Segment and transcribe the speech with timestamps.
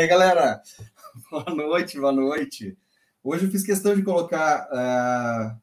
[0.00, 0.62] Aí, galera?
[1.30, 2.74] Boa noite, boa noite.
[3.22, 5.60] Hoje eu fiz questão de colocar, uh,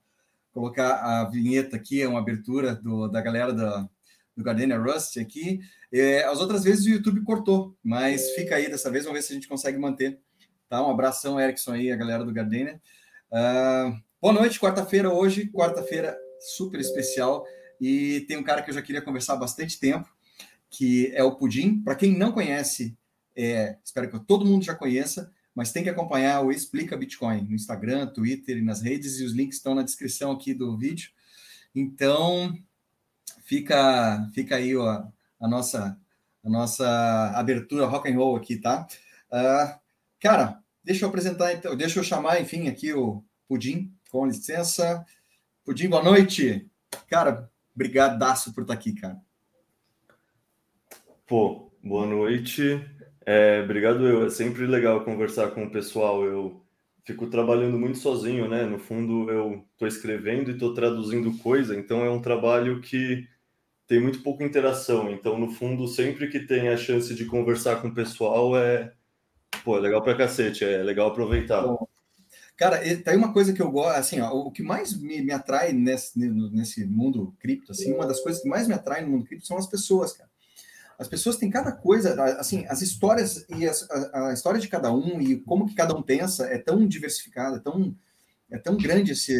[0.53, 3.89] colocar a vinheta aqui, uma abertura do, da galera da,
[4.35, 5.59] do Gardenia Rust aqui.
[5.91, 9.33] É, as outras vezes o YouTube cortou, mas fica aí dessa vez, vamos ver se
[9.33, 10.19] a gente consegue manter.
[10.69, 10.85] Tá?
[10.85, 12.79] Um abração, Erickson, aí, a galera do Gardenia.
[13.31, 17.43] Uh, boa noite, quarta-feira hoje, quarta-feira super especial.
[17.81, 20.07] E tem um cara que eu já queria conversar há bastante tempo,
[20.69, 21.81] que é o Pudim.
[21.81, 22.95] Para quem não conhece,
[23.37, 27.55] é, espero que todo mundo já conheça, mas tem que acompanhar o Explica Bitcoin no
[27.55, 31.11] Instagram, Twitter e nas redes, e os links estão na descrição aqui do vídeo.
[31.73, 32.57] Então,
[33.43, 35.05] fica, fica aí ó,
[35.39, 35.99] a, nossa,
[36.43, 38.87] a nossa abertura rock and roll aqui, tá?
[39.31, 39.79] Uh,
[40.19, 45.05] cara, deixa eu apresentar, então, deixa eu chamar, enfim, aqui o Pudim, com licença.
[45.63, 46.67] Pudim, boa noite.
[47.07, 49.21] Cara, brigadaço por estar aqui, cara.
[51.27, 52.83] Pô, boa noite.
[53.27, 54.25] É, obrigado eu.
[54.25, 56.23] É sempre legal conversar com o pessoal.
[56.23, 56.63] Eu
[57.03, 58.63] fico trabalhando muito sozinho, né?
[58.63, 63.27] No fundo, eu estou escrevendo e estou traduzindo coisa, então é um trabalho que
[63.85, 65.11] tem muito pouca interação.
[65.11, 68.93] Então, no fundo, sempre que tem a chance de conversar com o pessoal, é,
[69.61, 71.63] pô, é legal pra cacete, é legal aproveitar.
[71.63, 71.85] Bom,
[72.55, 75.33] cara, tá aí uma coisa que eu gosto, assim, ó, o que mais me, me
[75.33, 79.25] atrai nesse, nesse mundo cripto, assim, uma das coisas que mais me atrai no mundo
[79.25, 80.27] cripto são as pessoas, cara.
[80.97, 84.91] As pessoas têm cada coisa, assim, as histórias e as, a, a, história de cada
[84.91, 87.96] um e como que cada um pensa é tão diversificada, é tão,
[88.49, 89.34] é tão grande esse,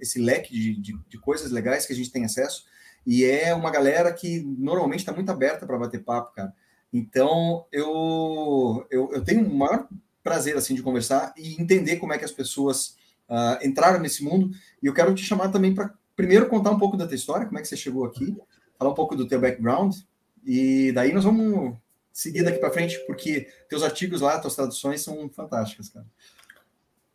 [0.00, 2.64] esse leque de, de, de coisas legais que a gente tem acesso.
[3.06, 6.52] E é uma galera que normalmente está muito aberta para bater papo, cara.
[6.92, 9.88] Então, eu, eu, eu tenho o maior
[10.22, 12.96] prazer, assim, de conversar e entender como é que as pessoas
[13.28, 14.50] uh, entraram nesse mundo.
[14.82, 17.58] E eu quero te chamar também para, primeiro, contar um pouco da tua história, como
[17.58, 18.36] é que você chegou aqui,
[18.78, 19.96] falar um pouco do teu background,
[20.44, 21.76] e daí nós vamos
[22.12, 26.06] seguir daqui para frente, porque teus artigos lá, tuas traduções são fantásticas, cara.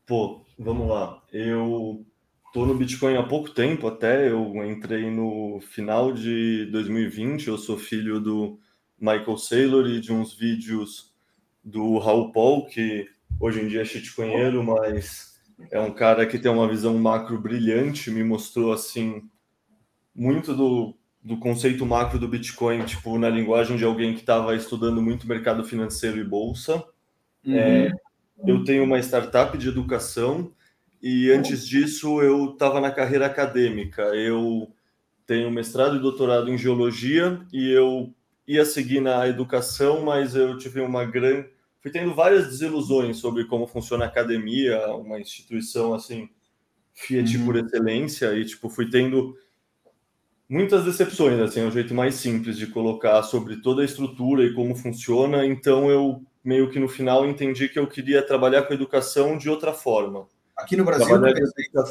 [0.06, 1.22] Pô, vamos lá.
[1.32, 2.06] Eu
[2.54, 7.78] tô no Bitcoin há pouco tempo até, eu entrei no final de 2020, eu sou
[7.78, 8.60] filho do
[9.00, 11.14] Michael Saylor e de uns vídeos
[11.64, 13.08] do Raul Paul, que
[13.40, 15.34] hoje em dia é shitcoinheiro, mas
[15.72, 19.30] é um cara que tem uma visão macro brilhante, me mostrou assim
[20.16, 25.02] muito do do conceito macro do Bitcoin, tipo, na linguagem de alguém que estava estudando
[25.02, 26.84] muito mercado financeiro e bolsa.
[27.46, 27.56] Uhum.
[27.56, 27.92] É,
[28.46, 30.52] eu tenho uma startup de educação
[31.02, 34.02] e antes disso eu estava na carreira acadêmica.
[34.16, 34.70] Eu
[35.26, 38.14] tenho mestrado e doutorado em geologia e eu
[38.46, 41.48] ia seguir na educação, mas eu tive uma grande.
[41.82, 46.30] Fui tendo várias desilusões sobre como funciona a academia, uma instituição assim,
[46.94, 47.46] Fiat uhum.
[47.46, 49.36] por excelência, e tipo, fui tendo
[50.54, 54.54] muitas decepções, assim, é o jeito mais simples de colocar sobre toda a estrutura e
[54.54, 55.44] como funciona.
[55.44, 59.50] Então eu meio que no final entendi que eu queria trabalhar com a educação de
[59.50, 60.28] outra forma.
[60.56, 61.08] Aqui no Brasil,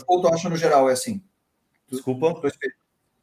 [0.07, 1.21] ou tu acha no geral é assim?
[1.91, 2.41] Desculpa?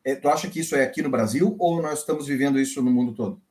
[0.04, 2.92] É, tu acha que isso é aqui no Brasil ou nós estamos vivendo isso no
[2.92, 3.42] mundo todo?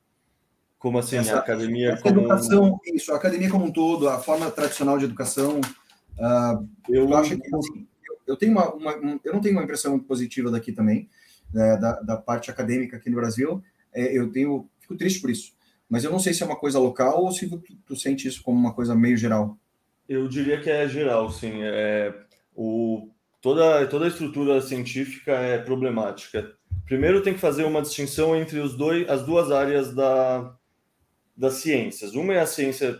[0.79, 1.17] Como assim?
[1.17, 2.20] Essa, a academia essa como...
[2.20, 5.58] educação, isso, a academia como um todo, a forma tradicional de educação.
[6.19, 7.87] Uh, eu acho que assim,
[8.26, 8.93] eu, tenho uma, uma,
[9.25, 11.08] eu não tenho uma impressão positiva daqui também
[11.53, 13.62] né, da, da, parte acadêmica aqui no Brasil,
[13.93, 15.53] é, eu tenho, fico triste por isso.
[15.89, 18.43] Mas eu não sei se é uma coisa local ou se tu, tu sente isso
[18.43, 19.56] como uma coisa meio geral.
[20.09, 21.62] Eu diria que é geral, sim.
[21.62, 22.15] É,
[22.55, 23.11] o,
[23.41, 26.53] toda, toda a estrutura científica é problemática.
[26.85, 30.55] Primeiro tem que fazer uma distinção entre os dois, as duas áreas da,
[31.37, 32.15] das ciências.
[32.15, 32.99] Uma é a ciência,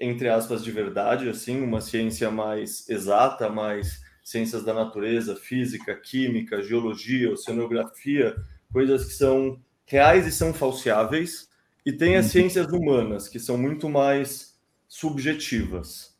[0.00, 6.62] entre aspas, de verdade, assim, uma ciência mais exata, mais ciências da natureza, física, química,
[6.62, 8.36] geologia, oceanografia,
[8.70, 11.48] coisas que são reais e são falseáveis,
[11.84, 12.32] e tem as uhum.
[12.32, 14.54] ciências humanas, que são muito mais
[14.86, 16.14] subjetivas.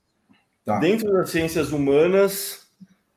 [0.64, 0.78] Tá.
[0.78, 2.66] Dentro das ciências humanas,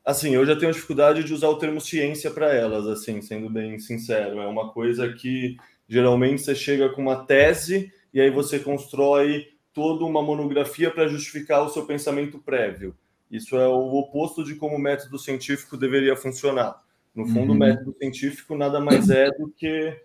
[0.04, 3.78] assim, eu já tenho dificuldade de usar o termo ciência para elas, assim, sendo bem
[3.78, 4.40] sincero.
[4.40, 5.56] É uma coisa que
[5.88, 11.62] geralmente você chega com uma tese e aí você constrói toda uma monografia para justificar
[11.64, 12.94] o seu pensamento prévio.
[13.32, 16.82] Isso é o oposto de como o método científico deveria funcionar.
[17.14, 17.56] No fundo, uhum.
[17.56, 19.98] o método científico nada mais é do que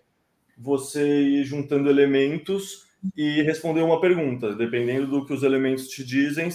[0.56, 4.54] você ir juntando elementos e responder uma pergunta.
[4.54, 6.48] Dependendo do que os elementos te dizem,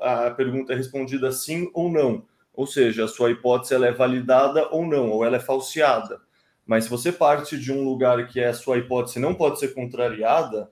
[0.00, 2.24] a, a pergunta é respondida sim ou não.
[2.52, 6.20] Ou seja, a sua hipótese é validada ou não, ou ela é falseada.
[6.64, 9.74] Mas se você parte de um lugar que é a sua hipótese não pode ser
[9.74, 10.70] contrariada,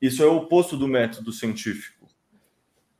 [0.00, 2.08] isso é o oposto do método científico.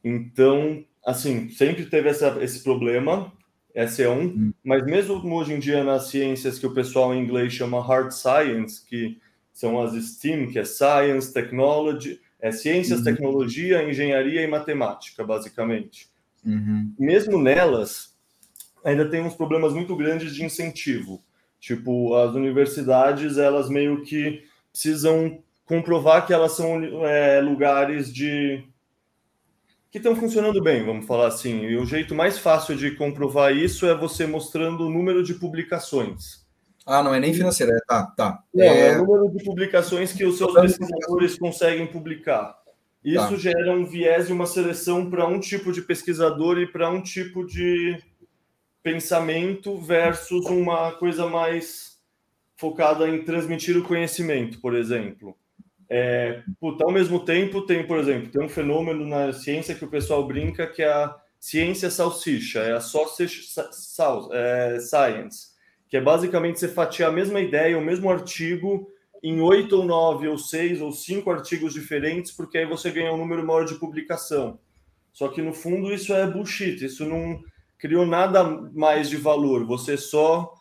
[0.04, 3.32] Então, assim, sempre teve essa, esse problema,
[3.75, 4.52] esse é um, hum.
[4.64, 8.85] mas mesmo hoje em dia nas ciências que o pessoal em inglês chama hard science,
[8.85, 9.19] que
[9.52, 13.05] são as STEAM, que é Science, Technology, É ciências, uhum.
[13.05, 16.08] tecnologia, engenharia e matemática, basicamente.
[16.43, 16.94] Uhum.
[16.99, 18.17] Mesmo nelas,
[18.82, 21.23] ainda tem uns problemas muito grandes de incentivo.
[21.61, 24.43] Tipo, as universidades, elas meio que
[24.73, 28.64] precisam comprovar que elas são é, lugares de
[29.90, 31.62] que estão funcionando bem, vamos falar assim.
[31.62, 36.46] E o jeito mais fácil de comprovar isso é você mostrando o número de publicações.
[36.87, 38.42] Ah, não é nem financeira, é, tá, tá.
[38.54, 38.88] Não, é...
[38.92, 42.58] é o número de publicações que os seus pesquisadores conseguem publicar.
[43.04, 43.37] Isso tá.
[43.37, 47.44] gera um viés e uma seleção para um tipo de pesquisador e para um tipo
[47.44, 47.98] de
[48.82, 51.98] pensamento versus uma coisa mais
[52.56, 55.36] focada em transmitir o conhecimento, por exemplo.
[55.93, 59.91] É, puta, ao mesmo tempo, tem, por exemplo, tem um fenômeno na ciência que o
[59.91, 63.41] pessoal brinca que é a ciência salsicha, é a sausage
[64.31, 65.49] é, science,
[65.89, 68.89] que é basicamente você fatiar a mesma ideia, o mesmo artigo
[69.20, 73.19] em oito ou nove ou seis ou cinco artigos diferentes, porque aí você ganha um
[73.19, 74.61] número maior de publicação.
[75.13, 77.43] Só que no fundo isso é bullshit, isso não
[77.77, 80.55] criou nada mais de valor, você só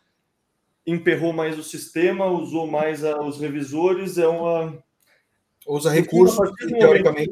[0.87, 4.81] emperrou mais o sistema, usou mais a, os revisores, é uma
[5.69, 7.31] usa recursos teoricamente,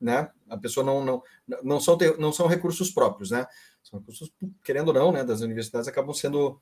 [0.00, 0.28] né?
[0.48, 1.22] A pessoa não não
[1.62, 3.46] não são não são recursos próprios, né?
[3.82, 4.32] São recursos
[4.64, 5.24] querendo ou não, né?
[5.24, 6.60] Das universidades acabam sendo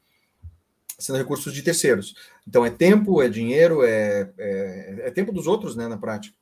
[0.99, 2.15] sendo recursos de terceiros.
[2.47, 5.89] Então é tempo, é dinheiro, é, é, é tempo dos outros, né?
[5.89, 6.37] Na prática.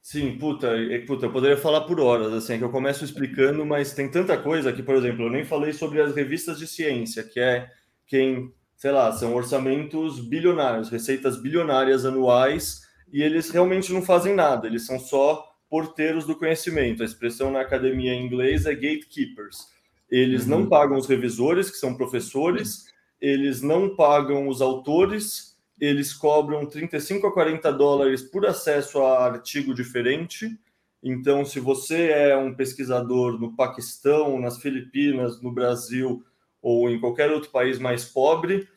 [0.00, 3.92] Sim, puta, é, puta, eu poderia falar por horas, assim, que eu começo explicando, mas
[3.92, 7.40] tem tanta coisa que, por exemplo, eu nem falei sobre as revistas de ciência, que
[7.40, 7.68] é
[8.06, 12.85] quem, sei lá, são orçamentos bilionários, receitas bilionárias anuais
[13.16, 17.02] e eles realmente não fazem nada, eles são só porteiros do conhecimento.
[17.02, 19.68] A expressão na academia em inglês é gatekeepers.
[20.10, 20.50] Eles uhum.
[20.50, 27.26] não pagam os revisores, que são professores, eles não pagam os autores, eles cobram 35
[27.26, 30.54] a 40 dólares por acesso a artigo diferente.
[31.02, 36.22] Então, se você é um pesquisador no Paquistão, nas Filipinas, no Brasil
[36.60, 38.68] ou em qualquer outro país mais pobre,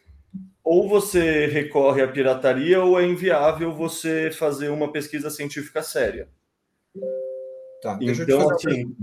[0.70, 6.30] ou você recorre à pirataria ou é inviável você fazer uma pesquisa científica séria.
[7.82, 8.96] Tá, então, assim,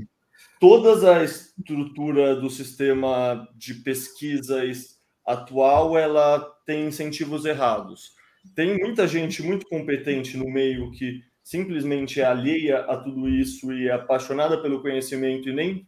[0.60, 4.62] toda a estrutura do sistema de pesquisa
[5.26, 8.12] atual ela tem incentivos errados.
[8.54, 13.88] Tem muita gente muito competente no meio que simplesmente é alheia a tudo isso e
[13.88, 15.84] é apaixonada pelo conhecimento e nem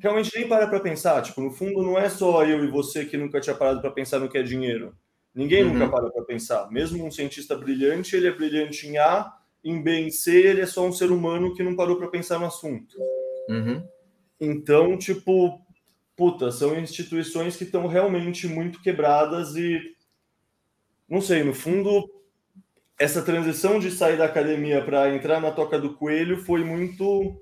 [0.00, 1.20] realmente nem para para pensar.
[1.22, 4.20] Tipo, no fundo, não é só eu e você que nunca tinha parado para pensar
[4.20, 4.96] no que é dinheiro.
[5.36, 5.74] Ninguém uhum.
[5.74, 6.70] nunca para para pensar.
[6.70, 9.30] Mesmo um cientista brilhante, ele é brilhante em A,
[9.62, 12.38] em B, em C, ele é só um ser humano que não parou para pensar
[12.38, 12.96] no assunto.
[13.50, 13.86] Uhum.
[14.40, 15.60] Então, tipo,
[16.16, 19.78] puta, são instituições que estão realmente muito quebradas e
[21.06, 22.10] não sei, no fundo,
[22.98, 27.40] essa transição de sair da academia para entrar na toca do coelho foi muito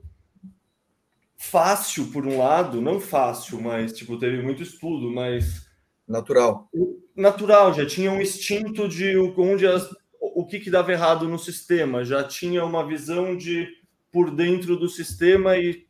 [1.37, 5.65] fácil por um lado, não fácil, mas tipo teve muito estudo, mas
[6.07, 6.69] natural
[7.15, 9.89] natural, já tinha um instinto de onde as,
[10.21, 13.69] o que, que dava errado no sistema, já tinha uma visão de
[14.11, 15.87] por dentro do sistema e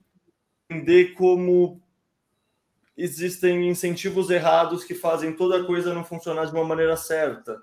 [0.69, 1.81] entender como
[2.97, 7.61] existem incentivos errados que fazem toda a coisa não funcionar de uma maneira certa,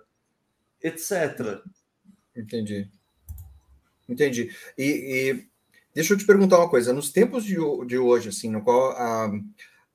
[0.82, 1.62] etc.
[2.36, 2.90] Entendi.
[4.08, 4.52] Entendi.
[4.78, 5.48] E, e,
[5.96, 6.94] deixa eu te perguntar uma coisa.
[6.94, 7.56] Nos tempos de,
[7.88, 9.32] de hoje, assim, no qual a,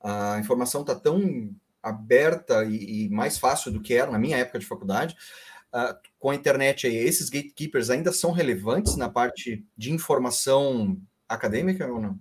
[0.01, 4.59] a informação está tão aberta e, e, mais fácil do que era na minha época
[4.59, 5.15] de faculdade.
[5.73, 11.85] Uh, com a internet aí, esses gatekeepers ainda são relevantes na parte de informação acadêmica
[11.87, 12.19] ou não?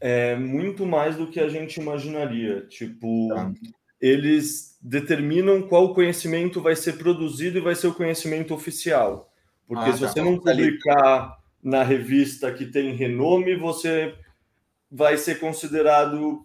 [0.00, 2.66] É muito mais do que a gente imaginaria.
[2.66, 3.52] Tipo, tá.
[4.00, 9.32] eles determinam qual conhecimento vai ser produzido e vai ser o conhecimento oficial.
[9.66, 10.08] Porque ah, se tá.
[10.08, 14.14] você não publicar na revista que tem renome, você
[14.90, 16.44] vai ser considerado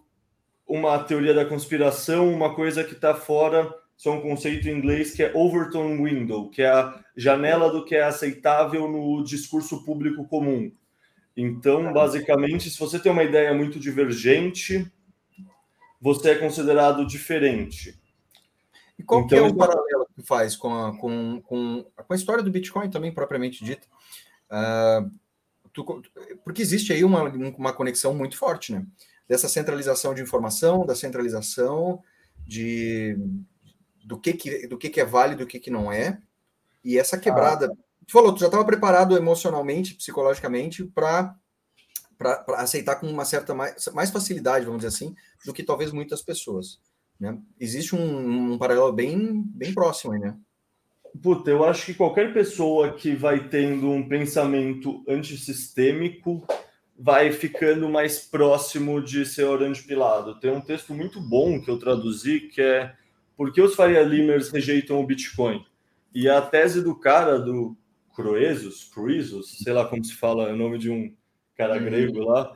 [0.69, 5.23] uma teoria da conspiração, uma coisa que está fora, só um conceito em inglês que
[5.23, 10.71] é Overton Window, que é a janela do que é aceitável no discurso público comum.
[11.35, 14.89] Então, basicamente, se você tem uma ideia muito divergente,
[15.99, 17.99] você é considerado diferente.
[18.97, 22.43] E qual então, é o paralelo que faz com a, com, com, com a história
[22.43, 23.87] do Bitcoin também, propriamente dita?
[24.51, 25.09] Uh,
[25.73, 26.03] tu,
[26.43, 28.85] porque existe aí uma, uma conexão muito forte, né?
[29.29, 32.01] Dessa centralização de informação, da centralização
[32.47, 33.15] de
[34.03, 36.19] do que, que, do que, que é válido e do que, que não é.
[36.83, 37.19] E essa ah.
[37.19, 37.67] quebrada.
[37.71, 37.75] Ah.
[38.07, 41.37] Tu falou, tu já estava preparado emocionalmente, psicologicamente, para
[42.57, 46.81] aceitar com uma certa mais, mais facilidade, vamos dizer assim, do que talvez muitas pessoas.
[47.19, 47.37] Né?
[47.59, 50.35] Existe um, um paralelo bem, bem próximo aí, né?
[51.21, 56.47] Puta, eu acho que qualquer pessoa que vai tendo um pensamento antissistêmico
[57.01, 60.37] vai ficando mais próximo de ser orange pilado.
[60.37, 62.93] Tem um texto muito bom que eu traduzi que é
[63.37, 65.65] Por que os Faria Limers rejeitam o Bitcoin?
[66.13, 67.77] E a tese do cara, do
[68.13, 71.13] Croesus, Croesus, sei lá como se fala, é o nome de um
[71.55, 71.85] cara uhum.
[71.85, 72.53] grego lá,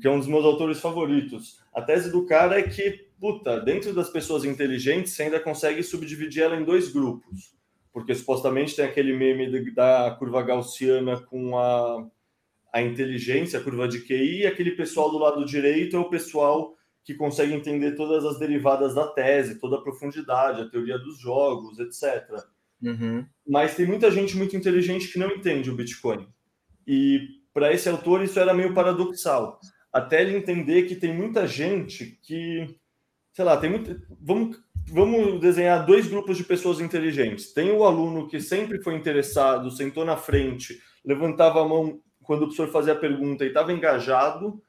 [0.00, 1.60] que é um dos meus autores favoritos.
[1.72, 6.42] A tese do cara é que, puta, dentro das pessoas inteligentes, você ainda consegue subdividir
[6.42, 7.54] ela em dois grupos.
[7.92, 12.04] Porque supostamente tem aquele meme da curva gaussiana com a
[12.76, 16.76] a inteligência, a curva de QI, e aquele pessoal do lado direito é o pessoal
[17.02, 21.78] que consegue entender todas as derivadas da tese, toda a profundidade, a teoria dos jogos,
[21.78, 22.44] etc.
[22.82, 23.24] Uhum.
[23.48, 26.28] Mas tem muita gente muito inteligente que não entende o Bitcoin.
[26.86, 27.20] E
[27.54, 29.58] para esse autor isso era meio paradoxal,
[29.90, 32.76] até ele entender que tem muita gente que,
[33.32, 33.98] sei lá, tem muito.
[34.20, 37.54] Vamos, vamos desenhar dois grupos de pessoas inteligentes.
[37.54, 42.46] Tem o aluno que sempre foi interessado, sentou na frente, levantava a mão quando o
[42.46, 44.60] professor fazia a pergunta e estava engajado,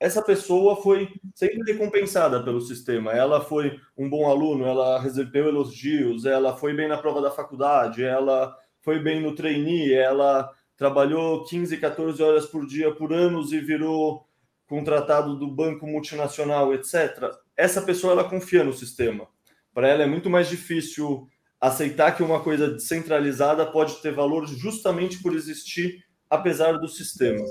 [0.00, 3.12] essa pessoa foi sempre recompensada pelo sistema.
[3.12, 8.02] Ela foi um bom aluno, ela recebeu elogios, ela foi bem na prova da faculdade,
[8.02, 13.60] ela foi bem no trainee, ela trabalhou 15, 14 horas por dia por anos e
[13.60, 14.26] virou
[14.66, 17.30] contratado do banco multinacional, etc.
[17.56, 19.28] Essa pessoa ela confia no sistema.
[19.72, 21.28] Para ela é muito mais difícil
[21.60, 26.03] aceitar que uma coisa descentralizada pode ter valor justamente por existir
[26.34, 27.44] apesar do sistema.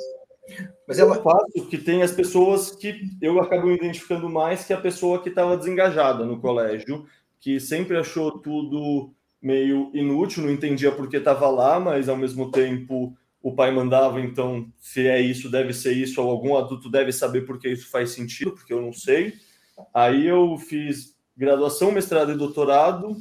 [0.88, 5.22] Mas ela fato que tem as pessoas que eu acabo identificando mais que a pessoa
[5.22, 7.06] que estava desengajada no colégio,
[7.40, 12.52] que sempre achou tudo meio inútil, não entendia por que estava lá, mas ao mesmo
[12.52, 17.12] tempo o pai mandava, então se é isso, deve ser isso, ou algum adulto deve
[17.12, 19.34] saber por que isso faz sentido, porque eu não sei.
[19.94, 23.18] Aí eu fiz graduação, mestrado e doutorado,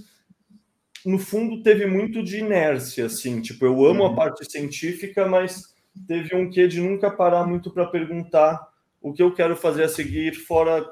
[1.04, 3.40] no fundo, teve muito de inércia, assim.
[3.40, 4.12] Tipo, eu amo uhum.
[4.12, 5.75] a parte científica, mas
[6.06, 8.61] teve um quê de nunca parar muito para perguntar
[9.00, 10.87] o que eu quero fazer a seguir, fora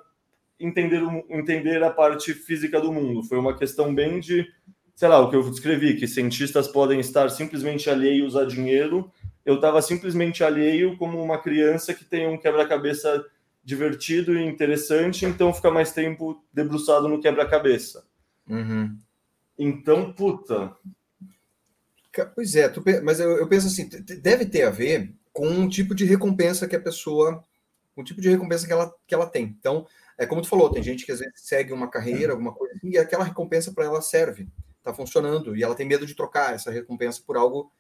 [0.59, 3.23] entender, entender a parte física do mundo.
[3.23, 4.47] Foi uma questão bem de,
[4.95, 9.11] sei lá, o que eu descrevi, que cientistas podem estar simplesmente alheios a dinheiro.
[9.45, 13.25] Eu estava simplesmente alheio como uma criança que tem um quebra-cabeça
[13.63, 18.05] divertido e interessante, então fica mais tempo debruçado no quebra-cabeça.
[18.49, 18.99] Uhum.
[19.63, 20.75] Então, puta.
[22.35, 25.95] Pois é, tu, mas eu, eu, penso assim, deve ter a ver com um tipo
[25.95, 27.45] de recompensa que a pessoa,
[27.95, 29.45] um tipo de recompensa que ela, que ela tem.
[29.45, 29.87] Então,
[30.17, 32.89] é como tu falou, tem gente que às vezes segue uma carreira, alguma coisa assim,
[32.89, 34.49] e aquela recompensa para ela serve,
[34.79, 37.71] está funcionando, e ela tem medo de trocar essa recompensa por algo,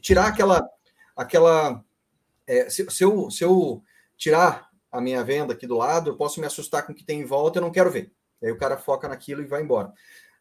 [0.00, 0.66] tirar aquela,
[1.14, 1.84] aquela,
[2.46, 3.84] é, se, se, eu, se eu
[4.16, 7.20] tirar a minha venda aqui do lado, eu posso me assustar com o que tem
[7.20, 8.10] em volta, eu não quero ver.
[8.42, 9.92] Aí o cara foca naquilo e vai embora.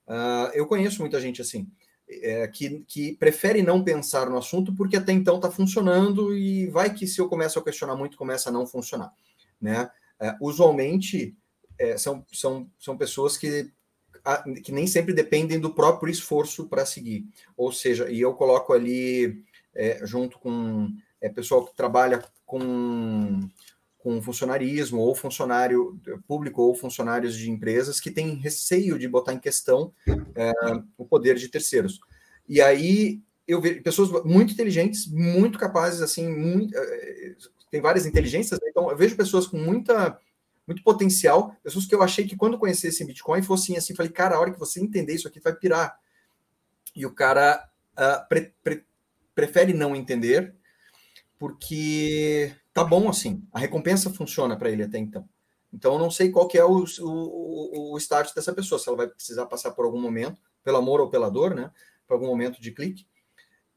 [0.08, 1.68] Uh, eu conheço muita gente assim,
[2.08, 6.94] é, que, que prefere não pensar no assunto porque até então está funcionando e vai
[6.94, 9.12] que se eu começo a questionar muito, começa a não funcionar.
[9.60, 9.90] Né?
[10.22, 11.36] Uh, usualmente
[11.78, 13.72] é, são, são, são pessoas que,
[14.64, 17.28] que nem sempre dependem do próprio esforço para seguir.
[17.58, 19.44] Ou seja, e eu coloco ali
[19.74, 23.40] é, junto com é, pessoal que trabalha com
[24.06, 29.40] com funcionarismo ou funcionário público ou funcionários de empresas que têm receio de botar em
[29.40, 29.92] questão
[30.36, 30.54] é,
[30.96, 32.00] o poder de terceiros.
[32.48, 37.36] E aí eu vejo pessoas muito inteligentes, muito capazes, assim, muito, é,
[37.72, 38.68] tem várias inteligências, né?
[38.70, 40.20] então eu vejo pessoas com muita
[40.68, 44.40] muito potencial, pessoas que eu achei que quando conhecessem Bitcoin fossem assim, falei, cara, a
[44.40, 45.98] hora que você entender isso aqui vai pirar.
[46.96, 48.86] E o cara uh, pre, pre,
[49.34, 50.54] prefere não entender,
[51.40, 53.42] porque tá bom assim.
[53.54, 55.28] A recompensa funciona para ele até então.
[55.74, 58.98] Então, eu não sei qual que é o, o, o start dessa pessoa, se ela
[58.98, 61.72] vai precisar passar por algum momento, pelo amor ou pela dor, né?
[62.06, 63.08] Por algum momento de clique.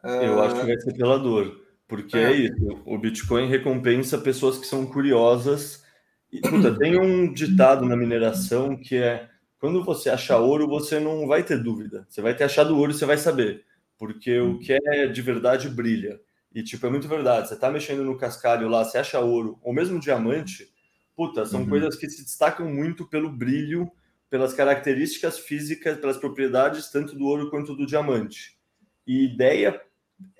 [0.05, 2.83] Eu acho que vai ser pela dor, porque é, é isso.
[2.85, 5.83] O Bitcoin recompensa pessoas que são curiosas.
[6.31, 9.28] E, puta, tem um ditado na mineração que é
[9.59, 12.07] quando você achar ouro, você não vai ter dúvida.
[12.09, 13.64] Você vai ter achado ouro e você vai saber.
[13.97, 16.21] Porque o que é de verdade brilha.
[16.59, 17.49] E, tipo, é muito verdade.
[17.49, 20.68] Você tá mexendo no cascalho lá, você acha ouro, ou mesmo diamante,
[21.16, 21.68] puta, são uhum.
[21.68, 23.88] coisas que se destacam muito pelo brilho,
[24.29, 28.59] pelas características físicas, pelas propriedades, tanto do ouro quanto do diamante.
[29.07, 29.81] E ideia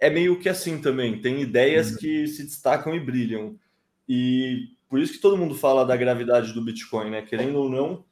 [0.01, 1.23] é meio que assim também.
[1.23, 1.99] Tem ideias uhum.
[1.99, 3.57] que se destacam e brilham.
[4.09, 7.23] E por isso que todo mundo fala da gravidade do Bitcoin, né?
[7.23, 8.05] Querendo ou não,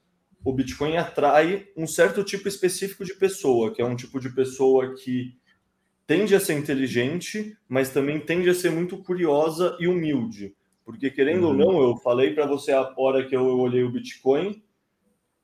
[0.45, 4.95] o Bitcoin atrai um certo tipo específico de pessoa, que é um tipo de pessoa
[4.95, 5.37] que
[6.07, 10.55] tende a ser inteligente, mas também tende a ser muito curiosa e humilde.
[10.85, 11.49] Porque, querendo uhum.
[11.49, 14.63] ou não, eu falei para você a hora que eu olhei o Bitcoin,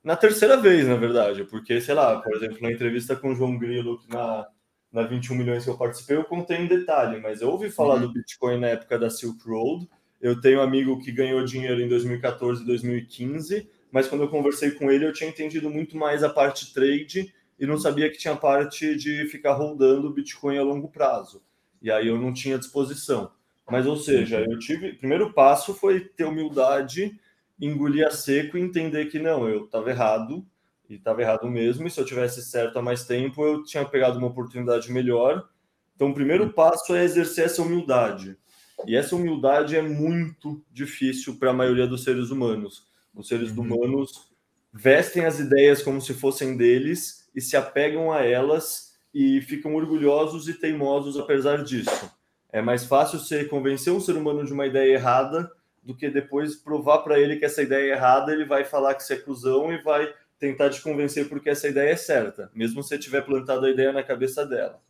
[0.02, 3.58] na terceira vez, na verdade, porque, sei lá, por exemplo, na entrevista com o João
[3.58, 4.46] Grilo, na,
[4.92, 8.02] na 21 milhões que eu participei, eu contei em detalhe, mas eu ouvi falar uhum.
[8.02, 9.88] do Bitcoin na época da Silk Road.
[10.20, 14.72] Eu tenho um amigo que ganhou dinheiro em 2014 e 2015, mas quando eu conversei
[14.72, 18.34] com ele, eu tinha entendido muito mais a parte trade e não sabia que tinha
[18.34, 21.40] parte de ficar rodando o Bitcoin a longo prazo.
[21.80, 23.30] E aí eu não tinha disposição.
[23.70, 24.90] Mas, ou seja, eu tive.
[24.90, 27.16] O primeiro passo foi ter humildade,
[27.60, 30.44] engolir a seco e entender que não, eu estava errado,
[30.90, 34.18] e estava errado mesmo, e se eu tivesse certo há mais tempo, eu tinha pegado
[34.18, 35.48] uma oportunidade melhor.
[35.94, 38.36] Então, o primeiro passo é exercer essa humildade.
[38.84, 42.88] E essa humildade é muito difícil para a maioria dos seres humanos.
[43.14, 43.62] Os seres uhum.
[43.62, 44.32] humanos
[44.72, 50.48] vestem as ideias como se fossem deles e se apegam a elas e ficam orgulhosos
[50.48, 52.10] e teimosos apesar disso.
[52.50, 55.50] É mais fácil você convencer um ser humano de uma ideia errada
[55.82, 59.02] do que depois provar para ele que essa ideia é errada, ele vai falar que
[59.02, 62.90] você é cuzão e vai tentar te convencer porque essa ideia é certa, mesmo se
[62.90, 64.80] você tiver plantado a ideia na cabeça dela.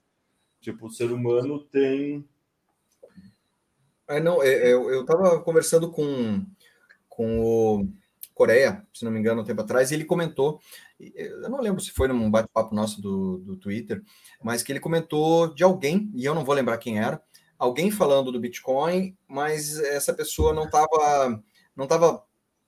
[0.60, 2.24] Tipo, o ser humano tem.
[4.08, 6.44] É, não, é, é, eu estava conversando com,
[7.08, 7.88] com o
[8.34, 10.60] Coreia, se não me engano, um tempo atrás, e ele comentou,
[11.14, 14.02] eu não lembro se foi num bate-papo nosso do, do Twitter,
[14.42, 17.22] mas que ele comentou de alguém, e eu não vou lembrar quem era,
[17.58, 21.42] alguém falando do Bitcoin, mas essa pessoa não estava
[21.74, 22.22] não tava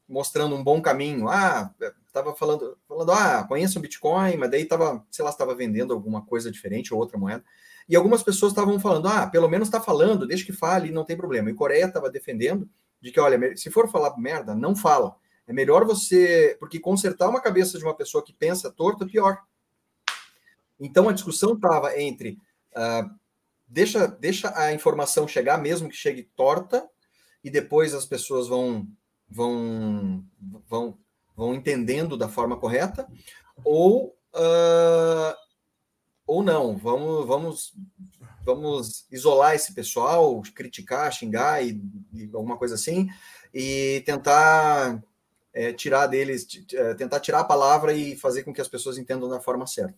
[0.08, 1.28] mostrando um bom caminho.
[1.28, 1.72] Ah,
[2.06, 6.24] estava falando, falando, ah, conheço o Bitcoin, mas daí estava, sei lá, estava vendendo alguma
[6.24, 7.44] coisa diferente ou outra moeda.
[7.88, 11.16] E algumas pessoas estavam falando, ah, pelo menos está falando, deixa que fale, não tem
[11.16, 11.50] problema.
[11.50, 12.68] E Coreia estava defendendo
[13.00, 15.16] de que, olha, se for falar merda, não fala.
[15.46, 19.38] É melhor você, porque consertar uma cabeça de uma pessoa que pensa torto é pior.
[20.80, 22.38] Então a discussão estava entre
[22.74, 23.10] uh,
[23.66, 26.88] deixa, deixa a informação chegar, mesmo que chegue torta,
[27.42, 28.86] e depois as pessoas vão,
[29.28, 30.24] vão,
[30.68, 30.98] vão,
[31.36, 33.06] vão entendendo da forma correta,
[33.64, 35.34] ou, uh,
[36.26, 37.72] ou não, vamos, vamos,
[38.44, 41.80] vamos isolar esse pessoal, criticar, xingar e,
[42.12, 43.08] e alguma coisa assim,
[43.52, 45.02] e tentar
[45.54, 49.28] é, tirar deles, é, tentar tirar a palavra e fazer com que as pessoas entendam
[49.28, 49.96] da forma certa.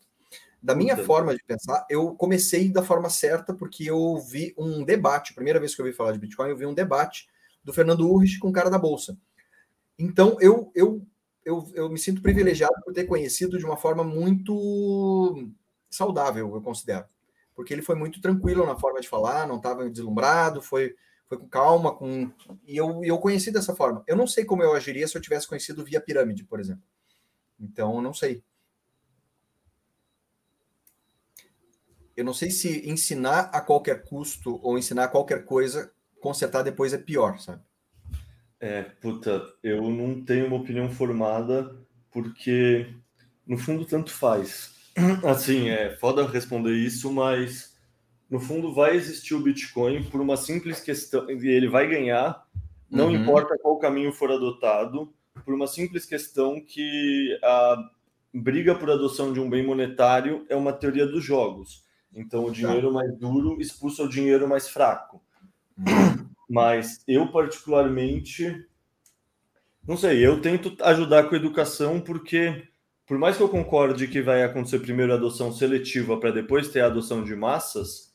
[0.63, 5.35] Da minha forma de pensar, eu comecei da forma certa porque eu vi um debate,
[5.35, 7.29] primeira vez que eu ouvi falar de Bitcoin, eu vi um debate
[7.65, 9.17] do Fernando Urrich com o cara da Bolsa.
[9.99, 11.07] Então, eu, eu,
[11.45, 15.49] eu, eu me sinto privilegiado por ter conhecido de uma forma muito
[15.89, 17.07] saudável, eu considero.
[17.55, 20.95] Porque ele foi muito tranquilo na forma de falar, não estava deslumbrado, foi,
[21.29, 22.31] foi com calma, com
[22.67, 24.05] e eu, eu conheci dessa forma.
[24.07, 26.83] Eu não sei como eu agiria se eu tivesse conhecido via pirâmide, por exemplo.
[27.59, 28.45] Então, não sei.
[32.17, 36.99] eu não sei se ensinar a qualquer custo ou ensinar qualquer coisa, consertar depois é
[36.99, 37.63] pior, sabe?
[38.59, 41.77] É, puta, eu não tenho uma opinião formada
[42.11, 42.91] porque,
[43.47, 44.75] no fundo, tanto faz.
[45.29, 47.76] Assim, é foda responder isso, mas
[48.31, 52.45] no fundo vai existir o Bitcoin por uma simples questão, e ele vai ganhar,
[52.91, 53.17] não uhum.
[53.17, 55.13] importa qual caminho for adotado,
[55.45, 57.91] por uma simples questão que a
[58.33, 61.85] briga por adoção de um bem monetário é uma teoria dos jogos.
[62.15, 65.23] Então, o dinheiro mais duro expulsa o dinheiro mais fraco.
[65.79, 66.27] Uhum.
[66.49, 68.67] Mas eu, particularmente,
[69.87, 72.65] não sei, eu tento ajudar com a educação porque,
[73.07, 76.81] por mais que eu concorde que vai acontecer primeiro a adoção seletiva para depois ter
[76.81, 78.06] a adoção de massas,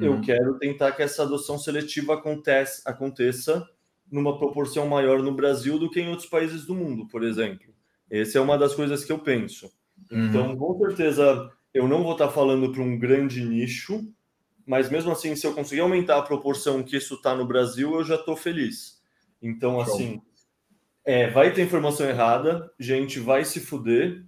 [0.00, 0.16] uhum.
[0.16, 3.66] eu quero tentar que essa adoção seletiva aconteça, aconteça
[4.10, 7.72] numa proporção maior no Brasil do que em outros países do mundo, por exemplo.
[8.10, 9.70] Essa é uma das coisas que eu penso.
[10.10, 10.26] Uhum.
[10.26, 14.04] Então, com certeza, eu não vou estar falando para um grande nicho,
[14.66, 18.04] mas mesmo assim, se eu conseguir aumentar a proporção que isso está no Brasil, eu
[18.04, 19.00] já estou feliz.
[19.40, 20.20] Então, assim,
[21.04, 24.24] é, vai ter informação errada, gente vai se fuder,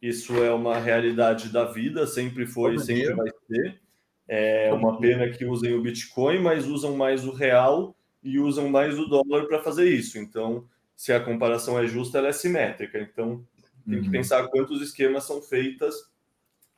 [0.00, 3.80] isso é uma realidade da vida, sempre foi, sempre vai ser.
[4.28, 8.98] É uma pena que usem o Bitcoin, mas usam mais o real e usam mais
[8.98, 10.18] o dólar para fazer isso.
[10.18, 10.64] Então,
[10.96, 12.98] se a comparação é justa, ela é simétrica.
[12.98, 13.44] Então,
[13.88, 14.12] tem que uhum.
[14.12, 15.94] pensar quantos esquemas são feitas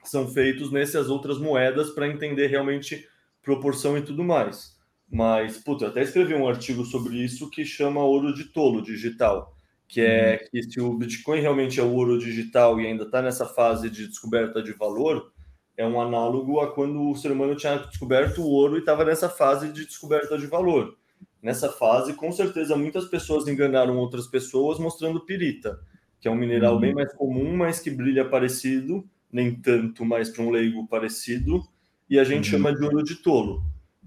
[0.04, 3.06] são feitos nessas outras moedas para entender realmente
[3.42, 4.76] proporção e tudo mais.
[5.10, 9.54] Mas, puta, eu até escrevi um artigo sobre isso que chama ouro de tolo digital,
[9.86, 10.48] que é uhum.
[10.50, 14.06] que se o Bitcoin realmente é o ouro digital e ainda está nessa fase de
[14.06, 15.32] descoberta de valor,
[15.78, 19.28] é um análogo a quando o ser humano tinha descoberto o ouro e estava nessa
[19.28, 20.98] fase de descoberta de valor.
[21.40, 25.78] Nessa fase, com certeza, muitas pessoas enganaram outras pessoas mostrando pirita,
[26.20, 26.80] que é um mineral uhum.
[26.80, 31.62] bem mais comum, mas que brilha parecido nem tanto mais para um leigo parecido,
[32.10, 32.58] e a gente uhum.
[32.58, 33.62] chama de ouro de tolo.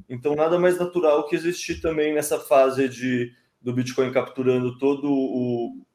[0.10, 3.32] Então, nada mais natural que existir também nessa fase de,
[3.62, 5.86] do Bitcoin capturando todo o,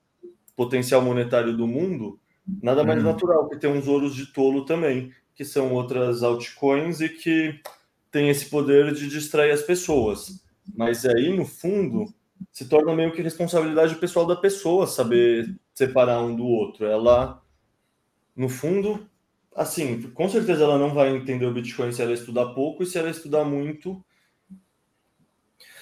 [0.55, 2.19] potencial monetário do mundo,
[2.63, 3.11] nada mais Uhum.
[3.11, 7.61] natural que ter uns ouros de tolo também, que são outras altcoins e que
[8.11, 10.43] tem esse poder de distrair as pessoas.
[10.75, 12.13] Mas aí, no fundo,
[12.51, 16.87] se torna meio que responsabilidade pessoal da pessoa saber separar um do outro.
[16.87, 17.43] Ela,
[18.35, 19.07] no fundo,
[19.55, 22.99] assim, com certeza ela não vai entender o Bitcoin se ela estudar pouco, e se
[22.99, 24.03] ela estudar muito,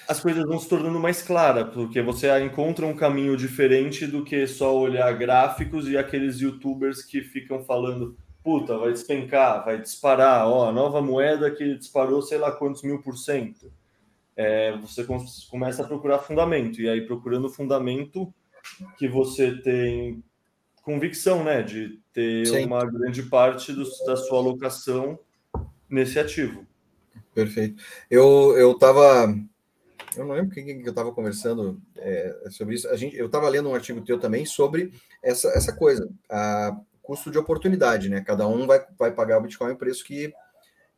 [0.07, 4.45] as coisas vão se tornando mais claras, porque você encontra um caminho diferente do que
[4.45, 10.69] só olhar gráficos e aqueles youtubers que ficam falando, puta, vai despencar, vai disparar, ó,
[10.69, 13.73] a nova moeda que disparou sei lá quantos mil por cento.
[14.37, 15.03] É, você
[15.49, 18.31] começa a procurar fundamento, e aí procurando fundamento
[18.97, 20.23] que você tem
[20.83, 22.65] convicção, né, de ter Sim.
[22.65, 25.17] uma grande parte do, da sua alocação
[25.89, 26.67] nesse ativo.
[27.33, 27.81] Perfeito.
[28.11, 29.35] Eu, eu tava.
[30.15, 32.87] Eu não lembro com quem que eu estava conversando é, sobre isso.
[32.89, 37.31] A gente, eu estava lendo um artigo teu também sobre essa, essa coisa, a custo
[37.31, 38.21] de oportunidade, né?
[38.21, 40.33] Cada um vai, vai pagar o Bitcoin o preço que,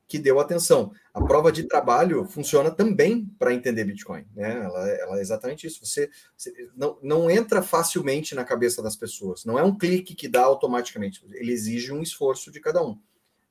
[0.07, 0.91] que deu atenção.
[1.13, 4.63] A prova de trabalho funciona também para entender Bitcoin, né?
[4.63, 5.85] Ela, ela é exatamente isso.
[5.85, 9.43] Você, você não, não entra facilmente na cabeça das pessoas.
[9.45, 11.23] Não é um clique que dá automaticamente.
[11.33, 12.97] Ele exige um esforço de cada um,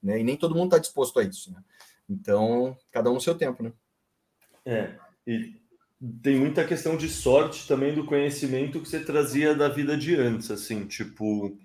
[0.03, 0.19] né?
[0.19, 1.63] E nem todo mundo está disposto a isso, né?
[2.09, 3.73] Então, cada um no seu tempo, né?
[4.65, 4.95] É,
[5.27, 5.61] e
[6.23, 10.51] tem muita questão de sorte também do conhecimento que você trazia da vida de antes,
[10.51, 11.59] assim, tipo,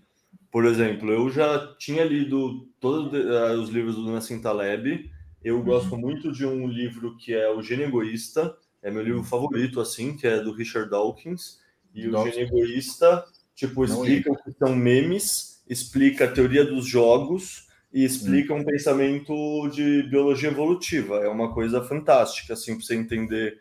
[0.51, 5.09] por exemplo, eu já tinha lido todos uh, os livros do Nassim Taleb,
[5.43, 5.63] eu uhum.
[5.63, 10.15] gosto muito de um livro que é O Gênio Egoísta, é meu livro favorito, assim,
[10.15, 11.59] que é do Richard Dawkins,
[11.93, 13.23] e o Gênio Egoísta,
[13.55, 19.67] tipo, explica o que são memes, explica a teoria dos jogos, e explica um pensamento
[19.69, 21.17] de biologia evolutiva.
[21.17, 23.57] É uma coisa fantástica, assim, para você entender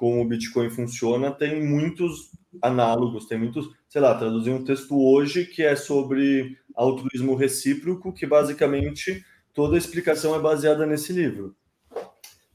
[0.00, 1.30] como o Bitcoin funciona.
[1.30, 2.32] Tem muitos
[2.62, 8.26] análogos, tem muitos, sei lá, traduzi um texto hoje que é sobre altruísmo recíproco, que
[8.26, 11.54] basicamente toda a explicação é baseada nesse livro.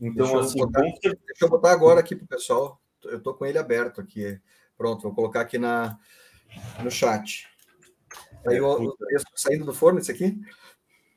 [0.02, 2.82] Então, deixa assim, eu botar, deixa eu botar agora aqui para o pessoal.
[3.04, 4.42] Eu estou com ele aberto aqui.
[4.76, 6.00] Pronto, vou colocar aqui na,
[6.84, 7.48] no chat.
[8.48, 10.36] Aí É, o, o texto saindo do forno, isso aqui?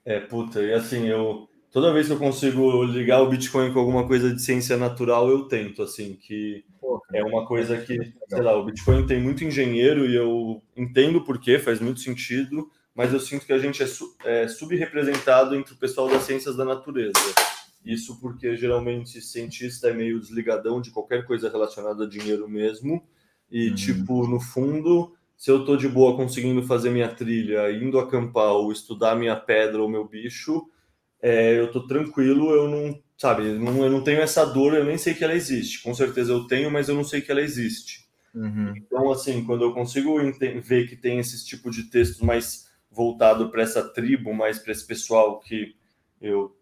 [0.05, 4.07] É, puta, e assim, eu toda vez que eu consigo ligar o Bitcoin com alguma
[4.07, 7.97] coisa de ciência natural, eu tento, assim, que Pô, é uma coisa que,
[8.29, 12.69] sei lá, o Bitcoin tem muito engenheiro e eu entendo por quê, faz muito sentido,
[12.95, 16.57] mas eu sinto que a gente é, su é subrepresentado entre o pessoal das ciências
[16.57, 17.13] da natureza.
[17.85, 23.03] Isso porque geralmente cientista é meio desligadão de qualquer coisa relacionada a dinheiro mesmo,
[23.51, 23.75] e Uhum.
[23.75, 28.73] tipo, no fundo, se eu tô de boa conseguindo fazer minha trilha, indo acampar ou
[28.73, 30.69] estudar minha pedra ou meu bicho,
[31.21, 34.97] é, eu tô tranquilo, eu não, sabe, não, eu não tenho essa dor, eu nem
[34.97, 35.83] sei que ela existe.
[35.83, 38.09] Com certeza eu tenho, mas eu não sei que ela existe.
[38.35, 38.75] Uhum.
[38.77, 40.17] Então, assim, quando eu consigo
[40.63, 44.87] ver que tem esse tipo de texto mais voltado para essa tribo, mais para esse
[44.87, 45.75] pessoal que
[46.21, 46.57] eu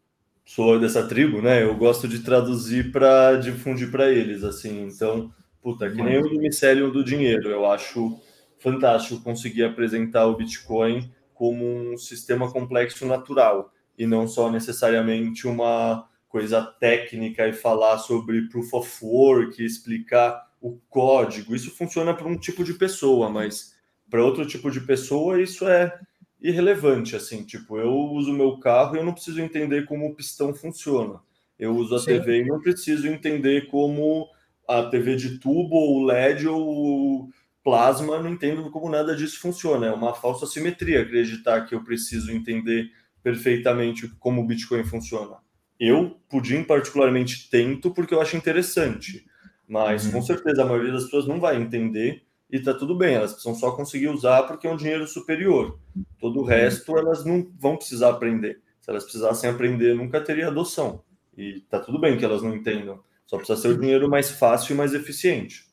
[0.44, 1.62] sou dessa tribo, né?
[1.62, 4.86] Eu gosto de traduzir para difundir para eles, assim.
[4.86, 7.48] Então, puta, que nem o do do dinheiro.
[7.48, 8.18] Eu acho
[8.58, 16.08] fantástico conseguir apresentar o Bitcoin como um sistema complexo natural e não só necessariamente uma
[16.28, 21.54] coisa técnica e falar sobre proof of work, explicar o código.
[21.54, 23.74] Isso funciona para um tipo de pessoa, mas
[24.10, 25.98] para outro tipo de pessoa isso é
[26.40, 30.54] irrelevante assim, tipo, eu uso meu carro e eu não preciso entender como o pistão
[30.54, 31.20] funciona.
[31.58, 32.06] Eu uso a Sim.
[32.06, 34.28] TV e não preciso entender como
[34.68, 37.30] a TV de tubo ou LED ou
[37.64, 39.86] plasma, não entendo como nada disso funciona.
[39.86, 42.90] É uma falsa simetria acreditar que eu preciso entender
[43.26, 45.38] perfeitamente como o Bitcoin funciona.
[45.80, 49.26] Eu, Pudim, particularmente tento porque eu acho interessante,
[49.66, 50.12] mas Uhum.
[50.12, 53.56] com certeza a maioria das pessoas não vai entender e tá tudo bem, elas precisam
[53.56, 55.76] só conseguir usar porque é um dinheiro superior.
[56.20, 58.60] Todo o resto elas não vão precisar aprender.
[58.80, 61.02] Se elas precisassem aprender, nunca teria adoção.
[61.36, 63.02] E tá tudo bem que elas não entendam.
[63.26, 65.66] Só precisa ser o dinheiro mais fácil e mais eficiente.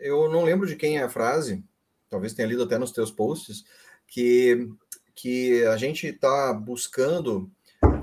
[0.00, 1.62] Eu não lembro de quem é a frase,
[2.10, 3.64] talvez tenha lido até nos teus posts,
[4.06, 4.68] que,
[5.14, 7.50] que a gente está buscando,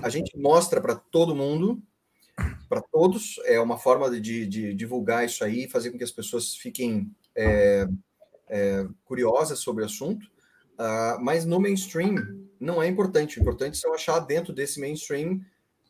[0.01, 1.81] a gente mostra para todo mundo,
[2.69, 6.55] para todos, é uma forma de, de divulgar isso aí, fazer com que as pessoas
[6.55, 7.87] fiquem é,
[8.49, 10.25] é, curiosas sobre o assunto,
[10.77, 12.15] ah, mas no mainstream
[12.59, 13.37] não é importante.
[13.37, 15.41] O importante são achar dentro desse mainstream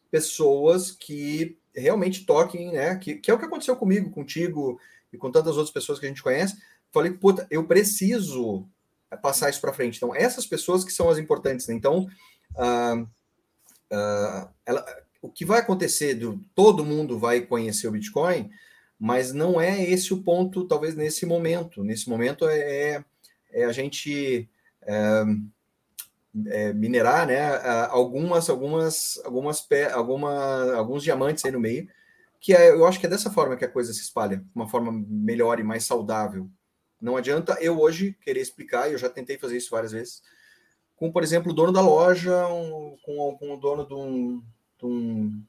[0.10, 2.95] pessoas que realmente toquem, né?
[2.97, 4.79] Que, que é o que aconteceu comigo, contigo
[5.13, 6.57] e com tantas outras pessoas que a gente conhece.
[6.91, 8.67] Falei, puta, eu preciso
[9.17, 9.97] passar isso para frente.
[9.97, 11.67] Então, essas pessoas que são as importantes.
[11.67, 11.76] Né?
[11.76, 12.08] Então,
[12.58, 13.06] ah,
[13.91, 14.86] ah, ela,
[15.21, 16.15] o que vai acontecer?
[16.15, 18.50] Do, todo mundo vai conhecer o Bitcoin,
[19.00, 21.84] mas não é esse o ponto, talvez nesse momento.
[21.84, 23.06] Nesse momento é, é
[23.54, 24.50] é a gente
[24.84, 25.24] é,
[26.47, 27.39] é, minerar, né,
[27.89, 31.88] algumas, algumas, algumas, alguma, alguns diamantes aí no meio,
[32.39, 34.91] que é, eu acho que é dessa forma que a coisa se espalha, uma forma
[34.91, 36.50] melhor e mais saudável.
[37.02, 40.22] Não adianta eu hoje querer explicar, eu já tentei fazer isso várias vezes,
[41.02, 44.44] com, por exemplo, o dono da loja, um, com, com o dono de um,
[44.78, 45.44] de um,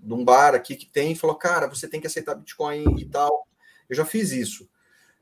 [0.00, 3.04] de um bar aqui que tem, e falou, cara, você tem que aceitar Bitcoin e
[3.04, 3.46] tal.
[3.88, 4.68] Eu já fiz isso.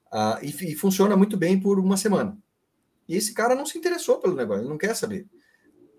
[0.06, 2.38] Uh, e, e, funciona muito bem por uma semana.
[3.06, 5.26] E esse cara não se interessou pelo negócio, ele não quer saber.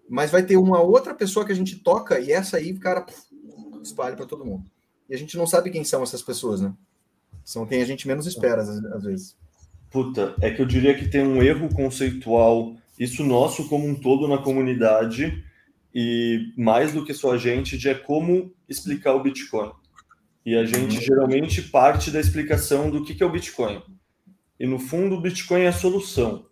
[0.10, 3.28] Mas vai ter uma outra pessoa que a gente toca e essa aí, cara puf,
[3.84, 4.66] espalha para todo mundo.
[5.08, 6.74] E a gente não sabe quem são essas pessoas, né?
[7.44, 9.38] São quem a gente menos espera, às, às vezes.
[9.90, 14.28] Puta, é que eu diria que tem um erro conceitual, isso nosso como um todo
[14.28, 15.44] na comunidade,
[15.94, 19.72] e mais do que só a gente, de é como explicar o Bitcoin.
[20.46, 21.02] E a gente uhum.
[21.02, 23.82] geralmente parte da explicação do que é o Bitcoin.
[24.60, 26.46] E no fundo, o Bitcoin é a solução.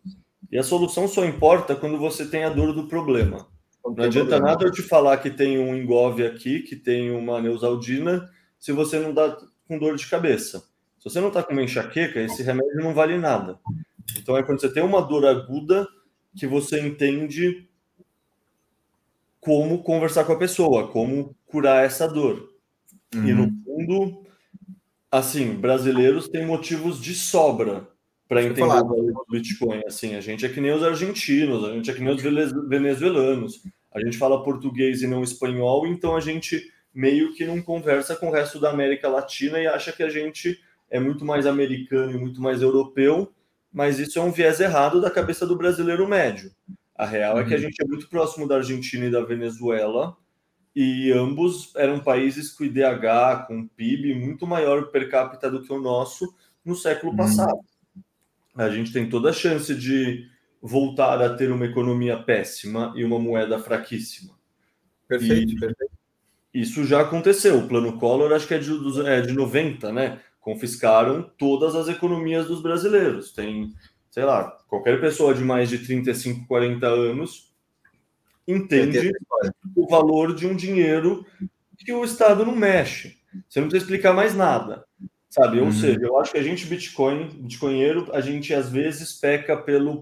[0.52, 3.48] E a solução só importa quando você tem a dor do problema.
[3.86, 8.30] Não adianta nada eu te falar que tem um engove aqui, que tem uma neusaldina,
[8.60, 10.64] se você não dá com dor de cabeça.
[11.06, 13.60] Se você não está com uma enxaqueca, esse remédio não vale nada.
[14.18, 15.88] Então é quando você tem uma dor aguda
[16.36, 17.70] que você entende
[19.40, 22.50] como conversar com a pessoa, como curar essa dor.
[23.14, 23.28] Uhum.
[23.28, 23.62] E no uhum.
[23.64, 24.24] fundo,
[25.12, 27.88] assim, brasileiros têm motivos de sobra
[28.28, 29.84] para entender o valor do Bitcoin.
[29.86, 32.22] Assim, a gente é que nem os argentinos, a gente é que nem os
[32.68, 33.62] venezuelanos.
[33.94, 38.30] A gente fala português e não espanhol, então a gente meio que não conversa com
[38.30, 42.18] o resto da América Latina e acha que a gente é muito mais americano e
[42.18, 43.34] muito mais europeu,
[43.72, 46.52] mas isso é um viés errado da cabeça do brasileiro médio.
[46.96, 47.42] A real uhum.
[47.42, 47.64] é que a uhum.
[47.64, 50.16] gente é muito próximo da Argentina e da Venezuela,
[50.76, 55.80] e ambos eram países com IDH, com PIB muito maior per capita do que o
[55.80, 57.18] nosso no século uhum.
[57.18, 57.60] passado.
[58.56, 60.30] A gente tem toda a chance de
[60.62, 64.34] voltar a ter uma economia péssima e uma moeda fraquíssima.
[65.08, 65.96] Perfeito, e perfeito.
[66.54, 67.60] Isso já aconteceu.
[67.60, 68.72] O plano Collor, acho que é de,
[69.06, 70.20] é de 90, né?
[70.46, 73.32] Confiscaram todas as economias dos brasileiros.
[73.34, 73.74] Tem,
[74.12, 77.52] sei lá, qualquer pessoa de mais de 35, 40 anos
[78.48, 79.12] entende
[79.76, 81.26] o valor de um dinheiro
[81.80, 83.18] que o Estado não mexe.
[83.50, 84.86] Você não precisa explicar mais nada,
[85.32, 85.58] sabe?
[85.58, 85.72] Ou uhum.
[85.72, 90.00] seja, eu acho que a gente, Bitcoin, Bitcoinheiro, a gente às vezes peca pelo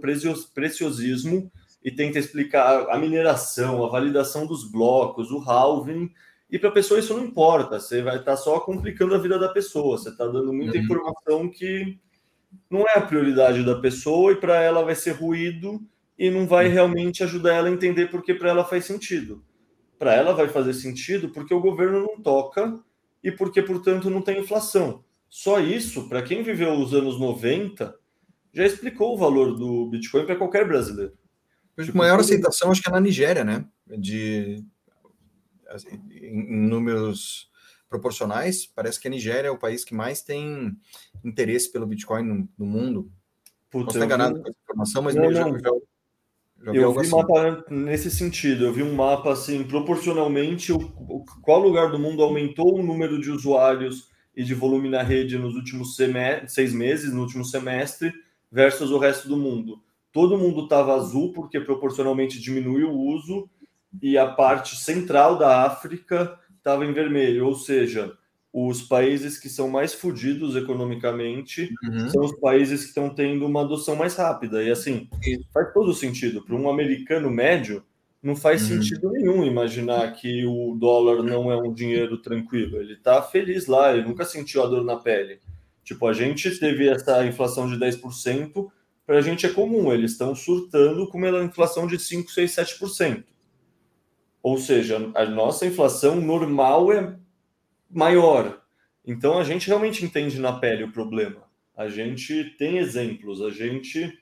[0.53, 1.49] preciosismo
[1.81, 6.11] e tenta explicar a mineração, a validação dos blocos, o halving,
[6.53, 9.39] e para a pessoa isso não importa, você vai estar tá só complicando a vida
[9.39, 10.83] da pessoa, você está dando muita uhum.
[10.83, 11.99] informação que
[12.69, 15.81] não é a prioridade da pessoa e para ela vai ser ruído
[16.15, 16.73] e não vai uhum.
[16.73, 19.43] realmente ajudar ela a entender porque para ela faz sentido.
[19.97, 22.79] Para ela vai fazer sentido porque o governo não toca
[23.23, 25.03] e porque, portanto, não tem inflação.
[25.27, 27.95] Só isso, para quem viveu os anos 90,
[28.53, 31.13] já explicou o valor do Bitcoin para qualquer brasileiro.
[31.75, 33.65] A tipo, maior aceitação acho que é na Nigéria, né?
[33.97, 34.63] De
[36.11, 37.51] em números
[37.89, 40.75] proporcionais, parece que a Nigéria é o país que mais tem
[41.23, 43.11] interesse pelo Bitcoin no, no mundo.
[43.69, 45.59] Putz, Posso estar enganado com essa informação, mas não, não.
[45.59, 45.69] Já,
[46.63, 47.11] já eu vi assim.
[47.11, 48.65] mapa nesse sentido.
[48.65, 53.19] Eu vi um mapa assim, proporcionalmente, o, o, qual lugar do mundo aumentou o número
[53.19, 55.95] de usuários e de volume na rede nos últimos
[56.47, 58.11] seis meses, no último semestre,
[58.51, 59.81] versus o resto do mundo.
[60.11, 63.49] Todo mundo estava azul, porque proporcionalmente diminuiu o uso,
[64.01, 68.13] e a parte central da África estava em vermelho, ou seja,
[68.53, 72.09] os países que são mais fodidos economicamente uhum.
[72.09, 74.63] são os países que estão tendo uma adoção mais rápida.
[74.63, 75.09] E assim,
[75.51, 76.43] faz todo sentido.
[76.43, 77.83] Para um americano médio,
[78.21, 78.81] não faz uhum.
[78.81, 82.77] sentido nenhum imaginar que o dólar não é um dinheiro tranquilo.
[82.77, 85.39] Ele está feliz lá, ele nunca sentiu a dor na pele.
[85.83, 88.69] Tipo, a gente teve essa inflação de 10%,
[89.05, 93.23] para a gente é comum, eles estão surtando com uma inflação de 5, 6, 7%.
[94.43, 97.15] Ou seja, a nossa inflação normal é
[97.89, 98.61] maior.
[99.05, 101.41] Então a gente realmente entende na pele o problema.
[101.75, 104.19] A gente tem exemplos, a gente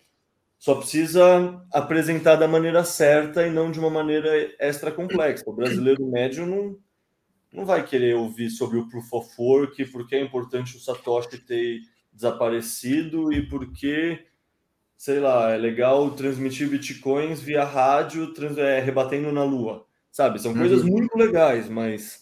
[0.59, 4.29] só precisa apresentar da maneira certa e não de uma maneira
[4.59, 5.43] extra complexa.
[5.47, 6.77] O brasileiro médio não,
[7.51, 11.81] não vai querer ouvir sobre o proof of work, porque é importante o Satoshi ter
[12.13, 14.23] desaparecido e porque,
[14.95, 19.87] sei lá, é legal transmitir bitcoins via rádio, trans, é, rebatendo na Lua.
[20.11, 20.41] Sabe?
[20.41, 20.89] São coisas uhum.
[20.89, 22.21] muito legais, mas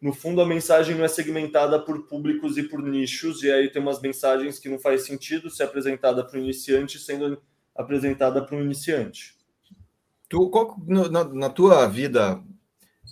[0.00, 3.80] no fundo a mensagem não é segmentada por públicos e por nichos, e aí tem
[3.80, 7.40] umas mensagens que não faz sentido ser apresentada para o iniciante sendo
[7.74, 9.34] apresentada para um iniciante.
[10.28, 12.42] Tu, qual, no, na, na, tua vida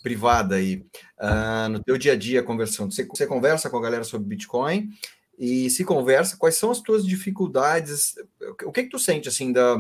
[0.03, 0.85] privada aí,
[1.21, 4.90] uh, no teu dia a dia conversando, você, você conversa com a galera sobre Bitcoin
[5.38, 8.14] e se conversa, quais são as tuas dificuldades?
[8.64, 9.77] O que que tu sente assim da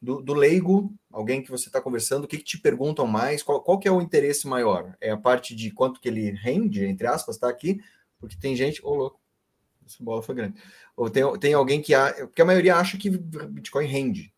[0.00, 3.42] do, do leigo, alguém que você está conversando, o que, que, te perguntam mais?
[3.42, 4.96] Qual, qual que é o interesse maior?
[5.00, 7.80] É a parte de quanto que ele rende, entre aspas, tá aqui?
[8.18, 9.20] Porque tem gente, ô oh, louco,
[9.86, 10.54] essa bola foi grande.
[10.96, 14.32] Ou tem, tem alguém que, porque a maioria acha que Bitcoin rende.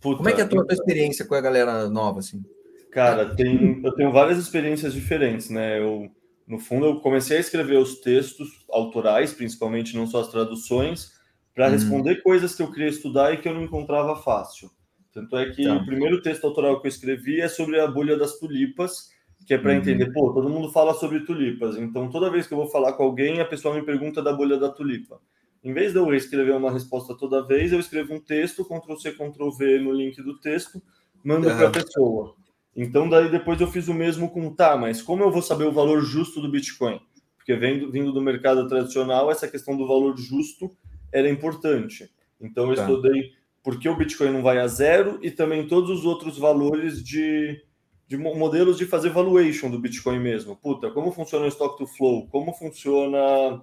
[0.00, 2.42] Puta, Como é que é a tua, tua experiência com a galera nova, assim?
[2.90, 5.80] Cara, tem, eu tenho várias experiências diferentes, né?
[5.80, 6.10] Eu,
[6.46, 11.12] no fundo, eu comecei a escrever os textos autorais, principalmente, não só as traduções,
[11.54, 11.70] para hum.
[11.70, 14.70] responder coisas que eu queria estudar e que eu não encontrava fácil.
[15.12, 15.74] Tanto é que tá.
[15.74, 19.10] o primeiro texto autoral que eu escrevi é sobre a bolha das tulipas,
[19.46, 19.78] que é para uhum.
[19.78, 23.02] entender, pô, todo mundo fala sobre tulipas, então toda vez que eu vou falar com
[23.02, 25.20] alguém, a pessoa me pergunta da bolha da tulipa.
[25.62, 29.12] Em vez de eu escrever uma resposta toda vez, eu escrevo um texto, Ctrl C,
[29.12, 30.82] Ctrl V no link do texto,
[31.22, 31.56] mando uhum.
[31.56, 32.34] para a pessoa.
[32.74, 35.72] Então, daí depois eu fiz o mesmo com, tá, mas como eu vou saber o
[35.72, 37.00] valor justo do Bitcoin?
[37.36, 40.70] Porque vindo, vindo do mercado tradicional, essa questão do valor justo
[41.12, 42.10] era importante.
[42.40, 42.82] Então, eu tá.
[42.82, 43.30] estudei
[43.62, 47.62] por que o Bitcoin não vai a zero e também todos os outros valores de,
[48.08, 50.56] de modelos de fazer valuation do Bitcoin mesmo.
[50.56, 52.26] Puta, como funciona o stock to flow?
[52.28, 53.62] Como funciona,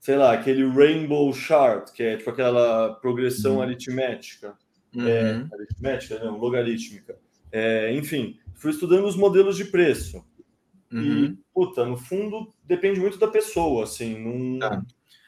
[0.00, 3.62] sei lá, aquele rainbow chart, que é tipo aquela progressão uhum.
[3.62, 4.56] aritmética.
[4.94, 5.06] Uhum.
[5.06, 7.18] É, aritmética, não, logarítmica.
[7.50, 10.24] É, enfim, fui estudando os modelos de preço.
[10.90, 11.24] Uhum.
[11.24, 14.58] E, puta, no fundo, depende muito da pessoa, assim, não...
[14.58, 14.82] Tá.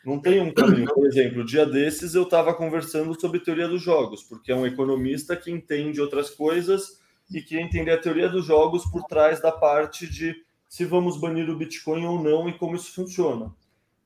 [0.04, 0.92] Não tem um caminho.
[0.92, 5.36] Por exemplo, dia desses eu estava conversando sobre teoria dos jogos, porque é um economista
[5.36, 7.00] que entende outras coisas
[7.32, 10.34] e que entender a teoria dos jogos por trás da parte de
[10.68, 13.52] se vamos banir o Bitcoin ou não e como isso funciona.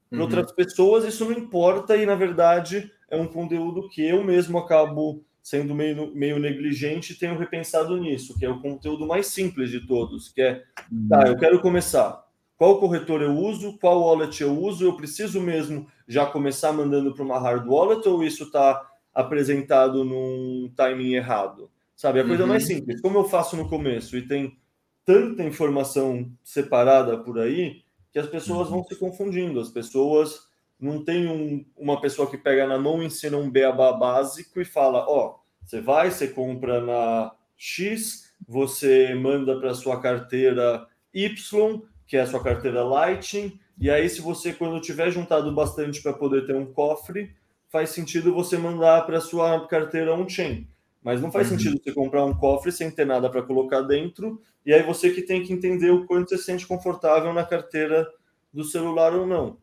[0.09, 0.25] Para uhum.
[0.25, 5.25] outras pessoas, isso não importa e, na verdade, é um conteúdo que eu mesmo acabo
[5.43, 9.87] sendo meio, meio negligente e tenho repensado nisso, que é o conteúdo mais simples de
[9.87, 10.63] todos, que é,
[11.09, 15.87] tá, eu quero começar qual corretor eu uso, qual wallet eu uso, eu preciso mesmo
[16.09, 18.85] já começar mandando para uma hard wallet ou isso está
[19.15, 21.71] apresentado num timing errado?
[21.95, 22.49] Sabe, a coisa uhum.
[22.49, 24.57] mais simples, como eu faço no começo e tem
[25.05, 27.83] tanta informação separada por aí
[28.13, 28.77] que as pessoas uhum.
[28.77, 30.49] vão se confundindo, as pessoas
[30.79, 35.05] não tem um, uma pessoa que pega na mão, ensina um beabá básico e fala,
[35.09, 42.17] ó, oh, você vai, você compra na X, você manda para sua carteira Y, que
[42.17, 43.59] é a sua carteira Lightning.
[43.81, 47.35] E aí, se você, quando tiver juntado bastante para poder ter um cofre,
[47.69, 50.67] faz sentido você mandar para sua carteira on-chain.
[51.03, 51.57] Mas não faz uhum.
[51.57, 55.23] sentido você comprar um cofre sem ter nada para colocar dentro, e aí você que
[55.23, 58.07] tem que entender o quanto você se sente confortável na carteira
[58.53, 59.59] do celular ou não.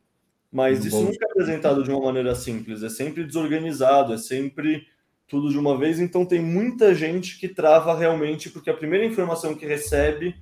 [0.52, 1.04] Mas isso bom.
[1.06, 4.88] nunca é apresentado de uma maneira simples, é sempre desorganizado, é sempre
[5.28, 6.00] tudo de uma vez.
[6.00, 10.36] Então tem muita gente que trava realmente, porque a primeira informação que recebe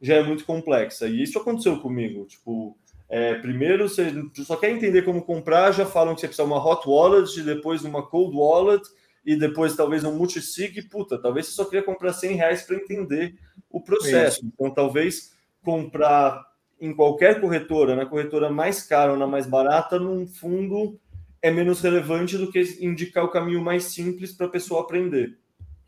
[0.00, 1.06] já é muito complexa.
[1.06, 2.24] E isso aconteceu comigo.
[2.24, 2.76] Tipo,
[3.08, 4.12] é, primeiro você
[4.44, 8.02] só quer entender como comprar, já falam que você precisa uma hot wallet, depois uma
[8.02, 8.82] cold wallet
[9.24, 10.82] e depois talvez um multisig.
[10.88, 13.34] Puta, talvez você só queria comprar 100 reais para entender
[13.70, 14.38] o processo.
[14.38, 14.46] Isso.
[14.46, 15.32] Então, talvez
[15.62, 16.46] comprar
[16.80, 20.98] em qualquer corretora, na corretora mais cara ou na mais barata, num fundo
[21.40, 25.38] é menos relevante do que indicar o caminho mais simples para a pessoa aprender.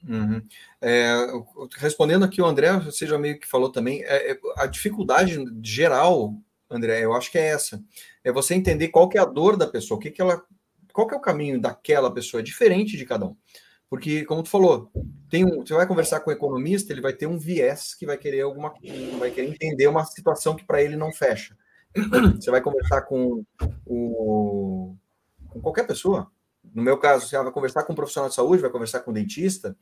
[0.09, 0.41] Uhum.
[0.81, 1.27] É,
[1.77, 6.35] respondendo aqui o André, você já meio que falou também, é, é, a dificuldade geral,
[6.71, 7.83] André, eu acho que é essa,
[8.23, 10.43] é você entender qual que é a dor da pessoa, o que, que ela,
[10.93, 13.37] qual que é o caminho daquela pessoa, é diferente de cada um.
[13.89, 14.91] Porque, como tu falou,
[15.29, 18.07] tem um, você vai conversar com o um economista, ele vai ter um viés que
[18.07, 18.73] vai querer alguma,
[19.19, 21.57] vai querer entender uma situação que para ele não fecha.
[22.41, 23.45] Você vai conversar com
[23.85, 24.95] o
[25.49, 26.31] com qualquer pessoa,
[26.75, 29.15] no meu caso, você vai conversar com um profissional de saúde, vai conversar com um
[29.15, 29.77] dentista,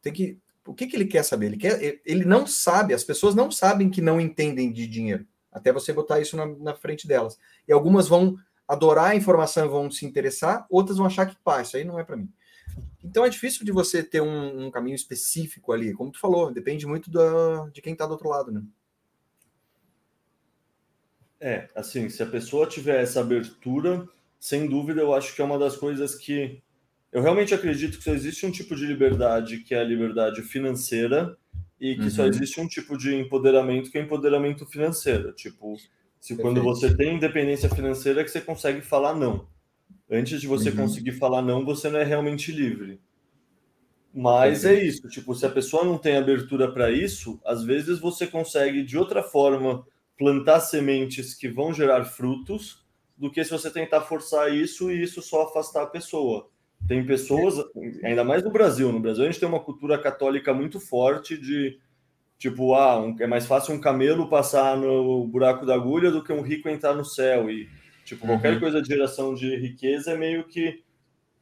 [0.00, 0.38] tem que.
[0.64, 1.46] O que, que ele quer saber?
[1.46, 2.00] Ele quer.
[2.04, 5.26] Ele não sabe, as pessoas não sabem que não entendem de dinheiro.
[5.52, 7.38] Até você botar isso na, na frente delas.
[7.68, 8.36] E algumas vão
[8.66, 12.04] adorar a informação vão se interessar, outras vão achar que, pá, isso aí não é
[12.04, 12.32] para mim.
[13.04, 16.86] Então é difícil de você ter um, um, caminho específico ali, como tu falou, depende
[16.86, 18.62] muito da, de quem está do outro lado, né?
[21.40, 25.58] É, assim, se a pessoa tiver essa abertura, sem dúvida, eu acho que é uma
[25.58, 26.62] das coisas que
[27.12, 31.36] eu realmente acredito que só existe um tipo de liberdade que é a liberdade financeira
[31.78, 32.10] e que uhum.
[32.10, 35.32] só existe um tipo de empoderamento que é empoderamento financeiro.
[35.32, 36.40] Tipo, se Perfeito.
[36.40, 39.46] quando você tem independência financeira é que você consegue falar não.
[40.10, 40.76] Antes de você uhum.
[40.76, 42.98] conseguir falar não, você não é realmente livre.
[44.14, 44.82] Mas Perfeito.
[44.82, 48.82] é isso, tipo, se a pessoa não tem abertura para isso, às vezes você consegue
[48.82, 49.86] de outra forma
[50.18, 52.84] plantar sementes que vão gerar frutos
[53.16, 56.51] do que se você tentar forçar isso e isso só afastar a pessoa.
[56.88, 57.54] Tem pessoas,
[58.04, 61.78] ainda mais no Brasil, no Brasil a gente tem uma cultura católica muito forte de
[62.38, 66.32] tipo, ah, um, é mais fácil um camelo passar no buraco da agulha do que
[66.32, 67.48] um rico entrar no céu.
[67.48, 67.68] E
[68.04, 68.60] Tipo, qualquer uhum.
[68.60, 70.82] coisa de geração de riqueza é meio que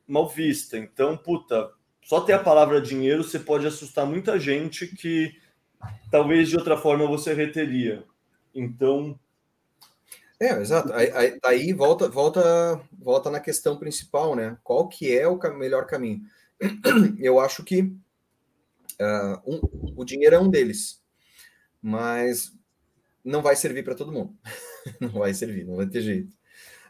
[0.07, 0.77] mal vista.
[0.77, 1.71] Então, puta,
[2.03, 5.35] só ter a palavra dinheiro você pode assustar muita gente que
[6.11, 8.05] talvez de outra forma você reteria.
[8.55, 9.19] Então.
[10.41, 10.93] É, exato.
[10.95, 14.57] Aí, aí, aí, volta, volta, volta na questão principal, né?
[14.65, 16.23] Qual que é o melhor caminho?
[17.21, 19.61] Eu acho que uh, um,
[19.97, 21.03] o dinheiro é um deles,
[21.83, 22.53] mas
[23.23, 24.35] não vai servir para todo mundo.
[25.01, 26.35] não vai servir, não vai ter jeito.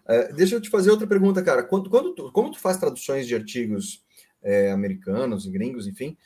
[0.05, 1.65] Uh, deixa eu te fazer outra pergunta, cara.
[1.65, 4.05] Quando, quando tu, como tu faz traduções de artigos
[4.43, 6.17] é, americanos, gringos, enfim,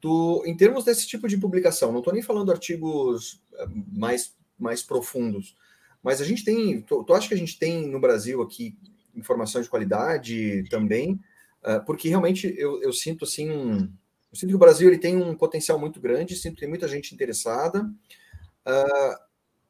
[0.00, 4.82] tu, em termos desse tipo de publicação, não estou nem falando artigos eh, mais, mais
[4.82, 5.56] profundos,
[6.02, 8.76] mas a gente tem, tu, tu acha que a gente tem no Brasil aqui
[9.14, 11.20] informação de qualidade também?
[11.62, 15.34] Uh, porque realmente eu, eu sinto assim, eu sinto que o Brasil ele tem um
[15.36, 19.16] potencial muito grande, sinto que tem muita gente interessada, uh,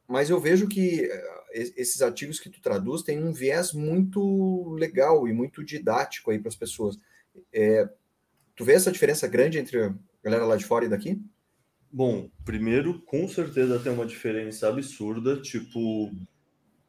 [0.07, 1.07] mas eu vejo que
[1.53, 6.49] esses artigos que tu traduz têm um viés muito legal e muito didático aí para
[6.49, 6.97] as pessoas.
[7.53, 7.87] É,
[8.55, 11.21] tu vê essa diferença grande entre a galera lá de fora e daqui?
[11.95, 15.39] Bom, primeiro, com certeza tem uma diferença absurda.
[15.39, 16.11] Tipo,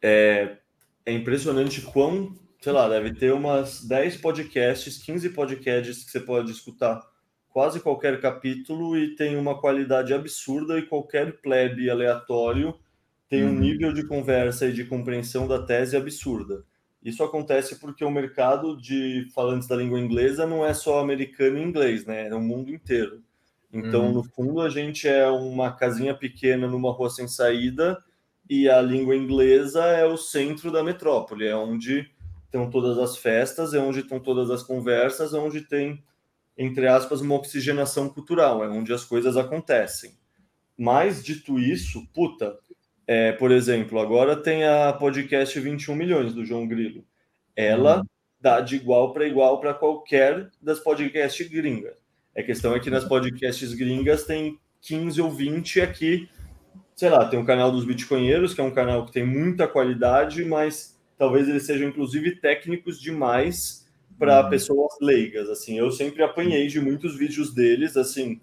[0.01, 0.57] é,
[1.05, 6.51] é impressionante quão, sei lá, deve ter umas 10 podcasts, 15 podcasts que você pode
[6.51, 7.03] escutar
[7.51, 12.75] quase qualquer capítulo e tem uma qualidade absurda e qualquer plebe aleatório
[13.29, 13.59] tem um uhum.
[13.59, 16.65] nível de conversa e de compreensão da tese absurda.
[17.03, 21.63] Isso acontece porque o mercado de falantes da língua inglesa não é só americano e
[21.63, 22.29] inglês, né?
[22.29, 23.23] É o mundo inteiro.
[23.75, 24.13] Então, uhum.
[24.13, 28.01] no fundo, a gente é uma casinha pequena numa rua sem saída
[28.49, 32.09] e a língua inglesa é o centro da metrópole, é onde
[32.45, 36.05] estão todas as festas, é onde estão todas as conversas, é onde tem,
[36.57, 40.13] entre aspas, uma oxigenação cultural, é onde as coisas acontecem.
[40.79, 42.57] Mas, dito isso, puta,
[43.09, 47.05] é, por exemplo, agora tem a podcast 21 milhões do João Grilo.
[47.57, 48.05] Ela uhum.
[48.41, 52.04] dá de igual para igual para qualquer das podcasts gringas.
[52.37, 56.29] A questão é que nas podcasts gringas tem 15 ou 20 aqui,
[56.97, 60.45] sei lá, tem o canal dos Bitcoinheiros, que é um canal que tem muita qualidade,
[60.45, 64.51] mas talvez eles sejam inclusive técnicos demais para uhum.
[64.51, 65.49] pessoas leigas.
[65.49, 68.41] Assim, eu sempre apanhei de muitos vídeos deles, assim,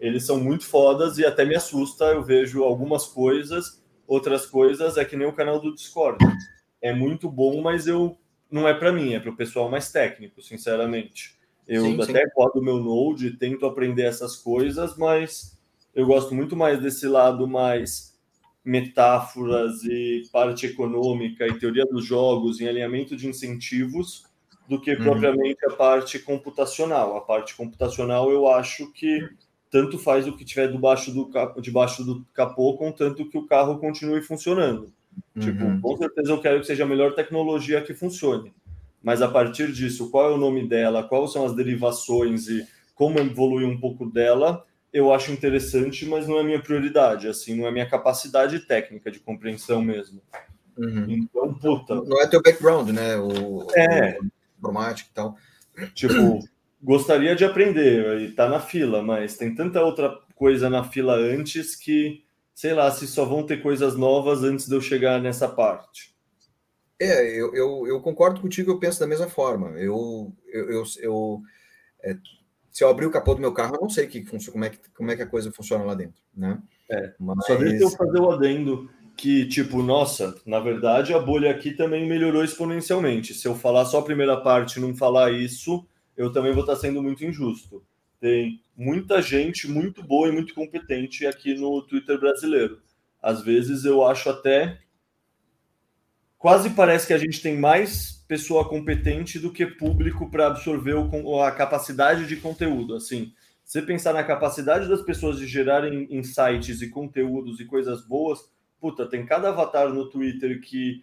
[0.00, 5.04] eles são muito fodas e até me assusta, eu vejo algumas coisas Outras coisas é
[5.04, 6.24] que nem o canal do Discord.
[6.80, 8.18] É muito bom, mas eu
[8.50, 11.33] não é para mim, é para o pessoal mais técnico, sinceramente.
[11.66, 15.58] Eu sim, até rodo meu Node, tento aprender essas coisas, mas
[15.94, 18.14] eu gosto muito mais desse lado mais
[18.64, 24.24] metáforas e parte econômica e teoria dos jogos em alinhamento de incentivos
[24.66, 25.02] do que uhum.
[25.02, 27.16] propriamente a parte computacional.
[27.16, 29.28] A parte computacional eu acho que
[29.70, 34.22] tanto faz o que tiver debaixo do, debaixo do capô, contanto que o carro continue
[34.22, 34.86] funcionando.
[35.38, 35.74] Tipo, uhum.
[35.76, 38.52] Tipo, com certeza eu quero que seja a melhor tecnologia que funcione.
[39.04, 43.18] Mas a partir disso, qual é o nome dela, quais são as derivações e como
[43.18, 47.70] evoluir um pouco dela, eu acho interessante, mas não é minha prioridade, assim, não é
[47.70, 50.22] minha capacidade técnica de compreensão mesmo.
[50.78, 51.04] Uhum.
[51.08, 51.96] Então, puta.
[51.96, 53.16] Não é teu background, né?
[53.18, 54.18] O, é.
[54.18, 54.26] O
[54.58, 55.36] informática e tal.
[55.92, 56.38] Tipo,
[56.82, 61.76] gostaria de aprender e tá na fila, mas tem tanta outra coisa na fila antes
[61.76, 62.24] que,
[62.54, 66.13] sei lá, se só vão ter coisas novas antes de eu chegar nessa parte.
[67.04, 69.70] É, eu, eu, eu concordo contigo, eu penso da mesma forma.
[69.70, 71.42] Eu, eu, eu, eu
[72.02, 72.16] é,
[72.70, 74.78] se eu abrir o capô do meu carro, eu não sei que, como, é que,
[74.94, 76.60] como é que a coisa funciona lá dentro, né?
[76.90, 77.46] É, mas...
[77.46, 82.08] só deixa eu fazer o adendo que, tipo, nossa, na verdade a bolha aqui também
[82.08, 83.32] melhorou exponencialmente.
[83.32, 85.86] Se eu falar só a primeira parte e não falar isso,
[86.16, 87.84] eu também vou estar sendo muito injusto.
[88.20, 92.80] Tem muita gente muito boa e muito competente aqui no Twitter brasileiro.
[93.22, 94.78] Às vezes eu acho até.
[96.44, 101.40] Quase parece que a gente tem mais pessoa competente do que público para absorver o,
[101.40, 102.94] a capacidade de conteúdo.
[102.94, 103.32] Assim,
[103.64, 108.40] você pensar na capacidade das pessoas de gerarem insights e conteúdos e coisas boas,
[108.78, 111.02] puta, tem cada avatar no Twitter que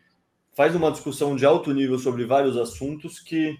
[0.55, 3.57] faz uma discussão de alto nível sobre vários assuntos que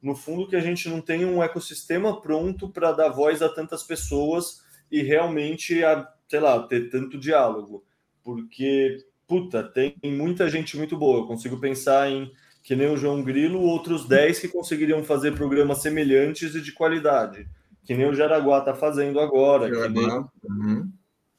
[0.00, 3.82] no fundo, que a gente não tem um ecossistema pronto para dar voz a tantas
[3.82, 7.84] pessoas e realmente, a, sei lá, ter tanto diálogo.
[8.22, 11.20] Porque, puta, tem muita gente muito boa.
[11.20, 12.30] Eu consigo pensar em,
[12.62, 17.48] que nem o João Grilo, outros 10 que conseguiriam fazer programas semelhantes e de qualidade.
[17.84, 19.70] Que nem o Jaraguá está fazendo agora.
[19.70, 20.08] Que nem...
[20.08, 20.92] uhum.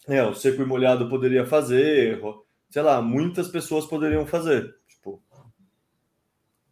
[0.08, 2.22] é, o Seco e Molhado poderia fazer.
[2.70, 4.76] Sei lá, muitas pessoas poderiam fazer.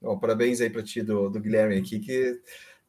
[0.03, 2.41] Bom, parabéns aí para ti do, do Guilherme aqui, que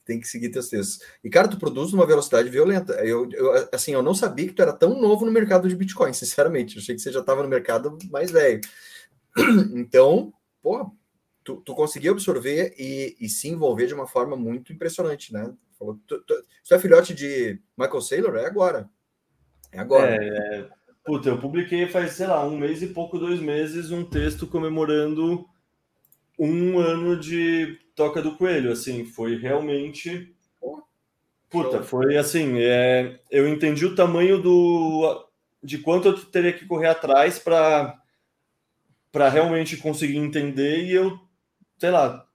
[0.05, 1.00] tem que seguir teus textos.
[1.22, 2.92] E, cara, tu produz numa velocidade violenta.
[3.05, 6.12] Eu, eu, assim, eu não sabia que tu era tão novo no mercado de Bitcoin,
[6.14, 6.76] sinceramente.
[6.76, 8.61] Eu achei que você já estava no mercado mais velho.
[9.74, 10.32] Então,
[10.62, 10.92] pô,
[11.42, 15.52] tu, tu conseguiu absorver e, e, se envolver de uma forma muito impressionante, né?
[15.76, 16.34] Falou, tu, tu,
[16.66, 18.36] tu é filhote de Michael Saylor?
[18.36, 18.88] É agora.
[19.72, 20.14] É agora.
[20.14, 20.68] É, é,
[21.05, 25.44] puta, eu publiquei faz, sei lá, um mês e pouco, dois meses, um texto comemorando
[26.38, 28.72] um ano de Toca do Coelho.
[28.72, 30.34] Assim, foi realmente.
[31.49, 32.59] Puta, foi assim.
[32.59, 35.26] É, eu entendi o tamanho do.
[35.62, 38.01] de quanto eu teria que correr atrás para
[39.12, 41.20] para realmente conseguir entender e eu
[41.78, 42.26] sei lá,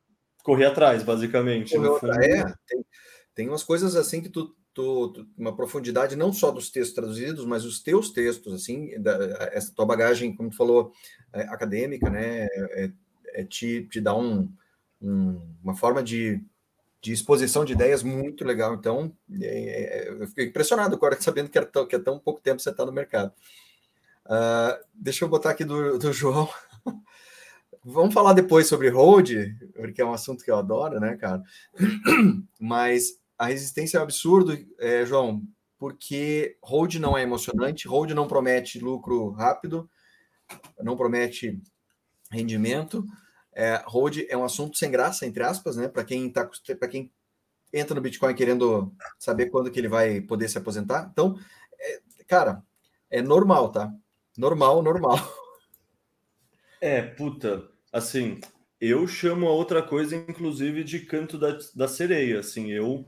[0.43, 1.76] correr atrás, basicamente.
[1.76, 2.86] É, tem,
[3.34, 7.45] tem umas coisas assim que tu, tu, tu, uma profundidade não só dos textos traduzidos,
[7.45, 10.91] mas os teus textos, assim, da, essa tua bagagem, como tu falou,
[11.34, 12.91] é, acadêmica, né, é,
[13.34, 14.51] é te, te dá um,
[15.02, 16.41] um, uma forma de,
[17.02, 18.74] de exposição de ideias muito legal.
[18.74, 22.41] Então, é, é eu fiquei impressionado agora sabendo que, era tão, que é tão pouco
[22.41, 23.34] tempo você está no mercado.
[24.26, 26.50] Uh, deixa eu botar aqui do, do João.
[27.84, 29.32] Vamos falar depois sobre hold,
[29.74, 31.41] porque é um assunto que eu adoro, né, cara?
[32.60, 35.41] Mas a resistência é um absurdo, é, João,
[35.78, 39.89] porque hold não é emocionante, hold não promete lucro rápido,
[40.82, 41.60] não promete
[42.30, 43.06] rendimento.
[43.54, 45.88] É, hold é um assunto sem graça, entre aspas, né?
[45.88, 47.12] Para quem tá, para quem
[47.74, 51.10] entra no Bitcoin querendo saber quando que ele vai poder se aposentar.
[51.12, 51.38] Então,
[51.80, 52.64] é, cara,
[53.10, 53.91] é normal, tá?
[54.38, 55.18] Normal, normal.
[56.82, 58.39] É, puta, assim,
[58.80, 63.06] eu chamo a outra coisa, inclusive, de canto da, da sereia, assim, eu,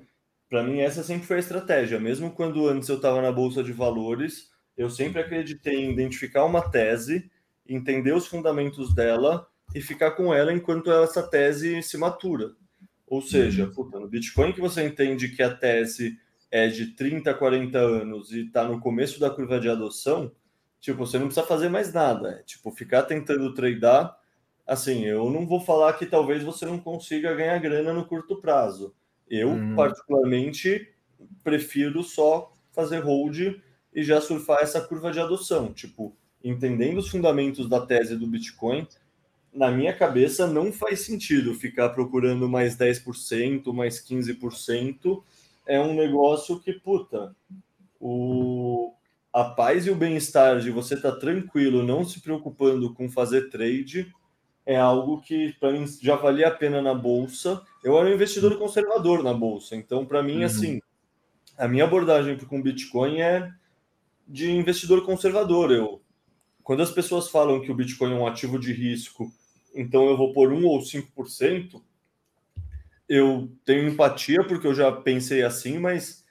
[0.50, 3.72] para mim, essa sempre foi a estratégia, mesmo quando antes eu estava na Bolsa de
[3.72, 7.32] Valores, eu sempre acreditei em identificar uma tese,
[7.66, 12.52] entender os fundamentos dela e ficar com ela enquanto essa tese se matura.
[13.08, 13.72] Ou seja, uhum.
[13.72, 16.18] puta, no Bitcoin que você entende que a tese
[16.50, 20.32] é de 30, 40 anos e está no começo da curva de adoção,
[20.82, 22.40] Tipo, você não precisa fazer mais nada.
[22.40, 24.18] É, tipo, ficar tentando tradar.
[24.66, 28.94] Assim, eu não vou falar que talvez você não consiga ganhar grana no curto prazo.
[29.30, 29.76] Eu, hum.
[29.76, 30.92] particularmente,
[31.44, 33.38] prefiro só fazer hold
[33.94, 35.72] e já surfar essa curva de adoção.
[35.72, 38.88] Tipo, entendendo os fundamentos da tese do Bitcoin,
[39.54, 45.22] na minha cabeça não faz sentido ficar procurando mais 10%, mais 15%.
[45.66, 47.36] É um negócio que, puta,
[48.00, 48.94] o,
[49.32, 53.50] a paz e o bem-estar de você estar tá tranquilo, não se preocupando com fazer
[53.50, 54.12] trade,
[54.66, 57.62] é algo que para mim já valia a pena na bolsa.
[57.84, 60.46] Eu era um investidor conservador na bolsa, então para mim uhum.
[60.46, 60.82] assim,
[61.58, 63.52] a minha abordagem com Bitcoin é
[64.28, 65.72] de investidor conservador.
[65.72, 66.02] Eu
[66.64, 69.32] quando as pessoas falam que o Bitcoin é um ativo de risco,
[69.74, 71.82] então eu vou por 1 ou 5%,
[73.08, 76.24] eu tenho empatia porque eu já pensei assim, mas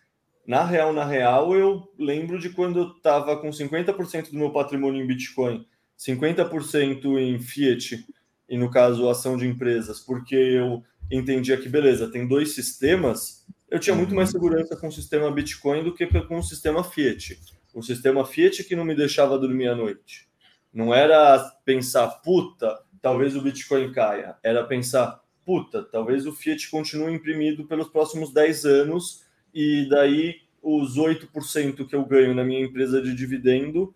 [0.47, 5.03] na real, na real, eu lembro de quando eu estava com 50% do meu patrimônio
[5.03, 5.67] em Bitcoin,
[5.99, 8.05] 50% em Fiat,
[8.49, 13.79] e no caso, ação de empresas, porque eu entendia que, beleza, tem dois sistemas, eu
[13.79, 17.39] tinha muito mais segurança com o sistema Bitcoin do que com o sistema Fiat.
[17.73, 20.29] O sistema Fiat que não me deixava dormir à noite.
[20.73, 24.37] Não era pensar, puta, talvez o Bitcoin caia.
[24.43, 29.25] Era pensar, puta, talvez o Fiat continue imprimido pelos próximos 10 anos
[29.55, 33.95] e daí os 8% que eu ganho na minha empresa de dividendo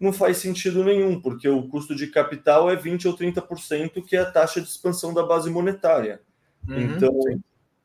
[0.00, 4.20] não faz sentido nenhum, porque o custo de capital é 20 ou 30%, que é
[4.20, 6.22] a taxa de expansão da base monetária.
[6.66, 7.20] Uhum, então,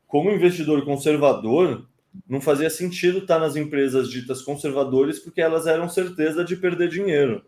[0.07, 1.85] como investidor conservador,
[2.25, 7.43] não fazia sentido estar nas empresas ditas conservadoras, porque elas eram certeza de perder dinheiro.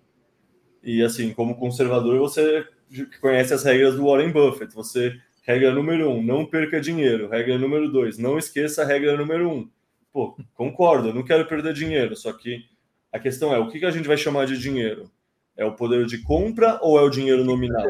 [0.83, 2.67] E assim, como conservador, você
[3.21, 4.73] conhece as regras do Warren Buffett.
[4.73, 7.29] Você Regra número um, não perca dinheiro.
[7.29, 9.69] Regra número dois, não esqueça a regra número um.
[10.11, 12.65] Pô, concordo, não quero perder dinheiro, só que
[13.13, 15.09] a questão é, o que a gente vai chamar de dinheiro?
[15.55, 17.85] É o poder de compra ou é o dinheiro nominal?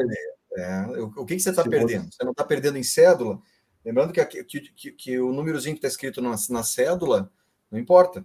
[0.56, 0.86] É,
[1.16, 2.08] o que, você está perdendo?
[2.12, 3.40] Você não está perdendo em cédula?
[3.84, 7.28] Lembrando que, que, que, que o númerozinho que está escrito na, na cédula
[7.72, 8.24] não importa.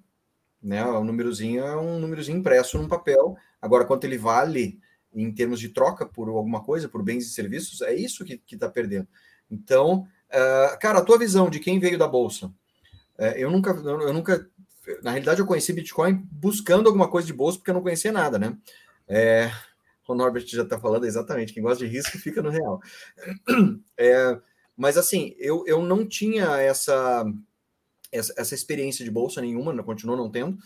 [0.61, 0.86] Né?
[0.86, 3.36] O númerozinho é um númerozinho impresso num papel.
[3.59, 4.80] Agora, quanto ele vale
[5.14, 8.70] em termos de troca por alguma coisa, por bens e serviços, é isso que está
[8.70, 9.07] perdendo.
[9.49, 14.14] Então, uh, cara, a tua visão de quem veio da Bolsa, uh, eu nunca, eu
[14.14, 14.49] nunca,
[15.03, 18.39] na realidade eu conheci Bitcoin buscando alguma coisa de bolsa, porque eu não conhecia nada,
[18.39, 18.57] né?
[19.07, 19.51] É,
[20.07, 22.82] o Norbert já está falando exatamente, quem gosta de risco fica no real.
[23.97, 24.39] É,
[24.76, 27.24] mas assim, eu, eu não tinha essa,
[28.11, 30.57] essa, essa experiência de bolsa nenhuma, continuo não tendo.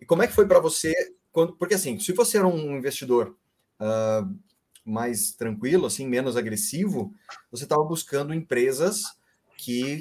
[0.00, 0.94] E como é que foi para você?
[1.32, 3.34] Quando, porque assim, se você era um investidor
[3.80, 4.36] uh,
[4.84, 7.12] mais tranquilo, assim, menos agressivo,
[7.50, 9.02] você estava buscando empresas
[9.56, 10.00] que,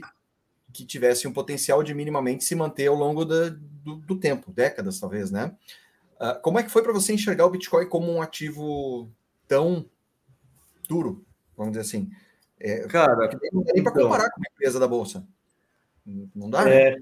[0.72, 5.00] que tivessem um potencial de minimamente se manter ao longo da, do, do, tempo, décadas
[5.00, 5.56] talvez, né?
[6.16, 9.10] Uh, como é que foi para você enxergar o Bitcoin como um ativo
[9.48, 9.86] tão
[10.88, 11.26] duro,
[11.58, 12.12] vamos dizer assim?
[12.60, 15.28] É, Cara, não dá nem para então, comparar com a empresa da Bolsa.
[16.06, 16.96] Não dá, né?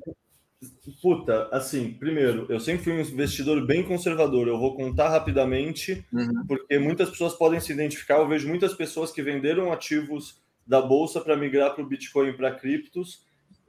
[1.01, 4.47] Puta, assim, primeiro, eu sempre fui um investidor bem conservador.
[4.47, 6.45] Eu vou contar rapidamente, uhum.
[6.47, 8.15] porque muitas pessoas podem se identificar.
[8.15, 12.33] Eu vejo muitas pessoas que venderam ativos da bolsa para migrar para o Bitcoin e
[12.33, 13.21] para criptos.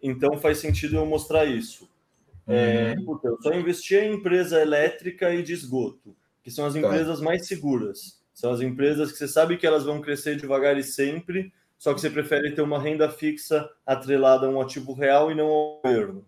[0.02, 1.88] Então faz sentido eu mostrar isso.
[2.46, 3.02] É, uhum.
[3.02, 6.80] É, puta, eu só investi em empresa elétrica e de esgoto, que são as tá.
[6.80, 7.24] empresas tá.
[7.24, 8.22] mais seguras.
[8.34, 12.00] São as empresas que você sabe que elas vão crescer devagar e sempre, só que
[12.00, 16.24] você prefere ter uma renda fixa atrelada a um ativo real e não ao governo.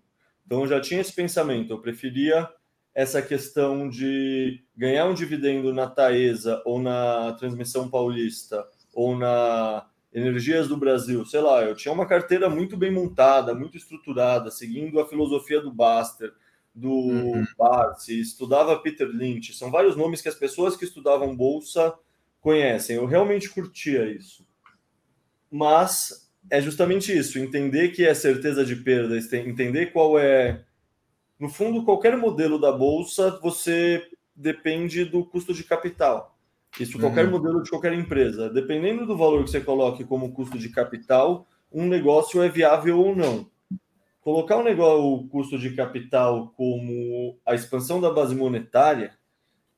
[0.47, 2.49] Então eu já tinha esse pensamento, eu preferia
[2.95, 10.67] essa questão de ganhar um dividendo na Taesa ou na Transmissão Paulista ou na Energias
[10.67, 15.07] do Brasil, sei lá, eu tinha uma carteira muito bem montada, muito estruturada, seguindo a
[15.07, 16.33] filosofia do Baster,
[16.75, 17.45] do uhum.
[17.59, 21.95] Barsi, estudava Peter Lynch, são vários nomes que as pessoas que estudavam bolsa
[22.41, 22.97] conhecem.
[22.97, 24.47] Eu realmente curtia isso.
[25.51, 30.63] Mas é justamente isso, entender que é certeza de perda, entender qual é.
[31.39, 34.03] No fundo, qualquer modelo da bolsa, você
[34.35, 36.37] depende do custo de capital.
[36.79, 37.33] Isso qualquer uhum.
[37.33, 38.51] modelo de qualquer empresa.
[38.51, 43.15] Dependendo do valor que você coloque como custo de capital, um negócio é viável ou
[43.15, 43.51] não.
[44.21, 49.13] Colocar um negócio, o custo de capital como a expansão da base monetária,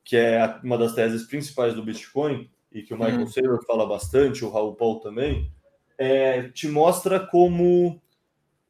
[0.05, 3.27] que é uma das teses principais do Bitcoin, e que o Michael uhum.
[3.27, 5.51] Saylor fala bastante, o Raul Paul também,
[5.99, 8.01] é, te mostra como,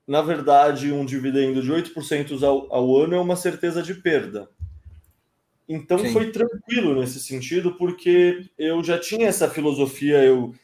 [0.07, 4.49] na verdade, um dividendo de 8% ao, ao ano é uma certeza de perda.
[5.69, 6.13] Então Sim.
[6.13, 10.55] foi tranquilo nesse sentido, porque eu já tinha essa filosofia, eu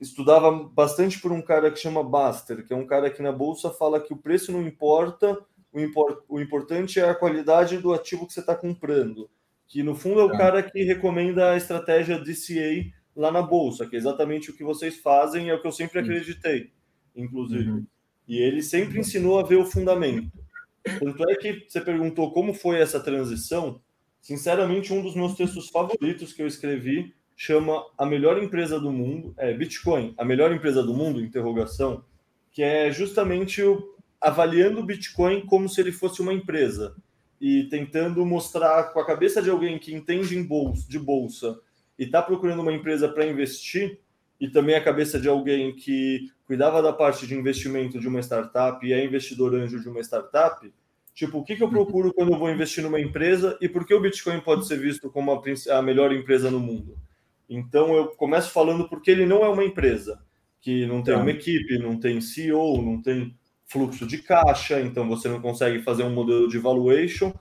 [0.00, 3.70] estudava bastante por um cara que chama Baster, que é um cara que na bolsa
[3.70, 5.36] fala que o preço não importa,
[5.72, 9.28] o, import, o importante é a qualidade do ativo que você está comprando.
[9.66, 10.38] Que no fundo é o tá.
[10.38, 14.98] cara que recomenda a estratégia DCA lá na bolsa, que é exatamente o que vocês
[14.98, 16.70] fazem, é o que eu sempre acreditei,
[17.14, 17.70] inclusive.
[17.70, 17.86] Uhum.
[18.26, 20.32] E ele sempre ensinou a ver o fundamento.
[20.98, 23.80] Tanto é que você perguntou como foi essa transição.
[24.20, 29.34] Sinceramente, um dos meus textos favoritos que eu escrevi chama A Melhor Empresa do Mundo,
[29.36, 32.04] é Bitcoin, a melhor empresa do mundo, interrogação,
[32.52, 36.94] que é justamente o, avaliando o Bitcoin como se ele fosse uma empresa
[37.40, 41.60] e tentando mostrar com a cabeça de alguém que entende em bolsa, de bolsa
[41.98, 43.98] e está procurando uma empresa para investir,
[44.40, 48.84] e também a cabeça de alguém que cuidava da parte de investimento de uma startup
[48.86, 50.70] e é investidor anjo de uma startup,
[51.14, 53.94] tipo, o que, que eu procuro quando eu vou investir numa empresa e por que
[53.94, 56.98] o Bitcoin pode ser visto como a, a melhor empresa no mundo?
[57.48, 60.20] Então eu começo falando porque ele não é uma empresa
[60.60, 61.20] que não tem tá.
[61.20, 63.34] uma equipe, não tem CEO, não tem
[63.66, 67.32] fluxo de caixa, então você não consegue fazer um modelo de valuation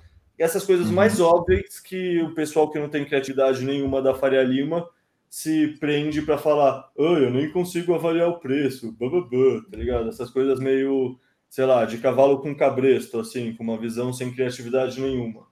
[0.43, 0.93] essas coisas uhum.
[0.93, 4.87] mais óbvias que o pessoal que não tem criatividade nenhuma da Faria Lima
[5.29, 10.09] se prende para falar, oh, eu nem consigo avaliar o preço, bababá, tá ligado?
[10.09, 11.17] Essas coisas meio,
[11.49, 15.47] sei lá, de cavalo com cabresto, assim, com uma visão sem criatividade nenhuma.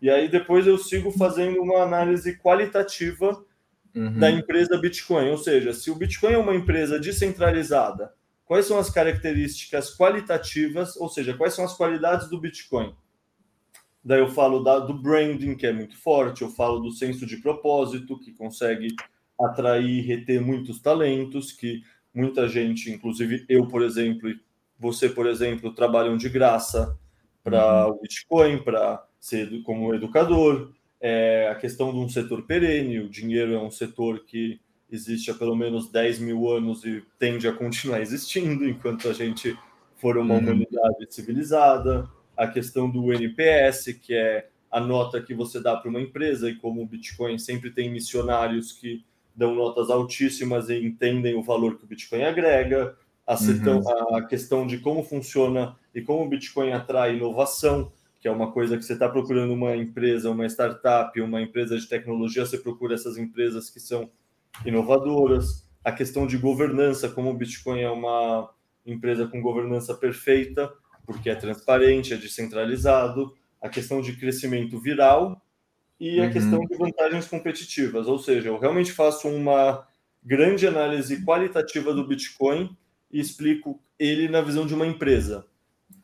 [0.00, 3.44] E aí depois eu sigo fazendo uma análise qualitativa
[3.94, 4.18] uhum.
[4.18, 8.12] da empresa Bitcoin, ou seja, se o Bitcoin é uma empresa descentralizada,
[8.46, 12.94] quais são as características qualitativas, ou seja, quais são as qualidades do Bitcoin?
[14.02, 17.36] Daí eu falo da, do branding, que é muito forte, eu falo do senso de
[17.36, 18.94] propósito, que consegue
[19.38, 21.82] atrair e reter muitos talentos, que
[22.14, 24.40] muita gente, inclusive eu, por exemplo, e
[24.78, 26.98] você, por exemplo, trabalham de graça
[27.44, 27.92] para uhum.
[27.92, 30.72] o Bitcoin, para ser como educador.
[30.98, 35.34] É, a questão de um setor perene, o dinheiro é um setor que existe há
[35.34, 39.56] pelo menos 10 mil anos e tende a continuar existindo enquanto a gente
[39.96, 40.40] for uma uhum.
[40.40, 42.08] humanidade civilizada
[42.40, 46.56] a questão do NPS, que é a nota que você dá para uma empresa, e
[46.56, 49.04] como o Bitcoin sempre tem missionários que
[49.36, 54.16] dão notas altíssimas e entendem o valor que o Bitcoin agrega, a, uhum.
[54.16, 58.78] a questão de como funciona e como o Bitcoin atrai inovação, que é uma coisa
[58.78, 63.18] que você está procurando uma empresa, uma startup, uma empresa de tecnologia, você procura essas
[63.18, 64.10] empresas que são
[64.64, 68.50] inovadoras, a questão de governança, como o Bitcoin é uma
[68.86, 70.72] empresa com governança perfeita,
[71.10, 75.44] porque é transparente, é descentralizado, a questão de crescimento viral
[75.98, 76.30] e a uhum.
[76.30, 78.06] questão de vantagens competitivas.
[78.06, 79.84] Ou seja, eu realmente faço uma
[80.22, 82.76] grande análise qualitativa do Bitcoin
[83.10, 85.44] e explico ele na visão de uma empresa,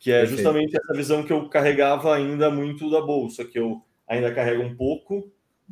[0.01, 0.39] que é Perfeito.
[0.39, 4.75] justamente essa visão que eu carregava ainda muito da bolsa, que eu ainda carrego um
[4.75, 5.31] pouco,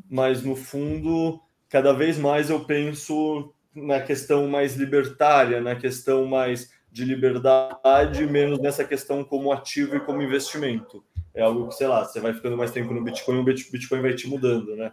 [0.08, 6.72] mas no fundo, cada vez mais eu penso na questão mais libertária, na questão mais
[6.94, 11.04] de liberdade, menos nessa questão como ativo e como investimento.
[11.34, 14.14] É algo que, sei lá, você vai ficando mais tempo no Bitcoin, o Bitcoin vai
[14.14, 14.92] te mudando, né?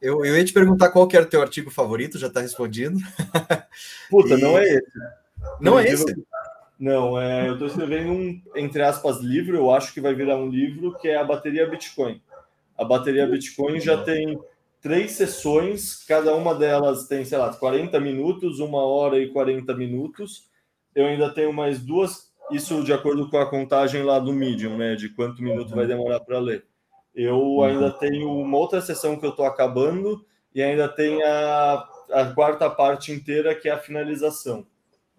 [0.00, 2.96] Eu, eu ia te perguntar qual que era o teu artigo favorito, já está respondido.
[4.08, 4.40] Puta, e...
[4.40, 4.92] não é esse.
[5.60, 6.24] Não é esse?
[6.78, 10.48] Não, é, eu estou escrevendo um, entre aspas, livro, eu acho que vai virar um
[10.48, 12.22] livro, que é a bateria Bitcoin.
[12.78, 14.38] A bateria Bitcoin já tem
[14.80, 20.53] três sessões, cada uma delas tem, sei lá, 40 minutos, uma hora e 40 minutos.
[20.94, 24.94] Eu ainda tenho mais duas, isso de acordo com a contagem lá do Medium, né,
[24.94, 26.64] de quanto minuto vai demorar para ler.
[27.14, 27.62] Eu uhum.
[27.64, 30.24] ainda tenho uma outra sessão que eu estou acabando
[30.54, 34.66] e ainda tem a, a quarta parte inteira, que é a finalização.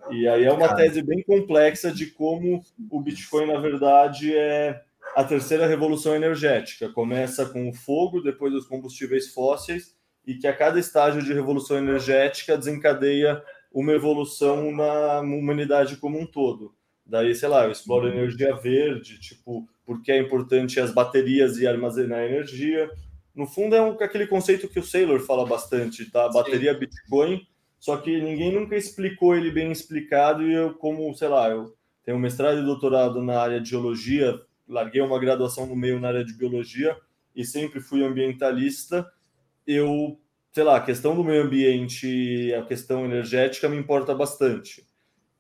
[0.10, 4.82] E aí é uma tese bem complexa de como o Bitcoin, na verdade, é
[5.16, 6.90] a terceira revolução energética.
[6.90, 9.96] Começa com o fogo, depois os combustíveis fósseis,
[10.26, 13.42] e que a cada estágio de revolução energética desencadeia
[13.76, 16.74] uma evolução na humanidade como um todo.
[17.06, 22.24] Daí, sei lá, eu exploro energia verde, tipo, porque é importante as baterias e armazenar
[22.24, 22.90] energia.
[23.36, 26.30] No fundo, é um, aquele conceito que o Saylor fala bastante, tá?
[26.30, 26.80] Bateria Sim.
[26.80, 27.48] Bitcoin,
[27.78, 32.18] só que ninguém nunca explicou ele bem explicado e eu, como, sei lá, eu tenho
[32.18, 36.34] mestrado e doutorado na área de geologia, larguei uma graduação no meio na área de
[36.34, 36.96] biologia
[37.36, 39.06] e sempre fui ambientalista,
[39.68, 40.18] eu,
[40.56, 44.88] sei lá, a questão do meio ambiente a questão energética me importa bastante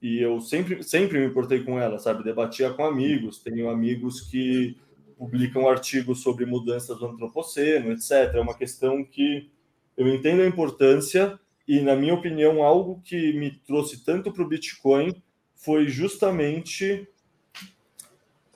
[0.01, 2.21] e eu sempre, sempre me importei com ela, sabe?
[2.21, 4.77] Debatia com amigos, tenho amigos que
[5.17, 8.35] publicam artigos sobre mudanças do antropoceno, etc.
[8.35, 9.49] É uma questão que
[9.95, 14.47] eu entendo a importância e, na minha opinião, algo que me trouxe tanto para o
[14.47, 15.15] Bitcoin
[15.55, 17.07] foi justamente.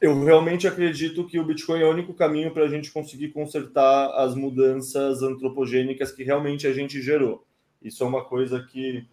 [0.02, 4.12] Eu realmente acredito que o Bitcoin é o único caminho para a gente conseguir consertar
[4.16, 7.45] as mudanças antropogênicas que realmente a gente gerou.
[7.82, 9.06] Isso é uma coisa que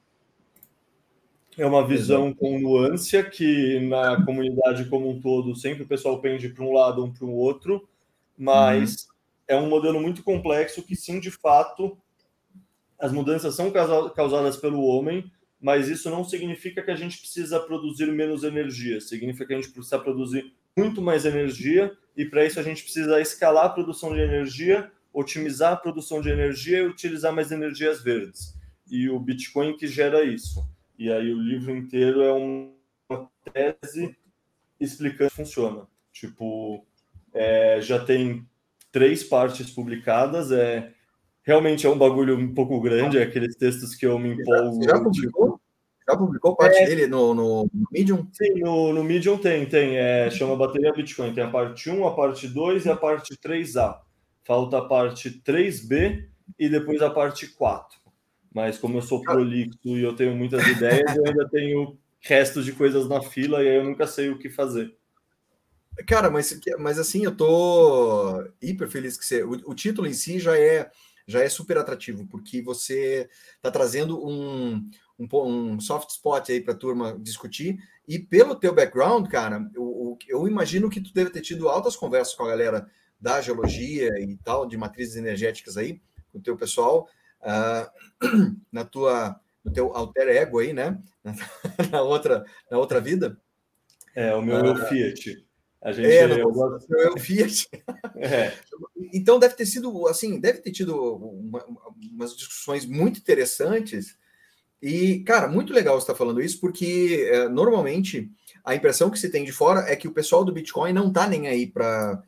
[1.58, 6.50] é uma visão com nuance que na comunidade como um todo sempre o pessoal pende
[6.50, 7.88] para um lado ou para o outro,
[8.36, 9.14] mas uhum.
[9.48, 11.96] é um modelo muito complexo que sim, de fato,
[12.98, 15.30] as mudanças são causadas pelo homem,
[15.60, 19.72] mas isso não significa que a gente precisa produzir menos energia, significa que a gente
[19.72, 24.20] precisa produzir muito mais energia e para isso a gente precisa escalar a produção de
[24.20, 28.54] energia, otimizar a produção de energia e utilizar mais energias verdes.
[28.90, 30.66] E o Bitcoin que gera isso.
[30.98, 34.16] E aí o livro inteiro é uma tese
[34.78, 35.86] explicando como funciona.
[36.12, 36.84] Tipo,
[37.32, 38.46] é, já tem
[38.92, 40.92] três partes publicadas, é
[41.42, 44.82] realmente é um bagulho um pouco grande, é aqueles textos que eu me empolgo.
[44.82, 45.46] Já publicou?
[45.52, 45.65] Tipo...
[46.08, 48.28] Já publicou parte é, dele no, no, Medium?
[48.32, 49.96] Sim, no, no Medium tem, tem.
[49.96, 51.34] É, chama Bateria Bitcoin.
[51.34, 53.98] Tem a parte 1, a parte 2 e a parte 3A.
[54.44, 56.28] Falta a parte 3B
[56.58, 58.06] e depois a parte 4
[58.56, 62.72] mas como eu sou prolixo e eu tenho muitas ideias, eu ainda tenho restos de
[62.72, 64.96] coisas na fila e aí eu nunca sei o que fazer.
[66.06, 69.42] Cara, mas, mas assim, eu tô hiper feliz que você.
[69.42, 70.90] O, o título em si já é
[71.26, 74.88] já é super atrativo, porque você está trazendo um,
[75.18, 77.78] um, um, soft spot aí para a turma discutir.
[78.06, 82.34] E pelo teu background, cara, eu, eu imagino que tu deve ter tido altas conversas
[82.34, 82.88] com a galera
[83.20, 86.00] da geologia e tal, de matrizes energéticas aí,
[86.30, 87.08] com o teu pessoal,
[87.42, 91.00] uh, na tua no teu alter ego aí, né?
[91.90, 93.36] na outra na outra vida.
[94.14, 95.44] É, o meu uh, eu Fiat.
[95.82, 96.88] A gente é, eu gosto...
[96.88, 97.68] meu eu Fiat.
[98.18, 98.50] É.
[99.12, 101.62] Então deve ter sido assim, deve ter tido uma,
[102.12, 104.16] umas discussões muito interessantes.
[104.82, 108.30] E, cara, muito legal você estar tá falando isso, porque é, normalmente
[108.64, 111.26] a impressão que se tem de fora é que o pessoal do Bitcoin não tá
[111.26, 112.22] nem aí para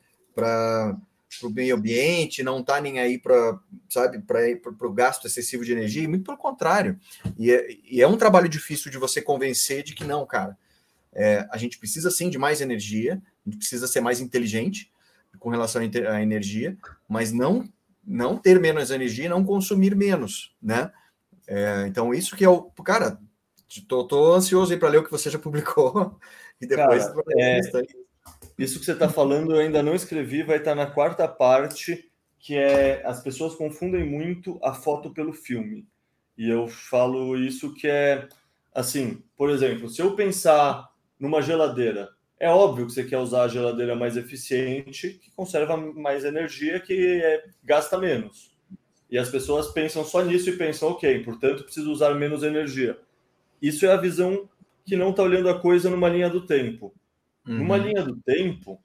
[1.43, 6.07] o meio ambiente, não está nem aí para, sabe, para o gasto excessivo de energia,
[6.07, 6.99] muito pelo contrário.
[7.37, 10.57] E é, e é, um trabalho difícil de você convencer de que não, cara,
[11.13, 14.91] é, a gente precisa sim de mais energia, a gente precisa ser mais inteligente
[15.39, 16.77] com relação à energia,
[17.07, 17.69] mas não
[18.05, 20.91] não ter menos energia, não consumir menos, né?
[21.51, 23.19] É, então isso que é o cara,
[23.87, 26.19] tô, tô ansioso aí para ler o que você já publicou
[26.61, 27.59] e depois cara, é,
[28.55, 32.07] isso que você está falando eu ainda não escrevi, vai estar tá na quarta parte,
[32.37, 35.87] que é as pessoas confundem muito a foto pelo filme.
[36.37, 38.29] E eu falo isso que é
[38.71, 40.87] assim, por exemplo, se eu pensar
[41.19, 46.23] numa geladeira, é óbvio que você quer usar a geladeira mais eficiente, que conserva mais
[46.23, 48.51] energia, que é, gasta menos.
[49.09, 52.97] E as pessoas pensam só nisso e pensam, ok, portanto preciso usar menos energia.
[53.61, 54.47] Isso é a visão
[54.85, 56.93] que não está olhando a coisa numa linha do tempo.
[57.47, 57.59] Uhum.
[57.59, 58.79] Numa linha do tempo,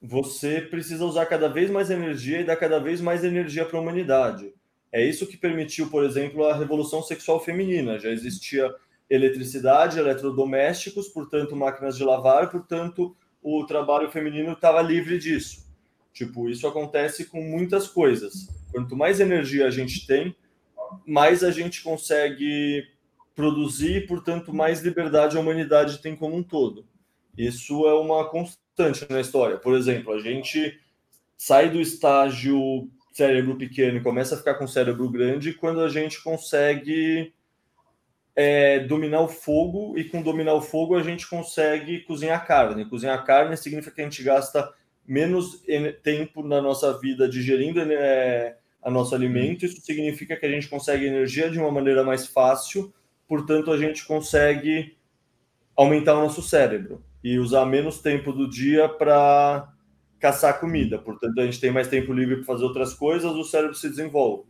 [0.00, 3.82] você precisa usar cada vez mais energia e dar cada vez mais energia para a
[3.82, 4.52] humanidade.
[4.92, 7.98] É isso que permitiu, por exemplo, a revolução sexual feminina.
[7.98, 8.72] Já existia
[9.10, 15.64] eletricidade, eletrodomésticos, portanto, máquinas de lavar, portanto, o trabalho feminino estava livre disso.
[16.12, 18.48] Tipo, isso acontece com muitas coisas.
[18.76, 20.36] Quanto mais energia a gente tem,
[21.06, 22.86] mais a gente consegue
[23.34, 26.86] produzir portanto, mais liberdade a humanidade tem como um todo.
[27.38, 29.56] Isso é uma constante na história.
[29.56, 30.78] Por exemplo, a gente
[31.38, 36.22] sai do estágio cérebro pequeno e começa a ficar com cérebro grande quando a gente
[36.22, 37.32] consegue
[38.34, 42.84] é, dominar o fogo, e com dominar o fogo a gente consegue cozinhar carne.
[42.84, 44.70] Cozinhar carne significa que a gente gasta
[45.08, 45.62] menos
[46.02, 49.66] tempo na nossa vida digerindo é, a nosso alimento.
[49.66, 52.94] Isso significa que a gente consegue energia de uma maneira mais fácil,
[53.26, 54.96] portanto, a gente consegue
[55.74, 59.68] aumentar o nosso cérebro e usar menos tempo do dia para
[60.20, 61.00] caçar comida.
[61.00, 64.44] Portanto, a gente tem mais tempo livre para fazer outras coisas, o cérebro se desenvolve.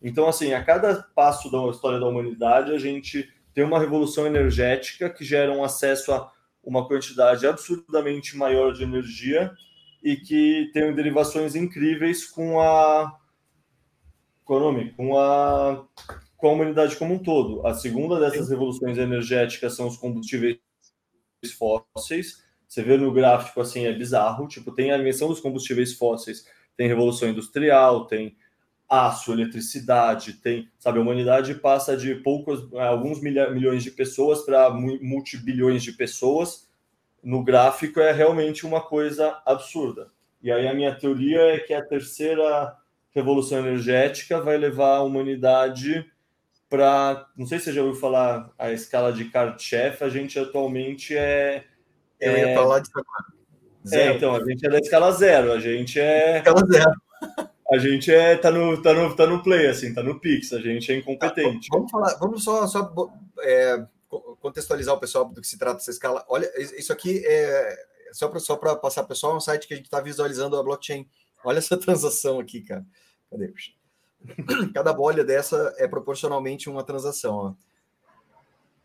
[0.00, 5.10] Então, assim, a cada passo da história da humanidade, a gente tem uma revolução energética
[5.10, 6.30] que gera um acesso a
[6.62, 9.50] uma quantidade absurdamente maior de energia
[10.00, 13.19] e que tem derivações incríveis com a
[14.96, 15.86] com a
[16.36, 17.66] com a humanidade como um todo.
[17.66, 20.58] A segunda dessas revoluções energéticas são os combustíveis
[21.58, 22.42] fósseis.
[22.66, 26.46] Você vê no gráfico assim é bizarro, tipo, tem a invenção dos combustíveis fósseis,
[26.76, 28.36] tem revolução industrial, tem
[28.88, 35.82] aço, eletricidade, tem, sabe, a humanidade passa de poucos, alguns milhões de pessoas para multibilhões
[35.82, 36.68] de pessoas.
[37.22, 40.10] No gráfico é realmente uma coisa absurda.
[40.42, 42.74] E aí a minha teoria é que a terceira
[43.14, 46.04] revolução energética vai levar a humanidade
[46.68, 51.16] para, não sei se você já ouviu falar a escala de Kardashev, a gente atualmente
[51.16, 51.64] é
[52.20, 53.40] eu ia falar disso agora.
[53.92, 56.38] É, então, a gente é da escala zero, a gente é.
[56.38, 56.92] Escala zero
[57.72, 60.60] a gente é, tá, no, tá, no, tá no play, assim, tá no Pix, a
[60.60, 61.68] gente é incompetente.
[61.68, 62.92] Tá, vamos falar, vamos só, só
[63.40, 63.84] é,
[64.40, 66.24] contextualizar o pessoal do que se trata essa escala.
[66.28, 67.76] Olha, isso aqui é
[68.12, 71.08] só para só passar pessoal, é um site que a gente está visualizando a blockchain.
[71.44, 72.84] Olha essa transação aqui, cara.
[73.30, 73.52] Cadê?
[74.74, 77.34] Cada bolha dessa é proporcionalmente uma transação.
[77.34, 77.54] Ó.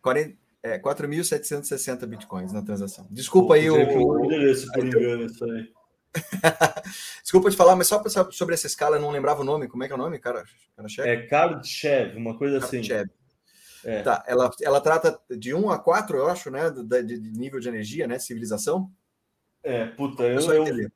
[0.01, 3.07] 40, é, 4.760 bitcoins na transação.
[3.11, 4.25] Desculpa Pô, aí o.
[4.25, 5.71] endereço, por engano, isso aí.
[7.21, 8.01] Desculpa te falar, mas só
[8.31, 9.67] sobre essa escala, eu não lembrava o nome.
[9.67, 10.45] Como é que é o nome, cara?
[10.75, 12.81] cara é Kardashev, uma coisa assim.
[13.83, 14.01] É.
[14.01, 16.71] Tá, ela, ela trata de 1 a 4, eu acho, né?
[16.71, 18.17] De, de, de nível de energia, né?
[18.17, 18.89] Civilização.
[19.61, 20.91] É, puta, eu, eu, eu,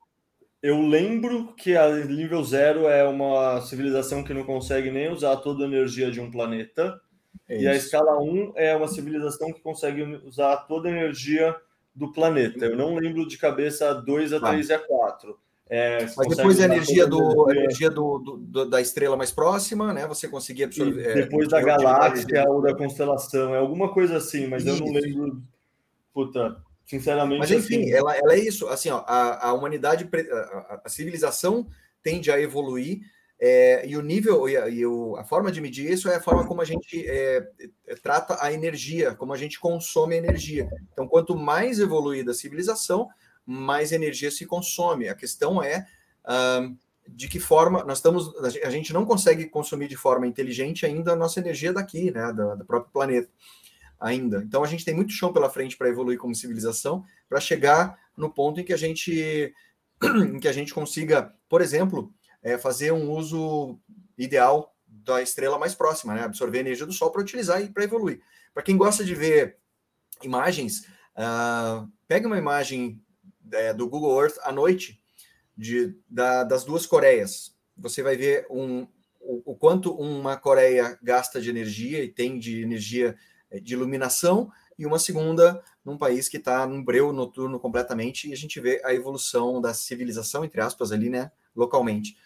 [0.61, 5.67] lembro que a nível zero é uma civilização que não consegue nem usar toda a
[5.67, 6.99] energia de um planeta.
[7.47, 11.55] É e a escala 1 é uma civilização que consegue usar toda a energia
[11.95, 12.65] do planeta.
[12.65, 15.39] Eu não lembro de cabeça a 2, a 3 e a 4.
[15.69, 20.07] É, Mas depois a energia, do, a energia do, do, da estrela mais próxima, né?
[20.07, 21.11] Você conseguia absorver.
[21.11, 24.81] É, depois é, da galáxia ou da constelação, é alguma coisa assim, mas isso.
[24.81, 25.43] eu não lembro.
[26.11, 26.57] Puta,
[26.89, 27.39] sinceramente.
[27.39, 27.91] Mas enfim, assim...
[27.93, 28.67] ela, ela é isso.
[28.67, 31.67] Assim, ó, a, a humanidade, a, a civilização
[32.01, 33.01] tende a evoluir
[33.39, 36.21] é, e o nível e, a, e o, a, forma de medir isso é a
[36.21, 37.47] forma como a gente é,
[37.87, 40.67] é, trata a energia, como a gente consome energia.
[40.91, 43.07] Então, quanto mais evoluída a civilização,
[43.45, 45.07] mais energia se consome.
[45.07, 45.85] A questão é
[46.25, 46.75] uh,
[47.07, 48.35] de que forma nós estamos.
[48.63, 52.57] A gente não consegue consumir de forma inteligente ainda a nossa energia daqui, né, do,
[52.57, 53.29] do próprio planeta.
[53.99, 54.41] Ainda.
[54.45, 58.29] Então, a gente tem muito chão pela frente para evoluir como civilização, para chegar no
[58.29, 59.53] ponto em que a gente,
[60.03, 63.77] em que a gente consiga, por exemplo, é, fazer um uso
[64.17, 66.23] ideal da estrela mais próxima, né?
[66.23, 68.21] absorver energia do Sol para utilizar e para evoluir.
[68.53, 69.57] Para quem gosta de ver
[70.21, 70.85] imagens,
[71.15, 73.01] uh, pega uma imagem
[73.51, 75.01] é, do Google Earth à noite
[75.55, 77.55] de, da, das duas Coreias.
[77.77, 78.87] Você vai ver um,
[79.19, 83.15] o, o, quanto uma Coreia gasta de energia e tem de energia
[83.61, 88.35] de iluminação, e uma segunda num país que está num breu noturno completamente, e a
[88.35, 92.17] gente vê a evolução da civilização, entre aspas, ali, né, localmente.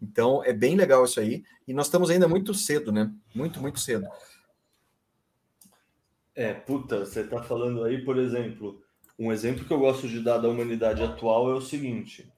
[0.00, 1.42] Então, é bem legal isso aí.
[1.66, 3.12] E nós estamos ainda muito cedo, né?
[3.34, 4.06] Muito, muito cedo.
[6.34, 8.80] É, puta, você está falando aí, por exemplo,
[9.18, 12.32] um exemplo que eu gosto de dar da humanidade atual é o seguinte: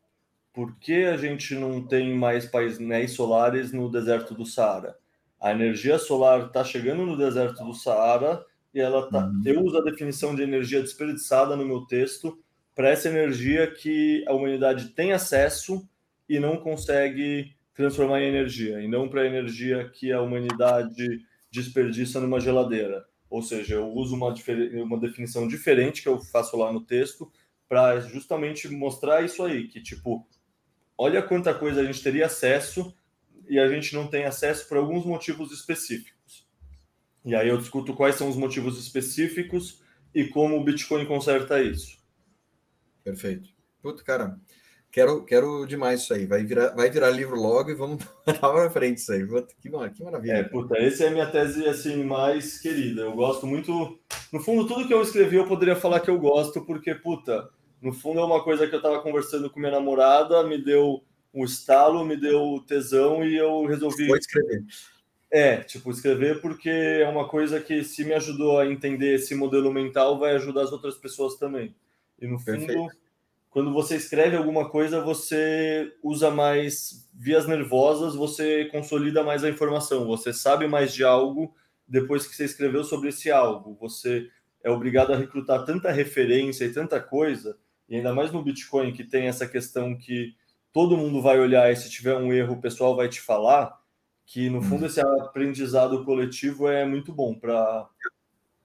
[0.55, 4.99] por que a gente não tem mais painéis solares no deserto do Saara?
[5.41, 9.27] A energia solar está chegando no deserto do Saara e ela tá.
[9.27, 9.43] Uhum.
[9.45, 12.39] Eu uso a definição de energia desperdiçada no meu texto
[12.75, 15.89] para essa energia que a humanidade tem acesso
[16.29, 21.21] e não consegue transformar em energia, e não para a energia que a humanidade
[21.51, 23.05] desperdiça numa geladeira.
[23.29, 24.35] Ou seja, eu uso uma,
[24.83, 27.31] uma definição diferente que eu faço lá no texto
[27.69, 30.27] para justamente mostrar isso aí, que tipo,
[30.99, 32.95] olha quanta coisa a gente teria acesso
[33.51, 36.49] e a gente não tem acesso por alguns motivos específicos.
[37.25, 39.83] E aí eu discuto quais são os motivos específicos
[40.15, 41.99] e como o Bitcoin conserta isso.
[43.05, 43.51] Perfeito.
[43.83, 44.39] Puta, cara,
[44.93, 46.27] Quero, quero demais isso aí.
[46.27, 48.05] Vai virar, vai virar livro logo e vamos
[48.41, 49.25] para frente isso aí.
[49.61, 50.33] Que, que maravilha.
[50.33, 53.03] É, puta, essa é a minha tese assim mais querida.
[53.03, 53.99] Eu gosto muito.
[54.33, 57.49] No fundo, tudo que eu escrevi eu poderia falar que eu gosto, porque, puta,
[57.81, 61.45] no fundo é uma coisa que eu estava conversando com minha namorada, me deu um
[61.45, 64.07] estalo, me deu tesão e eu resolvi.
[64.07, 64.65] Foi escrever.
[65.31, 69.73] É, tipo, escrever porque é uma coisa que se me ajudou a entender esse modelo
[69.73, 71.75] mental, vai ajudar as outras pessoas também.
[72.21, 72.67] E no fundo.
[72.67, 73.01] Perfeito
[73.51, 80.07] quando você escreve alguma coisa, você usa mais vias nervosas, você consolida mais a informação,
[80.07, 81.53] você sabe mais de algo
[81.87, 83.77] depois que você escreveu sobre esse algo.
[83.81, 84.31] Você
[84.63, 87.59] é obrigado a recrutar tanta referência e tanta coisa,
[87.89, 90.37] e ainda mais no Bitcoin, que tem essa questão que
[90.73, 93.79] todo mundo vai olhar e se tiver um erro, o pessoal vai te falar,
[94.27, 97.89] que no fundo esse aprendizado coletivo é muito bom para,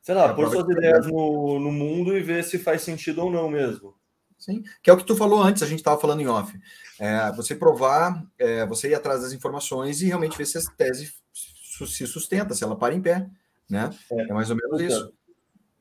[0.02, 3.32] sei lá, é pôr suas ideias no, no mundo e ver se faz sentido ou
[3.32, 3.96] não mesmo.
[4.38, 6.56] Sim, que é o que tu falou antes, a gente estava falando em off.
[7.00, 11.12] É, você provar, é, você ir atrás das informações e realmente ver se a tese
[11.34, 13.28] se sustenta, se ela para em pé,
[13.70, 13.90] né?
[14.12, 15.14] É, é mais ou menos isso.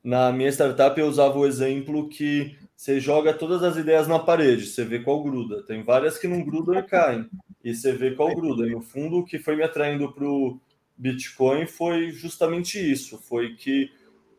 [0.03, 4.65] Na minha startup eu usava o exemplo que você joga todas as ideias na parede,
[4.65, 5.63] você vê qual gruda.
[5.63, 7.29] Tem várias que não grudam e caem,
[7.63, 8.67] e você vê qual gruda.
[8.67, 10.59] E no fundo, o que foi me atraindo para o
[10.97, 13.91] Bitcoin foi justamente isso, foi que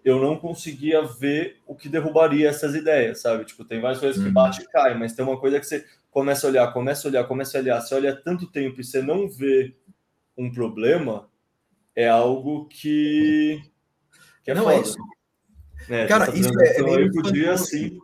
[0.04, 3.44] eu não conseguia ver o que derrubaria essas ideias, sabe?
[3.44, 4.32] Tipo, tem várias coisas que uhum.
[4.32, 7.24] bate e cai, mas tem uma coisa que você começa a olhar, começa a olhar,
[7.24, 9.74] começa a olhar, você olha tanto tempo e você não vê
[10.38, 11.28] um problema,
[11.94, 13.60] é algo que,
[14.44, 14.76] que é não foda.
[14.76, 14.96] É isso.
[15.88, 17.98] É, Cara, isso é, é meio podia assim,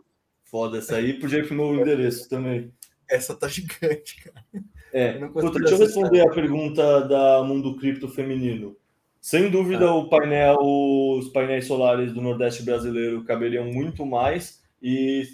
[0.53, 2.71] foda, essa aí podia pro meu endereço também.
[3.09, 4.45] Essa tá gigante, cara.
[4.93, 8.77] É, Puta, deixa eu responder a pergunta da Mundo Cripto Feminino.
[9.19, 9.95] Sem dúvida, ah.
[9.95, 14.61] o painel, os painéis solares do Nordeste brasileiro caberiam muito mais.
[14.79, 15.27] E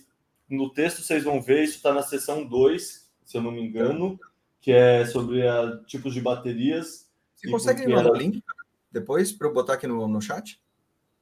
[0.49, 4.17] no texto vocês vão ver, isso está na seção 2, se eu não me engano,
[4.61, 7.09] que é sobre a, tipos de baterias.
[7.36, 8.41] Você consegue me mandar o link
[8.89, 10.61] depois para eu botar aqui no, no chat?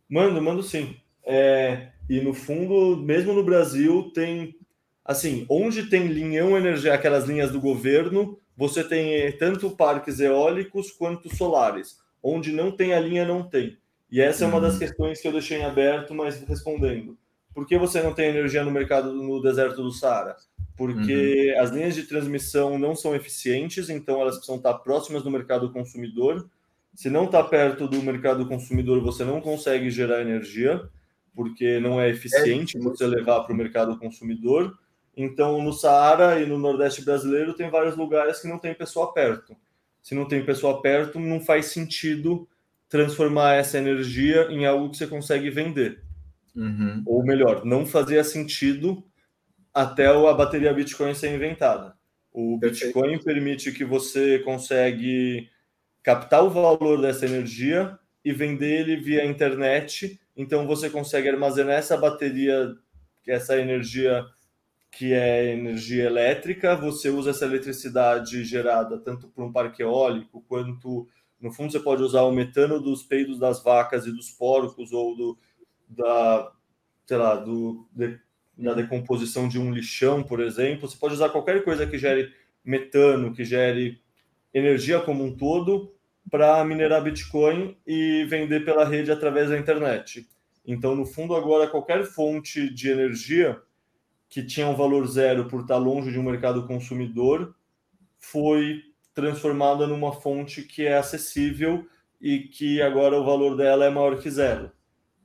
[0.08, 0.96] Mando, mando sim.
[1.28, 4.56] É, e no fundo, mesmo no Brasil, tem
[5.04, 11.34] assim, onde tem linhão energia, aquelas linhas do governo, você tem tanto parques eólicos quanto
[11.34, 11.98] solares.
[12.22, 13.78] Onde não tem a linha, não tem.
[14.12, 14.80] E essa é uma das uhum.
[14.80, 17.18] questões que eu deixei em aberto, mas respondendo.
[17.54, 20.36] Por que você não tem energia no mercado no deserto do Saara?
[20.76, 21.62] Porque uhum.
[21.62, 26.50] as linhas de transmissão não são eficientes, então elas precisam estar próximas do mercado consumidor.
[26.94, 30.88] Se não está perto do mercado consumidor, você não consegue gerar energia,
[31.38, 34.78] porque não é eficiente é você levar para o mercado consumidor.
[35.16, 39.56] Então, no Saara e no Nordeste brasileiro, tem vários lugares que não tem pessoa perto
[40.08, 42.48] se não tem pessoa perto, não faz sentido
[42.88, 46.02] transformar essa energia em algo que você consegue vender.
[46.56, 47.04] Uhum.
[47.06, 49.04] Ou melhor, não fazia sentido
[49.74, 51.94] até a bateria Bitcoin ser inventada.
[52.32, 52.86] O Perfeito.
[52.86, 55.50] Bitcoin permite que você consegue
[56.02, 60.18] captar o valor dessa energia e vender ele via internet.
[60.38, 62.76] Então você consegue armazenar essa bateria,
[63.28, 64.24] essa energia
[64.92, 71.08] que é energia elétrica, você usa essa eletricidade gerada tanto por um parque eólico, quanto,
[71.42, 75.16] no fundo, você pode usar o metano dos peidos das vacas e dos porcos, ou
[75.16, 75.38] do,
[75.88, 76.52] da,
[77.06, 78.20] sei lá, do, de,
[78.58, 80.88] da decomposição de um lixão, por exemplo.
[80.88, 82.34] Você pode usar qualquer coisa que gere
[82.64, 84.00] metano, que gere
[84.54, 85.94] energia como um todo,
[86.30, 90.28] para minerar Bitcoin e vender pela rede através da internet.
[90.66, 93.62] Então, no fundo, agora, qualquer fonte de energia
[94.30, 97.56] que tinha um valor zero por estar longe de um mercado consumidor,
[98.18, 98.82] foi
[99.14, 101.88] transformada numa fonte que é acessível
[102.20, 104.72] e que agora o valor dela é maior que zero.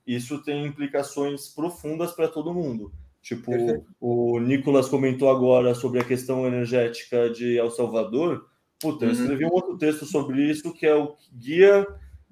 [0.05, 2.93] Isso tem implicações profundas para todo mundo.
[3.21, 3.85] Tipo, Perfeito.
[4.01, 8.49] o Nicolas comentou agora sobre a questão energética de El Salvador.
[8.83, 9.11] Puta, uhum.
[9.11, 11.87] eu escrevi um outro texto sobre isso, que é o guia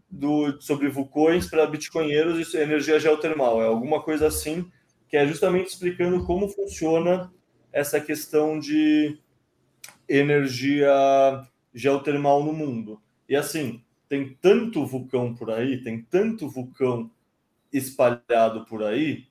[0.09, 3.61] do, sobre vulcões para bitcoinheiros e energia geotermal.
[3.61, 4.69] É alguma coisa assim
[5.07, 7.31] que é justamente explicando como funciona
[7.71, 9.17] essa questão de
[10.09, 10.91] energia
[11.73, 13.01] geotermal no mundo.
[13.29, 17.09] E assim, tem tanto vulcão por aí, tem tanto vulcão
[17.71, 19.25] espalhado por aí,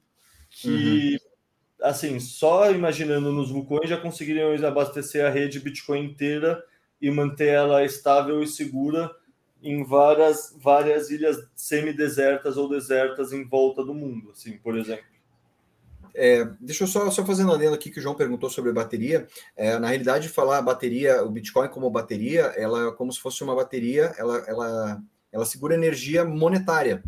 [0.49, 1.87] que, uhum.
[1.87, 6.65] assim, só imaginando nos vulcões já conseguiriam abastecer a rede Bitcoin inteira
[7.01, 9.11] e manter ela estável e segura
[9.63, 15.05] em várias, várias ilhas semidesertas ou desertas em volta do mundo, assim, por exemplo.
[16.15, 19.27] É, deixa eu só, só fazendo adendo aqui que o João perguntou sobre bateria.
[19.57, 23.55] É, na realidade, falar bateria, o Bitcoin como bateria, ela é como se fosse uma
[23.55, 27.03] bateria, ela, ela, ela segura energia monetária.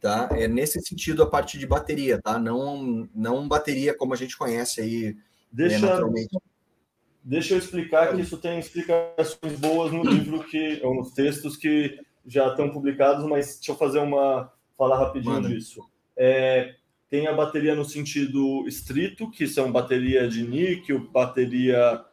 [0.00, 0.28] Tá?
[0.32, 2.38] É nesse sentido a parte de bateria, tá?
[2.38, 5.16] Não, não bateria como a gente conhece aí
[5.50, 6.36] deixa, é, naturalmente.
[7.24, 11.98] Deixa eu explicar que isso tem explicações boas no livro que ou nos textos que
[12.26, 15.80] já estão publicados, mas deixa eu fazer uma falar rapidinho disso.
[16.16, 16.74] É,
[17.08, 22.04] tem a bateria no sentido estrito, que são bateria de níquel, bateria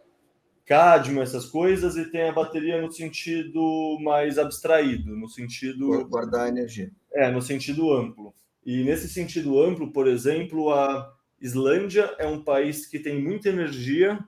[0.65, 6.89] cádmio, essas coisas, e tem a bateria no sentido mais abstraído, no sentido guardar energia.
[7.13, 8.33] É, no sentido amplo.
[8.65, 14.19] E nesse sentido amplo, por exemplo, a Islândia é um país que tem muita energia,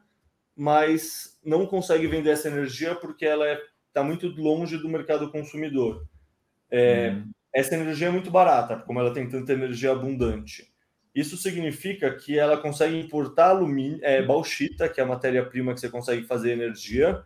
[0.56, 5.32] mas não consegue vender essa energia porque ela está é, tá muito longe do mercado
[5.32, 6.06] consumidor.
[6.70, 7.32] É, hum.
[7.54, 10.74] Essa energia é muito barata, como ela tem tanta energia abundante.
[11.14, 15.89] Isso significa que ela consegue importar alumínio, é, bauxita, que é a matéria-prima que você
[15.89, 17.24] consegue fazer energia,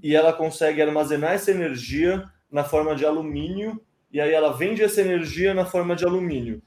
[0.00, 3.80] e ela consegue armazenar essa energia na forma de alumínio,
[4.12, 6.62] e aí ela vende essa energia na forma de alumínio.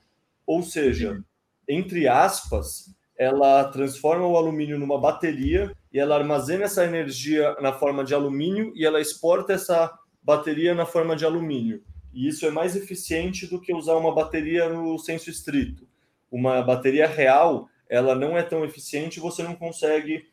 [0.46, 1.24] Ou seja,
[1.68, 8.04] entre aspas, ela transforma o alumínio numa bateria e ela armazena essa energia na forma
[8.04, 9.92] de alumínio e ela exporta essa
[10.22, 11.82] bateria na forma de alumínio.
[12.14, 15.88] E isso é mais eficiente do que usar uma bateria no senso estrito.
[16.32, 20.28] Uma bateria real, ela não é tão eficiente, você não consegue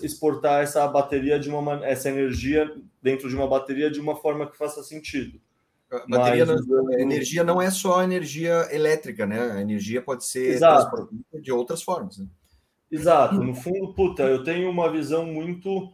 [0.00, 2.72] exportar essa bateria de uma essa energia
[3.02, 5.40] dentro de uma bateria de uma forma que faça sentido.
[6.08, 9.40] Bateria Mas, não, a energia não é só energia elétrica, né?
[9.54, 10.60] A energia pode ser
[11.42, 12.18] de outras formas.
[12.18, 12.28] Né?
[12.90, 13.36] Exato.
[13.36, 15.92] No fundo, puta, eu tenho uma visão muito.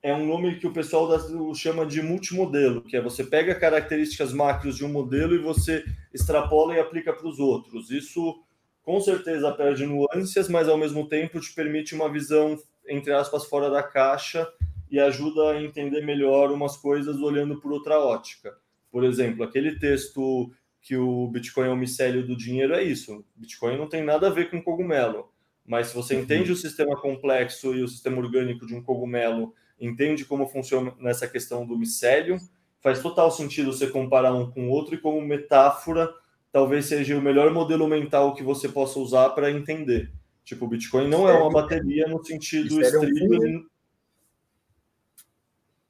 [0.00, 1.08] É um nome que o pessoal
[1.54, 5.84] chama de multimodelo, que é você pega características macros de um modelo e você
[6.14, 7.90] extrapola e aplica para os outros.
[7.90, 8.40] Isso
[8.82, 12.56] com certeza perde nuances, mas ao mesmo tempo te permite uma visão,
[12.86, 14.48] entre aspas, fora da caixa
[14.90, 18.56] e ajuda a entender melhor umas coisas olhando por outra ótica.
[18.90, 20.50] Por exemplo, aquele texto
[20.80, 23.24] que o Bitcoin é o micélio do dinheiro é isso.
[23.36, 25.28] Bitcoin não tem nada a ver com cogumelo.
[25.68, 26.22] Mas se você uhum.
[26.22, 31.28] entende o sistema complexo e o sistema orgânico de um cogumelo, entende como funciona nessa
[31.28, 32.38] questão do micélio,
[32.80, 36.10] faz total sentido você comparar um com o outro e como metáfora,
[36.50, 40.10] talvez seja o melhor modelo mental que você possa usar para entender.
[40.42, 43.34] Tipo, o Bitcoin não é uma bateria no sentido estrito.
[43.34, 43.66] É um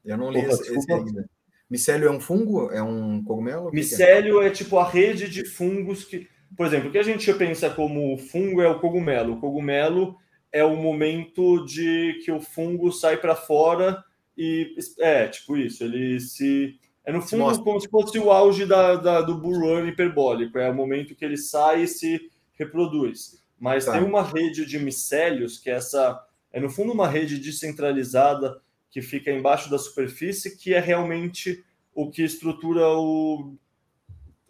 [0.03, 1.29] Eu não li Opa, esse, esse ainda.
[1.69, 2.69] Micélio é um fungo?
[2.69, 3.71] É um cogumelo?
[3.71, 4.47] Micélio é?
[4.47, 4.49] é?
[4.49, 6.27] tipo a rede de fungos que.
[6.59, 9.35] Por exemplo, o que a gente pensa como fungo é o cogumelo.
[9.35, 10.17] O cogumelo
[10.51, 14.03] é o momento de que o fungo sai para fora
[14.37, 14.75] e.
[14.99, 15.85] É, tipo isso.
[15.85, 16.77] Ele se.
[17.05, 20.59] É no fundo como se fosse o auge da, da, do Burn hiperbólico.
[20.59, 23.41] É o momento que ele sai e se reproduz.
[23.57, 23.93] Mas tá.
[23.93, 26.21] tem uma rede de micélios, que é essa.
[26.51, 28.59] É no fundo uma rede descentralizada
[28.91, 31.63] que fica embaixo da superfície, que é realmente
[31.95, 33.55] o que estrutura o,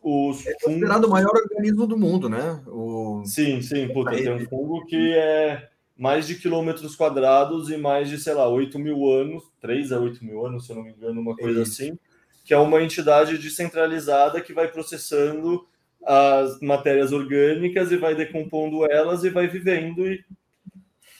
[0.02, 2.62] os é considerado o maior organismo do mundo, né?
[2.68, 3.24] O...
[3.26, 8.18] Sim, sim, puta, tem um fungo que é mais de quilômetros quadrados e mais de,
[8.18, 11.20] sei lá, 8 mil anos, 3 a 8 mil anos, se eu não me engano,
[11.20, 12.00] uma coisa é assim,
[12.46, 15.68] que é uma entidade descentralizada que vai processando
[16.06, 20.24] as matérias orgânicas e vai decompondo elas e vai vivendo e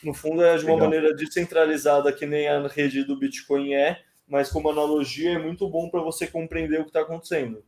[0.04, 0.90] no fundo, é de uma Legal.
[0.90, 5.90] maneira descentralizada, que nem a rede do Bitcoin é, mas como analogia é muito bom
[5.90, 7.64] para você compreender o que está acontecendo.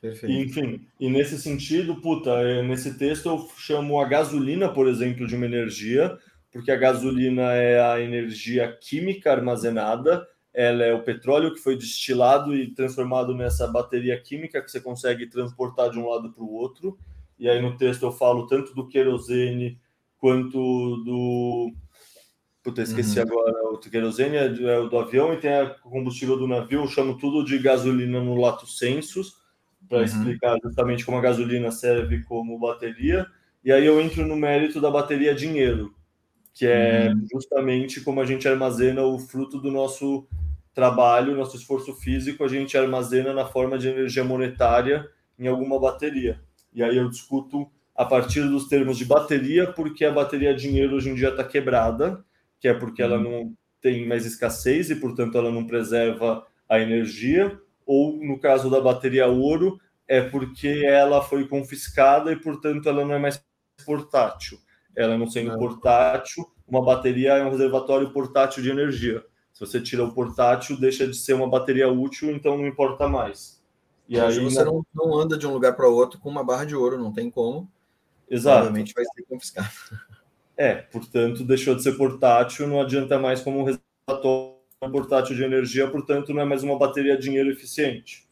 [0.00, 0.32] Perfeito.
[0.32, 5.26] E, enfim, e nesse sentido, puta, é, nesse texto eu chamo a gasolina, por exemplo,
[5.26, 6.16] de uma energia,
[6.50, 12.56] porque a gasolina é a energia química armazenada, ela é o petróleo que foi destilado
[12.56, 16.98] e transformado nessa bateria química que você consegue transportar de um lado para o outro.
[17.38, 19.78] E aí no texto eu falo tanto do querosene
[20.18, 21.72] quanto do.
[22.62, 23.26] Puta, esqueci uhum.
[23.26, 23.52] agora.
[23.72, 26.82] O querosene é, é o do avião e tem a combustível do navio.
[26.82, 29.36] Eu chamo tudo de gasolina no lato sensus,
[29.90, 30.04] para uhum.
[30.04, 33.26] explicar justamente como a gasolina serve como bateria.
[33.64, 35.92] E aí eu entro no mérito da bateria dinheiro,
[36.54, 37.26] que é uhum.
[37.30, 40.28] justamente como a gente armazena o fruto do nosso
[40.72, 46.40] trabalho, nosso esforço físico, a gente armazena na forma de energia monetária em alguma bateria.
[46.72, 51.10] E aí eu discuto a partir dos termos de bateria, porque a bateria dinheiro hoje
[51.10, 52.24] em dia está quebrada,
[52.60, 53.22] que é porque ela uhum.
[53.24, 57.58] não tem mais escassez e, portanto, ela não preserva a energia,
[57.90, 63.14] ou no caso da bateria ouro, é porque ela foi confiscada e, portanto, ela não
[63.14, 63.42] é mais
[63.84, 64.60] portátil.
[64.96, 69.24] Ela não sendo portátil, uma bateria é um reservatório portátil de energia.
[69.52, 73.60] Se você tira o portátil, deixa de ser uma bateria útil, então não importa mais.
[74.08, 76.76] E aí você não, não anda de um lugar para outro com uma barra de
[76.76, 77.68] ouro, não tem como.
[78.30, 78.58] Exato.
[78.58, 79.68] Provavelmente vai ser confiscado.
[80.56, 85.86] É, portanto, deixou de ser portátil, não adianta mais como um reservatório portátil de energia,
[85.88, 88.26] portanto, não é mais uma bateria dinheiro eficiente.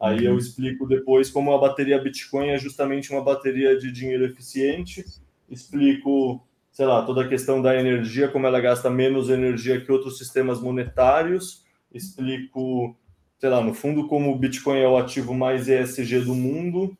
[0.00, 0.34] Aí uhum.
[0.34, 5.04] eu explico depois como a bateria Bitcoin é justamente uma bateria de dinheiro eficiente,
[5.48, 6.44] explico
[6.74, 10.60] sei lá, toda a questão da energia, como ela gasta menos energia que outros sistemas
[10.60, 11.64] monetários.
[11.92, 12.96] Explico,
[13.38, 16.98] sei lá, no fundo, como o Bitcoin é o ativo mais ESG do mundo.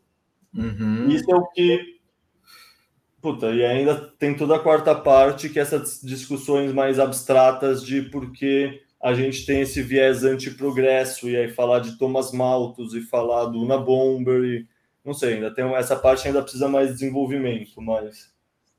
[0.57, 1.09] Uhum.
[1.09, 1.99] Isso é o que.
[3.21, 8.03] Puta, e ainda tem toda a quarta parte, que é essas discussões mais abstratas de
[8.03, 13.03] por que a gente tem esse viés anti-progresso, e aí falar de Thomas Malthus e
[13.03, 14.67] falar do Una Bomber, e,
[15.05, 18.33] não sei, ainda tem essa parte ainda precisa mais desenvolvimento, mas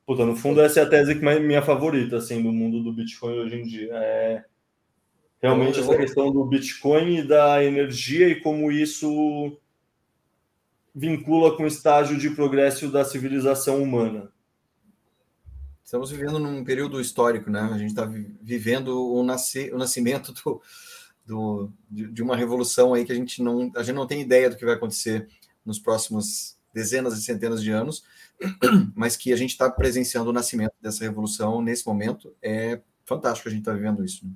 [0.03, 2.91] puta, no fundo essa é a tese que é minha favorita assim do mundo do
[2.91, 3.91] Bitcoin hoje em dia.
[3.93, 4.43] É
[5.39, 9.55] realmente essa questão do Bitcoin e da energia e como isso
[10.93, 14.31] vincula com o estágio de progresso da civilização humana.
[15.85, 17.61] Estamos vivendo num período histórico, né?
[17.61, 18.09] A gente está
[18.41, 20.59] vivendo o, nasce, o nascimento do,
[21.23, 24.49] do, de, de, uma revolução aí que a gente não a gente não tem ideia
[24.49, 25.27] do que vai acontecer
[25.63, 28.03] nos próximos dezenas e centenas de anos,
[28.95, 32.35] mas que a gente está presenciando o nascimento dessa revolução nesse momento.
[32.41, 34.25] É fantástico a gente estar tá vivendo isso.
[34.25, 34.31] Né?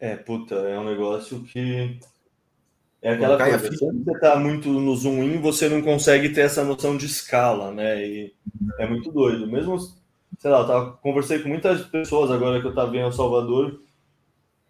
[0.00, 2.00] É, puta, é um negócio que
[3.02, 6.62] é aquela coisa, quando você está muito no zoom in, você não consegue ter essa
[6.62, 8.06] noção de escala, né?
[8.06, 8.34] E
[8.78, 9.44] é muito doido.
[9.48, 9.76] Mesmo,
[10.38, 13.82] sei lá, eu tava, conversei com muitas pessoas agora que eu estava em El Salvador,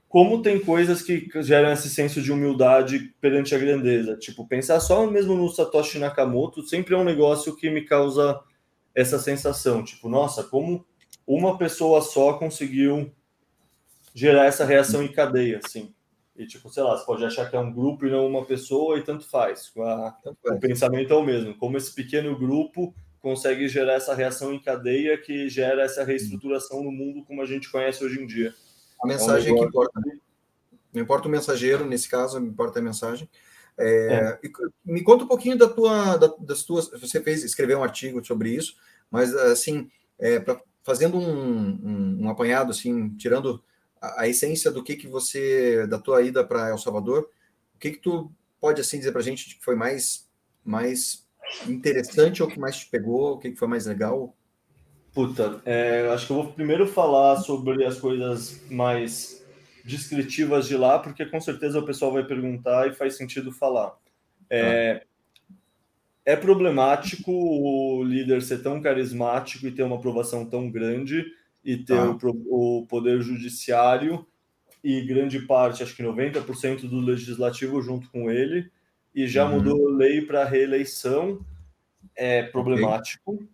[0.09, 4.17] como tem coisas que geram esse senso de humildade perante a grandeza.
[4.17, 8.41] Tipo, pensar só mesmo no Satoshi Nakamoto sempre é um negócio que me causa
[8.95, 9.85] essa sensação.
[9.85, 10.87] Tipo, nossa, como
[11.27, 13.13] uma pessoa só conseguiu
[14.15, 15.95] gerar essa reação em cadeia, assim.
[16.35, 18.99] E, tipo, sei lá, você pode achar que é um grupo e não uma pessoa,
[18.99, 19.71] e tanto faz.
[19.77, 20.57] A, tanto faz.
[20.57, 21.55] O pensamento é o mesmo.
[21.59, 26.91] Como esse pequeno grupo consegue gerar essa reação em cadeia que gera essa reestruturação no
[26.91, 28.53] mundo como a gente conhece hoje em dia.
[29.03, 30.01] A mensagem é, um é que importa.
[30.93, 33.29] Não importa o mensageiro, nesse caso, não importa a mensagem.
[33.79, 34.51] É, é.
[34.85, 36.91] Me conta um pouquinho da tua, da, das tuas.
[36.91, 38.77] Você fez, escreveu um artigo sobre isso,
[39.11, 43.63] mas assim, é, pra, fazendo um, um, um apanhado, assim, tirando
[44.03, 47.31] a, essência do que que você da tua ida para El Salvador,
[47.75, 48.31] o que que tu
[48.61, 50.29] pode assim dizer para a gente que foi mais
[50.65, 51.27] mais
[51.69, 54.37] interessante ou que mais te pegou, o que que foi mais legal?
[55.13, 59.45] Puta, é, acho que eu vou primeiro falar sobre as coisas mais
[59.85, 63.95] descritivas de lá, porque com certeza o pessoal vai perguntar e faz sentido falar.
[64.49, 65.07] É, tá.
[66.25, 71.25] é problemático o líder ser tão carismático e ter uma aprovação tão grande,
[71.65, 72.17] e ter ah.
[72.23, 74.27] o, o poder judiciário
[74.83, 78.71] e grande parte, acho que 90% do legislativo junto com ele,
[79.15, 79.57] e já uhum.
[79.57, 81.45] mudou lei para reeleição,
[82.17, 83.35] é problemático.
[83.35, 83.47] Okay.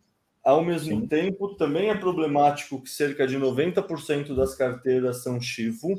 [0.42, 1.06] Ao mesmo Sim.
[1.06, 5.94] tempo, também é problemático que cerca de 90% das carteiras são Chivo,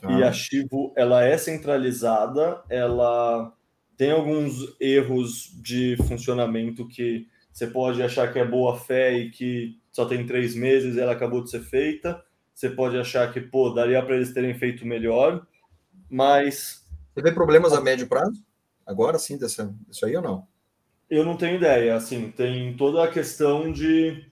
[0.00, 0.10] tá.
[0.18, 3.52] e a Chivo ela é centralizada, ela
[3.96, 9.77] tem alguns erros de funcionamento que você pode achar que é boa fé e que
[9.98, 12.22] só tem três meses e ela acabou de ser feita.
[12.54, 15.44] Você pode achar que, pô, daria para eles terem feito melhor,
[16.08, 16.86] mas.
[17.12, 18.40] Você vê problemas a médio prazo?
[18.86, 20.46] Agora sim, dessa, disso aí ou não?
[21.10, 21.96] Eu não tenho ideia.
[21.96, 24.24] Assim, tem toda a questão de.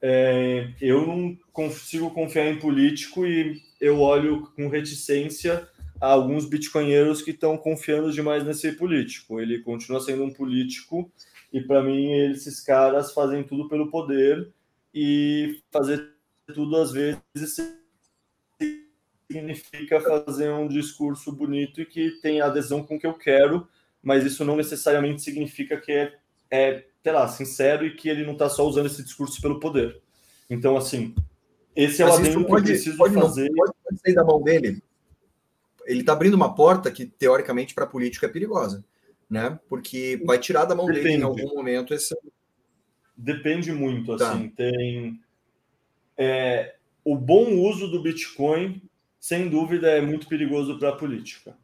[0.00, 5.68] É, eu não consigo confiar em político e eu olho com reticência
[6.00, 9.40] a alguns bitcoinheiros que estão confiando demais nesse político.
[9.40, 11.10] Ele continua sendo um político
[11.52, 14.52] e, para mim, esses caras fazem tudo pelo poder
[14.94, 16.14] e fazer
[16.54, 17.56] tudo às vezes
[19.30, 23.68] significa fazer um discurso bonito e que tem adesão com o que eu quero,
[24.02, 26.18] mas isso não necessariamente significa que é,
[26.50, 30.00] é sei lá, sincero e que ele não está só usando esse discurso pelo poder.
[30.48, 31.14] Então, assim,
[31.76, 33.48] esse é o adendo que eu preciso pode fazer.
[33.50, 34.82] Não, pode, pode sair da mão dele.
[35.84, 38.84] Ele está abrindo uma porta que, teoricamente, para a política é perigosa,
[39.28, 39.58] né?
[39.68, 41.04] Porque vai tirar da mão Depende.
[41.04, 42.14] dele em algum momento esse,
[43.20, 44.32] Depende muito, tá.
[44.32, 45.20] assim, tem
[46.16, 48.80] é, o bom uso do Bitcoin,
[49.18, 51.56] sem dúvida, é muito perigoso para a política.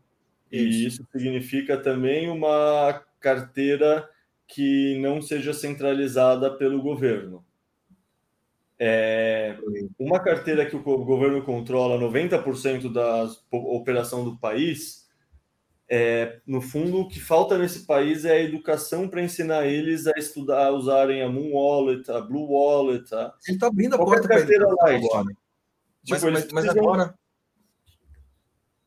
[0.51, 0.79] Isso.
[0.79, 4.09] E isso significa também uma carteira
[4.49, 7.45] que não seja centralizada pelo governo.
[8.79, 9.57] É,
[9.99, 15.04] uma carteira que o governo controla 90% da operação do país,
[15.89, 20.13] é, no fundo, o que falta nesse país é a educação para ensinar eles a
[20.17, 23.15] estudar, a usarem a Moon Wallet, a Blue Wallet.
[23.15, 23.35] A...
[23.47, 25.05] Ele está abrindo a porta para carteira light.
[25.05, 25.37] Agora.
[26.05, 27.15] Tipo, mas, mas, mas agora.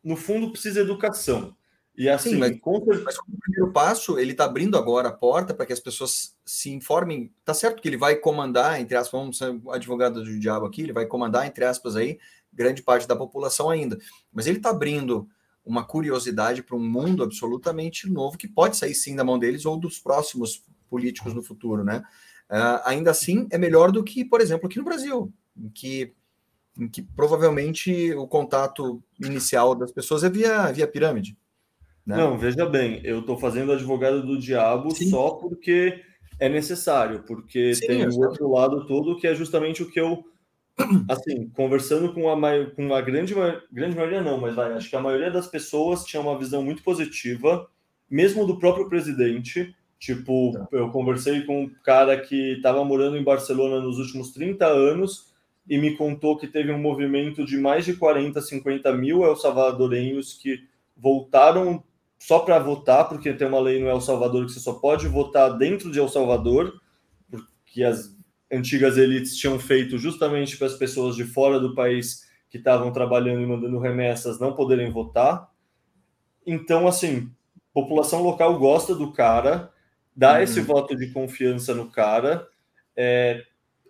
[0.04, 1.56] No fundo, precisa educação.
[1.96, 5.66] E assim, Sim, mas, mas como primeiro passo, ele está abrindo agora a porta para
[5.66, 7.34] que as pessoas se informem.
[7.44, 10.94] Tá certo que ele vai comandar, entre aspas, vamos ser advogado do diabo aqui, ele
[10.94, 12.20] vai comandar, entre aspas, aí,
[12.54, 13.98] grande parte da população ainda.
[14.32, 15.28] Mas ele está abrindo
[15.68, 19.78] uma curiosidade para um mundo absolutamente novo que pode sair sim da mão deles ou
[19.78, 22.04] dos próximos políticos no futuro, né?
[22.50, 26.14] Uh, ainda assim, é melhor do que, por exemplo, aqui no Brasil, em que,
[26.80, 31.38] em que provavelmente o contato inicial das pessoas é via, via pirâmide.
[32.06, 32.16] Né?
[32.16, 35.10] Não, veja bem, eu estou fazendo advogado do diabo Sim.
[35.10, 36.02] só porque
[36.40, 40.24] é necessário, porque Sim, tem o outro lado todo que é justamente o que eu
[41.10, 43.34] assim, conversando com a, com a grande,
[43.72, 46.84] grande maioria, não, mas vai, acho que a maioria das pessoas tinha uma visão muito
[46.84, 47.68] positiva,
[48.10, 49.76] mesmo do próprio presidente.
[50.00, 50.68] Tipo, tá.
[50.72, 55.34] eu conversei com um cara que estava morando em Barcelona nos últimos 30 anos
[55.68, 60.34] e me contou que teve um movimento de mais de 40, 50 mil El Salvadorenhos
[60.34, 60.64] que
[60.96, 61.84] voltaram
[62.20, 65.58] só para votar, porque tem uma lei no El Salvador que você só pode votar
[65.58, 66.80] dentro de El Salvador,
[67.30, 68.17] porque as
[68.52, 73.42] antigas elites tinham feito justamente para as pessoas de fora do país que estavam trabalhando
[73.42, 75.50] e mandando remessas não poderem votar.
[76.46, 77.30] Então, assim,
[77.74, 79.72] população local gosta do cara,
[80.16, 80.42] dá uhum.
[80.42, 82.48] esse voto de confiança no cara.
[82.96, 83.44] É,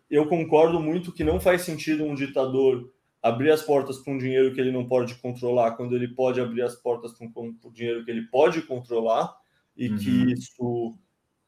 [0.10, 4.54] eu concordo muito que não faz sentido um ditador abrir as portas para um dinheiro
[4.54, 8.12] que ele não pode controlar, quando ele pode abrir as portas para um, dinheiro que
[8.12, 9.36] ele pode controlar,
[9.76, 9.98] e uhum.
[9.98, 10.98] que isso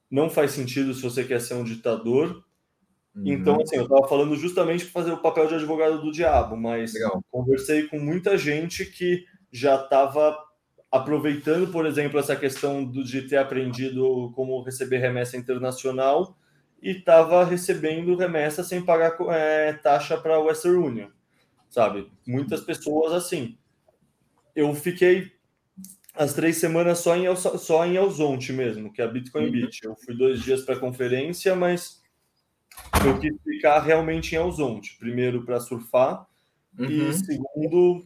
[0.10, 2.44] não faz sentido se você quer ser um ditador.
[3.16, 3.24] Uhum.
[3.26, 6.94] Então, assim, eu estava falando justamente para fazer o papel de advogado do diabo, mas
[6.94, 7.24] Legal.
[7.32, 10.38] conversei com muita gente que já estava
[10.92, 16.38] aproveitando, por exemplo, essa questão do, de ter aprendido como receber remessa internacional
[16.82, 21.10] e estava recebendo remessa sem pagar é, taxa para a Western Union,
[21.70, 22.12] sabe?
[22.26, 23.58] Muitas pessoas assim.
[24.56, 25.32] Eu fiquei
[26.16, 29.52] as três semanas só em, só em Alzonte mesmo, que é a Bitcoin uhum.
[29.52, 29.80] Beach.
[29.84, 31.99] Eu fui dois dias para a conferência, mas
[33.06, 34.98] eu quis ficar realmente em Alzonte.
[35.00, 36.26] Primeiro para surfar
[36.78, 36.86] uhum.
[36.86, 38.06] e segundo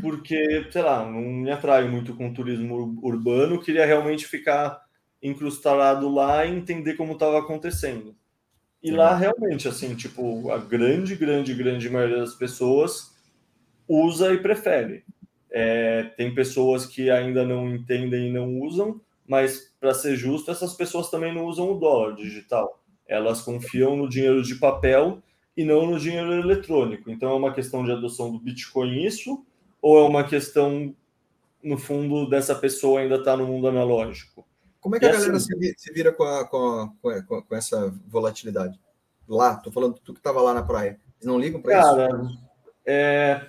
[0.00, 4.84] porque, sei lá, não me atrai muito com turismo urbano, queria realmente ficar
[5.22, 8.14] incrustado lá e entender como estava acontecendo.
[8.82, 13.16] E lá realmente, assim, tipo, a grande, grande, grande maioria das pessoas
[13.88, 15.02] usa e prefere.
[15.50, 20.74] É, tem pessoas que ainda não entendem e não usam, mas para ser justo, essas
[20.74, 22.82] pessoas também não usam o dólar digital.
[23.08, 25.22] Elas confiam no dinheiro de papel
[25.56, 27.10] e não no dinheiro eletrônico.
[27.10, 29.44] Então é uma questão de adoção do Bitcoin isso,
[29.80, 30.94] ou é uma questão,
[31.62, 34.44] no fundo, dessa pessoa ainda estar tá no mundo analógico?
[34.80, 37.56] Como é que e a galera assim, se vira com, a, com, a, com, com,
[37.56, 38.78] essa volatilidade?
[39.28, 41.00] Lá, tô falando tu que estava lá na praia.
[41.16, 41.96] Eles não ligam para isso?
[41.96, 42.28] Cara,
[42.84, 43.46] é,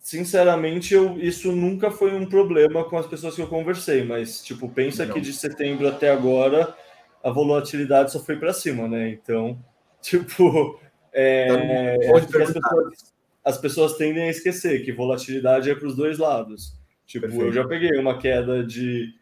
[0.00, 4.68] sinceramente, eu, isso nunca foi um problema com as pessoas que eu conversei, mas, tipo,
[4.68, 5.14] pensa não.
[5.14, 6.76] que de setembro até agora
[7.24, 9.08] a volatilidade só foi para cima, né?
[9.08, 9.58] Então,
[10.02, 10.78] tipo,
[11.10, 16.18] é, então, as, pessoas, as, pessoas, tendem a esquecer que volatilidade é para os dois
[16.18, 16.78] lados.
[17.06, 17.46] Tipo, Perfeito.
[17.46, 19.14] eu já peguei uma queda de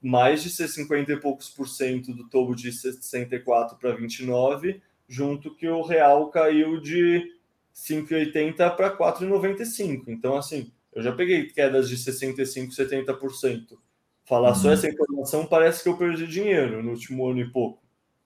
[0.00, 5.54] mais de ser 50 e poucos por cento do topo de 64 para 29, junto
[5.54, 7.32] que o real caiu de
[7.74, 10.04] 5,80 para 4,95.
[10.08, 13.76] Então, assim, eu já peguei quedas de 65, 70%.
[14.28, 14.54] Falar uhum.
[14.54, 17.82] só essa informação parece que eu perdi dinheiro no último ano e pouco.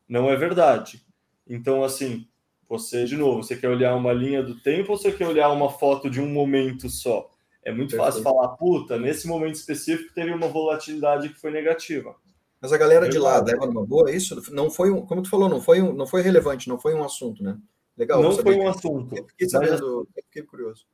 [0.09, 1.01] Não é verdade.
[1.49, 2.27] Então, assim,
[2.69, 5.70] você, de novo, você quer olhar uma linha do tempo ou você quer olhar uma
[5.70, 7.31] foto de um momento só?
[7.65, 8.05] É muito Perfeito.
[8.05, 12.16] fácil falar, puta, nesse momento específico teve uma volatilidade que foi negativa.
[12.61, 14.53] Mas a galera de lá leva numa boa isso?
[14.53, 17.05] Não foi um, como tu falou, não foi um, não foi relevante, não foi um
[17.05, 17.57] assunto, né?
[17.97, 18.20] Legal.
[18.20, 19.16] Não foi um assunto.
[19.16, 20.85] Eu fiquei sabendo, eu fiquei curioso.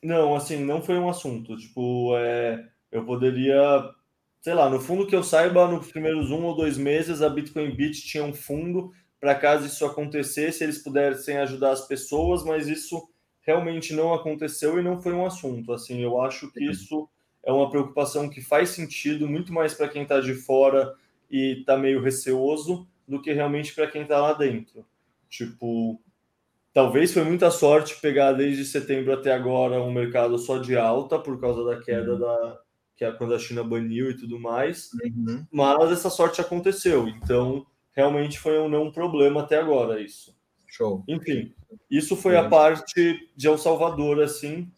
[0.00, 1.56] Não, assim, não foi um assunto.
[1.56, 3.90] Tipo, é, eu poderia
[4.44, 7.74] sei lá, no fundo que eu saiba, nos primeiros um ou dois meses, a Bitcoin
[7.74, 13.08] Beach tinha um fundo para caso isso acontecesse, eles pudessem ajudar as pessoas, mas isso
[13.40, 15.72] realmente não aconteceu e não foi um assunto.
[15.72, 17.08] Assim, eu acho que isso
[17.42, 20.94] é uma preocupação que faz sentido muito mais para quem está de fora
[21.30, 24.84] e está meio receoso do que realmente para quem está lá dentro.
[25.30, 25.98] Tipo,
[26.74, 31.40] talvez foi muita sorte pegar desde setembro até agora um mercado só de alta por
[31.40, 32.20] causa da queda uhum.
[32.20, 32.63] da,
[32.96, 34.90] que é quando a China baniu e tudo mais.
[34.92, 35.46] Uhum.
[35.50, 37.08] Mas essa sorte aconteceu.
[37.08, 40.36] Então, realmente foi um não problema até agora isso.
[40.66, 41.04] Show.
[41.06, 41.52] Enfim,
[41.90, 44.68] isso foi a parte de El Salvador, assim,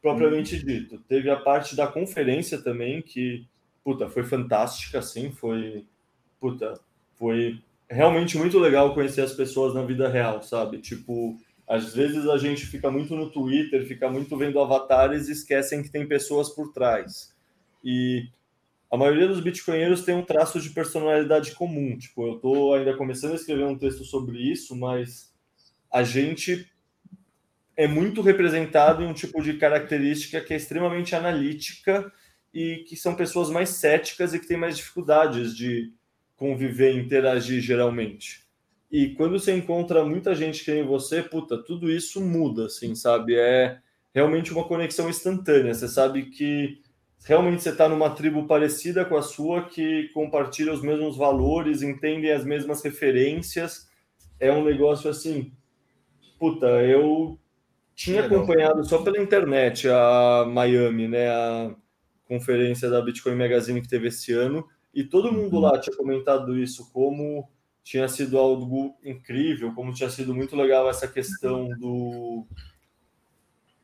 [0.00, 0.64] propriamente uhum.
[0.64, 0.98] dito.
[1.08, 3.46] Teve a parte da conferência também, que,
[3.84, 5.86] puta, foi fantástica, assim, foi,
[6.40, 6.80] puta,
[7.14, 10.78] foi realmente muito legal conhecer as pessoas na vida real, sabe?
[10.78, 11.36] Tipo,
[11.68, 15.90] às vezes a gente fica muito no Twitter, fica muito vendo avatares e esquecem que
[15.90, 17.31] tem pessoas por trás.
[17.82, 18.28] E
[18.90, 21.96] a maioria dos bitcoinheiros tem um traço de personalidade comum.
[21.96, 25.32] Tipo, eu estou ainda começando a escrever um texto sobre isso, mas
[25.90, 26.70] a gente
[27.76, 32.12] é muito representado em um tipo de característica que é extremamente analítica
[32.52, 35.90] e que são pessoas mais céticas e que têm mais dificuldades de
[36.36, 38.42] conviver interagir geralmente.
[38.90, 43.34] E quando você encontra muita gente que nem você, puta, tudo isso muda, assim, sabe?
[43.34, 43.78] É
[44.14, 45.72] realmente uma conexão instantânea.
[45.72, 46.81] Você sabe que
[47.24, 52.32] realmente você está numa tribo parecida com a sua, que compartilha os mesmos valores, entendem
[52.32, 53.88] as mesmas referências.
[54.40, 55.52] É um negócio assim.
[56.38, 57.38] Puta, eu
[57.94, 61.28] tinha acompanhado só pela internet a Miami, né?
[61.30, 61.74] A
[62.26, 65.62] conferência da Bitcoin Magazine que teve esse ano, e todo mundo uhum.
[65.62, 67.48] lá tinha comentado isso como
[67.84, 72.46] tinha sido algo incrível, como tinha sido muito legal essa questão do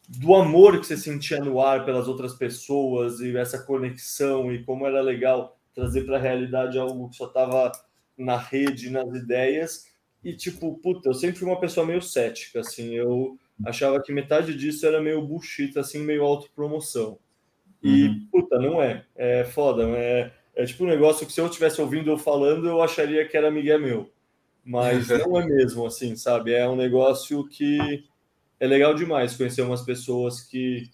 [0.08, 4.86] do amor que você sentia no ar pelas outras pessoas e essa conexão e como
[4.86, 7.70] era legal trazer para a realidade algo que só estava
[8.16, 9.86] na rede, nas ideias.
[10.24, 14.54] E tipo, puta, eu sempre fui uma pessoa meio cética, assim, eu achava que metade
[14.54, 17.18] disso era meio bullshit, assim, meio autopromoção.
[17.82, 18.28] E, uhum.
[18.32, 19.04] puta, não é.
[19.14, 22.82] É foda, é, é tipo um negócio que se eu estivesse ouvindo eu falando, eu
[22.82, 24.10] acharia que era Miguel meu.
[24.64, 25.18] Mas uhum.
[25.18, 26.52] não é mesmo, assim, sabe?
[26.52, 28.04] É um negócio que
[28.60, 30.90] é legal demais conhecer umas pessoas que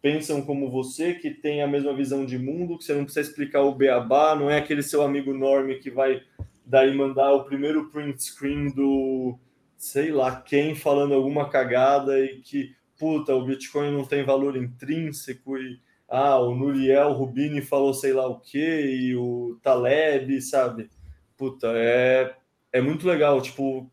[0.00, 3.62] pensam como você, que tem a mesma visão de mundo, que você não precisa explicar
[3.62, 6.22] o beabá, não é aquele seu amigo norme que vai
[6.64, 9.38] daí mandar o primeiro print screen do
[9.76, 15.58] sei lá quem falando alguma cagada e que puta, o Bitcoin não tem valor intrínseco
[15.58, 20.88] e ah, o Nuriel Rubini falou sei lá o que e o Taleb, sabe?
[21.36, 22.34] Puta, é
[22.72, 23.90] é muito legal, tipo,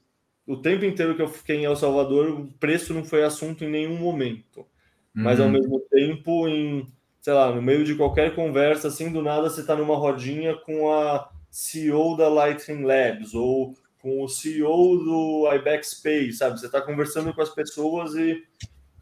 [0.49, 3.69] o tempo inteiro que eu fiquei em El Salvador, o preço não foi assunto em
[3.69, 4.65] nenhum momento.
[5.13, 5.51] Mas ao uhum.
[5.51, 6.87] mesmo tempo, em,
[7.21, 10.91] sei lá, no meio de qualquer conversa, assim, do nada você está numa rodinha com
[10.91, 16.59] a CEO da Lightning Labs ou com o CEO do Ibex Pay, sabe?
[16.59, 18.41] Você está conversando com as pessoas e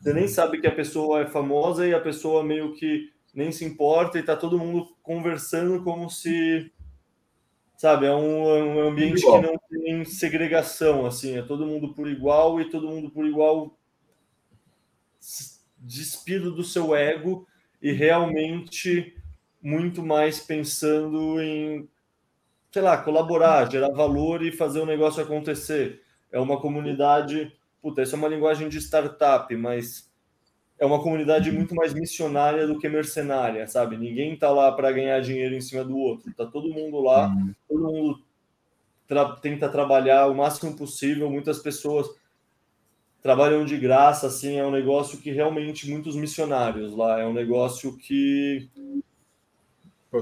[0.01, 3.63] você nem sabe que a pessoa é famosa e a pessoa meio que nem se
[3.63, 6.69] importa e está todo mundo conversando como se
[7.77, 12.09] sabe, é um, é um ambiente que não tem segregação, assim, é todo mundo por
[12.09, 13.77] igual e todo mundo por igual
[15.77, 17.47] despido do seu ego
[17.79, 19.15] e realmente
[19.61, 21.87] muito mais pensando em,
[22.71, 26.01] sei lá, colaborar, gerar valor e fazer o negócio acontecer.
[26.31, 30.11] É uma comunidade, puta, isso é uma linguagem de startup, mas
[30.79, 33.97] é uma comunidade muito mais missionária do que mercenária, sabe?
[33.97, 36.31] Ninguém tá lá para ganhar dinheiro em cima do outro.
[36.33, 37.53] Tá todo mundo lá, uhum.
[37.67, 38.21] todo mundo
[39.07, 41.29] tra tenta trabalhar o máximo possível.
[41.29, 42.07] Muitas pessoas
[43.21, 47.97] trabalham de graça, assim, é um negócio que realmente muitos missionários lá, é um negócio
[47.97, 48.69] que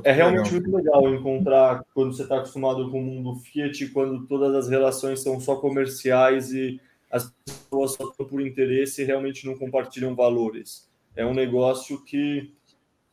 [0.03, 0.61] é realmente legal.
[0.61, 5.21] muito legal encontrar quando você está acostumado com o mundo Fiat, quando todas as relações
[5.21, 6.81] são só comerciais e
[7.15, 10.89] as pessoas só estão por interesse e realmente não compartilham valores.
[11.15, 12.53] É um negócio que,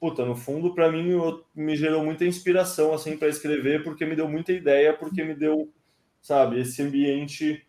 [0.01, 4.16] puta, no fundo, para mim, eu, me gerou muita inspiração assim para escrever, porque me
[4.16, 5.70] deu muita ideia, porque me deu,
[6.20, 7.65] sabe, esse ambiente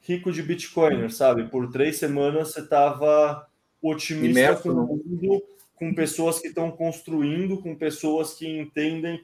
[0.00, 1.46] rico de Bitcoiner, sabe?
[1.48, 3.46] Por três semanas você estava
[3.82, 5.42] otimista Imerso, com o mundo,
[5.74, 9.22] com pessoas que estão construindo, com pessoas que entendem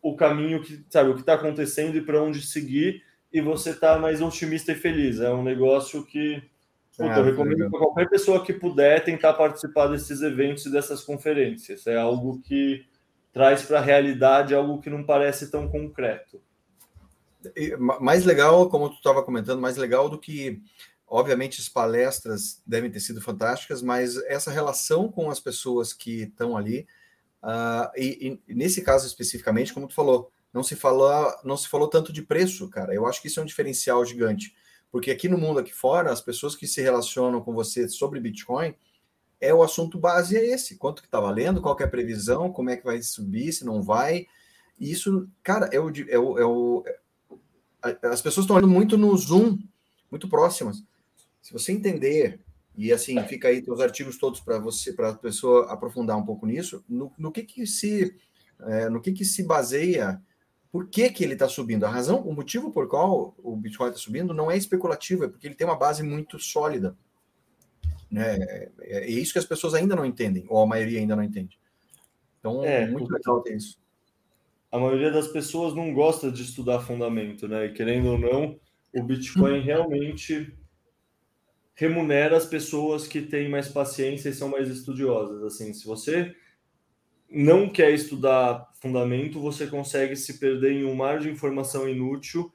[0.00, 3.02] o caminho que, sabe, o que está acontecendo e para onde seguir
[3.32, 5.20] e você está mais otimista e feliz.
[5.20, 6.42] É um negócio que
[6.96, 11.86] puta, eu recomendo para qualquer pessoa que puder tentar participar desses eventos e dessas conferências.
[11.86, 12.84] É algo que
[13.32, 16.40] traz para a realidade algo que não parece tão concreto.
[17.78, 20.62] Mais legal, como tu estava comentando, mais legal do que,
[21.08, 26.56] obviamente, as palestras devem ter sido fantásticas, mas essa relação com as pessoas que estão
[26.56, 26.86] ali,
[27.42, 31.88] uh, e, e, nesse caso especificamente, como tu falou, não se falou, não se falou
[31.88, 32.94] tanto de preço, cara.
[32.94, 34.54] Eu acho que isso é um diferencial gigante,
[34.90, 38.74] porque aqui no mundo aqui fora, as pessoas que se relacionam com você sobre Bitcoin,
[39.40, 42.70] é o assunto base é esse, quanto que tá valendo, qual é a previsão, como
[42.70, 44.26] é que vai subir, se não vai.
[44.78, 46.84] E isso, cara, é o, é o, é o
[47.84, 49.58] é, as pessoas estão olhando muito no Zoom,
[50.10, 50.84] muito próximas.
[51.40, 52.40] Se você entender
[52.76, 56.46] e assim fica aí os artigos todos para você, para a pessoa aprofundar um pouco
[56.46, 58.16] nisso, no, no que que se
[58.60, 60.22] é, no que que se baseia
[60.72, 61.84] por que, que ele está subindo?
[61.84, 65.46] A razão, o motivo por qual o Bitcoin está subindo não é especulativo, é porque
[65.46, 66.96] ele tem uma base muito sólida.
[68.10, 68.38] Né?
[68.40, 71.60] É, é isso que as pessoas ainda não entendem, ou a maioria ainda não entende.
[72.40, 73.78] Então, é muito legal ter isso.
[74.70, 77.66] A maioria das pessoas não gosta de estudar fundamento, né?
[77.66, 78.58] E querendo ou não,
[78.94, 80.56] o Bitcoin realmente
[81.74, 85.42] remunera as pessoas que têm mais paciência e são mais estudiosas.
[85.42, 86.34] Assim, se você
[87.32, 92.52] não quer estudar fundamento, você consegue se perder em um mar de informação inútil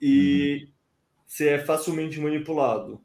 [0.00, 0.72] e uhum.
[1.26, 3.00] você é facilmente manipulado.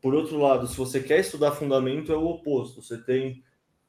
[0.00, 2.82] Por outro lado, se você quer estudar fundamento, é o oposto.
[2.82, 3.42] Você tem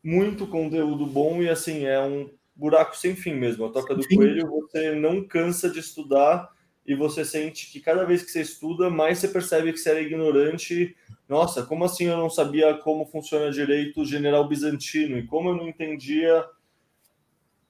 [0.04, 3.66] muito conteúdo bom e assim é um buraco sem fim mesmo.
[3.66, 4.16] A toca do Sim.
[4.16, 6.50] coelho, você não cansa de estudar
[6.86, 10.02] e você sente que cada vez que você estuda, mais você percebe que você era
[10.02, 10.96] ignorante.
[11.28, 15.18] Nossa, como assim eu não sabia como funciona direito o general bizantino?
[15.18, 16.46] E como eu não entendia,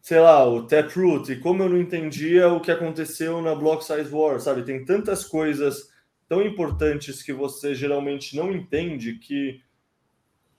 [0.02, 1.32] sei lá, o Taproot?
[1.32, 4.64] E como eu não entendia o que aconteceu na Block Size War, sabe?
[4.64, 5.90] Tem tantas coisas
[6.28, 9.62] tão importantes que você geralmente não entende que,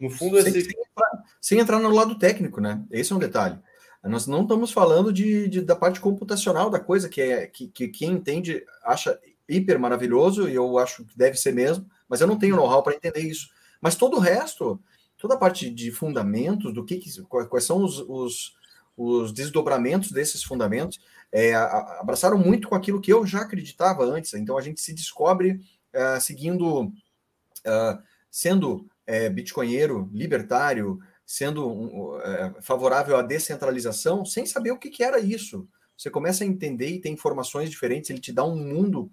[0.00, 0.62] no fundo, sem, esse...
[0.62, 2.82] sem, entrar, sem entrar no lado técnico, né?
[2.90, 3.58] Esse é um detalhe.
[4.02, 7.88] Nós não estamos falando de, de, da parte computacional da coisa, que é que, que
[7.88, 9.18] quem entende acha
[9.48, 12.94] hiper maravilhoso, e eu acho que deve ser mesmo, mas eu não tenho know-how para
[12.94, 13.48] entender isso.
[13.80, 14.80] Mas todo o resto,
[15.18, 18.54] toda a parte de fundamentos, do que, quais são os, os,
[18.96, 20.98] os, desdobramentos desses fundamentos,
[21.32, 24.34] é, abraçaram muito com aquilo que eu já acreditava antes.
[24.34, 25.60] Então a gente se descobre
[25.94, 34.70] uh, seguindo, uh, sendo é, bitcoinheiro, libertário, sendo um, é, favorável à descentralização, sem saber
[34.70, 35.68] o que, que, era isso.
[35.96, 39.10] Você começa a entender e tem informações diferentes, ele te dá um mundo,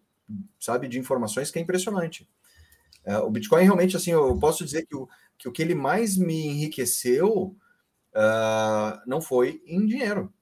[0.60, 2.30] sabe, de informações que é impressionante.
[3.06, 5.08] É, o Bitcoin realmente, assim, eu posso dizer que o
[5.38, 7.56] que, o que ele mais me enriqueceu
[8.14, 10.34] uh, não foi em dinheiro,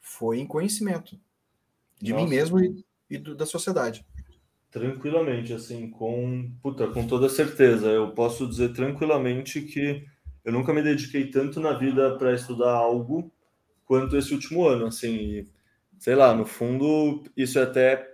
[0.00, 1.20] foi em conhecimento
[2.00, 2.24] de Nossa.
[2.24, 4.04] mim mesmo e, e do, da sociedade.
[4.70, 7.88] Tranquilamente, assim, com, puta, com toda certeza.
[7.88, 10.04] Eu posso dizer tranquilamente que
[10.44, 13.30] eu nunca me dediquei tanto na vida para estudar algo
[13.84, 15.46] quanto esse último ano, assim,
[15.98, 18.13] sei lá, no fundo, isso é até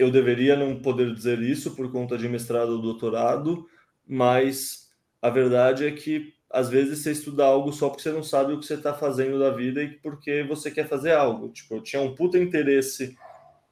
[0.00, 3.66] eu deveria não poder dizer isso por conta de mestrado ou doutorado,
[4.08, 4.90] mas
[5.20, 8.58] a verdade é que às vezes você estuda algo só porque você não sabe o
[8.58, 11.50] que você está fazendo da vida e porque você quer fazer algo.
[11.50, 13.14] Tipo, eu tinha um puta interesse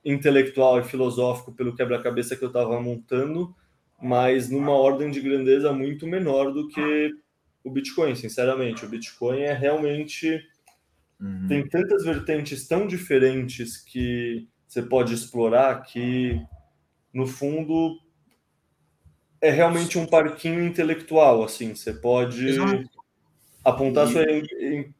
[0.05, 3.57] intelectual e filosófico pelo quebra-cabeça que eu estava montando,
[4.01, 7.11] mas numa ordem de grandeza muito menor do que
[7.65, 8.85] o Bitcoin, sinceramente.
[8.85, 10.47] O Bitcoin é realmente.
[11.19, 11.47] Uhum.
[11.49, 16.39] Tem tantas vertentes tão diferentes que você pode explorar que,
[17.13, 17.99] no fundo,
[19.41, 21.43] é realmente um parquinho intelectual.
[21.43, 22.91] Assim, você pode Exato.
[23.65, 24.13] apontar e...
[24.13, 24.25] sua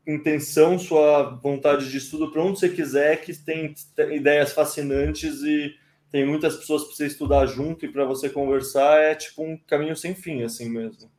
[0.07, 3.75] intenção, sua vontade de estudo para onde você quiser, que tem
[4.11, 5.75] ideias fascinantes e
[6.11, 9.95] tem muitas pessoas para você estudar junto e para você conversar, é tipo um caminho
[9.95, 11.11] sem fim, assim mesmo.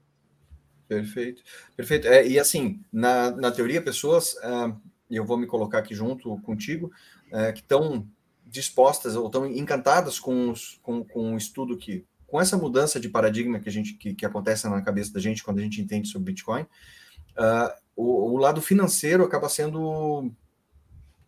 [0.88, 1.44] Perfeito,
[1.78, 2.08] perfeito.
[2.08, 4.76] É, e assim, na, na teoria, pessoas, uh,
[5.08, 6.92] e eu vou me colocar aqui junto contigo,
[7.28, 8.08] uh, que estão
[8.50, 13.10] dispostas ou estão encantadas com, os, com, com o estudo que, com essa mudança de
[13.10, 16.08] paradigma que a gente que, que acontece na cabeça da gente quando a gente entende
[16.08, 20.32] sobre Bitcoin, uh, o, o lado financeiro acaba sendo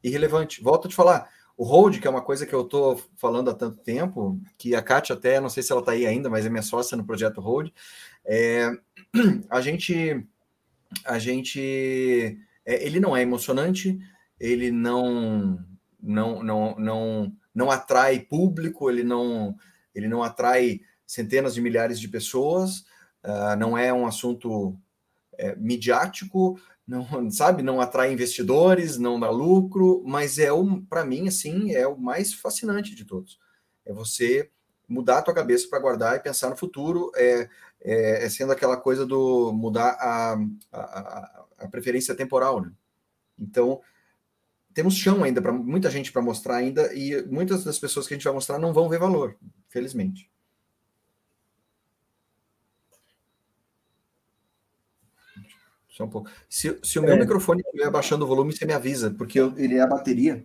[0.03, 0.63] irrelevante.
[0.63, 3.53] Volto a te falar, o hold, que é uma coisa que eu estou falando há
[3.53, 6.49] tanto tempo, que a Kátia até, não sei se ela está aí ainda, mas é
[6.49, 7.69] minha sócia no projeto hold,
[8.25, 8.71] é,
[9.49, 10.25] a gente,
[11.05, 13.99] a gente, é, ele não é emocionante,
[14.39, 15.59] ele não,
[16.01, 19.55] não, não, não, não atrai público, ele não,
[19.93, 22.79] ele não atrai centenas de milhares de pessoas,
[23.23, 24.77] uh, não é um assunto
[25.37, 31.27] é, midiático, não sabe, não atrai investidores, não dá lucro, mas é o para mim
[31.27, 33.39] assim é o mais fascinante de todos.
[33.85, 34.49] É você
[34.87, 37.49] mudar a tua cabeça para guardar e pensar no futuro, é,
[37.81, 40.37] é, é, sendo aquela coisa do mudar a,
[40.71, 42.71] a, a preferência temporal, né?
[43.39, 43.81] Então
[44.73, 48.17] temos chão ainda para muita gente para mostrar ainda e muitas das pessoas que a
[48.17, 49.37] gente vai mostrar não vão ver valor,
[49.69, 50.29] felizmente.
[55.89, 56.29] Só um pouco.
[56.49, 57.19] Se, se o meu é.
[57.19, 60.43] microfone estiver abaixando o volume, você me avisa, porque eu, ele é a bateria.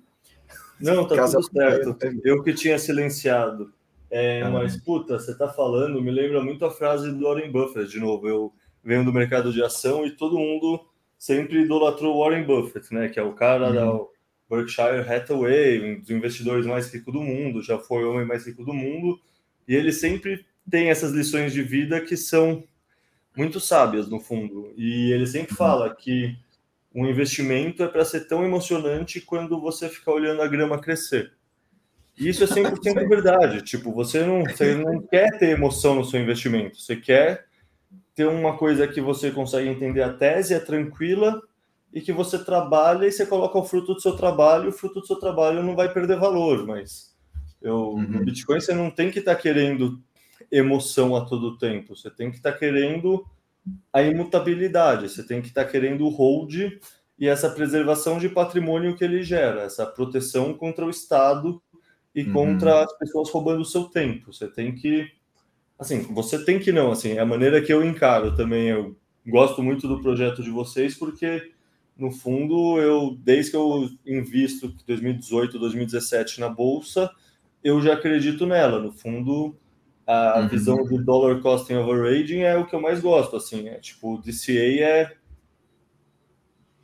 [0.80, 1.96] Não, tá Caso tudo certo.
[2.24, 3.72] Eu que tinha silenciado.
[4.10, 7.90] É, ah, mas, puta, você tá falando, me lembra muito a frase do Warren Buffett,
[7.90, 8.28] de novo.
[8.28, 8.52] Eu
[8.84, 10.84] venho do mercado de ação e todo mundo
[11.18, 13.08] sempre idolatrou Warren Buffett, né?
[13.08, 13.74] Que é o cara uhum.
[13.74, 14.15] da
[14.48, 18.64] Berkshire Hathaway, um dos investidores mais ricos do mundo, já foi o homem mais rico
[18.64, 19.20] do mundo.
[19.66, 22.64] E ele sempre tem essas lições de vida que são
[23.36, 24.72] muito sábias, no fundo.
[24.76, 25.56] E ele sempre uhum.
[25.56, 26.36] fala que
[26.94, 31.32] um investimento é para ser tão emocionante quando você fica olhando a grama crescer.
[32.18, 33.62] E isso é 100% verdade.
[33.62, 36.80] Tipo, você não, você não quer ter emoção no seu investimento.
[36.80, 37.44] Você quer
[38.14, 41.42] ter uma coisa que você consegue entender a tese, é tranquila,
[41.92, 45.06] e que você trabalha e você coloca o fruto do seu trabalho, o fruto do
[45.06, 47.14] seu trabalho não vai perder valor, mas
[47.60, 48.02] eu, uhum.
[48.02, 50.00] no Bitcoin você não tem que estar tá querendo
[50.50, 51.96] emoção a todo tempo.
[51.96, 53.24] Você tem que estar tá querendo
[53.92, 56.54] a imutabilidade, você tem que estar tá querendo o hold
[57.18, 61.60] e essa preservação de patrimônio que ele gera, essa proteção contra o Estado
[62.14, 62.32] e uhum.
[62.32, 64.32] contra as pessoas roubando o seu tempo.
[64.32, 65.10] Você tem que.
[65.78, 68.68] Assim, você tem que não, assim, é a maneira que eu encaro também.
[68.68, 68.96] Eu
[69.26, 71.52] gosto muito do projeto de vocês porque
[71.96, 77.10] no fundo, eu desde que eu invisto 2018, 2017 na bolsa,
[77.62, 78.78] eu já acredito nela.
[78.78, 79.56] No fundo,
[80.06, 80.48] a uhum.
[80.48, 84.82] visão de dollar costing overaging é o que eu mais gosto, assim, é tipo, DCA
[84.82, 85.16] é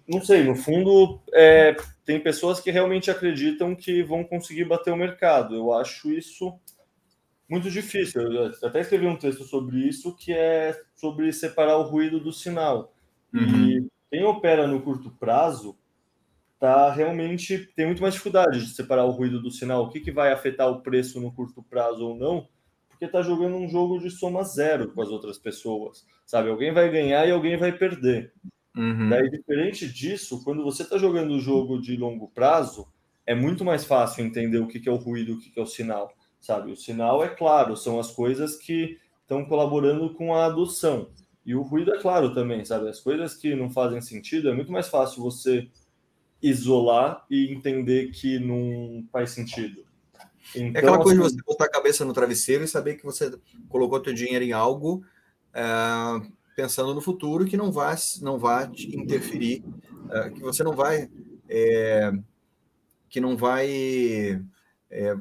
[0.07, 4.97] não sei, no fundo, é, tem pessoas que realmente acreditam que vão conseguir bater o
[4.97, 5.55] mercado.
[5.55, 6.59] Eu acho isso
[7.49, 8.21] muito difícil.
[8.21, 12.95] Eu até escrevi um texto sobre isso, que é sobre separar o ruído do sinal.
[13.33, 13.69] Uhum.
[13.69, 15.75] E quem opera no curto prazo
[16.61, 19.85] tá realmente tem muito mais dificuldade de separar o ruído do sinal.
[19.85, 22.47] O que, que vai afetar o preço no curto prazo ou não?
[22.91, 26.51] Porque está jogando um jogo de soma zero com as outras pessoas, sabe?
[26.51, 28.35] Alguém vai ganhar e alguém vai perder.
[28.77, 29.09] Uhum.
[29.09, 32.87] Daí, diferente disso, quando você está jogando o jogo de longo prazo,
[33.27, 35.63] é muito mais fácil entender o que, que é o ruído, o que, que é
[35.63, 36.71] o sinal, sabe?
[36.71, 41.11] O sinal é claro, são as coisas que estão colaborando com a adoção.
[41.45, 42.89] E o ruído é claro também, sabe?
[42.89, 45.69] As coisas que não fazem sentido, é muito mais fácil você
[46.41, 49.85] isolar e entender que não faz sentido.
[50.55, 53.05] Então, é aquela coisa assim, de você botar a cabeça no travesseiro e saber que
[53.05, 53.33] você
[53.69, 55.05] colocou seu dinheiro em algo
[55.55, 55.63] é,
[56.57, 59.65] pensando no futuro que não vai, não vai te interferir,
[60.11, 61.09] é, que você não vai,
[61.49, 62.13] é,
[63.09, 64.43] que não vai,
[64.91, 65.17] é,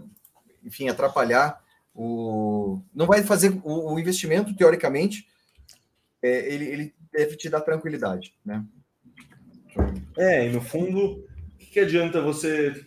[0.64, 1.62] enfim, atrapalhar
[1.94, 5.28] o, não vai fazer o, o investimento teoricamente
[6.22, 8.64] é, ele, ele deve te dar tranquilidade, né?
[10.18, 12.86] É, e no fundo, o que, que adianta você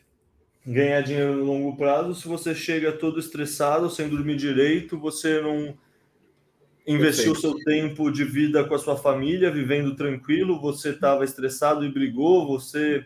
[0.66, 5.76] ganhar dinheiro no longo prazo se você chega todo estressado, sem dormir direito, você não
[6.86, 11.84] investiu o seu tempo de vida com a sua família, vivendo tranquilo, você estava estressado
[11.84, 13.04] e brigou, você.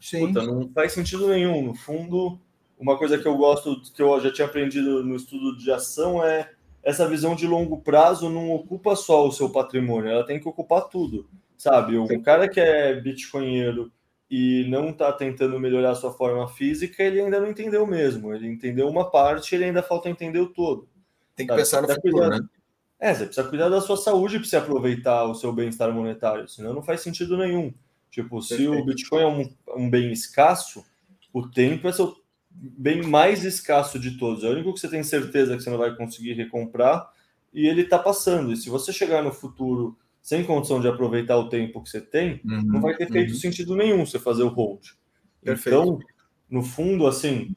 [0.00, 0.28] Sim.
[0.28, 1.62] Puta, não faz sentido nenhum.
[1.62, 2.40] No fundo,
[2.78, 6.52] uma coisa que eu gosto, que eu já tinha aprendido no estudo de ação é
[6.82, 10.88] essa visão de longo prazo não ocupa só o seu patrimônio, ela tem que ocupar
[10.88, 11.96] tudo, sabe?
[11.96, 13.92] O cara que é bitcoinheiro
[14.30, 18.34] e não está tentando melhorar a sua forma física, ele ainda não entendeu mesmo.
[18.34, 20.86] Ele entendeu uma parte, ele ainda falta entender o todo.
[21.34, 21.62] Tem que sabe?
[21.62, 22.40] pensar no futuro, cuidar...
[22.40, 22.48] né?
[23.00, 26.74] É, você precisa cuidar da sua saúde para você aproveitar o seu bem-estar monetário, senão
[26.74, 27.72] não faz sentido nenhum.
[28.10, 28.62] Tipo, Perfeito.
[28.62, 30.84] se o Bitcoin é um, um bem escasso,
[31.32, 32.16] o tempo é seu
[32.60, 34.42] bem mais escasso de todos.
[34.42, 37.10] É o único que você tem certeza que você não vai conseguir recomprar
[37.52, 38.52] e ele está passando.
[38.52, 42.40] E se você chegar no futuro sem condição de aproveitar o tempo que você tem,
[42.44, 43.38] uhum, não vai ter feito uhum.
[43.38, 44.88] sentido nenhum você fazer o hold.
[45.42, 45.68] Perfeito.
[45.68, 45.98] Então,
[46.50, 47.54] no fundo, assim,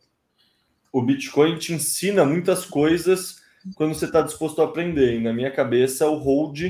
[0.91, 3.41] o Bitcoin te ensina muitas coisas
[3.75, 5.15] quando você está disposto a aprender.
[5.15, 6.61] E na minha cabeça, o hold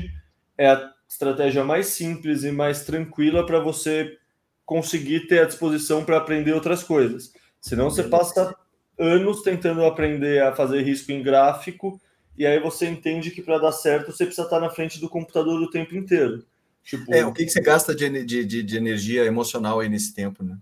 [0.56, 4.16] é a estratégia mais simples e mais tranquila para você
[4.64, 7.32] conseguir ter a disposição para aprender outras coisas.
[7.62, 8.54] Senão você passa
[8.98, 11.98] anos tentando aprender a fazer risco em gráfico
[12.36, 15.62] e aí você entende que para dar certo você precisa estar na frente do computador
[15.62, 16.44] o tempo inteiro.
[16.82, 17.14] Tipo...
[17.14, 20.58] É, o que, que você gasta de, de, de, energia emocional aí nesse tempo, né?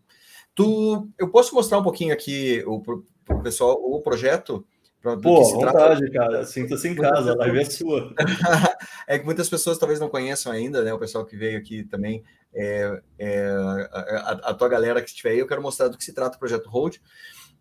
[0.54, 3.02] Tu, eu posso mostrar um pouquinho aqui o pro
[3.42, 4.66] pessoal o projeto?
[5.02, 6.10] Pô, vontade, trata.
[6.10, 6.44] cara.
[6.44, 8.14] Sinta-se em casa, a live é sua.
[9.08, 10.92] é que muitas pessoas talvez não conheçam ainda, né?
[10.92, 12.22] O pessoal que veio aqui também,
[12.54, 13.48] é, é
[13.92, 16.38] a, a, tua galera que estiver aí, eu quero mostrar do que se trata o
[16.38, 16.98] projeto Hold.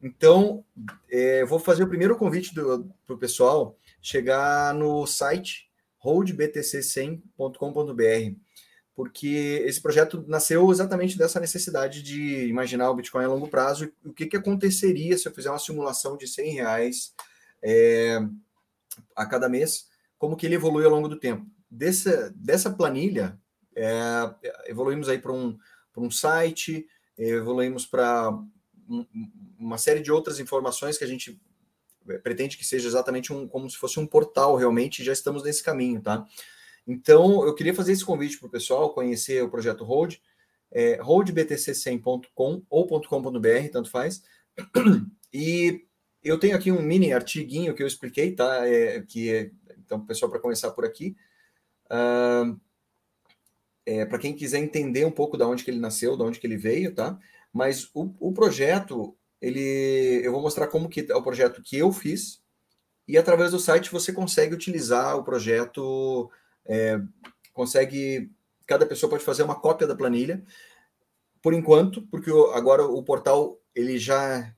[0.02, 0.64] Então,
[1.10, 5.70] é, vou fazer o primeiro convite para o pessoal chegar no site
[6.04, 8.36] holdbtc100.com.br,
[8.96, 13.94] porque esse projeto nasceu exatamente dessa necessidade de imaginar o Bitcoin a longo prazo e
[14.08, 17.14] o que, que aconteceria se eu fizer uma simulação de 100 reais
[17.62, 18.20] é,
[19.16, 21.46] a cada mês, como que ele evolui ao longo do tempo.
[21.70, 23.38] Dessa, dessa planilha,
[23.76, 23.92] é,
[24.68, 25.58] evoluímos aí para um,
[25.98, 26.88] um site,
[27.18, 28.32] evoluímos para
[28.90, 29.06] um,
[29.58, 31.40] uma série de outras informações que a gente
[32.10, 35.64] é, pretende que seja exatamente um, como se fosse um portal realmente, já estamos nesse
[35.64, 36.26] caminho, tá?
[36.88, 40.16] Então, eu queria fazer esse convite para o pessoal conhecer o projeto Hold,
[40.72, 44.24] é, holdbtc100.com ou .com.br, tanto faz.
[45.32, 45.86] E
[46.24, 48.68] eu tenho aqui um mini artiguinho que eu expliquei, tá?
[48.68, 51.16] É, que é, então, pessoal, para começar por aqui.
[51.86, 52.60] Uh,
[53.90, 56.46] é, para quem quiser entender um pouco de onde que ele nasceu, de onde que
[56.46, 57.18] ele veio, tá?
[57.52, 61.92] Mas o, o projeto, ele, eu vou mostrar como que é o projeto que eu
[61.92, 62.40] fiz
[63.08, 66.30] e através do site você consegue utilizar o projeto,
[66.68, 67.02] é,
[67.52, 68.32] consegue,
[68.68, 70.44] cada pessoa pode fazer uma cópia da planilha,
[71.42, 74.54] por enquanto, porque agora o portal ele já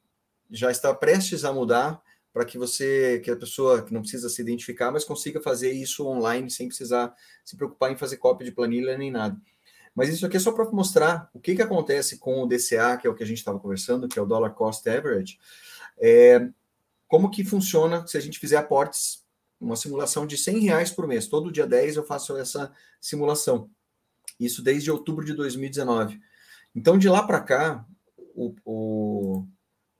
[0.54, 2.02] já está prestes a mudar
[2.34, 6.08] para que você, que a pessoa que não precisa se identificar, mas consiga fazer isso
[6.08, 7.14] online sem precisar
[7.44, 9.38] se preocupar em fazer cópia de planilha nem nada.
[9.94, 13.06] Mas isso aqui é só para mostrar o que, que acontece com o DCA, que
[13.06, 15.38] é o que a gente estava conversando, que é o Dollar Cost Average,
[16.00, 16.50] é,
[17.08, 19.26] como que funciona se a gente fizer aportes,
[19.60, 21.28] uma simulação de 100 reais por mês.
[21.28, 23.70] Todo dia 10 eu faço essa simulação.
[24.40, 26.20] Isso desde outubro de 2019.
[26.74, 27.86] Então, de lá para cá,
[28.34, 29.48] o, o,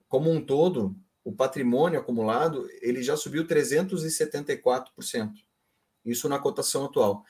[0.08, 5.32] como um todo, o patrimônio acumulado ele já subiu 374%.
[6.06, 7.24] Isso na cotação atual.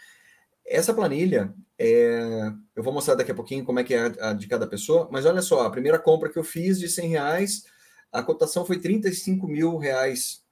[0.65, 4.47] Essa planilha, é, eu vou mostrar daqui a pouquinho como é que é a, de
[4.47, 7.65] cada pessoa, mas olha só, a primeira compra que eu fiz de 100 reais,
[8.11, 10.43] a cotação foi 35 mil reais,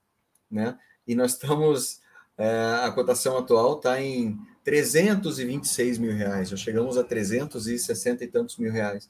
[0.49, 0.77] né?
[1.07, 2.01] E nós estamos,
[2.37, 8.57] é, a cotação atual está em 326 mil reais, já chegamos a 360 e tantos
[8.57, 9.09] mil reais.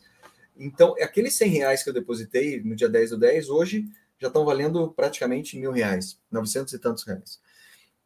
[0.57, 3.85] Então, aqueles 100 reais que eu depositei no dia 10 do 10, hoje
[4.19, 7.39] já estão valendo praticamente mil reais, 900 e tantos reais.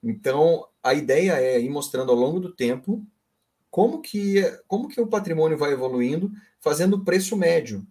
[0.02, 3.06] Então, a ideia é ir mostrando ao longo do tempo
[3.72, 7.86] como que, como que o patrimônio vai evoluindo, fazendo preço médio.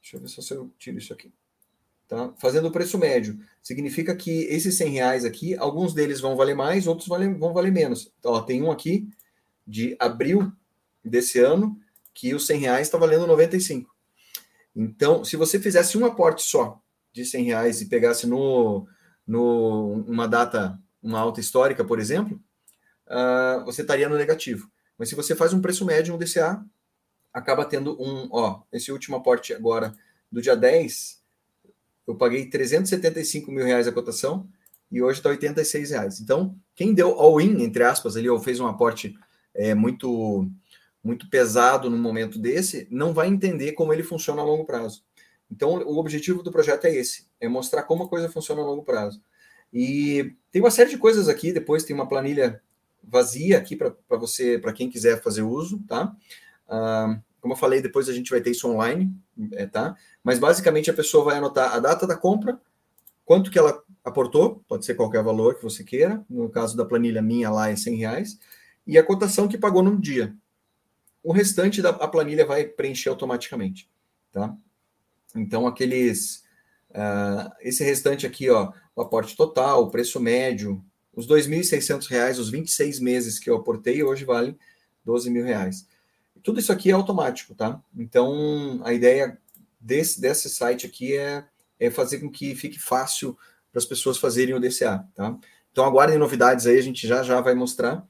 [0.00, 1.32] Deixa eu ver se eu tiro isso aqui.
[2.08, 2.32] Tá?
[2.38, 3.38] Fazendo o preço médio.
[3.62, 8.10] Significa que esses 100 reais aqui, alguns deles vão valer mais, outros vão valer menos.
[8.18, 9.08] Então, ó, tem um aqui
[9.66, 10.50] de abril
[11.04, 11.78] desse ano,
[12.14, 13.94] que os 100 reais está valendo 95.
[14.74, 16.80] Então, se você fizesse um aporte só
[17.18, 18.86] de 100 reais e pegasse no,
[19.26, 22.40] no uma data, uma alta histórica, por exemplo,
[23.06, 24.70] uh, você estaria no negativo.
[24.96, 26.64] Mas se você faz um preço médio, um DCA,
[27.32, 29.94] acaba tendo um, ó, esse último aporte agora
[30.30, 31.22] do dia 10,
[32.06, 34.48] eu paguei 375 mil reais a cotação
[34.90, 36.20] e hoje está 86 reais.
[36.20, 39.14] Então, quem deu all-in, entre aspas, ali, ou fez um aporte
[39.54, 40.50] é, muito
[41.02, 45.04] muito pesado no momento desse, não vai entender como ele funciona a longo prazo.
[45.50, 48.82] Então, o objetivo do projeto é esse: é mostrar como a coisa funciona a longo
[48.82, 49.22] prazo.
[49.72, 52.62] E tem uma série de coisas aqui, depois tem uma planilha
[53.02, 56.14] vazia aqui para você, para quem quiser fazer uso, tá?
[56.68, 59.14] Ah, como eu falei, depois a gente vai ter isso online,
[59.52, 59.96] é, tá?
[60.22, 62.60] Mas basicamente a pessoa vai anotar a data da compra,
[63.24, 67.22] quanto que ela aportou, pode ser qualquer valor que você queira, no caso da planilha
[67.22, 68.38] minha lá é 100 reais,
[68.86, 70.34] e a cotação que pagou no dia.
[71.22, 73.88] O restante da planilha vai preencher automaticamente,
[74.32, 74.56] tá?
[75.34, 76.46] Então, aqueles.
[76.90, 80.82] Uh, esse restante aqui, ó, o aporte total, o preço médio,
[81.14, 84.56] os R$ 2.600, os 26 meses que eu aportei, hoje valem
[85.06, 85.86] R$ mil reais.
[86.42, 87.82] Tudo isso aqui é automático, tá?
[87.96, 89.36] Então, a ideia
[89.80, 91.44] desse, desse site aqui é,
[91.78, 93.36] é fazer com que fique fácil
[93.70, 95.36] para as pessoas fazerem o DCA, tá?
[95.72, 98.06] Então, aguardem novidades aí, a gente já já vai mostrar.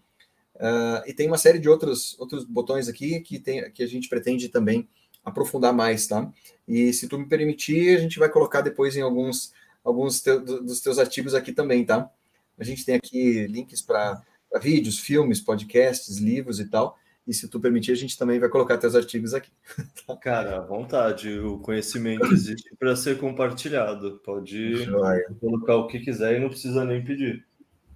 [0.55, 4.09] Uh, e tem uma série de outros, outros botões aqui que, tem, que a gente
[4.09, 4.89] pretende também
[5.29, 6.31] aprofundar mais, tá?
[6.67, 9.53] E se tu me permitir, a gente vai colocar depois em alguns,
[9.85, 12.11] alguns teu, dos teus artigos aqui também, tá?
[12.59, 14.23] A gente tem aqui links para
[14.61, 16.99] vídeos, filmes, podcasts, livros e tal.
[17.27, 19.51] E se tu permitir, a gente também vai colocar teus artigos aqui.
[20.07, 20.17] Tá?
[20.17, 21.39] Cara, à vontade.
[21.39, 24.21] O conhecimento existe para ser compartilhado.
[24.25, 25.27] Pode Joia.
[25.39, 27.47] colocar o que quiser e não precisa nem pedir.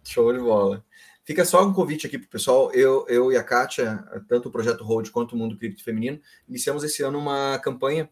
[0.05, 0.85] Show de bola.
[1.25, 2.73] Fica só um convite aqui para o pessoal.
[2.73, 6.83] Eu, eu e a Kátia, tanto o Projeto Hold quanto o Mundo Cripto Feminino, iniciamos
[6.83, 8.11] esse ano uma campanha.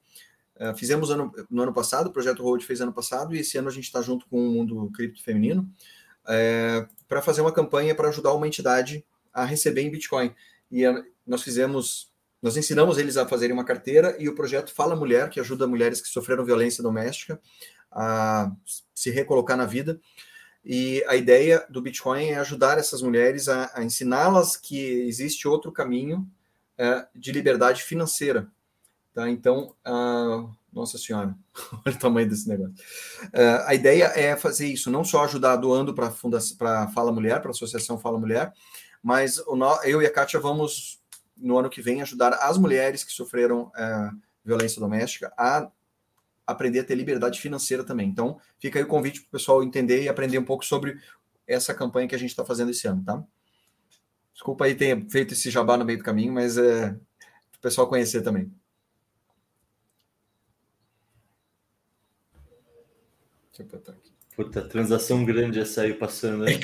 [0.57, 3.69] Uh, fizemos ano, no ano passado, o Projeto Hold fez ano passado, e esse ano
[3.69, 5.69] a gente está junto com o Mundo Cripto Feminino
[6.29, 10.35] é, para fazer uma campanha para ajudar uma entidade a receber em Bitcoin.
[10.71, 14.97] E a, nós fizemos, nós ensinamos eles a fazerem uma carteira e o projeto Fala
[14.97, 17.41] Mulher, que ajuda mulheres que sofreram violência doméstica
[17.91, 18.53] a
[18.95, 20.01] se recolocar na vida.
[20.65, 24.79] E a ideia do Bitcoin é ajudar essas mulheres a, a ensiná-las que
[25.09, 26.29] existe outro caminho
[26.77, 28.49] é, de liberdade financeira.
[29.15, 29.29] Tá?
[29.29, 31.35] Então, uh, nossa senhora,
[31.85, 32.75] olha o tamanho desse negócio.
[33.25, 37.51] Uh, a ideia é fazer isso, não só ajudar doando para a Fala Mulher, para
[37.51, 38.53] a Associação Fala Mulher,
[39.03, 41.01] mas o, eu e a Kátia vamos,
[41.37, 45.71] no ano que vem, ajudar as mulheres que sofreram uh, violência doméstica a
[46.51, 48.09] aprender a ter liberdade financeira também.
[48.09, 50.99] Então, fica aí o convite para o pessoal entender e aprender um pouco sobre
[51.47, 53.23] essa campanha que a gente está fazendo esse ano, tá?
[54.33, 57.89] Desculpa aí ter feito esse jabá no meio do caminho, mas é para o pessoal
[57.89, 58.51] conhecer também.
[63.51, 64.11] Deixa eu botar aqui.
[64.35, 66.61] Puta, transação grande essa aí passando, hein?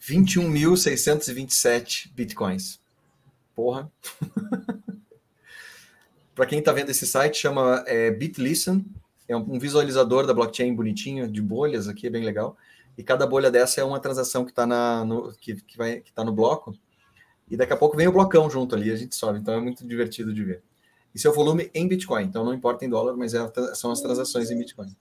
[0.00, 2.80] 21.627 bitcoins.
[3.54, 3.92] Porra.
[6.38, 8.86] Para quem está vendo esse site, chama é, BitListen.
[9.26, 12.56] É um visualizador da blockchain bonitinho, de bolhas aqui, é bem legal.
[12.96, 14.64] E cada bolha dessa é uma transação que está
[15.04, 16.78] no, que, que, vai, que tá no bloco.
[17.50, 19.40] E daqui a pouco vem o blocão junto ali, a gente sobe.
[19.40, 20.62] Então é muito divertido de ver.
[21.12, 22.26] É o volume em Bitcoin.
[22.26, 23.40] Então não importa em dólar, mas é,
[23.74, 24.94] são as transações em Bitcoin.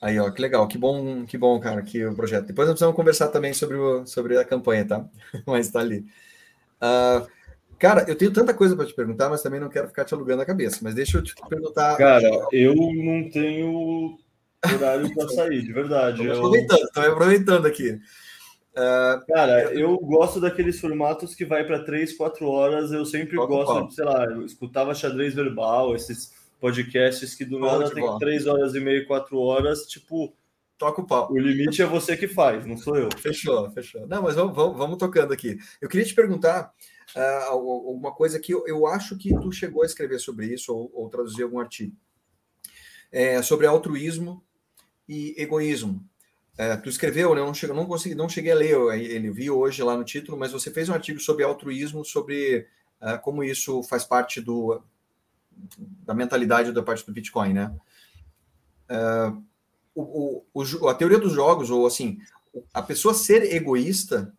[0.00, 2.46] Aí, ó, que legal, que bom, que bom, cara, que o projeto.
[2.46, 5.06] Depois nós precisamos conversar também sobre, o, sobre a campanha, tá?
[5.44, 6.06] mas tá ali.
[6.80, 7.43] Uh,
[7.78, 10.42] Cara, eu tenho tanta coisa para te perguntar, mas também não quero ficar te alugando
[10.42, 10.80] a cabeça.
[10.82, 11.96] Mas deixa eu te perguntar.
[11.96, 14.18] Cara, eu não tenho
[14.74, 16.22] horário para sair, de verdade.
[16.22, 18.00] Estou aproveitando, estou aproveitando aqui.
[18.72, 22.90] Uh, Cara, eu gosto daqueles formatos que vai para três, quatro horas.
[22.92, 27.90] Eu sempre gosto, de, sei lá, eu escutava xadrez verbal, esses podcasts que do nada
[27.90, 30.34] tem três horas e meia, quatro horas, tipo.
[30.76, 31.30] Toca o pau.
[31.30, 33.08] O limite é você que faz, não sou eu.
[33.16, 34.08] Fechou, fechou.
[34.08, 35.56] Não, mas vamos, vamos, vamos tocando aqui.
[35.80, 36.72] Eu queria te perguntar
[37.16, 40.90] uh, alguma coisa que eu, eu, acho que tu chegou a escrever sobre isso ou,
[40.94, 41.96] ou traduzir algum artigo.
[43.10, 44.42] É, sobre altruísmo
[45.08, 46.04] e egoísmo.
[46.56, 47.40] É, tu escreveu, né?
[47.40, 50.38] Eu não, cheguei, não consegui, não cheguei a ler ele, vi hoje lá no título,
[50.38, 52.66] mas você fez um artigo sobre altruísmo, sobre
[53.00, 54.80] uh, como isso faz parte do,
[56.04, 57.74] da mentalidade da parte do Bitcoin, né?
[58.88, 59.42] Uh,
[59.94, 62.18] o, o, a teoria dos jogos, ou assim,
[62.72, 64.32] a pessoa ser egoísta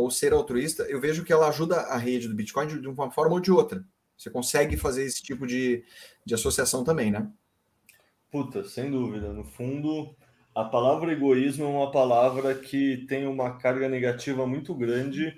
[0.00, 3.34] ou ser altruísta, eu vejo que ela ajuda a rede do Bitcoin de, uma forma
[3.34, 3.84] ou de outra.
[4.16, 5.84] Você consegue fazer esse tipo de,
[6.24, 7.30] de associação também, né?
[8.30, 9.32] Puta, sem dúvida.
[9.32, 10.14] No fundo,
[10.54, 15.34] a palavra egoísmo é uma palavra que tem uma carga negativa muito grande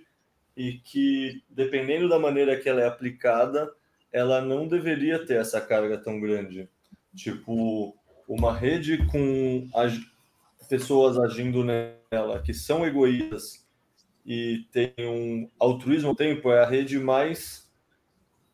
[0.56, 3.72] e que, dependendo da maneira que ela é aplicada,
[4.12, 6.68] ela não deveria ter essa carga tão grande.
[7.14, 7.96] Tipo,
[8.28, 9.68] uma rede com
[10.68, 13.61] pessoas agindo nela que são egoístas
[14.24, 17.70] e tem um altruísmo ao tempo é a rede mais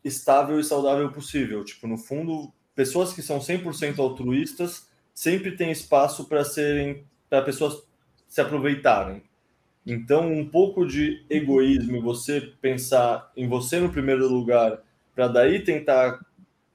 [0.03, 1.63] estável e saudável possível.
[1.63, 7.83] Tipo, no fundo, pessoas que são 100% altruístas sempre tem espaço para serem para pessoas
[8.27, 9.21] se aproveitarem.
[9.85, 14.81] Então, um pouco de egoísmo você pensar em você no primeiro lugar,
[15.15, 16.19] para daí tentar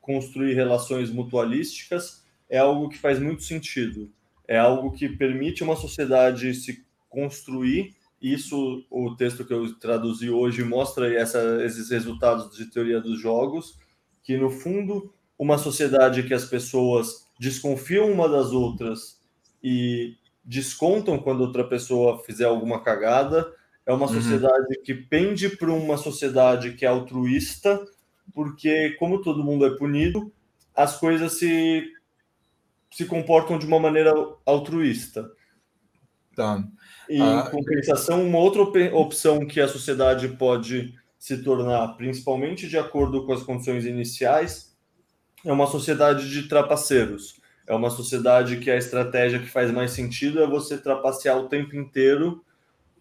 [0.01, 4.13] construir relações mutualísticas, é algo que faz muito sentido.
[4.47, 7.95] É algo que permite uma sociedade se construir.
[8.25, 13.79] Isso, o texto que eu traduzi hoje mostra essa, esses resultados de teoria dos jogos,
[14.23, 19.21] que no fundo, uma sociedade que as pessoas desconfiam uma das outras
[19.63, 23.53] e descontam quando outra pessoa fizer alguma cagada.
[23.85, 24.15] É uma uhum.
[24.15, 27.79] sociedade que pende para uma sociedade que é altruísta,
[28.33, 30.33] porque, como todo mundo é punido,
[30.75, 31.85] as coisas se,
[32.91, 34.15] se comportam de uma maneira
[34.47, 35.31] altruísta.
[36.35, 36.65] Tá.
[37.09, 38.63] E, ah, em compensação, uma outra
[38.95, 44.75] opção que a sociedade pode se tornar, principalmente de acordo com as condições iniciais,
[45.45, 47.41] é uma sociedade de trapaceiros.
[47.67, 51.77] É uma sociedade que a estratégia que faz mais sentido é você trapacear o tempo
[51.77, 52.45] inteiro,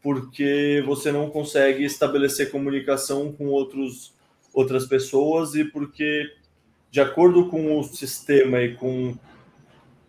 [0.01, 4.13] porque você não consegue estabelecer comunicação com outros,
[4.53, 6.29] outras pessoas e porque,
[6.89, 9.17] de acordo com o sistema e com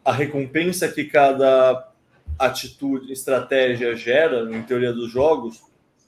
[0.05, 1.94] a recompensa que cada
[2.39, 5.63] atitude, estratégia gera, em teoria dos jogos,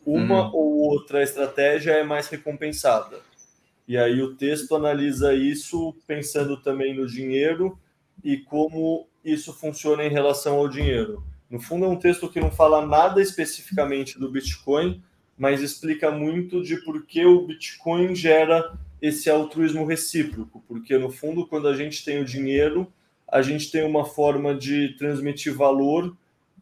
[0.04, 0.54] uma uhum.
[0.54, 3.20] ou outra estratégia é mais recompensada.
[3.88, 7.78] E aí o texto analisa isso pensando também no dinheiro
[8.22, 11.22] e como isso funciona em relação ao dinheiro.
[11.48, 15.02] No fundo, é um texto que não fala nada especificamente do Bitcoin,
[15.38, 20.64] mas explica muito de por que o Bitcoin gera esse altruísmo recíproco.
[20.66, 22.92] Porque, no fundo, quando a gente tem o dinheiro,
[23.28, 26.16] a gente tem uma forma de transmitir valor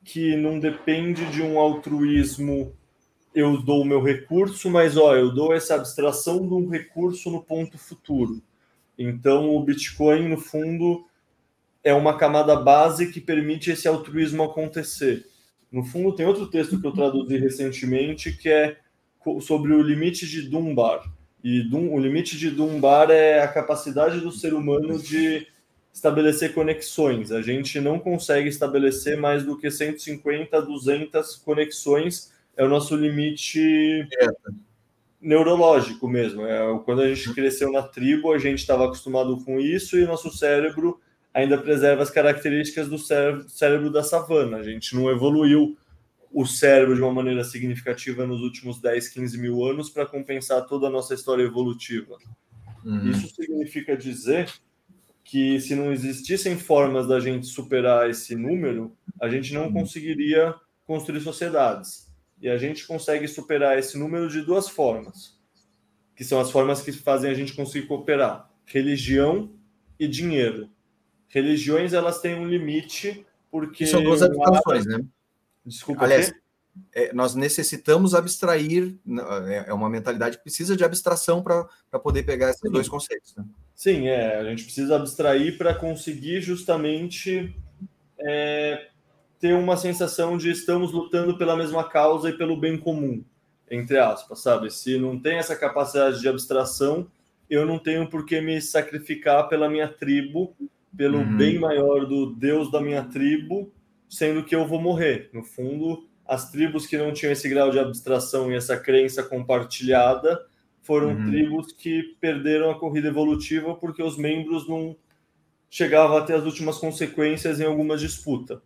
[0.04, 2.74] que não depende de um altruísmo
[3.34, 7.42] eu dou o meu recurso, mas ó, eu dou essa abstração de um recurso no
[7.42, 8.40] ponto futuro.
[8.96, 11.04] Então, o Bitcoin, no fundo,
[11.82, 15.26] é uma camada base que permite esse altruísmo acontecer.
[15.70, 18.76] No fundo, tem outro texto que eu traduzi recentemente que é
[19.40, 21.02] sobre o limite de Dunbar.
[21.42, 25.46] E o limite de Dunbar é a capacidade do ser humano de
[25.94, 27.30] estabelecer conexões.
[27.30, 33.60] A gente não consegue estabelecer mais do que 150, 200 conexões é o nosso limite
[33.60, 34.26] é.
[35.20, 36.44] neurológico mesmo.
[36.44, 40.36] É, quando a gente cresceu na tribo, a gente estava acostumado com isso e nosso
[40.36, 41.00] cérebro
[41.32, 44.56] ainda preserva as características do cérebro, cérebro da savana.
[44.58, 45.76] A gente não evoluiu
[46.32, 50.88] o cérebro de uma maneira significativa nos últimos 10, 15 mil anos para compensar toda
[50.88, 52.18] a nossa história evolutiva.
[52.84, 53.10] Uhum.
[53.10, 54.52] Isso significa dizer
[55.24, 59.72] que se não existissem formas da gente superar esse número, a gente não uhum.
[59.72, 60.54] conseguiria
[60.86, 62.12] construir sociedades.
[62.40, 65.40] E a gente consegue superar esse número de duas formas,
[66.14, 69.50] que são as formas que fazem a gente conseguir cooperar: religião
[69.98, 70.68] e dinheiro.
[71.28, 75.02] Religiões elas têm um limite porque são duas abstrações, né?
[75.64, 76.04] Desculpa.
[76.04, 76.32] Aliás,
[76.92, 78.96] é, nós necessitamos abstrair,
[79.48, 81.68] é, é uma mentalidade que precisa de abstração para
[82.02, 82.70] poder pegar esses Sim.
[82.70, 83.34] dois conceitos.
[83.36, 83.44] Né?
[83.74, 87.54] Sim, é, a gente precisa abstrair para conseguir justamente
[88.18, 88.88] é,
[89.40, 93.24] ter uma sensação de estamos lutando pela mesma causa e pelo bem comum,
[93.70, 94.70] entre aspas, sabe?
[94.70, 97.06] Se não tem essa capacidade de abstração,
[97.50, 100.54] eu não tenho por que me sacrificar pela minha tribo,
[100.96, 101.36] pelo uhum.
[101.36, 103.72] bem maior do Deus da minha tribo,
[104.08, 105.28] sendo que eu vou morrer.
[105.32, 110.46] No fundo, as tribos que não tinham esse grau de abstração e essa crença compartilhada
[110.82, 111.26] foram uhum.
[111.26, 114.96] tribos que perderam a corrida evolutiva porque os membros não
[115.70, 118.62] chegavam até as últimas consequências em alguma disputa.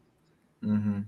[0.62, 1.04] Uhum.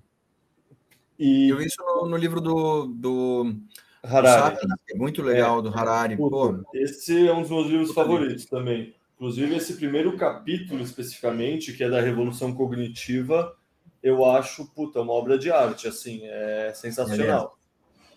[1.19, 3.55] E eu vi isso no, no livro do, do
[4.03, 4.57] Harari.
[4.89, 6.17] é muito legal, é, do Harari.
[6.17, 6.63] Pô.
[6.73, 8.95] Esse é um dos meus livros favoritos também.
[9.17, 13.55] Inclusive, esse primeiro capítulo especificamente, que é da Revolução Cognitiva,
[14.03, 17.59] eu acho, puta, uma obra de arte, assim, é sensacional.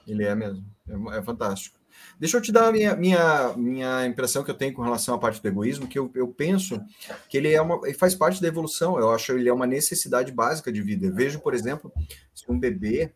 [0.07, 1.79] Ele é, Ele é mesmo, é, é, fantástico.
[2.19, 5.19] Deixa eu te dar a minha, minha, minha impressão que eu tenho com relação à
[5.19, 6.81] parte do egoísmo, que eu, eu penso
[7.29, 9.67] que ele é uma, ele faz parte da evolução, eu acho que ele é uma
[9.67, 11.07] necessidade básica de vida.
[11.07, 11.91] Eu vejo, por exemplo,
[12.33, 13.13] se um bebê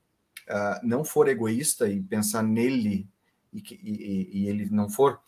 [0.49, 3.07] uh, não for egoísta e pensar nele
[3.53, 5.19] e, e, e ele não for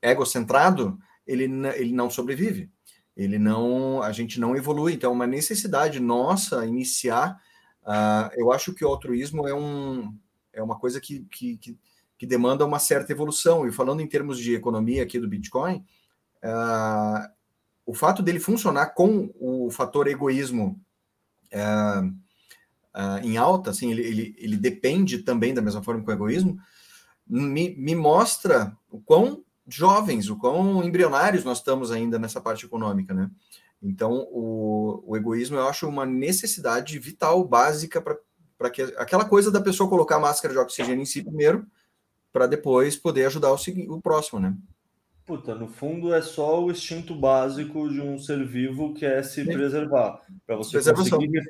[0.00, 2.70] egocentrado, ele, ele não sobrevive
[3.18, 4.92] ele não, a gente não evolui.
[4.94, 7.36] Então, é uma necessidade nossa iniciar.
[7.82, 10.16] Uh, eu acho que o altruísmo é, um,
[10.52, 11.76] é uma coisa que, que, que,
[12.16, 13.66] que, demanda uma certa evolução.
[13.66, 15.84] E falando em termos de economia aqui do Bitcoin,
[16.44, 17.28] uh,
[17.84, 20.80] o fato dele funcionar com o fator egoísmo
[21.52, 26.56] uh, em alta, assim, ele, ele, ele depende também da mesma forma que o egoísmo,
[27.26, 33.12] me, me mostra o quão jovens, o quão embrionários nós estamos ainda nessa parte econômica,
[33.12, 33.30] né?
[33.82, 39.60] Então, o, o egoísmo eu acho uma necessidade vital, básica, para que aquela coisa da
[39.60, 41.64] pessoa colocar a máscara de oxigênio em si primeiro,
[42.32, 43.56] para depois poder ajudar o,
[43.88, 44.56] o próximo, né?
[45.24, 49.44] Puta, no fundo é só o instinto básico de um ser vivo que é se
[49.44, 49.52] Sim.
[49.52, 50.22] preservar.
[50.46, 51.42] Para você conseguir,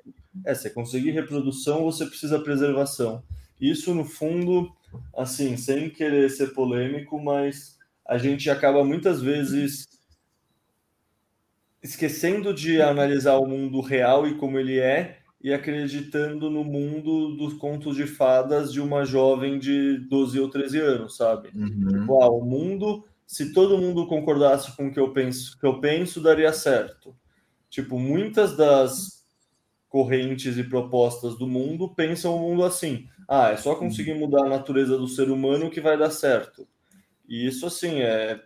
[0.45, 3.23] é, você conseguir reprodução, você precisa preservação.
[3.61, 4.73] Isso, no fundo,
[5.17, 7.78] assim, sem querer ser polêmico, mas
[8.09, 9.87] a gente acaba muitas vezes
[11.83, 17.55] esquecendo de analisar o mundo real e como ele é e acreditando no mundo dos
[17.55, 21.51] contos de fadas de uma jovem de 12 ou 13 anos, sabe?
[21.55, 22.01] Uhum.
[22.01, 25.79] Tipo, ah, o mundo, se todo mundo concordasse com o que eu penso, que eu
[25.79, 27.15] penso, daria certo.
[27.71, 29.19] Tipo, muitas das
[29.89, 33.07] correntes e propostas do mundo pensam o mundo assim.
[33.29, 36.67] Ah, é só conseguir mudar a natureza do ser humano que vai dar certo.
[37.29, 38.41] E isso, assim, é,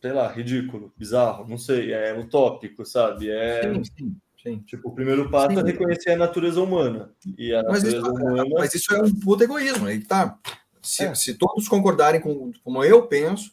[0.00, 3.30] sei lá, ridículo, bizarro, não sei, é utópico, sabe?
[3.30, 4.58] É, sim, sim, sim.
[4.66, 5.60] Tipo, o primeiro passo sim.
[5.60, 7.10] é reconhecer a natureza humana.
[7.36, 8.44] E a mas natureza isso, humana...
[8.50, 10.38] Mas isso é um puto egoísmo, aí tá.
[10.82, 11.14] Se, é.
[11.14, 13.52] se todos concordarem com como eu penso,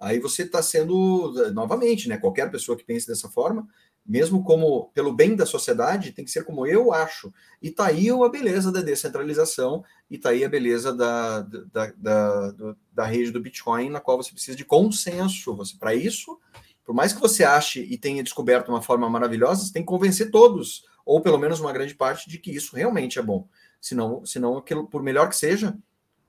[0.00, 2.16] aí você está sendo, novamente, né?
[2.16, 3.68] Qualquer pessoa que pense dessa forma,
[4.06, 7.32] mesmo como pelo bem da sociedade, tem que ser como eu acho.
[7.60, 12.52] E tá aí a beleza da descentralização, e tá aí a beleza da, da, da,
[12.92, 15.56] da rede do Bitcoin, na qual você precisa de consenso.
[15.56, 16.38] Você Para isso,
[16.84, 20.30] por mais que você ache e tenha descoberto uma forma maravilhosa, você tem que convencer
[20.30, 23.48] todos, ou pelo menos uma grande parte, de que isso realmente é bom.
[23.80, 25.76] Senão, senão aquilo, por melhor que seja,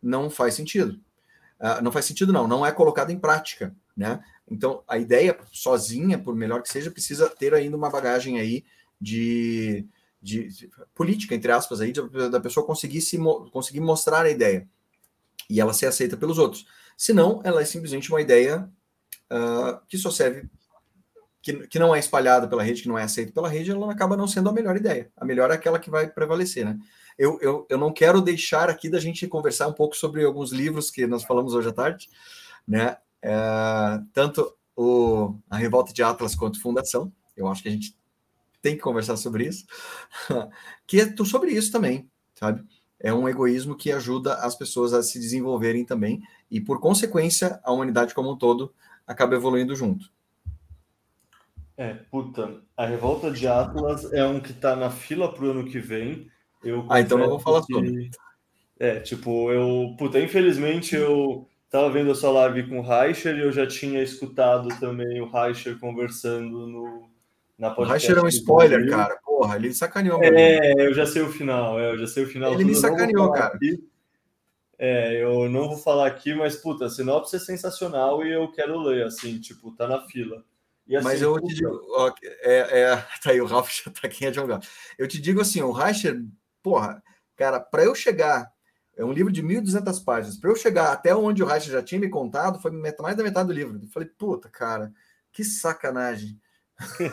[0.02, 1.00] não faz sentido.
[1.60, 3.76] Uh, não faz sentido, não, não é colocado em prática.
[3.96, 4.24] Né?
[4.50, 8.64] Então, a ideia sozinha, por melhor que seja, precisa ter ainda uma bagagem aí
[9.02, 9.86] de,
[10.22, 13.18] de, de política, entre aspas, aí, de, da pessoa conseguir, se,
[13.52, 14.68] conseguir mostrar a ideia
[15.50, 16.66] e ela ser aceita pelos outros.
[16.96, 18.70] Senão, ela é simplesmente uma ideia
[19.32, 20.50] uh, que só serve,
[21.48, 24.18] que, que não é espalhada pela rede, que não é aceita pela rede, ela acaba
[24.18, 25.10] não sendo a melhor ideia.
[25.16, 26.78] A melhor é aquela que vai prevalecer, né?
[27.18, 30.92] Eu, eu, eu não quero deixar aqui da gente conversar um pouco sobre alguns livros
[30.92, 32.10] que nós falamos hoje à tarde,
[32.68, 32.98] né?
[33.22, 33.32] É,
[34.12, 37.12] tanto o, a Revolta de Atlas quanto Fundação.
[37.36, 37.98] Eu acho que a gente
[38.62, 39.66] tem que conversar sobre isso.
[40.86, 42.62] que é sobre isso também, sabe?
[43.00, 46.22] É um egoísmo que ajuda as pessoas a se desenvolverem também
[46.52, 48.74] e, por consequência, a humanidade como um todo
[49.08, 50.12] acaba evoluindo junto.
[51.78, 55.80] É, puta, a Revolta de Atlas é um que tá na fila pro ano que
[55.80, 56.28] vem.
[56.64, 57.74] Eu ah, então não vou falar que...
[57.74, 58.10] sobre.
[58.80, 63.42] É, tipo, eu, puta, infelizmente eu Tava vendo a sua live com o Reicher e
[63.42, 67.10] eu já tinha escutado também o Reicher conversando no,
[67.60, 68.06] na podcast.
[68.06, 69.20] O Reicher é um spoiler, cara.
[69.26, 70.24] Porra, ele sacaneou.
[70.24, 71.78] É, eu já sei o final.
[71.78, 72.54] É, eu já sei o final.
[72.54, 73.54] Ele me sacaneou, cara.
[73.56, 73.84] Aqui.
[74.80, 78.80] É, eu não vou falar aqui, mas puta, a sinopse é sensacional e eu quero
[78.80, 80.46] ler, assim, tipo, tá na fila.
[80.96, 82.12] Assim, mas eu te digo, ó,
[82.42, 84.60] é, é, tá aí, o Ralf já tá a jogar.
[84.98, 86.24] Eu te digo assim, o Reicher,
[86.64, 87.04] porra,
[87.36, 88.52] cara, para eu chegar
[88.98, 90.38] é um livro de 1.200 páginas.
[90.38, 93.48] Para eu chegar até onde o Reich já tinha me contado, foi mais da metade
[93.48, 93.80] do livro.
[93.82, 94.92] Eu falei, puta, cara,
[95.32, 96.40] que sacanagem.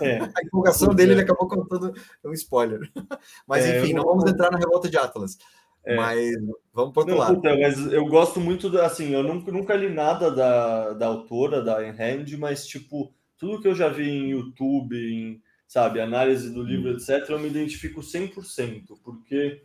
[0.01, 0.18] É.
[0.34, 1.92] A empolgação dele, ele acabou contando
[2.24, 2.90] um spoiler.
[3.46, 5.36] Mas, é, enfim, não vamos entrar na revolta de Atlas.
[5.84, 5.94] É.
[5.94, 6.34] Mas
[6.72, 7.34] vamos para outro não, lado.
[7.34, 11.76] Puta, mas eu gosto muito, assim, eu nunca, nunca li nada da, da autora, da
[11.76, 13.12] Ayn Rand, mas, tipo,
[13.45, 16.97] tudo que eu já vi em YouTube, em, sabe, análise do livro, hum.
[16.97, 19.62] etc., eu me identifico 100%, porque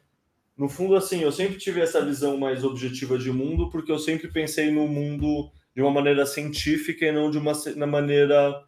[0.58, 4.28] no fundo, assim, eu sempre tive essa visão mais objetiva de mundo, porque eu sempre
[4.28, 8.62] pensei no mundo de uma maneira científica e não de uma na maneira.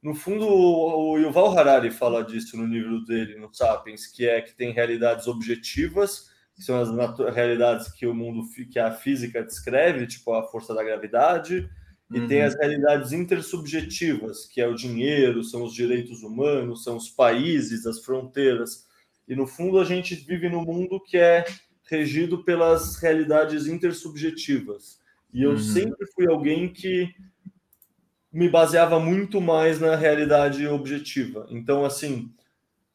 [0.00, 4.54] No fundo, o Yuval Harari fala disso no livro dele, no Sapiens, que é que
[4.54, 6.88] tem realidades objetivas, que são as
[7.34, 11.68] realidades que o mundo, que a física descreve, tipo a força da gravidade,
[12.10, 12.26] e uhum.
[12.26, 17.86] tem as realidades intersubjetivas, que é o dinheiro, são os direitos humanos, são os países,
[17.86, 18.86] as fronteiras.
[19.26, 21.44] E no fundo a gente vive num mundo que é
[21.84, 24.98] regido pelas realidades intersubjetivas.
[25.32, 25.58] E eu uhum.
[25.58, 27.14] sempre fui alguém que
[28.32, 31.46] me baseava muito mais na realidade objetiva.
[31.50, 32.30] Então, assim,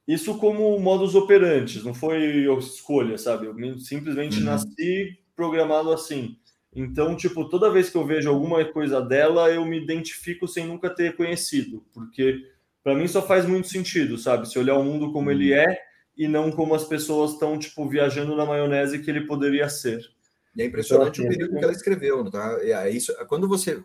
[0.08, 3.48] isso como modus operandi, não foi escolha, sabe?
[3.48, 4.46] Eu simplesmente uhum.
[4.46, 6.38] nasci programado assim.
[6.76, 10.90] Então, tipo, toda vez que eu vejo alguma coisa dela, eu me identifico sem nunca
[10.90, 12.42] ter conhecido, porque
[12.84, 14.50] para mim só faz muito sentido, sabe?
[14.50, 15.60] Se olhar o mundo como ele uhum.
[15.60, 15.78] é
[16.18, 20.02] e não como as pessoas estão, tipo, viajando na maionese que ele poderia ser.
[20.56, 22.60] E é impressionante então, o período que ela escreveu, tá?
[22.62, 23.82] É isso, quando você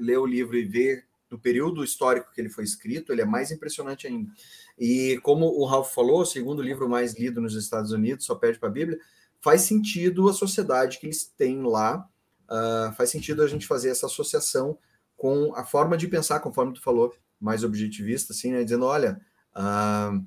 [0.00, 3.50] lê o livro e vê do período histórico que ele foi escrito, ele é mais
[3.50, 4.30] impressionante ainda.
[4.78, 8.58] E como o Ralph falou, o segundo livro mais lido nos Estados Unidos, só perde
[8.58, 8.98] para a Bíblia,
[9.40, 12.06] faz sentido a sociedade que eles têm lá,
[12.52, 14.78] uh, faz sentido a gente fazer essa associação
[15.16, 18.62] com a forma de pensar, conforme tu falou, mais objetivista, assim, né?
[18.62, 19.20] Dizendo, olha,
[19.56, 20.24] uh,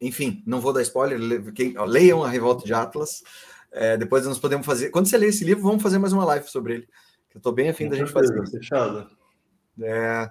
[0.00, 3.22] enfim, não vou dar spoiler, quem, ó, leiam a Revolta de Atlas,
[3.72, 4.90] é, depois nós podemos fazer.
[4.90, 6.88] Quando você ler esse livro, vamos fazer mais uma live sobre ele.
[7.34, 8.46] Eu estou bem afim da gente fazer.
[8.48, 9.10] Fechado.
[9.82, 10.30] É,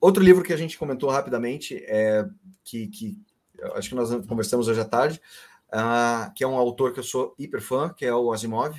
[0.00, 2.24] outro livro que a gente comentou rapidamente, é,
[2.62, 3.18] que, que
[3.74, 5.20] acho que nós conversamos hoje à tarde,
[5.68, 8.76] uh, que é um autor que eu sou hiper fã, que é o Asimov.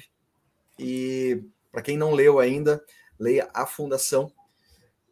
[0.80, 2.84] E para quem não leu ainda,
[3.20, 4.32] leia A Fundação,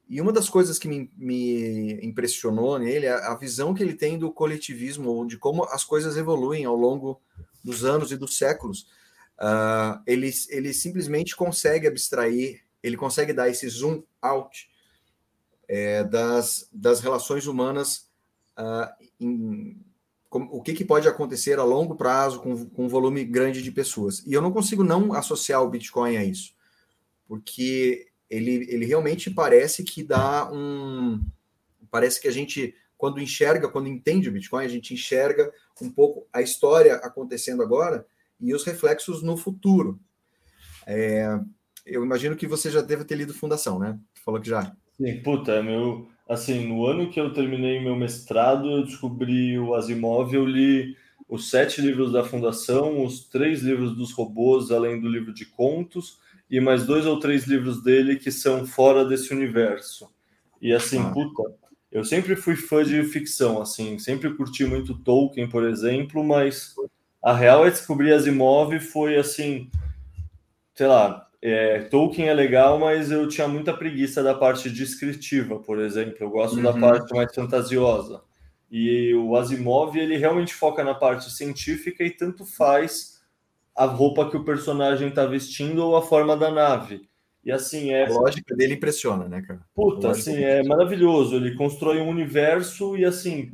[0.10, 4.18] e uma das coisas que me, me, impressionou nele é a visão que ele tem
[4.18, 7.22] do coletivismo, de como as coisas evoluem ao longo
[7.62, 8.88] dos anos e dos séculos.
[9.38, 14.70] Uh, ele, ele simplesmente consegue abstrair, ele consegue dar esse zoom out
[15.68, 18.10] é, das, das relações humanas,
[18.58, 18.90] uh,
[19.20, 19.78] em,
[20.30, 24.24] o que, que pode acontecer a longo prazo com, com um volume grande de pessoas.
[24.26, 26.54] E eu não consigo não associar o Bitcoin a isso,
[27.26, 31.24] porque ele, ele realmente parece que dá um.
[31.90, 35.52] Parece que a gente, quando enxerga, quando entende o Bitcoin, a gente enxerga
[35.82, 38.06] um pouco a história acontecendo agora
[38.40, 40.00] e os reflexos no futuro.
[40.86, 41.40] É,
[41.86, 43.98] eu imagino que você já deve ter lido Fundação, né?
[44.26, 44.76] Falou que já.
[44.98, 46.10] Sim, puta, meu.
[46.28, 50.96] Assim, no ano que eu terminei meu mestrado, eu descobri o Asimov, eu li
[51.28, 56.20] os sete livros da Fundação, os três livros dos robôs, além do livro de contos
[56.50, 60.10] e mais dois ou três livros dele que são fora desse universo.
[60.62, 61.12] E assim, ah.
[61.12, 61.44] puta,
[61.92, 66.76] eu sempre fui fã de ficção, assim, sempre curti muito Tolkien, por exemplo, mas
[67.22, 69.70] a real é descobrir Asimov foi assim,
[70.74, 75.80] sei lá, é, Tolkien é legal, mas eu tinha muita preguiça da parte descritiva, por
[75.80, 76.16] exemplo.
[76.20, 76.64] Eu gosto uhum.
[76.64, 78.22] da parte mais fantasiosa.
[78.70, 83.22] E o Asimov, ele realmente foca na parte científica e tanto faz
[83.76, 87.08] a roupa que o personagem está vestindo ou a forma da nave.
[87.46, 88.08] E assim é.
[88.08, 89.62] A lógica dele impressiona, né, cara?
[89.74, 91.36] Puta, assim, é maravilhoso.
[91.36, 93.52] Ele constrói um universo e assim,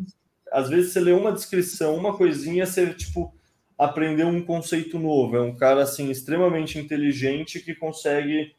[0.51, 3.35] às vezes você lê uma descrição, uma coisinha, você tipo
[3.84, 5.35] aprendeu um conceito novo.
[5.35, 8.55] É um cara assim extremamente inteligente que consegue.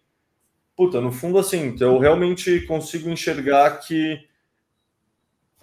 [0.76, 4.18] Puta, no fundo, assim, eu realmente consigo enxergar que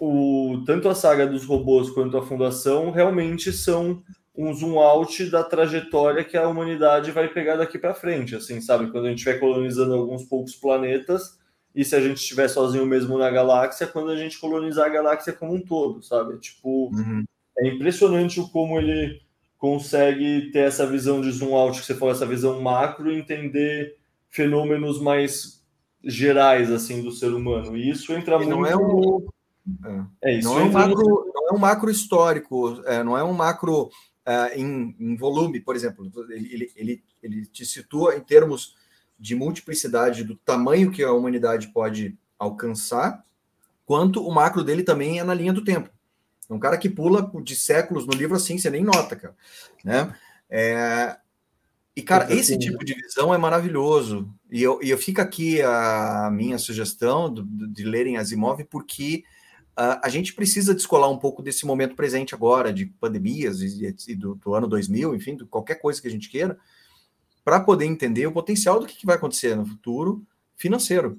[0.00, 4.02] o, tanto a saga dos robôs quanto a fundação realmente são
[4.34, 8.90] um zoom out da trajetória que a humanidade vai pegar daqui para frente, assim, sabe?
[8.90, 11.38] Quando a gente estiver colonizando alguns poucos planetas
[11.74, 15.34] e se a gente estiver sozinho mesmo na galáxia, quando a gente colonizar a galáxia
[15.34, 16.38] como um todo, sabe?
[16.38, 17.24] Tipo, uhum.
[17.58, 19.20] é impressionante o como ele
[19.62, 23.96] consegue ter essa visão de zoom out, que você falou, essa visão macro e entender
[24.28, 25.62] fenômenos mais
[26.02, 27.76] gerais, assim, do ser humano.
[27.76, 28.50] E isso entra e muito...
[28.50, 29.24] Não é um...
[30.20, 33.22] É, é isso não, é um macro, não é um macro histórico, é, não é
[33.22, 38.74] um macro uh, em, em, volume, por exemplo, ele, ele, ele te situa em termos
[39.16, 43.24] de multiplicidade do tamanho que a humanidade pode alcançar,
[43.86, 45.88] quanto o macro dele também é na linha do tempo.
[46.52, 49.34] É um cara que pula de séculos no livro assim, você nem nota, cara.
[49.82, 50.14] Né?
[50.50, 51.16] É...
[51.96, 54.32] E, cara, esse tipo de visão é maravilhoso.
[54.50, 59.24] E eu, e eu fico aqui a minha sugestão de, de lerem Asimov, porque
[59.72, 64.14] Uh, a gente precisa descolar um pouco desse momento presente agora, de pandemias e, e
[64.14, 66.58] do, do, ano 2000, enfim, de qualquer coisa que a gente queira,
[67.42, 70.26] para poder entender o potencial do que, que vai acontecer no futuro
[70.56, 71.18] financeiro.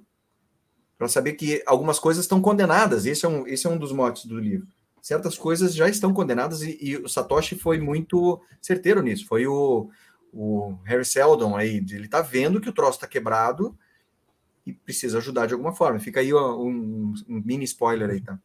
[0.99, 3.07] Para saber que algumas coisas estão condenadas.
[3.07, 4.68] Esse é, um, esse é um dos motes do livro.
[5.03, 9.27] Certas coisas já estão condenadas e, e o Satoshi foi muito certeiro nisso.
[9.27, 9.89] Foi o,
[10.31, 13.77] o Harry Seldon aí, ele está vendo que o troço está quebrado
[14.65, 15.99] e precisa ajudar de alguma forma.
[15.99, 18.39] Fica aí um, um mini spoiler aí, tá?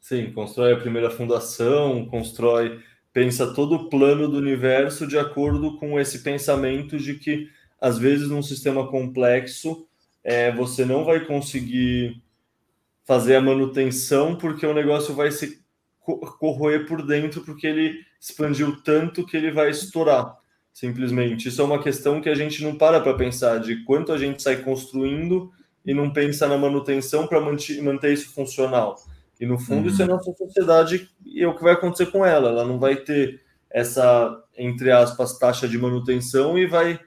[0.00, 2.82] Sim, constrói a primeira fundação, constrói,
[3.12, 8.30] pensa todo o plano do universo de acordo com esse pensamento de que, às vezes,
[8.30, 9.86] num sistema complexo,
[10.24, 12.22] é, você não vai conseguir
[13.04, 15.67] fazer a manutenção porque o negócio vai se
[16.16, 20.36] corroer por dentro porque ele expandiu tanto que ele vai estourar.
[20.72, 21.48] Simplesmente.
[21.48, 24.42] Isso é uma questão que a gente não para para pensar de quanto a gente
[24.42, 25.50] sai construindo
[25.84, 28.96] e não pensa na manutenção para manter isso funcional.
[29.40, 29.86] E no fundo, uhum.
[29.88, 30.12] isso é uhum.
[30.12, 32.50] nossa sociedade e é o que vai acontecer com ela.
[32.50, 33.40] Ela não vai ter
[33.70, 37.00] essa, entre aspas, taxa de manutenção e vai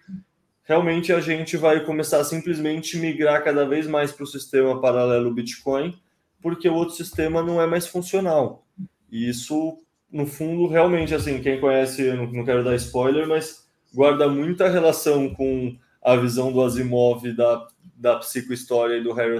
[0.63, 5.33] realmente a gente vai começar a simplesmente migrar cada vez mais para o sistema paralelo
[5.33, 5.99] Bitcoin,
[6.41, 8.65] porque o outro sistema não é mais funcional.
[9.11, 9.77] E isso,
[10.11, 15.75] no fundo, realmente, assim, quem conhece, não quero dar spoiler, mas guarda muita relação com
[16.01, 19.39] a visão do Asimov da, da psicohistória e do Harry,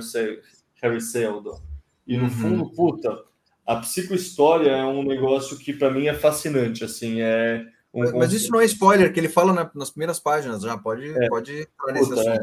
[0.82, 1.60] Harry Seldon.
[2.06, 2.30] E no uhum.
[2.30, 3.24] fundo, puta,
[3.66, 8.34] a psicohistória é um negócio que para mim é fascinante, assim, é um mas, mas,
[8.34, 11.68] isso não é spoiler, que ele fala na, nas primeiras páginas, já pode, é, pode
[11.78, 12.40] puta, é.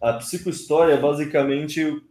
[0.00, 2.02] A psicohistória, basicamente,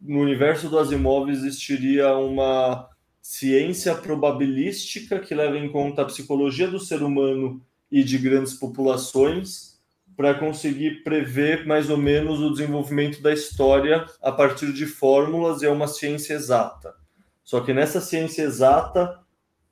[0.00, 2.88] no universo do Asimov existiria uma
[3.30, 7.60] ciência probabilística que leva em conta a psicologia do ser humano
[7.92, 9.78] e de grandes populações
[10.16, 15.66] para conseguir prever mais ou menos o desenvolvimento da história a partir de fórmulas e
[15.66, 16.94] é uma ciência exata.
[17.44, 19.20] Só que nessa ciência exata,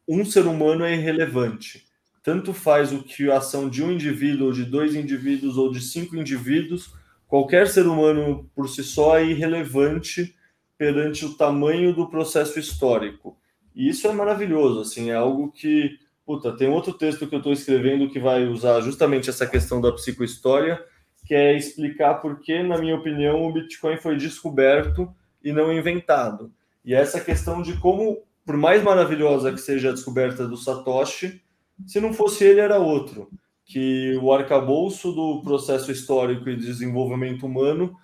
[0.07, 1.87] um ser humano é irrelevante
[2.27, 5.81] tanto faz o que a ação de um indivíduo, ou de dois indivíduos, ou de
[5.81, 6.93] cinco indivíduos,
[7.29, 10.35] qualquer ser humano por si só é irrelevante
[10.77, 13.39] perante o tamanho do processo histórico.
[13.77, 17.53] E isso é maravilhoso, assim, é algo que, puta, tem outro texto que eu estou
[17.53, 20.83] escrevendo que vai usar justamente essa questão da psicohistória,
[21.27, 26.51] que é explicar por que, na minha opinião, o Bitcoin foi descoberto e não inventado.
[26.83, 31.43] E essa questão de como, por mais maravilhosa que seja a descoberta do Satoshi,
[31.87, 33.29] se não fosse ele, era outro.
[33.63, 37.95] Que o arcabouço do processo histórico e desenvolvimento humano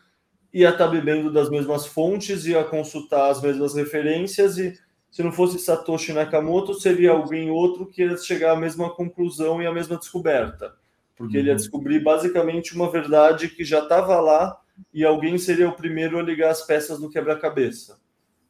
[0.53, 4.75] ia estar bebendo das mesmas fontes, ia consultar as mesmas referências e
[5.13, 9.67] se não fosse Satoshi Nakamoto, seria alguém outro que ia chegar à mesma conclusão e
[9.67, 10.75] à mesma descoberta.
[11.15, 11.59] Porque ele ia uhum.
[11.59, 14.59] descobrir basicamente uma verdade que já estava lá
[14.93, 18.01] e alguém seria o primeiro a ligar as peças no quebra-cabeça.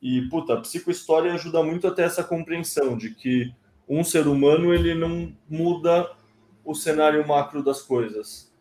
[0.00, 3.52] E, puta, a psicohistória ajuda muito até essa compreensão de que
[3.88, 6.12] um ser humano ele não muda
[6.64, 8.52] o cenário macro das coisas.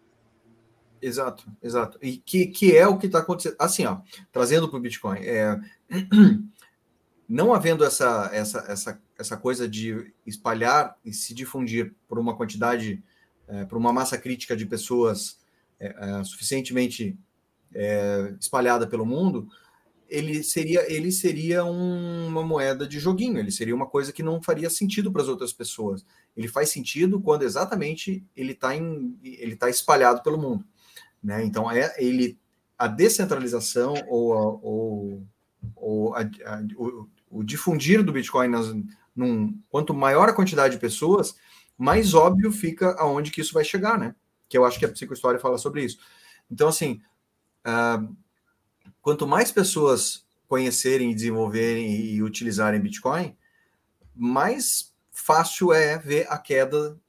[1.00, 2.00] Exato, exato.
[2.02, 3.56] E que, que é o que está acontecendo.
[3.60, 4.00] Assim, ó,
[4.32, 5.60] trazendo para o Bitcoin, é,
[7.32, 13.02] não havendo essa, essa, essa, essa coisa de espalhar e se difundir por uma quantidade,
[13.48, 15.40] é, por uma massa crítica de pessoas
[15.80, 17.18] é, é suficientemente
[17.74, 19.48] é, espalhada pelo mundo,
[20.10, 24.44] ele seria ele seria um, uma moeda de joguinho, ele seria uma coisa que não
[24.44, 26.06] faria sentido para as outras pessoas.
[26.36, 30.66] Ele faz sentido quando exatamente ele está ele tá espalhado pelo mundo,
[31.24, 31.46] né?
[31.46, 32.38] Então é ele
[32.78, 35.24] a descentralização ou, a, ou,
[35.78, 36.64] ou a, a,
[37.32, 38.74] o, difundir do Bitcoin nas,
[39.16, 41.36] num, quanto maior a quantidade de pessoas,
[41.78, 44.16] mais óbvio fica aonde que isso vai chegar, né?
[44.48, 46.00] Que eu acho que a psicohistória fala sobre isso.
[46.50, 47.02] Então assim,
[47.66, 48.16] uh,
[49.02, 53.36] quanto mais pessoas conhecerem, desenvolverem e utilizarem Bitcoin,
[54.14, 57.00] mais fácil é ver a queda.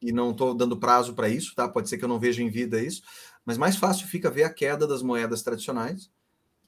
[0.00, 1.66] E não estou dando prazo para isso, tá?
[1.66, 3.02] Pode ser que eu não veja em vida isso,
[3.44, 6.10] mas mais fácil fica ver a queda das moedas tradicionais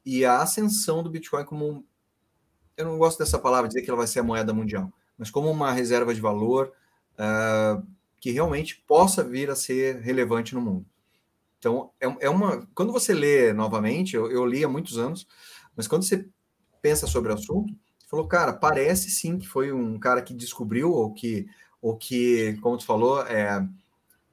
[0.06, 1.84] e a ascensão do Bitcoin como
[2.76, 5.50] eu não gosto dessa palavra dizer que ela vai ser a moeda mundial, mas como
[5.50, 6.72] uma reserva de valor
[7.14, 7.86] uh,
[8.20, 10.86] que realmente possa vir a ser relevante no mundo.
[11.58, 12.66] Então, é, é uma.
[12.74, 15.26] Quando você lê novamente, eu, eu li há muitos anos,
[15.74, 16.28] mas quando você
[16.82, 17.74] pensa sobre o assunto,
[18.08, 21.46] falou, cara, parece sim que foi um cara que descobriu, ou que,
[21.80, 23.66] ou que como tu falou, é,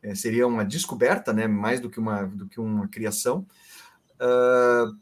[0.01, 1.47] é seria uma descoberta, né?
[1.47, 3.47] Mais do que uma, do que uma criação.
[4.15, 4.97] Uh,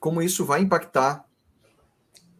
[0.00, 1.26] como isso vai impactar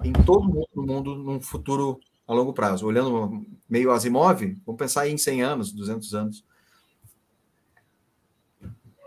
[0.02, 2.86] em todo mundo no mundo num futuro a longo prazo.
[2.86, 6.44] Olhando meio Asimov, vamos pensar em 100 anos, 200 anos.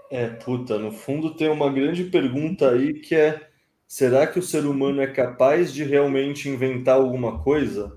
[0.10, 3.50] É, puta, no fundo tem uma grande pergunta aí que é:
[3.88, 7.94] será que o ser humano é capaz de realmente inventar alguma coisa?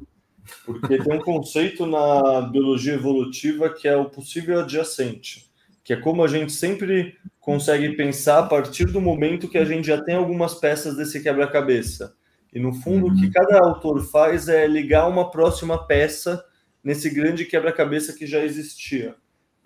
[0.64, 5.48] Porque tem um conceito na biologia evolutiva que é o possível adjacente,
[5.84, 9.86] que é como a gente sempre consegue pensar a partir do momento que a gente
[9.86, 12.16] já tem algumas peças desse quebra-cabeça.
[12.52, 13.12] E no fundo, uhum.
[13.12, 13.32] o que uhum.
[13.32, 16.44] cada autor faz é ligar uma próxima peça
[16.82, 19.14] nesse grande quebra-cabeça que já existia.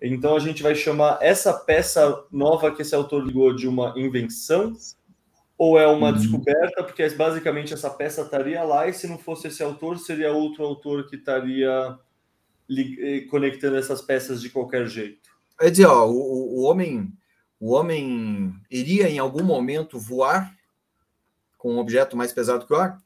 [0.02, 4.74] Então a gente vai chamar essa peça nova que esse autor ligou de uma invenção
[5.56, 6.15] ou é uma uhum.
[6.15, 10.65] descoberta, porque basicamente essa peça estaria lá e se não fosse esse autor, seria outro
[10.65, 11.97] autor que estaria
[12.70, 15.31] eh, conectando essas peças de qualquer jeito.
[15.61, 17.12] É dizer, ó, o, o homem
[17.61, 20.53] o homem iria em algum momento voar
[21.65, 22.99] com um objeto mais pesado que o ar?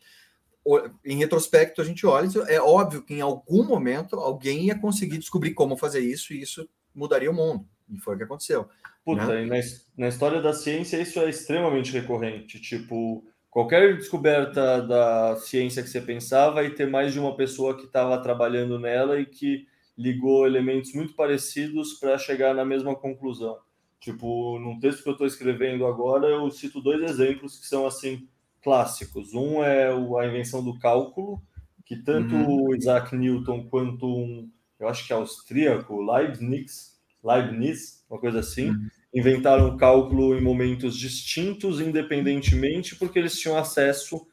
[1.05, 5.55] Em retrospecto, a gente olha, é óbvio que em algum momento alguém ia conseguir descobrir
[5.55, 7.65] como fazer isso e isso mudaria o mundo.
[7.89, 8.69] E foi o que aconteceu.
[9.05, 9.45] Puta, né?
[9.45, 9.57] na,
[9.97, 12.61] na história da ciência isso é extremamente recorrente.
[12.61, 17.85] Tipo, qualquer descoberta da ciência que você pensar vai ter mais de uma pessoa que
[17.85, 23.57] estava trabalhando nela e que ligou elementos muito parecidos para chegar na mesma conclusão.
[24.01, 28.27] Tipo, num texto que eu estou escrevendo agora, eu cito dois exemplos que são assim
[28.69, 29.33] clássicos.
[29.33, 31.43] Um é a invenção do cálculo,
[31.87, 32.67] que tanto uhum.
[32.67, 34.47] o Isaac Newton quanto um,
[34.79, 38.89] eu acho que é austríaco, Leibniz, Leibniz, uma coisa assim, uhum.
[39.15, 44.27] inventaram cálculo em momentos distintos, independentemente, porque eles tinham acesso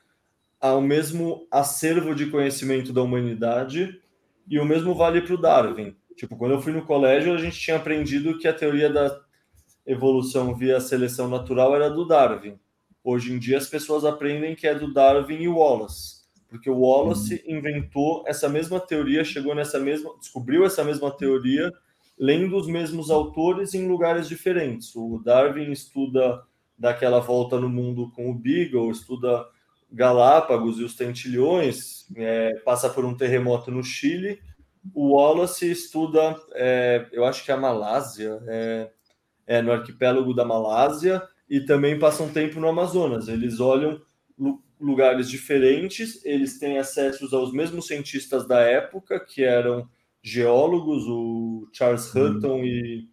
[0.59, 4.01] ao mesmo acervo de conhecimento da humanidade,
[4.49, 5.95] e o mesmo vale para o Darwin.
[6.17, 9.17] Tipo, quando eu fui no colégio, a gente tinha aprendido que a teoria da
[9.85, 12.59] evolução via seleção natural era do Darwin.
[13.07, 17.35] Hoje em dia as pessoas aprendem que é do Darwin e Wallace, porque o Wallace
[17.45, 17.57] uhum.
[17.57, 21.71] inventou essa mesma teoria, chegou nessa mesma, descobriu essa mesma teoria
[22.17, 24.95] lendo os mesmos autores em lugares diferentes.
[24.95, 26.41] O Darwin estuda
[26.75, 29.45] daquela volta no mundo com o Beagle, estuda
[29.91, 34.41] Galápagos e os tentilhões, é, passa por um terremoto no Chile.
[34.95, 38.89] O Wallace estuda, é, eu acho que é a Malásia, é,
[39.45, 43.27] é, no arquipélago da Malásia e também passam tempo no Amazonas.
[43.27, 44.01] Eles olham
[44.79, 49.87] lugares diferentes, eles têm acessos aos mesmos cientistas da época, que eram
[50.21, 52.37] geólogos, o Charles uhum.
[52.37, 52.65] Hutton hum.
[52.65, 53.09] e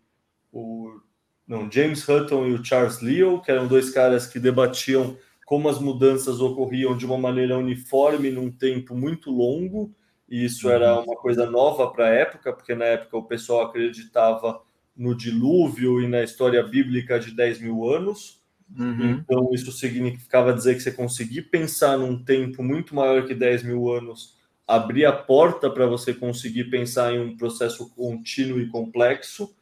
[0.52, 1.00] o
[1.46, 5.78] não, James Hutton e o Charles Leo, que eram dois caras que debatiam como as
[5.78, 9.94] mudanças ocorriam de uma maneira uniforme num tempo muito longo,
[10.26, 11.04] e isso era uhum.
[11.04, 14.62] uma coisa nova para a época, porque na época o pessoal acreditava
[14.97, 18.40] no dilúvio e na história bíblica de 10 mil anos.
[18.78, 19.10] Uhum.
[19.12, 23.90] Então, isso significava dizer que você conseguir pensar num tempo muito maior que 10 mil
[23.90, 24.36] anos,
[24.66, 29.55] abrir a porta para você conseguir pensar em um processo contínuo e complexo.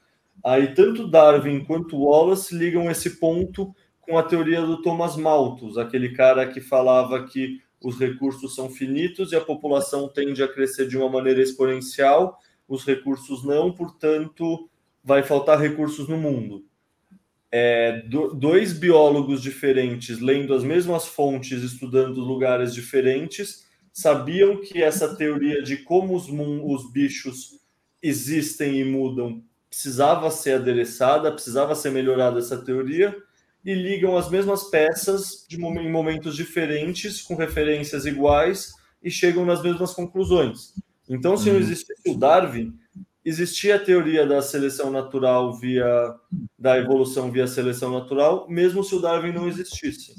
[0.44, 6.10] Aí, tanto Darwin quanto Wallace ligam esse ponto com a teoria do Thomas Malthus, aquele
[6.10, 10.96] cara que falava que os recursos são finitos e a população tende a crescer de
[10.96, 12.38] uma maneira exponencial,
[12.68, 14.69] os recursos não, portanto,
[15.02, 16.64] vai faltar recursos no mundo.
[17.52, 25.16] É, do, dois biólogos diferentes, lendo as mesmas fontes, estudando lugares diferentes, sabiam que essa
[25.16, 27.58] teoria de como os, os bichos
[28.02, 33.16] existem e mudam precisava ser adereçada, precisava ser melhorada essa teoria,
[33.64, 39.62] e ligam as mesmas peças de, em momentos diferentes, com referências iguais, e chegam nas
[39.62, 40.74] mesmas conclusões.
[41.08, 41.60] Então, se não uhum.
[41.60, 42.74] existisse o Darwin,
[43.30, 46.14] existia a teoria da seleção natural via
[46.58, 50.12] da evolução via seleção natural, mesmo se o Darwin não existisse.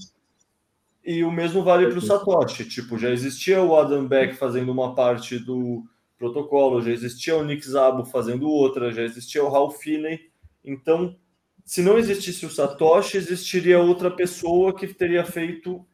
[1.04, 4.96] E o mesmo vale para o Satoshi, tipo, já existia o Adam Beck fazendo uma
[4.96, 5.84] parte do
[6.18, 10.30] protocolo, já existia o Nick Szabo fazendo outra, já existia o Ralph Finney.
[10.64, 11.18] Então,
[11.66, 15.86] se não existisse o Satoshi, existiria outra pessoa que teria feito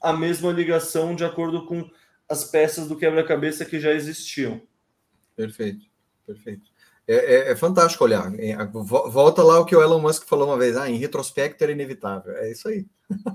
[0.00, 1.90] a mesma ligação de acordo com
[2.28, 4.60] as peças do quebra-cabeça que já existiam.
[5.34, 5.89] Perfeito
[6.32, 6.70] perfeito.
[7.06, 8.32] É, é, é, fantástico olhar.
[8.38, 11.72] É, volta lá o que o Elon Musk falou uma vez, ah, em retrospecto era
[11.72, 12.36] inevitável.
[12.36, 12.86] É isso aí.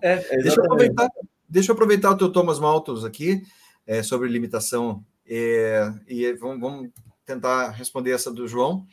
[0.02, 1.10] É, deixa, eu aproveitar,
[1.50, 3.44] deixa eu aproveitar o teu Thomas Malthus aqui
[3.86, 6.90] é, sobre limitação é, e vamos, vamos,
[7.26, 8.86] tentar responder essa do João.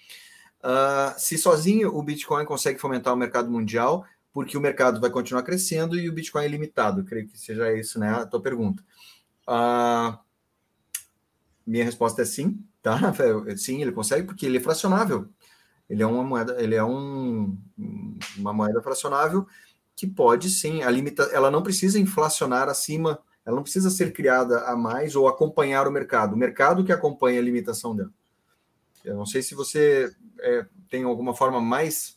[0.65, 5.43] Uh, se sozinho o Bitcoin consegue fomentar o mercado mundial, porque o mercado vai continuar
[5.43, 7.05] crescendo e o Bitcoin é limitado.
[7.05, 8.09] creio que seja isso, né?
[8.09, 8.83] A tua pergunta.
[9.47, 10.17] Uh,
[11.67, 12.99] minha resposta é sim, tá?
[13.57, 15.29] Sim, ele consegue porque ele é fracionável.
[15.89, 17.57] Ele é uma moeda, ele é um,
[18.37, 19.47] uma moeda fracionável
[19.95, 24.61] que pode sim, a limita, ela não precisa inflacionar acima, ela não precisa ser criada
[24.61, 26.33] a mais ou acompanhar o mercado.
[26.33, 28.11] O mercado que acompanha a limitação dela.
[29.05, 30.11] Eu não sei se você
[30.41, 32.17] é, tem alguma forma mais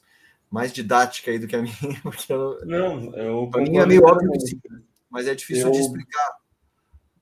[0.50, 4.04] mais didática aí do que a minha, porque eu, não, eu a minha é meio
[4.06, 4.32] óbvio,
[5.10, 6.38] mas é difícil eu, de explicar.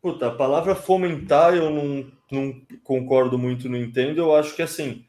[0.04, 4.18] Puta, a palavra fomentar eu não, não concordo muito, não entendo.
[4.18, 5.06] Eu acho que assim,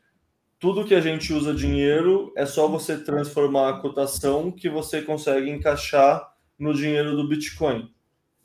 [0.61, 5.51] tudo que a gente usa dinheiro é só você transformar a cotação que você consegue
[5.51, 6.25] encaixar
[6.57, 7.91] no dinheiro do Bitcoin.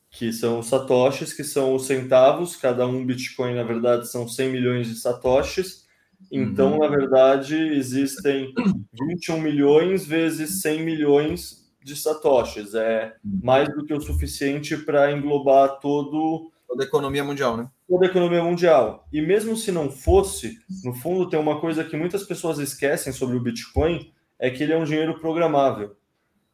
[0.10, 4.50] que são os satoshis, que são os centavos, cada um Bitcoin, na verdade, são 100
[4.50, 5.86] milhões de satoshis.
[6.32, 6.80] Então, uhum.
[6.80, 8.52] na verdade, existem
[9.00, 11.59] 21 milhões vezes 100 milhões
[11.90, 12.74] de satoshis.
[12.74, 17.68] É mais do que o suficiente para englobar todo toda a economia mundial, né?
[17.88, 19.08] Toda a economia mundial.
[19.12, 23.36] E mesmo se não fosse, no fundo tem uma coisa que muitas pessoas esquecem sobre
[23.36, 25.98] o Bitcoin, é que ele é um dinheiro programável.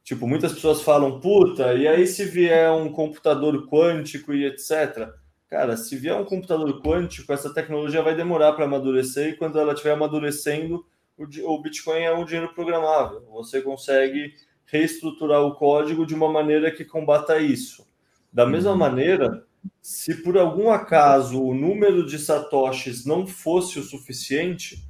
[0.04, 5.10] Tipo, muitas pessoas falam, puta, e aí se vier um computador quântico e etc.
[5.50, 9.74] Cara, se vier um computador quântico, essa tecnologia vai demorar para amadurecer e quando ela
[9.74, 10.86] estiver amadurecendo,
[11.18, 13.26] o Bitcoin é um dinheiro programável.
[13.32, 14.34] Você consegue
[14.66, 17.88] reestruturar o código de uma maneira que combata isso.
[18.32, 18.78] Da mesma uhum.
[18.78, 19.46] maneira,
[19.82, 24.84] se por algum acaso o número de satoshis não fosse o suficiente,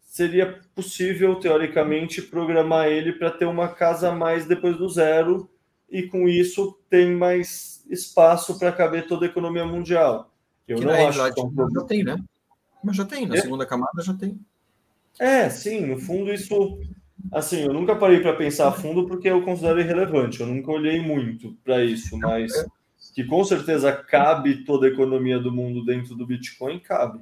[0.00, 5.50] seria possível, teoricamente, programar ele para ter uma casa mais depois do zero
[5.90, 10.32] e com isso tem mais espaço para caber toda a economia mundial.
[10.66, 12.16] Eu que não acho que é já tem, né?
[12.82, 13.40] Mas já tem, na é?
[13.40, 14.38] segunda camada já tem.
[15.18, 16.78] É, sim, no fundo isso
[17.32, 21.00] assim, eu nunca parei para pensar a fundo porque eu considero irrelevante, eu nunca olhei
[21.00, 22.66] muito para isso, mas é.
[23.14, 27.20] que com certeza cabe toda a economia do mundo dentro do Bitcoin, cabe.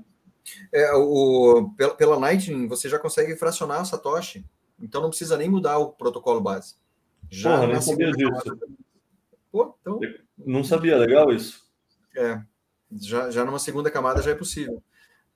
[0.72, 4.44] É, o, pela, pela Lightning, você já consegue fracionar a Satoshi.
[4.80, 6.74] Então não precisa nem mudar o protocolo base.
[7.30, 8.58] Já Porra, não sabia disso.
[9.50, 10.00] Pô, então...
[10.36, 11.62] Não sabia, legal isso.
[12.16, 12.42] É,
[12.90, 14.82] já, já numa segunda camada já é possível.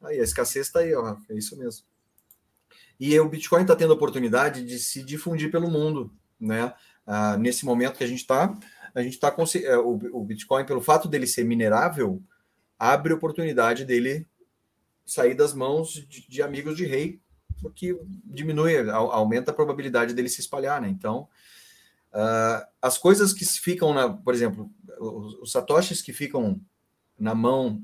[0.02, 1.86] Aí a escassez está aí, ó, é isso mesmo.
[2.98, 6.72] E o Bitcoin está tendo a oportunidade de se difundir pelo mundo, né?
[7.06, 8.52] Ah, nesse momento que a gente está,
[8.94, 12.22] a gente está é, o, o Bitcoin, pelo fato dele ser minerável,
[12.78, 14.26] abre oportunidade dele
[15.04, 17.20] sair das mãos de, de amigos de rei,
[17.60, 20.88] porque diminui, aumenta a probabilidade dele se espalhar, né?
[20.88, 21.28] Então,
[22.12, 26.60] uh, as coisas que ficam na, por exemplo, os, os, satoshis que ficam
[27.18, 27.82] na mão,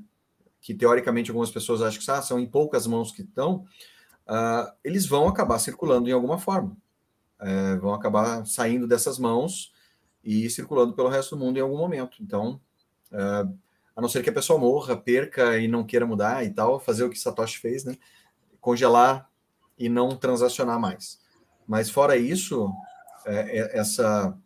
[0.59, 3.65] que teoricamente algumas pessoas acham que ah, são em poucas mãos que estão,
[4.27, 6.75] uh, eles vão acabar circulando em alguma forma,
[7.41, 9.73] uh, vão acabar saindo dessas mãos
[10.23, 12.21] e circulando pelo resto do mundo em algum momento.
[12.21, 12.59] Então,
[13.11, 13.57] uh,
[13.95, 17.03] a não ser que a pessoa morra, perca e não queira mudar e tal, fazer
[17.03, 17.97] o que Satoshi fez, né?
[18.59, 19.29] Congelar
[19.77, 21.19] e não transacionar mais.
[21.67, 22.71] Mas fora isso,
[23.25, 24.37] é, é, essa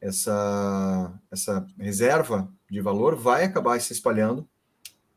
[0.00, 4.48] essa essa reserva de valor vai acabar se espalhando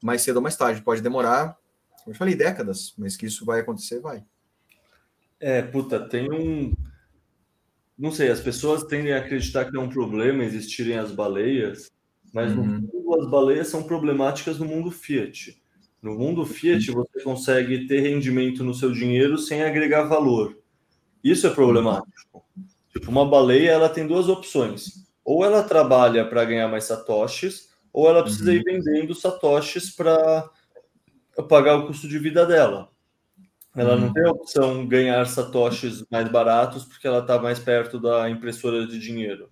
[0.02, 0.82] mais cedo ou mais tarde.
[0.82, 1.58] Pode demorar,
[2.06, 4.24] como eu falei, décadas, mas que isso vai acontecer, vai.
[5.40, 6.72] É, puta, tem um.
[7.98, 11.92] Não sei, as pessoas tendem a acreditar que é um problema existirem as baleias,
[12.32, 12.64] mas uhum.
[12.64, 15.60] no fundo as baleias são problemáticas no mundo fiat.
[16.00, 20.56] No mundo fiat você consegue ter rendimento no seu dinheiro sem agregar valor.
[21.24, 22.46] Isso é problemático.
[22.94, 25.08] Tipo, uma baleia ela tem duas opções.
[25.24, 28.58] Ou ela trabalha para ganhar mais satoshis, ou ela precisa uhum.
[28.58, 30.48] ir vendendo satoshis para
[31.44, 32.90] pagar o custo de vida dela.
[33.76, 34.02] Ela uhum.
[34.02, 38.88] não tem a opção ganhar satoshis mais baratos porque ela está mais perto da impressora
[38.88, 39.50] de dinheiro.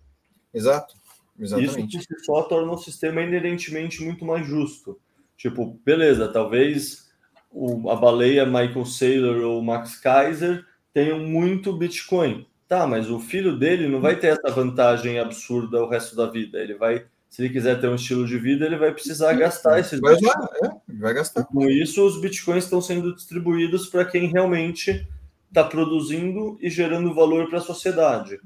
[0.53, 0.95] Exato.
[1.37, 1.97] Exatamente.
[1.97, 4.99] Isso si só torna o sistema inerentemente muito mais justo.
[5.35, 7.11] Tipo, beleza, talvez
[7.51, 12.47] o, a baleia Michael Saylor ou Max Kaiser tenham muito Bitcoin.
[12.67, 16.59] Tá, mas o filho dele não vai ter essa vantagem absurda o resto da vida.
[16.59, 19.99] Ele vai, se ele quiser ter um estilo de vida, ele vai precisar gastar esses
[19.99, 21.41] vai usar, é, vai gastar.
[21.41, 25.09] E com isso, os bitcoins estão sendo distribuídos para quem realmente
[25.47, 28.39] está produzindo e gerando valor para a sociedade.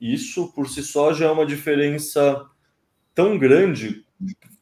[0.00, 2.44] Isso por si só já é uma diferença
[3.14, 4.04] tão grande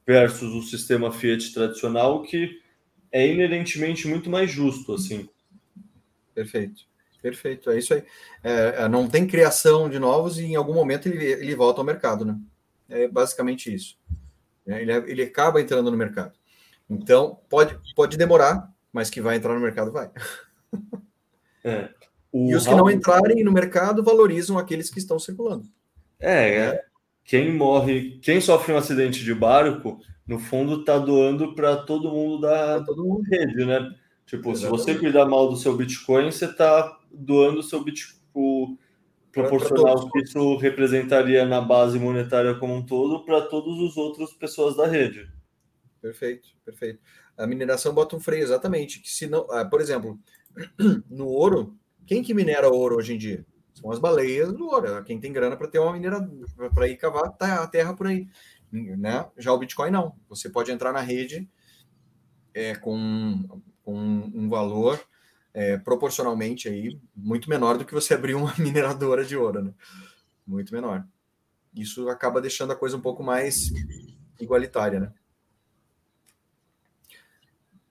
[0.06, 2.60] versus o sistema Fiat tradicional que
[3.10, 5.26] é inerentemente muito mais justo assim.
[6.34, 6.82] Perfeito,
[7.22, 8.04] perfeito, é isso aí.
[8.44, 11.86] É, é, não tem criação de novos e em algum momento ele, ele volta ao
[11.86, 12.38] mercado, né?
[12.90, 13.96] É basicamente isso.
[14.66, 16.32] É, ele, ele acaba entrando no mercado.
[16.88, 20.10] Então pode, pode demorar, mas que vai entrar no mercado vai.
[21.62, 21.90] É.
[22.32, 25.66] E os que não entrarem no mercado valorizam aqueles que estão circulando.
[26.18, 26.84] É, é.
[27.22, 32.40] quem morre, quem sofre um acidente de barco, no fundo está doando para todo mundo
[32.40, 33.22] da todo mundo.
[33.30, 33.94] rede, né?
[34.24, 34.80] Tipo, Exatamente.
[34.80, 38.78] se você cuidar mal do seu Bitcoin, você está doando o seu Bitcoin
[39.32, 44.76] proporcional que isso representaria na base monetária como um todo para todos os outros pessoas
[44.76, 45.30] da rede.
[46.00, 47.00] Perfeito, perfeito.
[47.36, 49.00] A mineração bota um freio, exatamente.
[49.00, 50.18] Que se não, ah, por exemplo,
[51.08, 51.76] no ouro,
[52.06, 53.44] quem que minera ouro hoje em dia?
[53.72, 54.94] São as baleias do ouro.
[54.94, 56.20] É quem tem grana para ter uma minera
[56.74, 58.26] para ir cavar tá a terra por aí.
[58.72, 59.26] Né?
[59.38, 60.14] Já o Bitcoin não.
[60.28, 61.48] Você pode entrar na rede
[62.52, 65.00] é, com, com um valor
[65.52, 69.74] é, proporcionalmente aí muito menor do que você abrir uma mineradora de ouro, né?
[70.46, 71.06] Muito menor.
[71.74, 73.70] Isso acaba deixando a coisa um pouco mais
[74.40, 75.12] igualitária, né?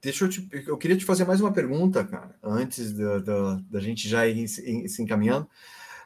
[0.02, 4.08] Deixa eu te, eu queria te fazer mais uma pergunta, cara, antes da, da, gente
[4.08, 5.50] já ir se encaminhando,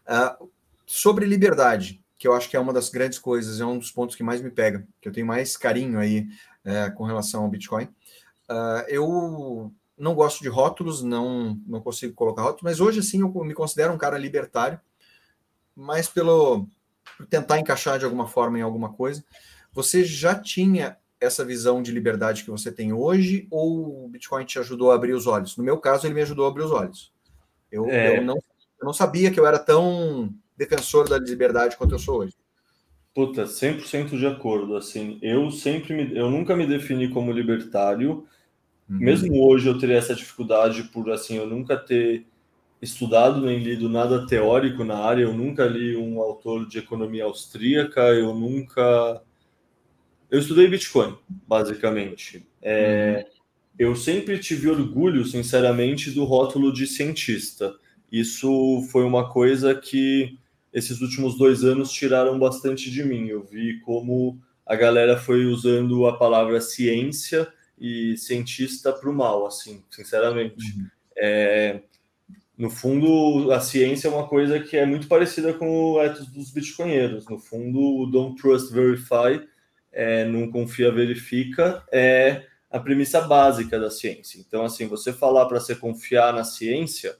[0.07, 0.49] uh,
[0.87, 4.15] sobre liberdade, que eu acho que é uma das grandes coisas, é um dos pontos
[4.15, 6.27] que mais me pega, que eu tenho mais carinho aí
[6.63, 7.85] é, com relação ao Bitcoin.
[8.49, 13.29] Uh, eu não gosto de rótulos, não, não consigo colocar rótulos, mas hoje sim eu
[13.43, 14.79] me considero um cara libertário,
[15.75, 16.67] mas pelo
[17.29, 19.23] tentar encaixar de alguma forma em alguma coisa.
[19.71, 24.59] Você já tinha essa visão de liberdade que você tem hoje ou o Bitcoin te
[24.59, 25.57] ajudou a abrir os olhos?
[25.57, 27.11] No meu caso, ele me ajudou a abrir os olhos.
[27.71, 28.17] Eu, é...
[28.17, 32.19] eu, não, eu não sabia que eu era tão defensor da liberdade quanto eu sou
[32.19, 32.35] hoje.
[33.13, 34.75] Puta, 100% de acordo.
[34.75, 38.27] Assim, eu sempre me, eu nunca me defini como libertário.
[38.89, 38.97] Uhum.
[38.97, 42.25] Mesmo hoje eu teria essa dificuldade por assim, eu nunca ter
[42.81, 45.23] estudado nem lido nada teórico na área.
[45.23, 48.01] Eu nunca li um autor de economia austríaca.
[48.01, 49.23] Eu nunca
[50.33, 51.15] eu estudei Bitcoin,
[51.47, 52.43] basicamente.
[52.59, 53.33] É, uhum.
[53.77, 57.75] Eu sempre tive orgulho, sinceramente, do rótulo de cientista.
[58.11, 60.35] Isso foi uma coisa que
[60.73, 63.27] esses últimos dois anos tiraram bastante de mim.
[63.27, 67.47] Eu vi como a galera foi usando a palavra ciência
[67.77, 70.77] e cientista para o mal, assim, sinceramente.
[70.77, 70.87] Uhum.
[71.17, 71.81] É,
[72.57, 76.51] no fundo, a ciência é uma coisa que é muito parecida com o ethos dos
[76.51, 77.27] bitcoinheiros.
[77.27, 79.41] No fundo, o don't trust, verify
[79.93, 84.39] é, não confia, verifica, é a premissa básica da ciência.
[84.39, 87.15] Então, assim, você falar para você confiar na ciência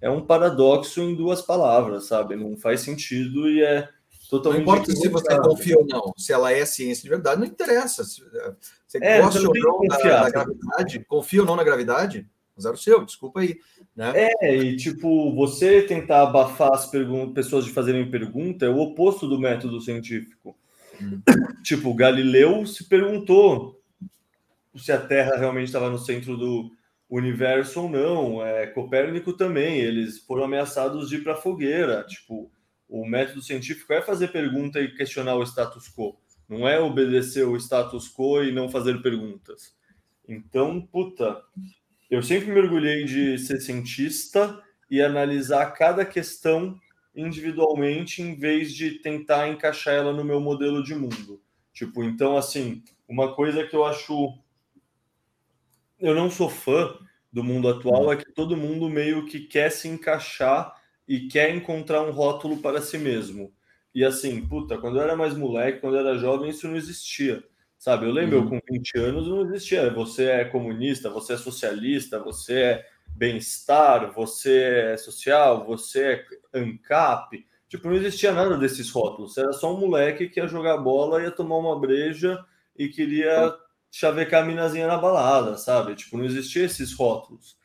[0.00, 2.36] é um paradoxo em duas palavras, sabe?
[2.36, 3.88] Não faz sentido e é
[4.28, 4.66] totalmente.
[4.66, 8.04] Não importa se você confia ou não, se ela é ciência de verdade, não interessa.
[8.88, 12.26] Você é, gosta ou não da, da, gravidade, confia ou não na gravidade,
[12.58, 13.60] zero seu, desculpa aí.
[13.94, 14.12] Né?
[14.40, 16.90] É, e tipo, você tentar abafar as
[17.34, 20.56] pessoas de fazerem pergunta é o oposto do método científico.
[21.62, 23.78] Tipo, Galileu se perguntou
[24.74, 26.70] se a Terra realmente estava no centro do
[27.10, 28.44] universo ou não.
[28.44, 32.04] É, Copérnico também, eles foram ameaçados de ir para a fogueira.
[32.04, 32.50] Tipo,
[32.88, 36.16] o método científico é fazer pergunta e questionar o status quo.
[36.48, 39.76] Não é obedecer o status quo e não fazer perguntas.
[40.26, 41.42] Então, puta,
[42.10, 46.78] eu sempre mergulhei de ser cientista e analisar cada questão
[47.14, 51.42] individualmente em vez de tentar encaixar ela no meu modelo de mundo.
[51.72, 54.38] Tipo, então, assim, uma coisa que eu acho.
[55.98, 56.96] Eu não sou fã
[57.32, 60.74] do mundo atual é que todo mundo meio que quer se encaixar
[61.06, 63.52] e quer encontrar um rótulo para si mesmo.
[63.98, 67.42] E assim, puta, quando eu era mais moleque, quando eu era jovem, isso não existia.
[67.76, 68.44] Sabe, eu lembro, uhum.
[68.44, 69.92] eu com 20 anos não existia.
[69.92, 77.44] Você é comunista, você é socialista, você é bem-estar, você é social, você é ANCAP.
[77.68, 79.36] Tipo, não existia nada desses rótulos.
[79.36, 82.38] Era só um moleque que ia jogar bola, ia tomar uma breja
[82.78, 83.52] e queria
[83.90, 85.96] chavecar a minazinha na balada, sabe?
[85.96, 87.58] Tipo, não existia esses rótulos.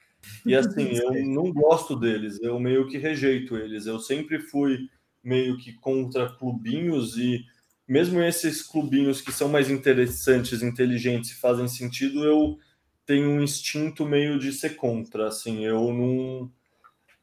[0.44, 3.86] E assim, eu não gosto deles, eu meio que rejeito eles.
[3.86, 4.90] Eu sempre fui
[5.24, 7.44] meio que contra clubinhos e
[7.88, 12.58] mesmo esses clubinhos que são mais interessantes, inteligentes e fazem sentido, eu
[13.06, 16.52] tenho um instinto meio de ser contra, assim, eu não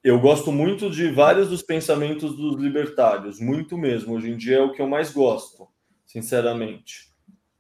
[0.03, 4.15] eu gosto muito de vários dos pensamentos dos libertários, muito mesmo.
[4.15, 5.69] Hoje em dia é o que eu mais gosto,
[6.07, 7.11] sinceramente.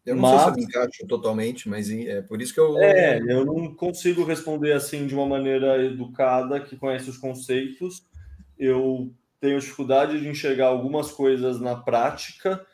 [0.06, 2.78] Eu não mas, sei se eu encaixo totalmente, mas é por isso que eu.
[2.78, 8.02] É, eu não consigo responder assim de uma maneira educada, que conhece os conceitos.
[8.58, 12.64] Eu tenho dificuldade de enxergar algumas coisas na prática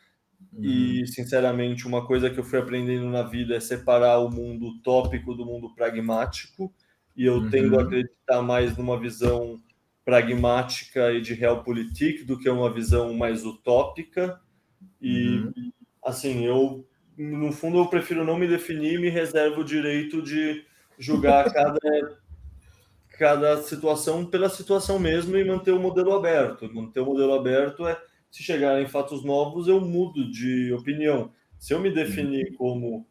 [0.58, 1.06] e, uhum.
[1.06, 5.44] sinceramente, uma coisa que eu fui aprendendo na vida é separar o mundo utópico do
[5.44, 6.72] mundo pragmático.
[7.16, 7.50] E eu uhum.
[7.50, 9.60] tendo a acreditar mais numa visão
[10.04, 14.40] pragmática e de realpolitik do que uma visão mais utópica.
[15.00, 15.72] E, uhum.
[16.04, 16.86] assim, eu,
[17.16, 20.64] no fundo, eu prefiro não me definir e me reservo o direito de
[20.98, 21.78] julgar cada,
[23.18, 26.72] cada situação pela situação mesmo e manter o modelo aberto.
[26.72, 31.32] Manter o modelo aberto é se chegarem fatos novos, eu mudo de opinião.
[31.58, 32.56] Se eu me definir uhum.
[32.56, 33.06] como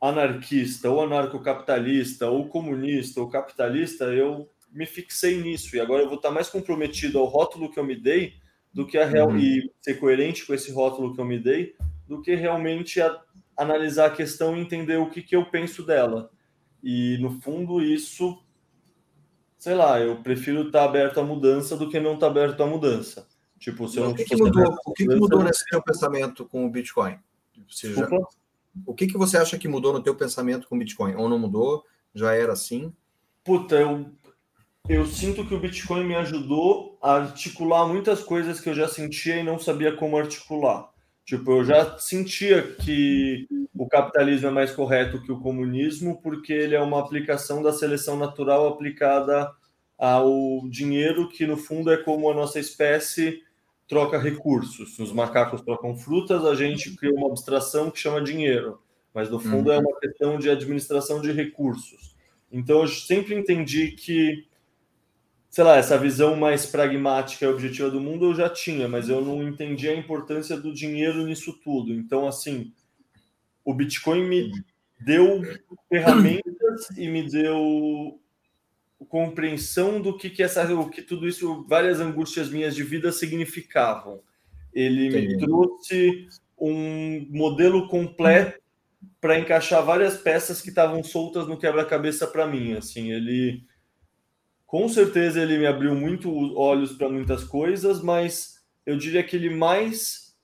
[0.00, 5.74] anarquista, ou anarcocapitalista, ou comunista, ou capitalista, eu me fixei nisso.
[5.74, 8.34] E agora eu vou estar mais comprometido ao rótulo que eu me dei
[8.72, 9.38] do que a real uhum.
[9.38, 11.74] e ser coerente com esse rótulo que eu me dei,
[12.06, 13.18] do que realmente a,
[13.56, 16.30] analisar a questão e entender o que, que eu penso dela.
[16.82, 18.38] E no fundo, isso,
[19.66, 23.26] sei lá, eu prefiro estar aberto à mudança do que não estar aberto à mudança.
[23.58, 27.18] Tipo, se o que, que mudou, o que, mudou nesse teu pensamento com o Bitcoin?
[27.66, 28.08] Já,
[28.86, 31.16] o que, que você acha que mudou no teu pensamento com o Bitcoin?
[31.16, 31.84] Ou não mudou?
[32.14, 32.94] Já era assim?
[33.42, 34.06] Puta, eu,
[34.88, 39.36] eu sinto que o Bitcoin me ajudou a articular muitas coisas que eu já sentia
[39.36, 40.92] e não sabia como articular.
[41.26, 46.76] Tipo, eu já sentia que o capitalismo é mais correto que o comunismo, porque ele
[46.76, 49.52] é uma aplicação da seleção natural aplicada
[49.98, 53.42] ao dinheiro, que no fundo é como a nossa espécie
[53.88, 54.96] troca recursos.
[55.00, 58.80] Os macacos trocam frutas, a gente cria uma abstração que chama dinheiro,
[59.12, 59.82] mas no fundo é uhum.
[59.82, 62.14] é uma questão de administração de recursos.
[62.52, 64.46] Então eu sempre entendi que
[65.50, 69.20] sei lá, essa visão mais pragmática e objetiva do mundo eu já tinha, mas eu
[69.24, 71.92] não entendia a importância do dinheiro nisso tudo.
[71.92, 72.72] Então, assim,
[73.64, 74.52] o Bitcoin me
[75.00, 75.42] deu
[75.88, 78.20] ferramentas e me deu
[79.08, 84.20] compreensão do que, que essa, o que tudo isso, várias angústias minhas de vida significavam.
[84.72, 85.36] Ele Entendi.
[85.36, 88.60] me trouxe um modelo completo
[89.20, 92.74] para encaixar várias peças que estavam soltas no quebra-cabeça para mim.
[92.74, 93.64] Assim, ele
[94.66, 99.50] com certeza ele me abriu muito olhos para muitas coisas, mas eu diria que ele
[99.50, 100.34] mais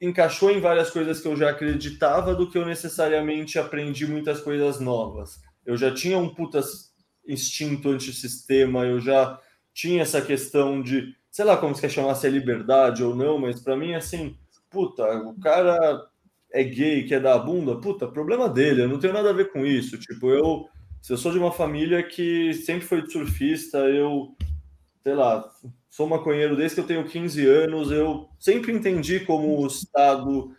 [0.00, 4.80] encaixou em várias coisas que eu já acreditava do que eu necessariamente aprendi muitas coisas
[4.80, 5.40] novas.
[5.64, 6.60] Eu já tinha um puta
[7.26, 9.38] instinto antissistema, eu já
[9.72, 13.38] tinha essa questão de, sei lá como você quer chamar, se é liberdade ou não,
[13.38, 14.36] mas para mim, assim,
[14.68, 16.04] puta, o cara
[16.52, 19.52] é gay, quer dar a bunda, puta, problema dele, eu não tenho nada a ver
[19.52, 19.96] com isso.
[19.98, 20.66] Tipo, eu
[21.02, 24.36] se eu sou de uma família que sempre foi surfista, eu,
[25.02, 25.50] sei lá,
[25.90, 30.56] sou maconheiro desde que eu tenho 15 anos, eu sempre entendi como o Estado.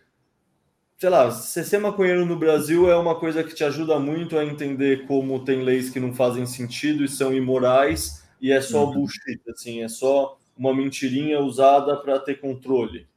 [0.97, 5.07] Sei lá, ser maconheiro no Brasil é uma coisa que te ajuda muito a entender
[5.07, 8.93] como tem leis que não fazem sentido e são imorais e é só uhum.
[8.93, 13.07] bullshit, assim, é só uma mentirinha usada para ter controle.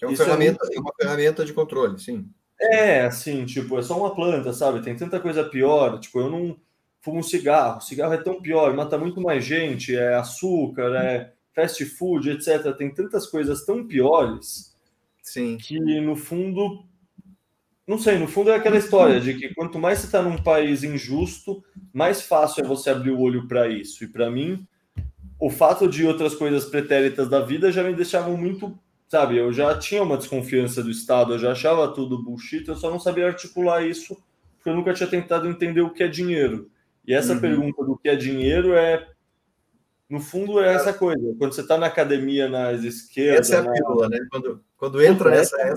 [0.00, 2.28] É uma, ferramenta, é, é uma ferramenta de controle, sim.
[2.60, 4.82] É, assim, tipo, é só uma planta, sabe?
[4.82, 5.98] Tem tanta coisa pior.
[5.98, 6.56] Tipo, eu não
[7.00, 7.80] fumo cigarro.
[7.80, 12.74] Cigarro é tão pior, mata muito mais gente, é açúcar, é fast food, etc.
[12.76, 14.76] Tem tantas coisas tão piores
[15.22, 15.56] Sim.
[15.56, 16.84] que, no fundo,
[17.86, 20.84] não sei, no fundo é aquela história de que quanto mais você está num país
[20.84, 24.04] injusto, mais fácil é você abrir o olho para isso.
[24.04, 24.66] E para mim,
[25.38, 28.78] o fato de outras coisas pretéritas da vida já me deixavam muito
[29.10, 32.88] sabe, eu já tinha uma desconfiança do Estado, eu já achava tudo bullshit, eu só
[32.88, 34.16] não sabia articular isso,
[34.56, 36.70] porque eu nunca tinha tentado entender o que é dinheiro.
[37.04, 37.40] E essa uhum.
[37.40, 39.04] pergunta do que é dinheiro é,
[40.08, 41.34] no fundo, é essa coisa.
[41.36, 43.50] Quando você está na academia, nas esquerdas.
[43.50, 44.16] Essa é a pílula, na...
[44.16, 44.26] né?
[44.30, 45.60] Quando, quando entra nessa.
[45.60, 45.74] É.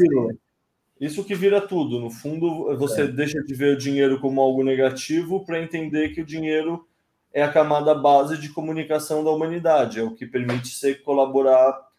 [1.01, 1.99] Isso que vira tudo.
[1.99, 3.07] No fundo, você é.
[3.07, 6.87] deixa de ver o dinheiro como algo negativo para entender que o dinheiro
[7.33, 11.92] é a camada base de comunicação da humanidade, é o que permite você colaborar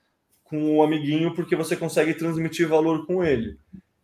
[0.54, 3.58] com o um amiguinho porque você consegue transmitir valor com ele.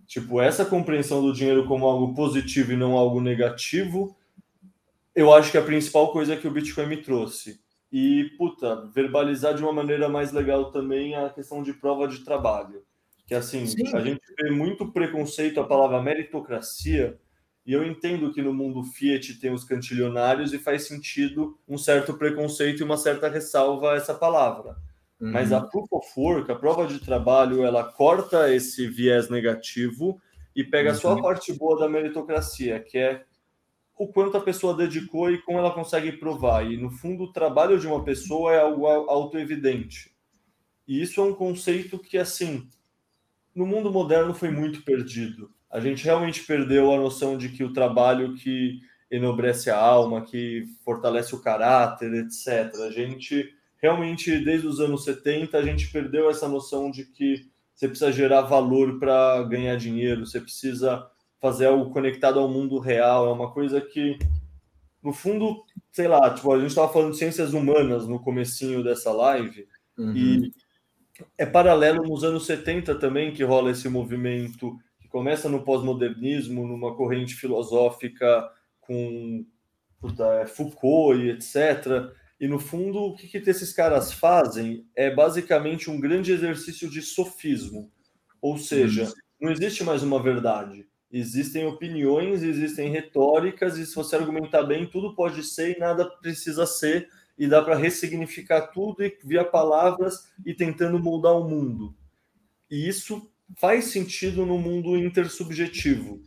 [0.07, 4.17] Tipo, essa compreensão do dinheiro como algo positivo e não algo negativo,
[5.15, 7.61] eu acho que é a principal coisa que o Bitcoin me trouxe.
[7.93, 12.83] E, puta, verbalizar de uma maneira mais legal também a questão de prova de trabalho.
[13.27, 13.85] Que, assim, Sim.
[13.95, 17.17] a gente vê muito preconceito à palavra meritocracia,
[17.65, 22.15] e eu entendo que no mundo Fiat tem os cantilionários e faz sentido um certo
[22.15, 24.77] preconceito e uma certa ressalva a essa palavra.
[25.21, 25.33] Uhum.
[25.33, 30.21] Mas a proof of work, a prova de trabalho, ela corta esse viés negativo
[30.57, 30.97] e pega uhum.
[30.97, 31.23] só a uhum.
[31.23, 33.25] parte boa da meritocracia, que é
[33.99, 36.65] o quanto a pessoa dedicou e como ela consegue provar.
[36.65, 40.11] E no fundo, o trabalho de uma pessoa é algo autoevidente.
[40.89, 42.67] E isso é um conceito que, assim,
[43.55, 45.51] no mundo moderno foi muito perdido.
[45.71, 50.65] A gente realmente perdeu a noção de que o trabalho que enobrece a alma, que
[50.83, 52.75] fortalece o caráter, etc.
[52.87, 57.89] A gente realmente, desde os anos 70, a gente perdeu essa noção de que você
[57.89, 61.07] precisa gerar valor para ganhar dinheiro, você precisa
[61.41, 63.27] fazer algo conectado ao mundo real.
[63.27, 64.19] É uma coisa que,
[65.03, 69.11] no fundo, sei lá, tipo, a gente estava falando de ciências humanas no comecinho dessa
[69.13, 70.15] live, uhum.
[70.15, 70.53] e
[71.39, 76.95] é paralelo nos anos 70 também que rola esse movimento que começa no pós-modernismo, numa
[76.95, 78.51] corrente filosófica
[78.81, 79.45] com
[80.01, 85.15] puta, é, Foucault e etc., e no fundo, o que, que esses caras fazem é
[85.15, 87.93] basicamente um grande exercício de sofismo.
[88.41, 89.13] Ou seja, uhum.
[89.43, 90.89] não existe mais uma verdade.
[91.13, 96.65] Existem opiniões, existem retóricas, e se você argumentar bem, tudo pode ser e nada precisa
[96.65, 101.95] ser, e dá para ressignificar tudo e via palavras e tentando moldar o mundo.
[102.71, 106.23] E isso faz sentido no mundo intersubjetivo.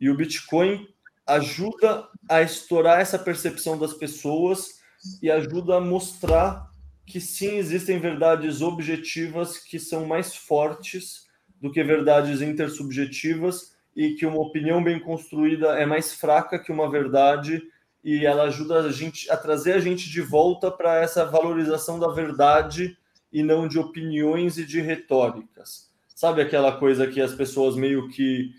[0.00, 0.86] E o Bitcoin
[1.26, 4.77] ajuda a estourar essa percepção das pessoas
[5.22, 6.68] e ajuda a mostrar
[7.06, 11.26] que sim existem verdades objetivas que são mais fortes
[11.60, 16.90] do que verdades intersubjetivas e que uma opinião bem construída é mais fraca que uma
[16.90, 17.62] verdade
[18.04, 22.08] e ela ajuda a gente a trazer a gente de volta para essa valorização da
[22.08, 22.96] verdade
[23.32, 25.90] e não de opiniões e de retóricas.
[26.14, 28.52] Sabe aquela coisa que as pessoas meio que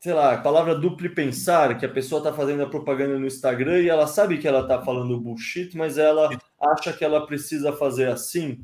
[0.00, 3.80] sei lá, a palavra duplo pensar, que a pessoa está fazendo a propaganda no Instagram
[3.80, 8.08] e ela sabe que ela está falando bullshit, mas ela acha que ela precisa fazer
[8.08, 8.60] assim.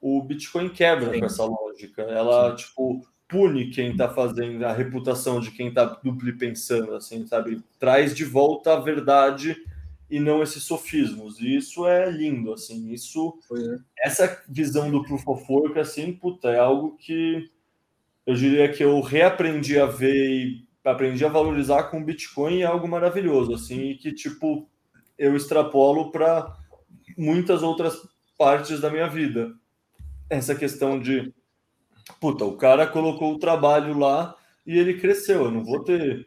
[0.00, 1.20] O Bitcoin quebra Sim.
[1.20, 2.02] com essa lógica.
[2.02, 2.56] Ela, Sim.
[2.64, 7.60] tipo, pune quem está fazendo a reputação de quem está duplo pensando, assim, sabe?
[7.78, 9.56] Traz de volta a verdade
[10.08, 11.40] e não esses sofismos.
[11.40, 12.92] E isso é lindo, assim.
[12.92, 14.06] Isso, é.
[14.06, 17.50] essa visão do proof of work, assim, puta, é algo que
[18.26, 22.64] eu diria que eu reaprendi a ver e aprendi a valorizar com o Bitcoin é
[22.64, 24.68] algo maravilhoso, assim, e que, tipo,
[25.18, 26.54] eu extrapolo para
[27.16, 27.96] muitas outras
[28.38, 29.52] partes da minha vida.
[30.28, 31.32] Essa questão de,
[32.20, 34.36] puta, o cara colocou o trabalho lá
[34.66, 36.26] e ele cresceu, eu não vou ter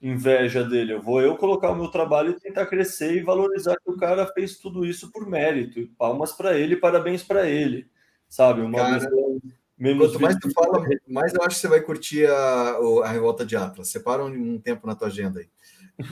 [0.00, 3.90] inveja dele, eu vou eu colocar o meu trabalho e tentar crescer e valorizar que
[3.90, 7.88] o cara fez tudo isso por mérito, palmas para ele, parabéns para ele,
[8.28, 8.60] sabe?
[8.60, 8.98] Uma cara...
[8.98, 9.40] visão
[9.78, 13.44] Menos Quanto mais tu fala, mais eu acho que você vai curtir a, a revolta
[13.44, 13.88] de Atlas.
[13.88, 15.48] Separa um, um tempo na tua agenda aí.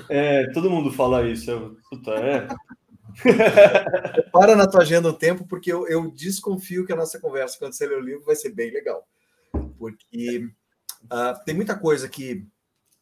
[0.09, 1.77] É, todo mundo fala isso.
[1.89, 2.47] Puta, é.
[4.33, 7.73] Para na tua agenda um tempo, porque eu, eu, desconfio que a nossa conversa, quando
[7.73, 9.07] você ler o livro, vai ser bem legal.
[9.79, 10.47] Porque
[11.05, 12.47] uh, tem muita coisa que.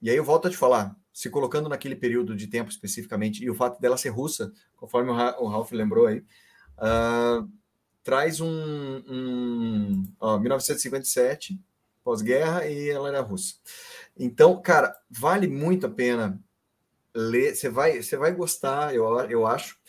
[0.00, 3.50] E aí eu volto a te falar, se colocando naquele período de tempo especificamente, e
[3.50, 6.24] o fato dela ser russa, conforme o, Ra o Ralph lembrou aí.
[6.78, 7.48] Uh,
[8.02, 11.58] traz um, um ó, 1957,
[12.02, 13.54] pós-guerra, e ela era russa.
[14.18, 16.40] Então, cara, vale muito a pena
[17.14, 17.54] ler.
[17.54, 19.80] Você vai, você vai gostar, eu, eu acho.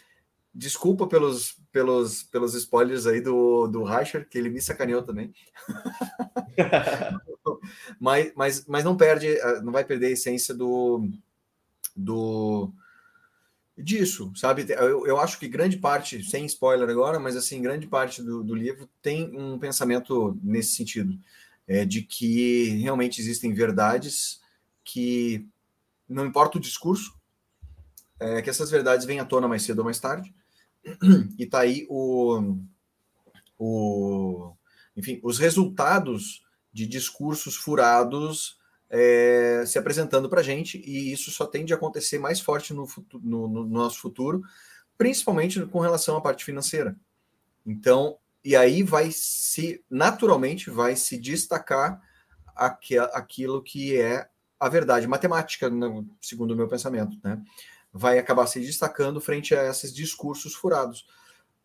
[0.54, 5.34] Desculpa pelos, pelos, pelos spoilers aí do, do Reicher, que ele me sacaneou também.
[8.00, 11.10] mas, mas, mas não perde, não vai perder a essência do,
[11.96, 12.72] do,
[13.78, 14.66] disso, sabe?
[14.70, 18.54] Eu, eu acho que grande parte, sem spoiler agora, mas assim, grande parte do, do
[18.54, 21.18] livro tem um pensamento nesse sentido,
[21.68, 24.42] é, de que realmente existem verdades
[24.84, 25.48] que
[26.08, 27.14] não importa o discurso,
[28.20, 30.34] é, que essas verdades vêm à tona mais cedo ou mais tarde,
[31.40, 32.58] e tá aí o,
[33.58, 34.54] o
[34.96, 38.58] enfim, os resultados de discursos furados
[38.96, 42.86] é, se apresentando para a gente, e isso só tende a acontecer mais forte no,
[42.86, 44.44] futuro, no, no, nosso futuro,
[44.96, 46.96] principalmente com relação à parte financeira.
[47.66, 52.00] Então, e aí vai se, naturalmente, vai se destacar
[52.56, 55.72] aqu, aquilo que é a verdade matemática,
[56.22, 57.42] segundo o meu pensamento, né?
[57.92, 61.08] Vai acabar se destacando frente a esses discursos furados.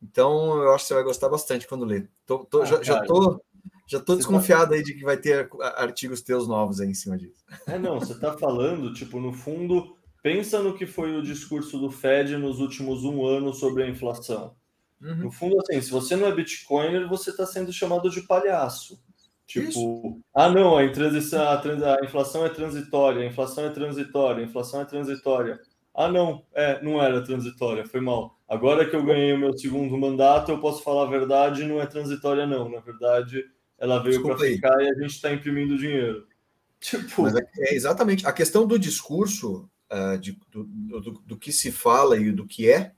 [0.02, 2.08] Então, eu acho que você vai gostar bastante quando ler.
[2.24, 3.42] Tô, tô, ah, já, já tô
[3.88, 7.16] já estou tá desconfiado aí de que vai ter artigos teus novos aí em cima
[7.16, 7.42] disso.
[7.66, 11.90] É, não, você está falando, tipo, no fundo, pensa no que foi o discurso do
[11.90, 14.54] Fed nos últimos um ano sobre a inflação.
[15.00, 15.16] Uhum.
[15.16, 19.00] No fundo, assim, se você não é Bitcoiner, você está sendo chamado de palhaço.
[19.46, 20.20] Tipo, Isso.
[20.34, 24.46] ah, não, a, transição, a, trans, a inflação é transitória, a inflação é transitória, a
[24.46, 25.58] inflação é transitória.
[25.94, 28.38] Ah, não, é, não era transitória, foi mal.
[28.46, 31.86] Agora que eu ganhei o meu segundo mandato, eu posso falar a verdade, não é
[31.86, 32.68] transitória, não.
[32.68, 33.42] Na verdade,
[33.78, 36.26] ela veio para ficar e a gente está imprimindo dinheiro.
[36.80, 37.22] Tipo...
[37.22, 38.26] Mas é, é, exatamente.
[38.26, 42.70] A questão do discurso, uh, de, do, do, do, que se fala e do que
[42.70, 42.92] é,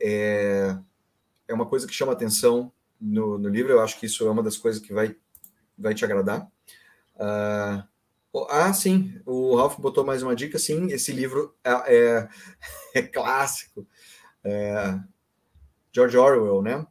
[0.00, 0.78] é,
[1.46, 3.72] é uma coisa que chama atenção no, no, livro.
[3.72, 5.14] Eu acho que isso é uma das coisas que vai,
[5.76, 6.46] vai te agradar.
[7.16, 7.82] Uh,
[8.50, 10.58] ah, sim, o Ralph botou mais uma dica.
[10.58, 12.28] Sim, esse livro é, é,
[12.94, 13.86] é clássico.
[14.44, 14.98] É,
[15.92, 16.86] George Orwell, né?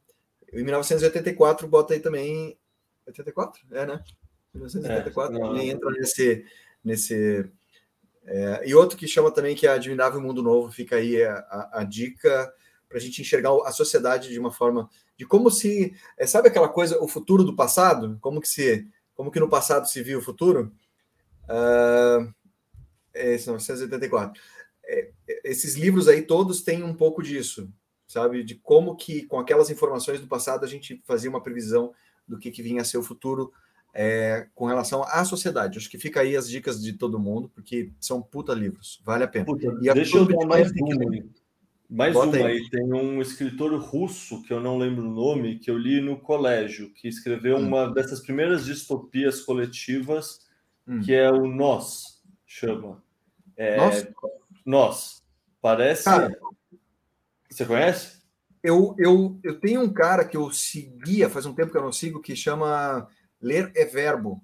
[0.52, 2.58] Em 1984, bota aí também
[3.08, 3.62] 84?
[3.72, 4.04] É, né?
[4.54, 5.38] 1984.
[5.38, 6.46] É, nem entra nesse.
[6.84, 7.50] nesse
[8.26, 11.80] é, e outro que chama também que é Admirável Mundo Novo, fica aí a, a,
[11.82, 12.54] a dica
[12.88, 16.70] para a gente enxergar a sociedade de uma forma de como se é, sabe aquela
[16.70, 20.22] coisa o futuro do passado como que se como que no passado se viu o
[20.22, 20.72] futuro
[21.50, 22.34] uh,
[23.14, 24.42] é, 1984
[24.86, 25.12] é,
[25.44, 27.70] esses livros aí todos têm um pouco disso
[28.08, 31.94] sabe de como que com aquelas informações do passado a gente fazia uma previsão
[32.28, 33.52] do que, que vinha a ser o futuro
[33.94, 35.78] é, com relação à sociedade.
[35.78, 39.28] Acho que fica aí as dicas de todo mundo, porque são puta livros, vale a
[39.28, 39.46] pena.
[39.46, 41.12] Puta, deixa eu dar mais uma.
[41.12, 41.48] Que...
[41.90, 42.70] Mais Bota uma aí.
[42.70, 46.94] Tem um escritor russo, que eu não lembro o nome, que eu li no colégio,
[46.94, 47.68] que escreveu hum.
[47.68, 50.42] uma dessas primeiras distopias coletivas,
[50.86, 51.00] hum.
[51.00, 53.02] que é o Nós, chama.
[53.56, 54.08] É, Nós?
[54.66, 55.24] Nós.
[55.62, 56.04] Parece...
[56.04, 56.38] Cara,
[57.50, 58.17] Você conhece?
[58.68, 61.92] Eu, eu, eu tenho um cara que eu seguia, faz um tempo que eu não
[61.94, 63.08] sigo, que chama
[63.42, 64.44] Ler é Verbo.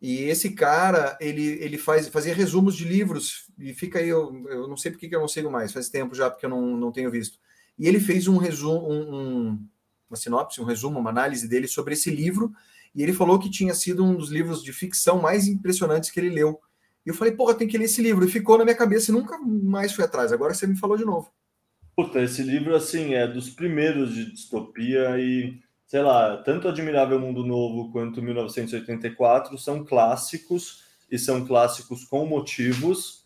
[0.00, 4.66] E esse cara, ele, ele faz, fazia resumos de livros, e fica aí, eu, eu
[4.66, 6.90] não sei porque que eu não sigo mais, faz tempo já, porque eu não, não
[6.90, 7.38] tenho visto.
[7.78, 9.68] E ele fez um resumo, um, um,
[10.08, 12.50] uma sinopse, um resumo, uma análise dele sobre esse livro,
[12.94, 16.30] e ele falou que tinha sido um dos livros de ficção mais impressionantes que ele
[16.30, 16.58] leu.
[17.04, 18.24] E eu falei, porra, tem que ler esse livro.
[18.24, 20.32] E ficou na minha cabeça e nunca mais fui atrás.
[20.32, 21.30] Agora você me falou de novo.
[21.96, 27.44] Puta, esse livro, assim, é dos primeiros de distopia e, sei lá, tanto Admirável Mundo
[27.44, 33.24] Novo quanto 1984 são clássicos e são clássicos com motivos.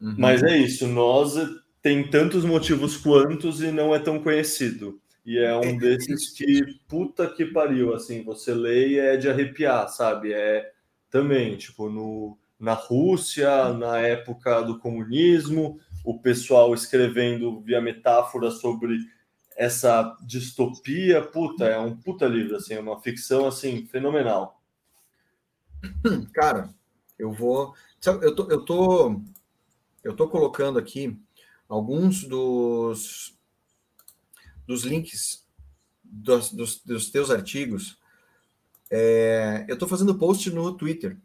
[0.00, 0.14] Uhum.
[0.18, 1.34] Mas é isso, nós
[1.80, 5.00] tem tantos motivos quantos e não é tão conhecido.
[5.24, 9.28] E é um é, desses que, puta que pariu, assim, você lê e é de
[9.28, 10.32] arrepiar, sabe?
[10.32, 10.70] É
[11.10, 18.96] também, tipo, no, na Rússia, na época do comunismo, o pessoal escrevendo via metáfora sobre
[19.54, 24.58] essa distopia, puta, é um puta livro, assim, é uma ficção, assim, fenomenal.
[26.32, 26.74] Cara,
[27.18, 27.74] eu vou...
[28.06, 29.20] Eu tô, eu tô,
[30.02, 31.14] eu tô colocando aqui
[31.68, 33.38] alguns dos,
[34.66, 35.46] dos links
[36.02, 37.98] dos, dos, dos teus artigos.
[38.90, 41.18] É, eu estou fazendo post no Twitter.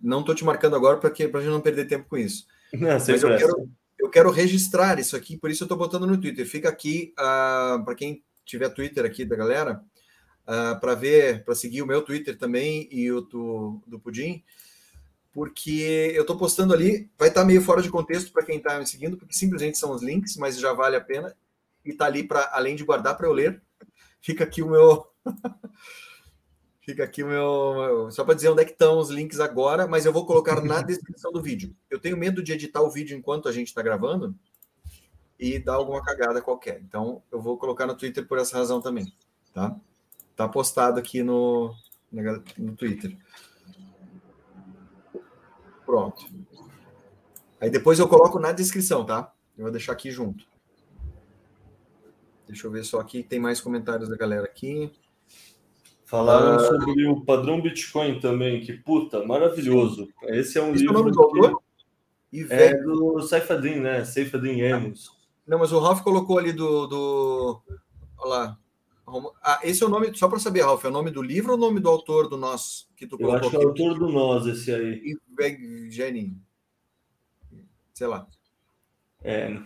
[0.00, 2.46] Não estou te marcando agora para a gente não perder tempo com isso.
[2.72, 3.70] Não, Mas eu quero,
[4.10, 6.44] eu quero registrar isso aqui, por isso eu estou botando no Twitter.
[6.44, 9.74] Fica aqui, uh, ah, para quem tiver Twitter aqui da galera,
[10.48, 14.42] uh, ah, para ver, para seguir o meu Twitter também e o do, do Pudim
[15.32, 18.76] porque eu estou postando ali, vai estar tá meio fora de contexto para quem está
[18.80, 21.32] me seguindo, porque simplesmente são os links, mas já vale a pena.
[21.84, 23.62] E está ali para, além de guardar para eu ler,
[24.20, 25.06] fica aqui o meu.
[26.90, 28.10] fica aqui o meu.
[28.10, 30.82] Só para dizer onde é que estão os links agora, mas eu vou colocar na
[30.82, 31.74] descrição do vídeo.
[31.88, 34.34] Eu tenho medo de editar o vídeo enquanto a gente está gravando
[35.38, 36.80] e dar alguma cagada qualquer.
[36.82, 39.12] Então, eu vou colocar no Twitter por essa razão também,
[39.54, 39.74] tá?
[40.36, 41.74] Tá postado aqui no,
[42.58, 43.16] no Twitter.
[45.86, 46.26] Pronto.
[47.60, 49.32] Aí depois eu coloco na descrição, tá?
[49.56, 50.44] Eu vou deixar aqui junto.
[52.46, 54.92] Deixa eu ver só aqui, tem mais comentários da galera aqui.
[56.10, 60.08] Falaram ah, sobre o padrão Bitcoin também, que puta, maravilhoso.
[60.24, 60.96] Esse é um Esse livro.
[60.96, 61.62] É o nome do autor?
[62.50, 64.04] É do Saifadin, né?
[64.04, 65.16] Saifadin Emus.
[65.46, 66.88] Não, mas o Ralph colocou ali do.
[66.88, 67.62] do...
[68.18, 68.58] Olha lá.
[69.40, 71.56] Ah, esse é o nome, só para saber, Ralf, é o nome do livro ou
[71.56, 73.36] o nome do autor do Nós que tu colocou?
[73.36, 75.16] Eu acho que é o autor do Nós, esse aí.
[75.90, 76.36] Jenny.
[77.94, 78.26] Sei lá.
[79.22, 79.60] É.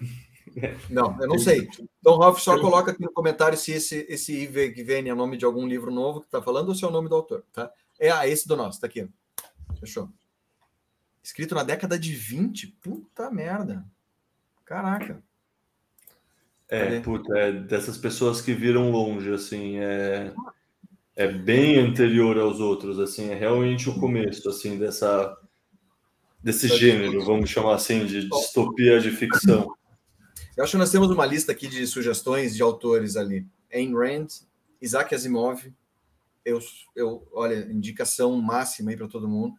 [0.91, 1.69] Não, eu não sei.
[2.01, 5.45] Então, Ralf, só coloca aqui no comentário se esse, esse Ivegveni é o nome de
[5.45, 7.71] algum livro novo que está falando ou se é o nome do autor, tá?
[7.99, 9.09] É, ah, esse do Nós, tá aqui.
[9.81, 10.09] Fechou.
[11.23, 12.67] Escrito na década de 20?
[12.81, 13.85] Puta merda.
[14.65, 15.23] Caraca.
[16.69, 20.33] É, puta, é dessas pessoas que viram longe, assim, é,
[21.15, 25.37] é bem anterior aos outros, assim, é realmente o começo, assim, dessa
[26.43, 29.75] desse gênero, vamos chamar assim, de distopia de ficção.
[30.57, 33.45] Eu acho que nós temos uma lista aqui de sugestões de autores ali.
[33.73, 34.29] Ayn Rand,
[34.81, 35.73] Isaac Asimov,
[36.45, 36.61] eu,
[36.95, 39.55] eu olha, indicação máxima aí para todo mundo.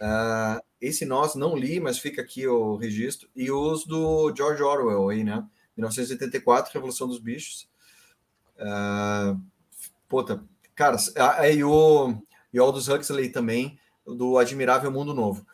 [0.00, 3.28] Uh, esse nós não li, mas fica aqui o registro.
[3.36, 5.44] E os do George Orwell aí, né?
[5.76, 7.68] 1984, Revolução dos Bichos.
[8.56, 9.38] Uh,
[10.08, 10.42] puta,
[10.74, 10.96] cara,
[11.36, 12.14] aí o,
[12.50, 15.46] e o Aldous Huxley também, do Admirável Mundo Novo.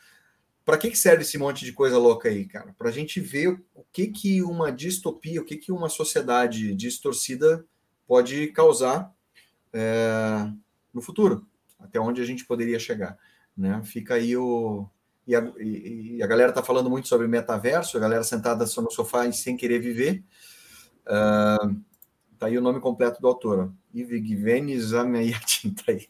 [0.66, 2.74] Para que, que serve esse monte de coisa louca aí, cara?
[2.76, 7.64] Para a gente ver o que, que uma distopia, o que, que uma sociedade distorcida
[8.04, 9.14] pode causar
[9.72, 10.50] é,
[10.92, 11.46] no futuro,
[11.78, 13.16] até onde a gente poderia chegar.
[13.56, 13.80] Né?
[13.84, 14.88] Fica aí o,
[15.24, 19.30] e a, e, a galera está falando muito sobre metaverso, a galera sentada no sofá
[19.30, 20.24] sem querer viver.
[21.02, 21.80] Uh,
[22.40, 26.08] tá aí o nome completo do autor, Ivigveni Zameyatin, tá aí.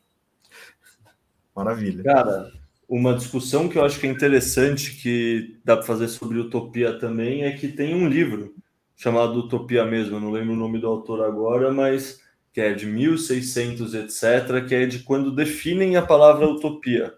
[1.54, 2.02] Maravilha.
[2.02, 2.52] Cara,
[2.88, 7.44] uma discussão que eu acho que é interessante, que dá para fazer sobre utopia também,
[7.44, 8.54] é que tem um livro
[8.96, 12.20] chamado Utopia mesmo, eu não lembro o nome do autor agora, mas
[12.52, 17.12] que é de 1600, etc., que é de quando definem a palavra utopia.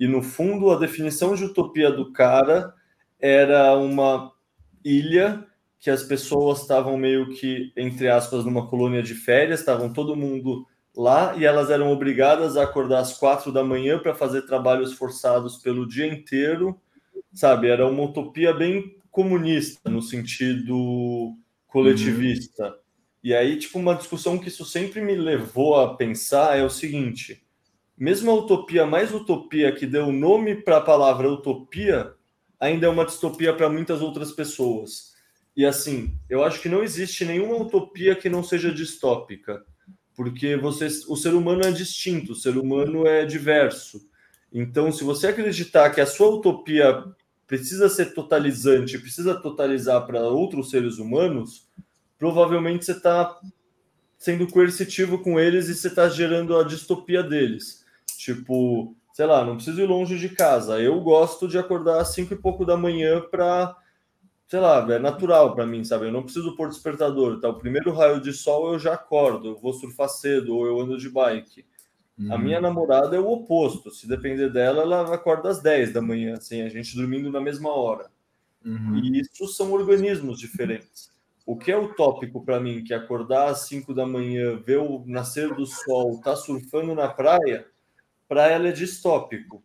[0.00, 2.74] E no fundo, a definição de utopia do cara
[3.20, 4.32] era uma
[4.84, 5.46] ilha
[5.78, 10.66] que as pessoas estavam meio que, entre aspas, numa colônia de férias, estavam todo mundo
[10.96, 15.58] lá e elas eram obrigadas a acordar às quatro da manhã para fazer trabalhos forçados
[15.58, 16.80] pelo dia inteiro,
[17.32, 17.68] sabe?
[17.68, 21.34] Era uma utopia bem comunista, no sentido
[21.66, 22.68] coletivista.
[22.68, 22.74] Uhum.
[23.22, 27.44] E aí, tipo, uma discussão que isso sempre me levou a pensar é o seguinte:
[27.96, 32.14] mesmo a utopia mais utopia que deu nome para a palavra utopia,
[32.58, 35.10] ainda é uma distopia para muitas outras pessoas.
[35.56, 39.64] E assim, eu acho que não existe nenhuma utopia que não seja distópica,
[40.20, 44.06] porque você, o ser humano é distinto, o ser humano é diverso.
[44.52, 47.06] Então, se você acreditar que a sua utopia
[47.46, 51.66] precisa ser totalizante, precisa totalizar para outros seres humanos,
[52.18, 53.34] provavelmente você está
[54.18, 57.82] sendo coercitivo com eles e você está gerando a distopia deles.
[58.18, 60.78] Tipo, sei lá, não preciso ir longe de casa.
[60.78, 63.74] Eu gosto de acordar às cinco e pouco da manhã para,
[64.50, 66.06] sei lá, é natural para mim, sabe?
[66.06, 67.40] Eu não preciso pôr despertador.
[67.40, 67.48] Tá?
[67.48, 70.98] O primeiro raio de sol eu já acordo, eu vou surfar cedo ou eu ando
[70.98, 71.64] de bike.
[72.28, 72.62] A minha uhum.
[72.62, 73.90] namorada é o oposto.
[73.92, 77.70] Se depender dela, ela acorda às 10 da manhã, assim, a gente dormindo na mesma
[77.70, 78.10] hora.
[78.62, 78.98] Uhum.
[78.98, 81.10] E isso são organismos diferentes.
[81.46, 85.54] O que é utópico para mim, que acordar às 5 da manhã, ver o nascer
[85.54, 87.66] do sol, tá surfando na praia,
[88.28, 89.62] para ela é distópico.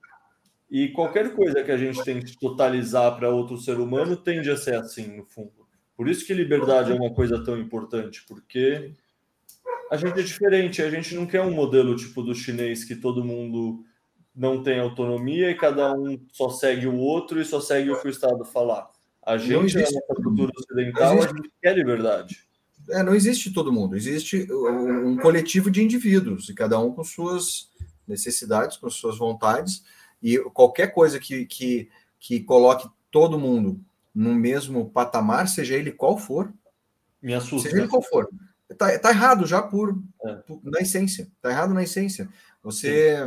[0.70, 4.76] E qualquer coisa que a gente tente totalizar para outro ser humano tende a ser
[4.76, 5.66] assim, no fundo.
[5.96, 8.92] Por isso que liberdade é uma coisa tão importante, porque
[9.90, 13.24] a gente é diferente, a gente não quer um modelo tipo do chinês que todo
[13.24, 13.84] mundo
[14.36, 18.08] não tem autonomia e cada um só segue o outro e só segue o que
[18.08, 18.90] o Estado falar.
[19.24, 22.44] A gente, na cultura ocidental, a gente quer liberdade.
[22.90, 27.72] É, não existe todo mundo, existe um coletivo de indivíduos, e cada um com suas
[28.08, 29.84] necessidades, com suas vontades,
[30.26, 31.88] e qualquer coisa que, que,
[32.20, 33.80] que coloque todo mundo
[34.14, 36.52] no mesmo patamar, seja ele qual for,
[37.22, 37.70] me assusta.
[37.70, 38.28] Seja ele qual for,
[38.80, 39.96] Tá, tá errado já por,
[40.26, 40.34] é.
[40.38, 41.32] por, na essência.
[41.40, 42.28] Tá errado na essência.
[42.64, 43.18] Você,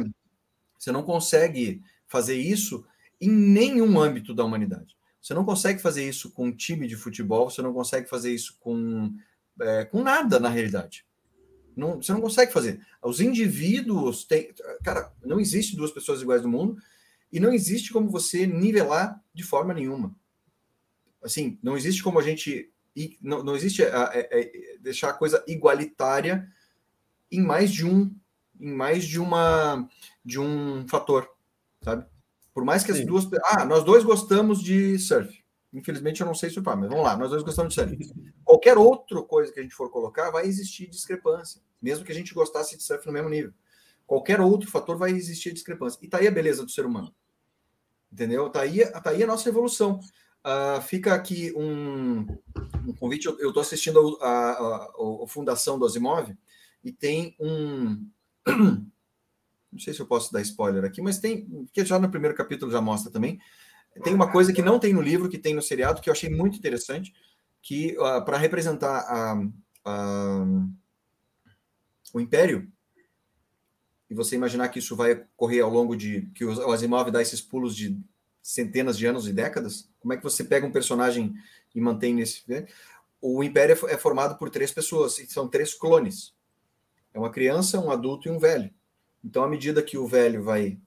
[0.76, 2.84] você não consegue fazer isso
[3.20, 4.96] em nenhum âmbito da humanidade.
[5.22, 8.56] Você não consegue fazer isso com um time de futebol, você não consegue fazer isso
[8.58, 9.14] com,
[9.60, 11.06] é, com nada na realidade.
[11.78, 12.80] Não, você não consegue fazer.
[13.02, 14.52] Os indivíduos têm.
[14.82, 16.76] Cara, não existe duas pessoas iguais no mundo
[17.30, 20.14] e não existe como você nivelar de forma nenhuma.
[21.22, 22.72] Assim, não existe como a gente
[23.22, 26.50] não, não existe a, é, é, deixar a coisa igualitária
[27.30, 28.12] em mais de um
[28.60, 29.88] em mais de uma
[30.24, 31.30] de um fator,
[31.80, 32.04] sabe?
[32.52, 33.06] Por mais que as Sim.
[33.06, 35.44] duas ah, nós dois gostamos de surf.
[35.72, 37.96] Infelizmente eu não sei surfar, mas vamos lá, nós dois gostamos de surf.
[38.42, 42.34] Qualquer outra coisa que a gente for colocar vai existir discrepância, mesmo que a gente
[42.34, 43.52] gostasse de surf no mesmo nível.
[44.06, 45.98] Qualquer outro fator vai existir discrepância.
[46.02, 47.14] E tá aí a beleza do ser humano.
[48.10, 48.48] Entendeu?
[48.48, 50.00] Tá aí, tá aí a nossa evolução.
[50.38, 52.26] Uh, fica aqui um,
[52.86, 53.26] um convite.
[53.26, 56.34] Eu estou assistindo a, a, a, a, Fundação do Asimov
[56.82, 58.08] e tem um.
[59.70, 61.68] Não sei se eu posso dar spoiler aqui, mas tem.
[61.70, 63.38] Que já no primeiro capítulo já mostra também.
[64.02, 66.30] Tem uma coisa que não tem no livro, que tem no seriado, que eu achei
[66.30, 67.12] muito interessante,
[67.60, 69.00] que uh, para representar
[69.84, 70.44] a,
[72.12, 72.70] o Império,
[74.10, 76.22] e você imaginar que isso vai ocorrer ao longo de.
[76.34, 77.98] que o Asimov dá esses pulos de
[78.42, 79.88] centenas de anos e décadas?
[80.00, 81.34] Como é que você pega um personagem
[81.74, 82.42] e mantém nesse.
[82.48, 82.66] Né?
[83.20, 86.34] O Império é, é formado por três pessoas, são três clones.
[87.12, 88.70] É uma criança, um adulto e um velho.
[89.24, 90.78] Então, à medida que o velho vai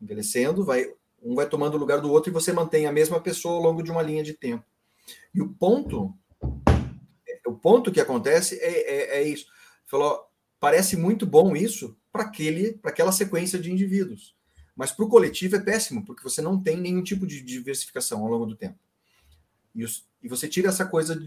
[0.00, 0.86] envelhecendo, vai,
[1.22, 3.82] um vai tomando o lugar do outro e você mantém a mesma pessoa ao longo
[3.82, 4.64] de uma linha de tempo.
[5.34, 6.14] E o ponto,
[7.46, 9.46] o ponto que acontece é, é, é isso.
[9.86, 10.29] Falou,
[10.60, 14.36] parece muito bom isso para aquele, para aquela sequência de indivíduos.
[14.76, 18.28] Mas para o coletivo é péssimo, porque você não tem nenhum tipo de diversificação ao
[18.28, 18.78] longo do tempo.
[19.74, 21.20] E, os, e você tira essa coisa,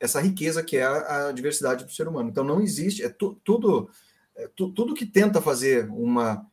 [0.00, 2.30] essa riqueza que é a, a, diversidade do ser humano.
[2.30, 3.90] Então não existe, é tu, tudo,
[4.34, 6.46] é tu, tudo que tenta fazer uma,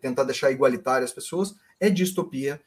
[0.00, 2.60] tentar deixar igualitária as pessoas é distopia.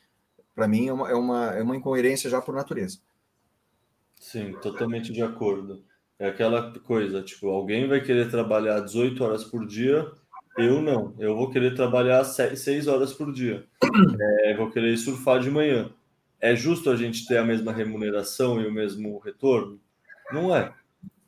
[0.56, 3.00] Para mim é uma, é, uma, é uma incoerência já por natureza.
[4.20, 5.84] Sim, totalmente de acordo.
[6.20, 10.12] É aquela coisa, tipo, alguém vai querer trabalhar 18 horas por dia
[10.58, 11.16] eu não.
[11.18, 13.66] Eu vou querer trabalhar seis horas por dia.
[14.42, 15.92] É, vou querer surfar de manhã.
[16.40, 19.80] É justo a gente ter a mesma remuneração e o mesmo retorno?
[20.32, 20.74] Não é.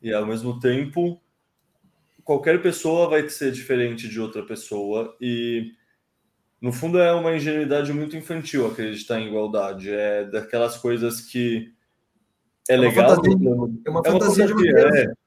[0.00, 1.20] E ao mesmo tempo,
[2.22, 5.72] qualquer pessoa vai ser diferente de outra pessoa e
[6.60, 9.90] no fundo é uma ingenuidade muito infantil acreditar em igualdade.
[9.90, 11.74] É daquelas coisas que
[12.68, 13.16] é, é legal.
[13.16, 15.26] Fantasia, é uma fantasia, é uma fantasia de uma é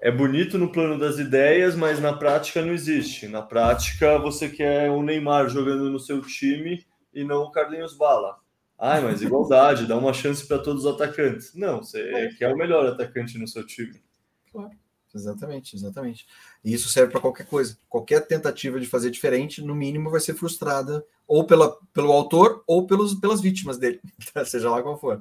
[0.00, 3.28] é bonito no plano das ideias, mas na prática não existe.
[3.28, 8.38] Na prática, você quer o Neymar jogando no seu time e não o Carlinhos Bala.
[8.78, 11.54] Ai, mas igualdade, dá uma chance para todos os atacantes.
[11.54, 12.28] Não, você é.
[12.30, 14.02] quer o melhor atacante no seu time.
[14.50, 14.70] Claro.
[15.12, 16.24] Exatamente, exatamente.
[16.64, 17.76] E isso serve para qualquer coisa.
[17.88, 22.86] Qualquer tentativa de fazer diferente, no mínimo, vai ser frustrada ou pela, pelo autor ou
[22.86, 24.00] pelos, pelas vítimas dele,
[24.46, 25.20] seja lá qual for.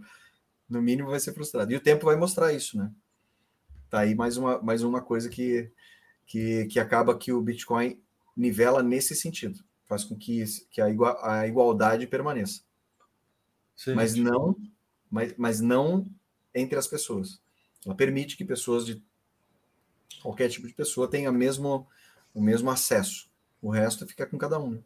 [0.69, 1.71] No mínimo, vai ser frustrado.
[1.71, 2.91] E o tempo vai mostrar isso, né?
[3.89, 5.71] Tá aí mais uma, mais uma coisa que,
[6.25, 7.99] que, que acaba que o Bitcoin
[8.37, 9.59] nivela nesse sentido.
[9.85, 12.61] Faz com que, que a, igual, a igualdade permaneça.
[13.75, 14.55] Sim, mas não
[15.09, 16.07] mas, mas não
[16.53, 17.41] entre as pessoas.
[17.85, 19.01] Ela permite que pessoas de
[20.21, 21.87] qualquer tipo de pessoa tenha mesmo,
[22.33, 23.29] o mesmo acesso.
[23.61, 24.71] O resto fica com cada um.
[24.71, 24.79] Né?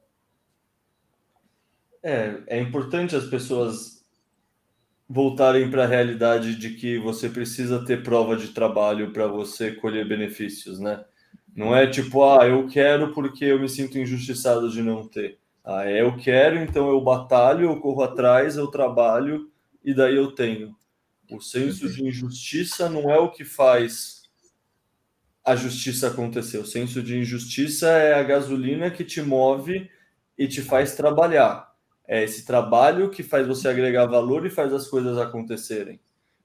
[2.01, 4.02] É, é importante as pessoas
[5.13, 10.07] voltarem para a realidade de que você precisa ter prova de trabalho para você colher
[10.07, 11.05] benefícios, né?
[11.55, 15.37] Não é tipo, ah, eu quero porque eu me sinto injustiçado de não ter.
[15.63, 19.51] Ah, é, eu quero, então eu batalho, eu corro atrás, eu trabalho
[19.85, 20.75] e daí eu tenho.
[21.31, 24.23] O senso de injustiça não é o que faz
[25.45, 26.57] a justiça acontecer.
[26.57, 29.91] O senso de injustiça é a gasolina que te move
[30.35, 31.71] e te faz trabalhar.
[32.13, 35.99] É esse trabalho que faz você agregar valor e faz as coisas acontecerem.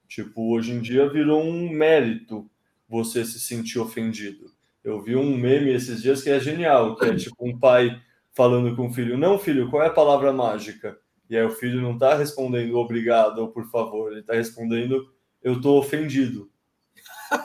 [0.09, 2.51] Tipo, hoje em dia virou um mérito
[2.89, 4.51] você se sentir ofendido.
[4.83, 8.01] Eu vi um meme esses dias que é genial, que é tipo um pai
[8.33, 10.97] falando com o filho: Não, filho, qual é a palavra mágica?
[11.29, 15.57] E aí o filho não está respondendo obrigado ou por favor, ele está respondendo: Eu
[15.57, 16.51] estou ofendido.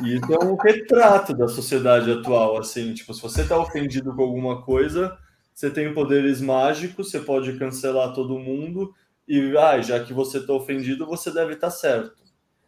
[0.02, 4.22] E isso é um retrato da sociedade atual, assim, tipo, se você está ofendido com
[4.22, 5.18] alguma coisa,
[5.54, 8.94] você tem poderes mágicos, você pode cancelar todo mundo
[9.28, 12.24] e, ah, já que você está ofendido, você deve estar tá certo.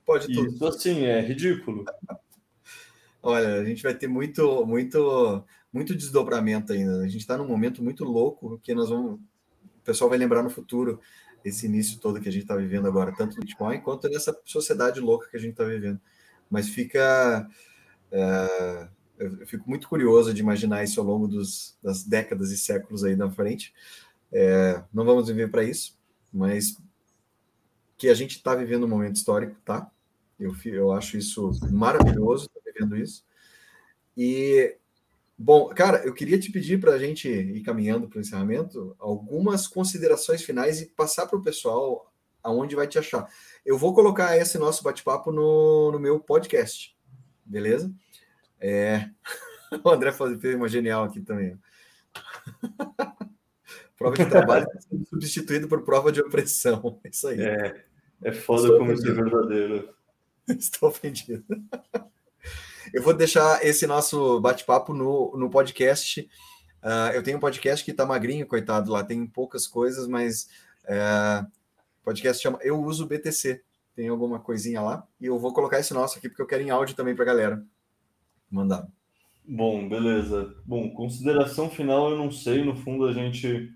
[0.06, 0.50] Pode tudo.
[0.50, 1.84] Isso, assim, é ridículo.
[3.22, 7.00] Olha, a gente vai ter muito, muito, muito desdobramento ainda.
[7.00, 10.50] A gente está num momento muito louco que nós vamos, o pessoal vai lembrar no
[10.50, 11.00] futuro
[11.44, 15.00] esse início todo que a gente está vivendo agora, tanto no Bitcoin quanto nessa sociedade
[15.00, 16.00] louca que a gente está vivendo.
[16.50, 17.48] Mas fica,
[18.12, 18.88] é,
[19.18, 23.16] eu fico muito curioso de imaginar isso ao longo dos, das décadas e séculos aí
[23.16, 23.74] na frente.
[24.32, 25.98] É, não vamos viver para isso,
[26.34, 26.78] mas
[27.98, 29.90] que a gente está vivendo um momento histórico, tá?
[30.40, 33.24] Eu, eu acho isso maravilhoso, estar vivendo isso.
[34.18, 34.78] E,
[35.38, 39.68] bom, cara, eu queria te pedir para a gente ir caminhando para o encerramento algumas
[39.68, 42.12] considerações finais e passar para o pessoal
[42.44, 43.28] aonde vai te achar.
[43.66, 46.96] Eu vou colocar esse nosso bate-papo no, no meu podcast,
[47.46, 47.92] beleza?
[48.66, 49.10] É...
[49.84, 51.60] O André fez uma genial aqui também.
[53.98, 57.00] prova de trabalho está sendo substituído por prova de opressão.
[57.04, 57.42] É isso aí.
[57.42, 57.84] É,
[58.24, 59.90] é foda como isso é verdadeiro.
[60.48, 61.44] Estou ofendido.
[62.94, 66.22] Eu vou deixar esse nosso bate-papo no, no podcast.
[66.84, 70.48] Uh, eu tenho um podcast que está magrinho, coitado, lá tem poucas coisas, mas
[70.84, 71.46] uh,
[72.04, 73.62] podcast chama Eu Uso BTC.
[73.96, 75.08] Tem alguma coisinha lá.
[75.20, 77.28] E eu vou colocar esse nosso aqui, porque eu quero em áudio também para a
[77.28, 77.66] galera.
[78.56, 78.88] Mandar.
[79.46, 80.56] Bom, beleza.
[80.66, 82.64] Bom, consideração final eu não sei.
[82.64, 83.70] No fundo, a gente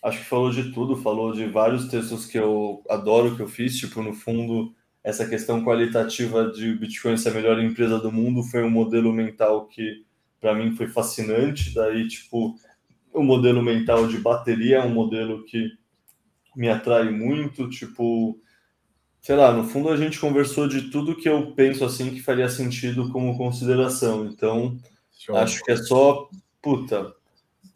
[0.00, 3.76] acho que falou de tudo, falou de vários textos que eu adoro que eu fiz,
[3.76, 8.62] tipo, no fundo essa questão qualitativa de Bitcoin ser a melhor empresa do mundo foi
[8.62, 10.04] um modelo mental que
[10.40, 11.74] para mim foi fascinante.
[11.74, 12.54] Daí, tipo,
[13.12, 15.72] o modelo mental de bateria é um modelo que
[16.54, 17.68] me atrai muito.
[17.68, 18.38] Tipo,
[19.24, 22.46] sei lá, no fundo a gente conversou de tudo que eu penso assim que faria
[22.46, 24.26] sentido como consideração.
[24.26, 24.78] Então,
[25.18, 25.34] Show.
[25.34, 26.28] acho que é só,
[26.60, 27.10] puta,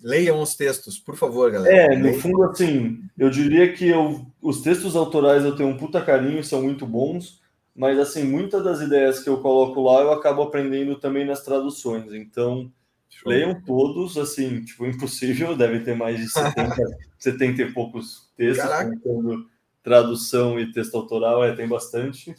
[0.01, 1.95] Leiam os textos, por favor, galera.
[1.95, 2.21] É, no Leiam.
[2.21, 6.63] fundo, assim, eu diria que eu, os textos autorais eu tenho um puta carinho, são
[6.63, 7.41] muito bons,
[7.75, 12.13] mas, assim, muitas das ideias que eu coloco lá eu acabo aprendendo também nas traduções.
[12.13, 12.71] Então,
[13.09, 13.33] Show.
[13.33, 16.77] leiam todos, assim, tipo, impossível, deve ter mais de 70,
[17.19, 19.49] 70 e poucos textos, contando
[19.89, 22.35] tradução e texto autoral, é, tem bastante.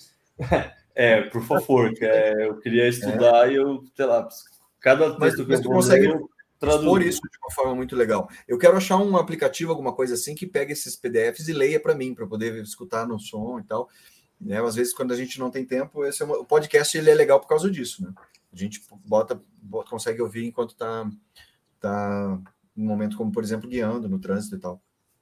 [0.95, 3.53] É, por favor, que é, eu queria estudar é.
[3.53, 4.27] e eu, sei lá,
[4.81, 6.07] cada texto mas, que eu consegue...
[6.07, 6.19] Ler,
[6.61, 8.29] expor isso de uma forma muito legal.
[8.45, 11.95] Eu quero achar um aplicativo, alguma coisa assim, que pegue esses PDFs e leia para
[11.95, 13.87] mim, para poder escutar no som e tal.
[14.41, 14.61] Né?
[14.61, 16.37] Às vezes, quando a gente não tem tempo, esse é uma...
[16.37, 18.03] o podcast ele é legal por causa disso.
[18.03, 18.13] Né?
[18.51, 21.09] A gente bota, bota consegue ouvir enquanto está
[21.79, 22.39] tá
[22.75, 24.81] num momento como, por exemplo, guiando no trânsito e tal.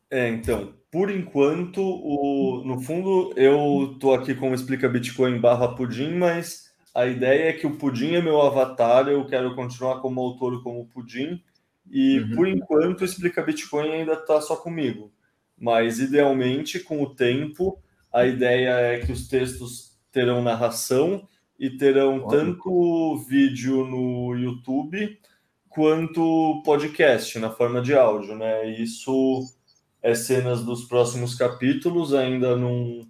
[0.09, 6.13] É, então, por enquanto, o, no fundo, eu estou aqui como explica Bitcoin barra pudim,
[6.15, 10.63] mas a ideia é que o Pudim é meu avatar, eu quero continuar como autor
[10.63, 11.43] como Pudim,
[11.91, 12.35] e uhum.
[12.35, 15.11] por enquanto Explica Bitcoin ainda está só comigo.
[15.55, 17.79] Mas idealmente, com o tempo,
[18.11, 21.27] a ideia é que os textos terão narração
[21.59, 22.39] e terão Olha.
[22.39, 25.19] tanto vídeo no YouTube
[25.69, 28.71] quanto podcast na forma de áudio, né?
[28.71, 29.43] Isso
[30.01, 33.01] é cenas dos próximos capítulos, ainda não,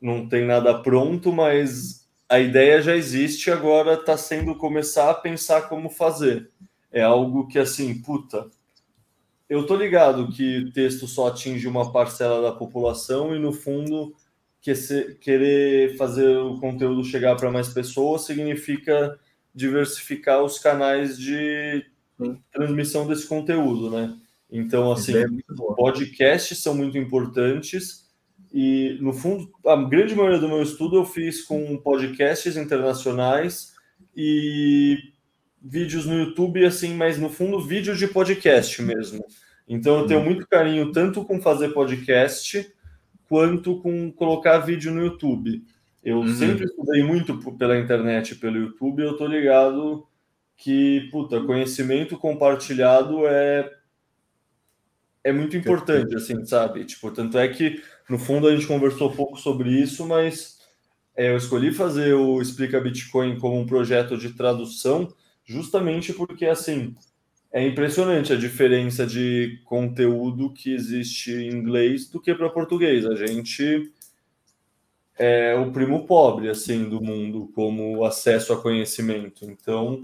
[0.00, 5.68] não tem nada pronto, mas a ideia já existe, agora está sendo começar a pensar
[5.68, 6.50] como fazer.
[6.92, 8.48] É algo que, assim, puta,
[9.48, 14.14] eu tô ligado que texto só atinge uma parcela da população e, no fundo,
[14.60, 19.18] que se, querer fazer o conteúdo chegar para mais pessoas significa
[19.54, 21.84] diversificar os canais de
[22.50, 24.18] transmissão desse conteúdo, né?
[24.56, 25.26] Então, assim, é
[25.76, 28.08] podcasts são muito importantes
[28.52, 33.74] e, no fundo, a grande maioria do meu estudo eu fiz com podcasts internacionais
[34.16, 34.96] e
[35.60, 39.24] vídeos no YouTube, assim, mas no fundo, vídeo de podcast mesmo.
[39.66, 40.26] Então, eu tenho uhum.
[40.26, 42.72] muito carinho tanto com fazer podcast
[43.28, 45.64] quanto com colocar vídeo no YouTube.
[46.04, 46.32] Eu uhum.
[46.32, 50.06] sempre estudei muito pela internet, pelo YouTube, eu tô ligado
[50.56, 53.68] que, puta, conhecimento compartilhado é
[55.24, 56.84] é muito importante, assim, sabe?
[56.84, 60.58] Tipo, tanto é que, no fundo, a gente conversou pouco sobre isso, mas
[61.16, 65.08] é, eu escolhi fazer o Explica Bitcoin como um projeto de tradução
[65.46, 66.94] justamente porque, assim,
[67.50, 73.06] é impressionante a diferença de conteúdo que existe em inglês do que para português.
[73.06, 73.92] A gente
[75.16, 79.44] é o primo pobre, assim, do mundo, como acesso a conhecimento.
[79.44, 80.00] Então,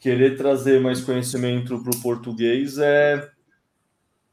[0.00, 3.30] querer trazer mais conhecimento para o português é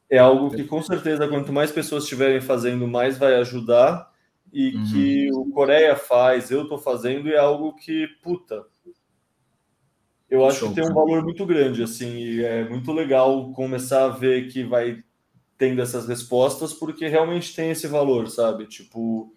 [0.10, 4.12] é algo que com certeza quanto mais pessoas estiverem fazendo, mais vai ajudar
[4.52, 4.84] e uhum.
[4.86, 8.66] que o Coreia faz, eu estou fazendo, é algo que, puta,
[10.30, 14.06] eu acho Show, que tem um valor muito grande, assim, e é muito legal começar
[14.06, 15.04] a ver que vai
[15.58, 18.66] tendo essas respostas, porque realmente tem esse valor, sabe?
[18.66, 19.34] Tipo,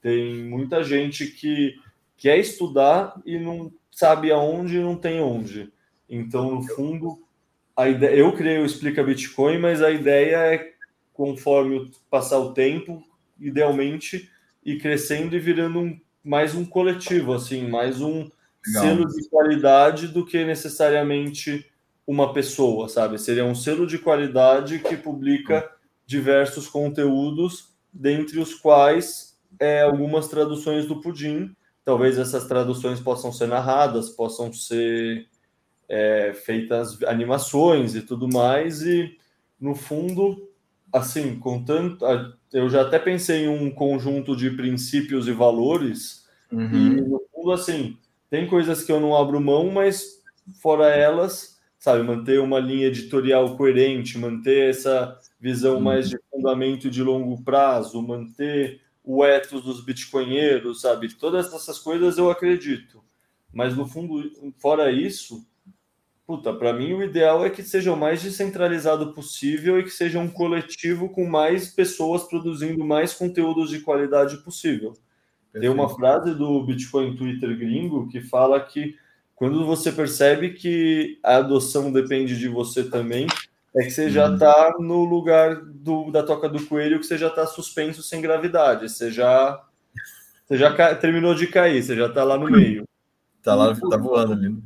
[0.00, 1.74] tem muita gente que
[2.16, 5.72] quer estudar e não sabe aonde e não tem onde.
[6.08, 7.25] Então, no fundo,
[7.76, 10.72] a ideia, eu criei o Explica Bitcoin, mas a ideia é,
[11.12, 13.02] conforme passar o tempo,
[13.38, 14.30] idealmente,
[14.64, 18.28] ir crescendo e virando um, mais um coletivo, assim, mais um
[18.66, 18.82] Legal.
[18.82, 21.70] selo de qualidade do que necessariamente
[22.06, 23.18] uma pessoa, sabe?
[23.18, 25.68] Seria um selo de qualidade que publica
[26.06, 31.54] diversos conteúdos, dentre os quais é, algumas traduções do Pudim.
[31.84, 35.28] Talvez essas traduções possam ser narradas, possam ser
[35.88, 39.16] é, feitas animações e tudo mais, e
[39.60, 40.48] no fundo,
[40.92, 42.04] assim, com tanto.
[42.52, 46.74] Eu já até pensei em um conjunto de princípios e valores, uhum.
[46.74, 47.96] e no fundo, assim,
[48.30, 50.22] tem coisas que eu não abro mão, mas
[50.60, 55.82] fora elas, sabe, manter uma linha editorial coerente, manter essa visão uhum.
[55.82, 61.14] mais de fundamento de longo prazo, manter o ethos dos bitcoinheiros, sabe?
[61.14, 63.04] Todas essas coisas eu acredito.
[63.52, 65.46] Mas no fundo, fora isso,
[66.26, 70.18] puta, para mim o ideal é que seja o mais descentralizado possível e que seja
[70.18, 74.94] um coletivo com mais pessoas produzindo mais conteúdos de qualidade possível.
[75.52, 75.60] Perfeito.
[75.60, 78.96] Tem uma frase do Bitcoin Twitter gringo que fala que
[79.36, 83.26] quando você percebe que a adoção depende de você também,
[83.76, 84.84] é que você já está uhum.
[84.84, 89.10] no lugar do, da toca do coelho, que você já está suspenso sem gravidade, você
[89.10, 89.62] já,
[90.46, 92.88] você já terminou de cair, você já está lá no meio.
[93.42, 94.56] Tá lá, tá voando ali.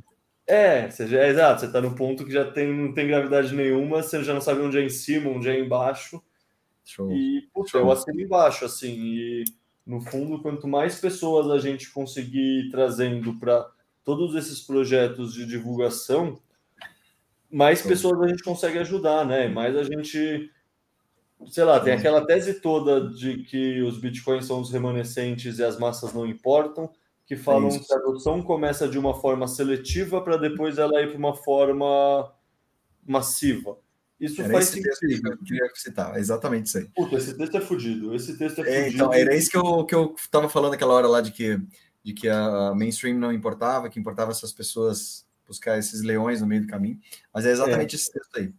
[0.51, 3.55] É, você já, é exato, você está no ponto que já tem, não tem gravidade
[3.55, 6.21] nenhuma, você já não sabe onde é em cima, onde é embaixo.
[6.85, 7.13] Show.
[7.13, 9.45] E, putz, eu assino embaixo, assim, e
[9.87, 13.65] no fundo, quanto mais pessoas a gente conseguir trazendo para
[14.05, 16.41] todos esses projetos de divulgação,
[17.49, 19.47] mais pessoas a gente consegue ajudar, né?
[19.47, 20.51] Mais a gente,
[21.47, 25.79] sei lá, tem aquela tese toda de que os bitcoins são os remanescentes e as
[25.79, 26.91] massas não importam
[27.31, 31.11] que falam é que a adoção começa de uma forma seletiva para depois ela ir
[31.11, 32.35] para uma forma
[33.07, 33.79] massiva.
[34.19, 35.23] Isso era faz sentido.
[35.23, 36.89] Que eu queria citar, exatamente isso aí.
[36.89, 38.17] Puta, esse texto é fudido.
[38.17, 38.97] Esse texto é, é fudido.
[38.97, 41.57] Então, era isso que eu, que eu tava falando aquela hora lá de que,
[42.03, 46.63] de que a mainstream não importava, que importava essas pessoas buscar esses leões no meio
[46.63, 46.99] do caminho.
[47.33, 47.97] Mas é exatamente é.
[47.97, 48.53] esse texto aí.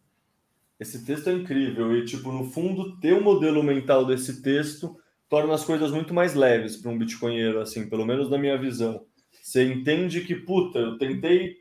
[0.79, 1.93] Esse texto é incrível.
[1.93, 4.97] E, tipo, no fundo, ter o um modelo mental desse texto
[5.31, 9.05] torna as coisas muito mais leves para um bitcoinheiro, assim, pelo menos na minha visão.
[9.41, 11.55] Você entende que, puta, eu tentei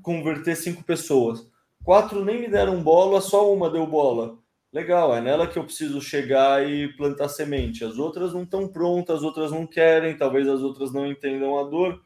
[0.00, 1.44] converter cinco pessoas,
[1.82, 4.38] quatro nem me deram bola, só uma deu bola.
[4.72, 7.84] Legal, é nela que eu preciso chegar e plantar semente.
[7.84, 11.64] As outras não estão prontas, as outras não querem, talvez as outras não entendam a
[11.64, 12.00] dor.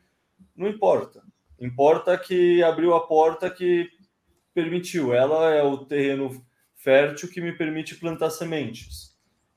[0.57, 1.23] Não importa.
[1.61, 3.91] Importa que abriu a porta que
[4.55, 5.13] permitiu.
[5.13, 6.43] Ela é o terreno
[6.77, 9.10] fértil que me permite plantar sementes.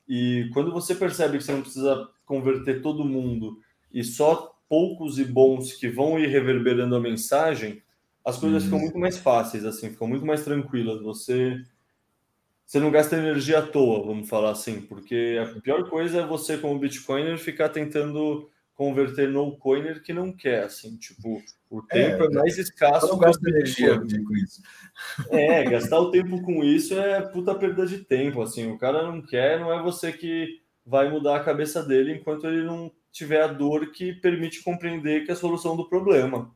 [0.08, 3.58] E quando você percebe que você não precisa converter todo mundo
[3.92, 7.82] e só poucos e bons que vão ir reverberando a mensagem,
[8.24, 8.68] as coisas uhum.
[8.68, 11.02] ficam muito mais fáceis, assim, ficam muito mais tranquilas.
[11.02, 11.62] Você
[12.66, 16.56] você não gasta energia à toa, vamos falar assim, porque a pior coisa é você,
[16.56, 21.42] como Bitcoiner, ficar tentando converter no coiner que não quer, assim, tipo,
[21.78, 23.08] o é, tempo é, é mais escasso.
[23.08, 24.62] Não gasta energia com isso.
[25.30, 29.20] É, gastar o tempo com isso é puta perda de tempo, assim, o cara não
[29.20, 33.46] quer, não é você que vai mudar a cabeça dele enquanto ele não tiver a
[33.46, 36.54] dor que permite compreender que é a solução do problema.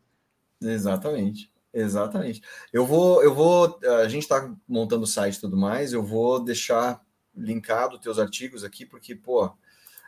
[0.61, 1.51] Exatamente.
[1.73, 2.43] Exatamente.
[2.73, 6.43] Eu vou, eu vou, a gente está montando o site e tudo mais, eu vou
[6.43, 7.01] deixar
[7.35, 9.53] linkado teus artigos aqui, porque, pô,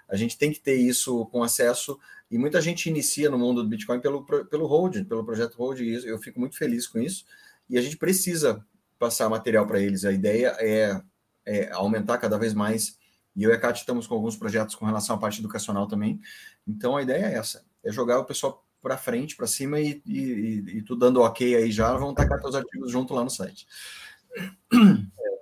[0.09, 1.99] a gente tem que ter isso com acesso,
[2.31, 6.07] e muita gente inicia no mundo do Bitcoin pelo, pelo Hold, pelo projeto Hold, e
[6.07, 7.25] eu fico muito feliz com isso,
[7.69, 8.65] e a gente precisa
[8.99, 10.05] passar material para eles.
[10.05, 11.01] A ideia é,
[11.45, 12.99] é, aumentar cada vez mais,
[13.35, 16.21] e eu e a Kátia estamos com alguns projetos com relação à parte educacional também,
[16.67, 20.79] então a ideia é essa, é jogar o pessoal para frente, para cima e, e,
[20.79, 23.67] e, tu dando ok aí já, vão tacar teus artigos junto lá no site.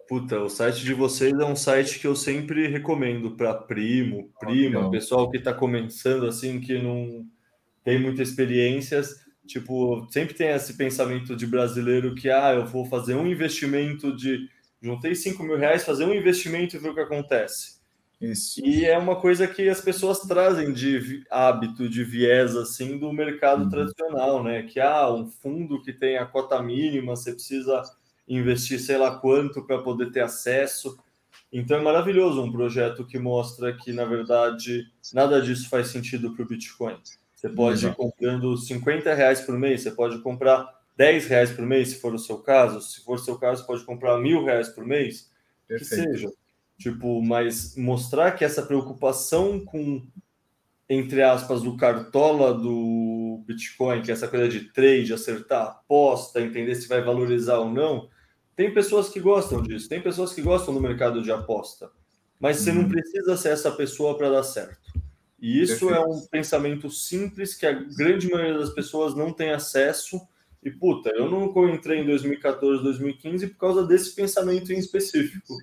[0.09, 4.91] Puta, o site de vocês é um site que eu sempre recomendo para primo, prima,
[4.91, 7.27] pessoal que está começando assim, que não
[7.85, 9.23] tem muitas experiências.
[9.47, 14.49] Tipo, sempre tem esse pensamento de brasileiro que, ah, eu vou fazer um investimento de.
[14.81, 17.79] Juntei 5 mil reais, fazer um investimento e ver o que acontece.
[18.21, 18.65] Isso.
[18.65, 23.65] E é uma coisa que as pessoas trazem de hábito, de viés, assim, do mercado
[23.65, 23.69] uhum.
[23.69, 24.63] tradicional, né?
[24.63, 27.83] Que, ah, um fundo que tem a cota mínima, você precisa
[28.29, 30.99] investir sei lá quanto para poder ter acesso.
[31.53, 36.45] Então é maravilhoso um projeto que mostra que, na verdade, nada disso faz sentido para
[36.45, 36.99] o Bitcoin.
[37.35, 41.91] Você pode ir comprando 50 reais por mês, você pode comprar 10 reais por mês,
[41.91, 42.81] se for o seu caso.
[42.83, 45.31] Se for o seu caso, pode comprar mil reais por mês,
[45.67, 46.05] Perfeito.
[46.05, 46.33] que seja.
[46.77, 50.05] Tipo, mas mostrar que essa preocupação com,
[50.89, 56.75] entre aspas, o cartola do Bitcoin, que é essa coisa de trade, acertar aposta, entender
[56.75, 58.09] se vai valorizar ou não,
[58.59, 61.93] tem pessoas que gostam disso, tem pessoas que gostam do mercado de aposta,
[62.41, 62.89] mas você não uhum.
[62.89, 64.93] precisa ser essa pessoa para dar certo.
[65.41, 65.95] E isso Perfeito.
[65.95, 70.21] é um pensamento simples que a grande maioria das pessoas não tem acesso.
[70.61, 75.57] E puta, eu não entrei em 2014, 2015 por causa desse pensamento em específico.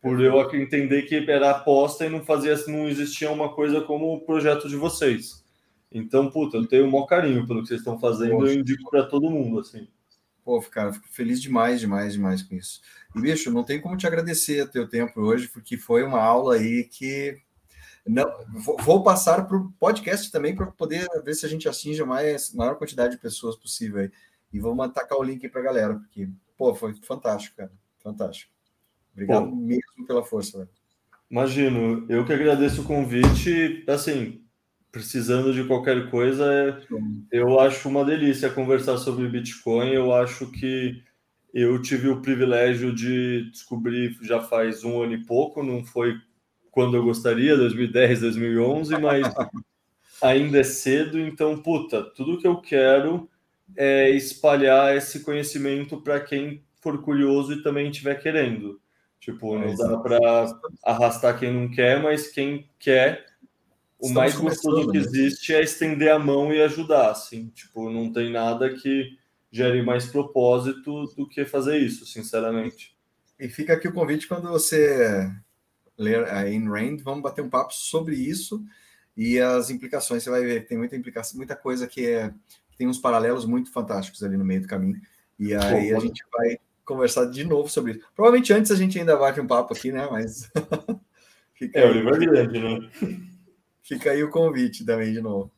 [0.00, 4.22] Por eu entender que era aposta e não fazia, não existia uma coisa como o
[4.22, 5.44] projeto de vocês.
[5.92, 9.04] Então, puta, eu tenho o maior carinho pelo que vocês estão fazendo, eu indico para
[9.04, 9.86] todo mundo, assim.
[10.48, 12.80] Pô, cara, fico feliz demais, demais, demais com isso.
[13.14, 16.54] E, bicho, não tem como te agradecer o teu tempo hoje, porque foi uma aula
[16.54, 17.36] aí que.
[18.06, 18.26] Não,
[18.82, 22.54] vou passar para o podcast também para poder ver se a gente atinge a mais,
[22.54, 24.10] maior quantidade de pessoas possível aí.
[24.50, 27.72] E vamos atacar o link para a galera, porque, pô, foi fantástico, cara.
[27.98, 28.50] Fantástico.
[29.12, 30.70] Obrigado pô, mesmo pela força, velho.
[31.30, 33.84] Imagino, eu que agradeço o convite.
[33.86, 34.42] Assim,
[34.90, 36.96] precisando de qualquer coisa, é,
[37.30, 39.90] eu acho uma delícia conversar sobre Bitcoin.
[39.90, 41.02] Eu acho que
[41.52, 46.16] eu tive o privilégio de descobrir já faz um ano e pouco, não foi
[46.70, 49.26] quando eu gostaria, 2010, 2011, mas
[50.22, 51.18] ainda é cedo.
[51.18, 53.28] Então, puta, tudo que eu quero
[53.76, 58.80] é espalhar esse conhecimento para quem for curioso e também estiver querendo.
[59.20, 63.26] Tipo, não dá para arrastar quem não quer, mas quem quer
[63.98, 65.04] o Estamos mais gostoso que né?
[65.04, 69.18] existe é estender a mão e ajudar, assim, tipo, não tem nada que
[69.50, 72.96] gere mais propósito do que fazer isso, sinceramente.
[73.40, 75.28] E fica aqui o convite quando você
[75.96, 78.64] ler a Ayn Rand, vamos bater um papo sobre isso
[79.16, 80.22] e as implicações.
[80.22, 82.32] Você vai ver que tem muita implicação, muita coisa que é
[82.76, 85.00] tem uns paralelos muito fantásticos ali no meio do caminho.
[85.36, 88.06] E aí Pô, a gente vai conversar de novo sobre isso.
[88.14, 90.06] Provavelmente antes a gente ainda bate um papo aqui, né?
[90.08, 90.48] Mas
[91.54, 92.90] fica é, o livro é grande, né?
[93.88, 95.50] Fica aí o convite também de novo.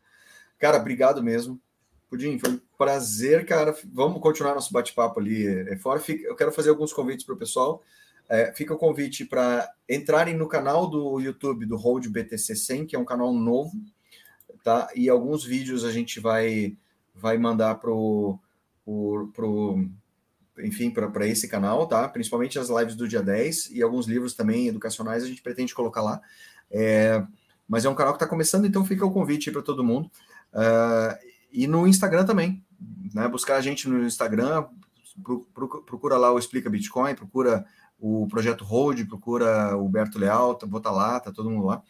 [0.56, 1.60] Cara, obrigado mesmo.
[2.08, 3.74] Pudim, foi um prazer, cara.
[3.92, 6.00] Vamos continuar nosso bate-papo ali é, fora.
[6.08, 7.82] Eu quero fazer alguns convites para o pessoal.
[8.28, 12.94] É, fica o convite para entrarem no canal do YouTube do Hold BTC 100, que
[12.94, 13.72] é um canal novo,
[14.62, 14.88] tá?
[14.94, 16.76] E alguns vídeos a gente vai
[17.12, 18.38] vai mandar pro,
[18.84, 19.90] pro, pro
[20.58, 22.08] enfim, para esse canal, tá?
[22.08, 26.02] Principalmente as lives do dia 10 e alguns livros também educacionais a gente pretende colocar
[26.02, 26.20] lá.
[26.70, 27.24] É,
[27.70, 30.10] mas é um canal que está começando, então fica o convite para todo mundo.
[30.52, 31.16] Uh,
[31.52, 32.64] e no Instagram também,
[33.14, 33.28] né?
[33.28, 34.66] Buscar a gente no Instagram,
[35.86, 37.64] procura lá o Explica Bitcoin, procura
[37.96, 41.66] o Projeto Hold, procura o Berto Leal, tá, vou estar tá lá, tá todo mundo
[41.66, 41.80] lá.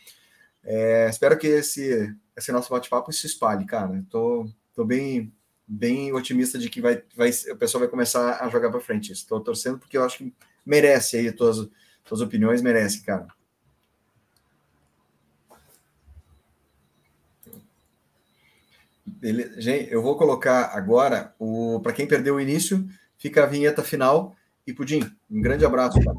[0.62, 4.04] É, espero que esse, esse nosso bate-papo se espalhe, cara.
[4.10, 5.32] Tô, tô bem,
[5.66, 9.12] bem otimista de que vai, vai, o pessoal vai começar a jogar para frente.
[9.12, 10.34] Estou torcendo porque eu acho que
[10.66, 11.66] merece aí, tuas,
[12.04, 13.28] tuas opiniões merece, cara.
[19.20, 19.60] Beleza.
[19.60, 24.34] Gente, eu vou colocar agora o para quem perdeu o início, fica a vinheta final
[24.66, 25.00] e Pudim,
[25.30, 26.00] um grande abraço.
[26.00, 26.16] Cara.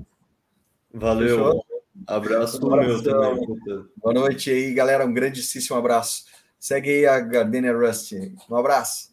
[0.93, 1.37] Valeu.
[1.37, 1.65] Fechou?
[2.07, 3.45] Abraço um meu também.
[3.97, 5.05] Boa noite aí, galera.
[5.05, 6.25] Um grandíssimo abraço.
[6.59, 8.13] Segue aí a Gardenia Rust.
[8.49, 9.10] Um abraço.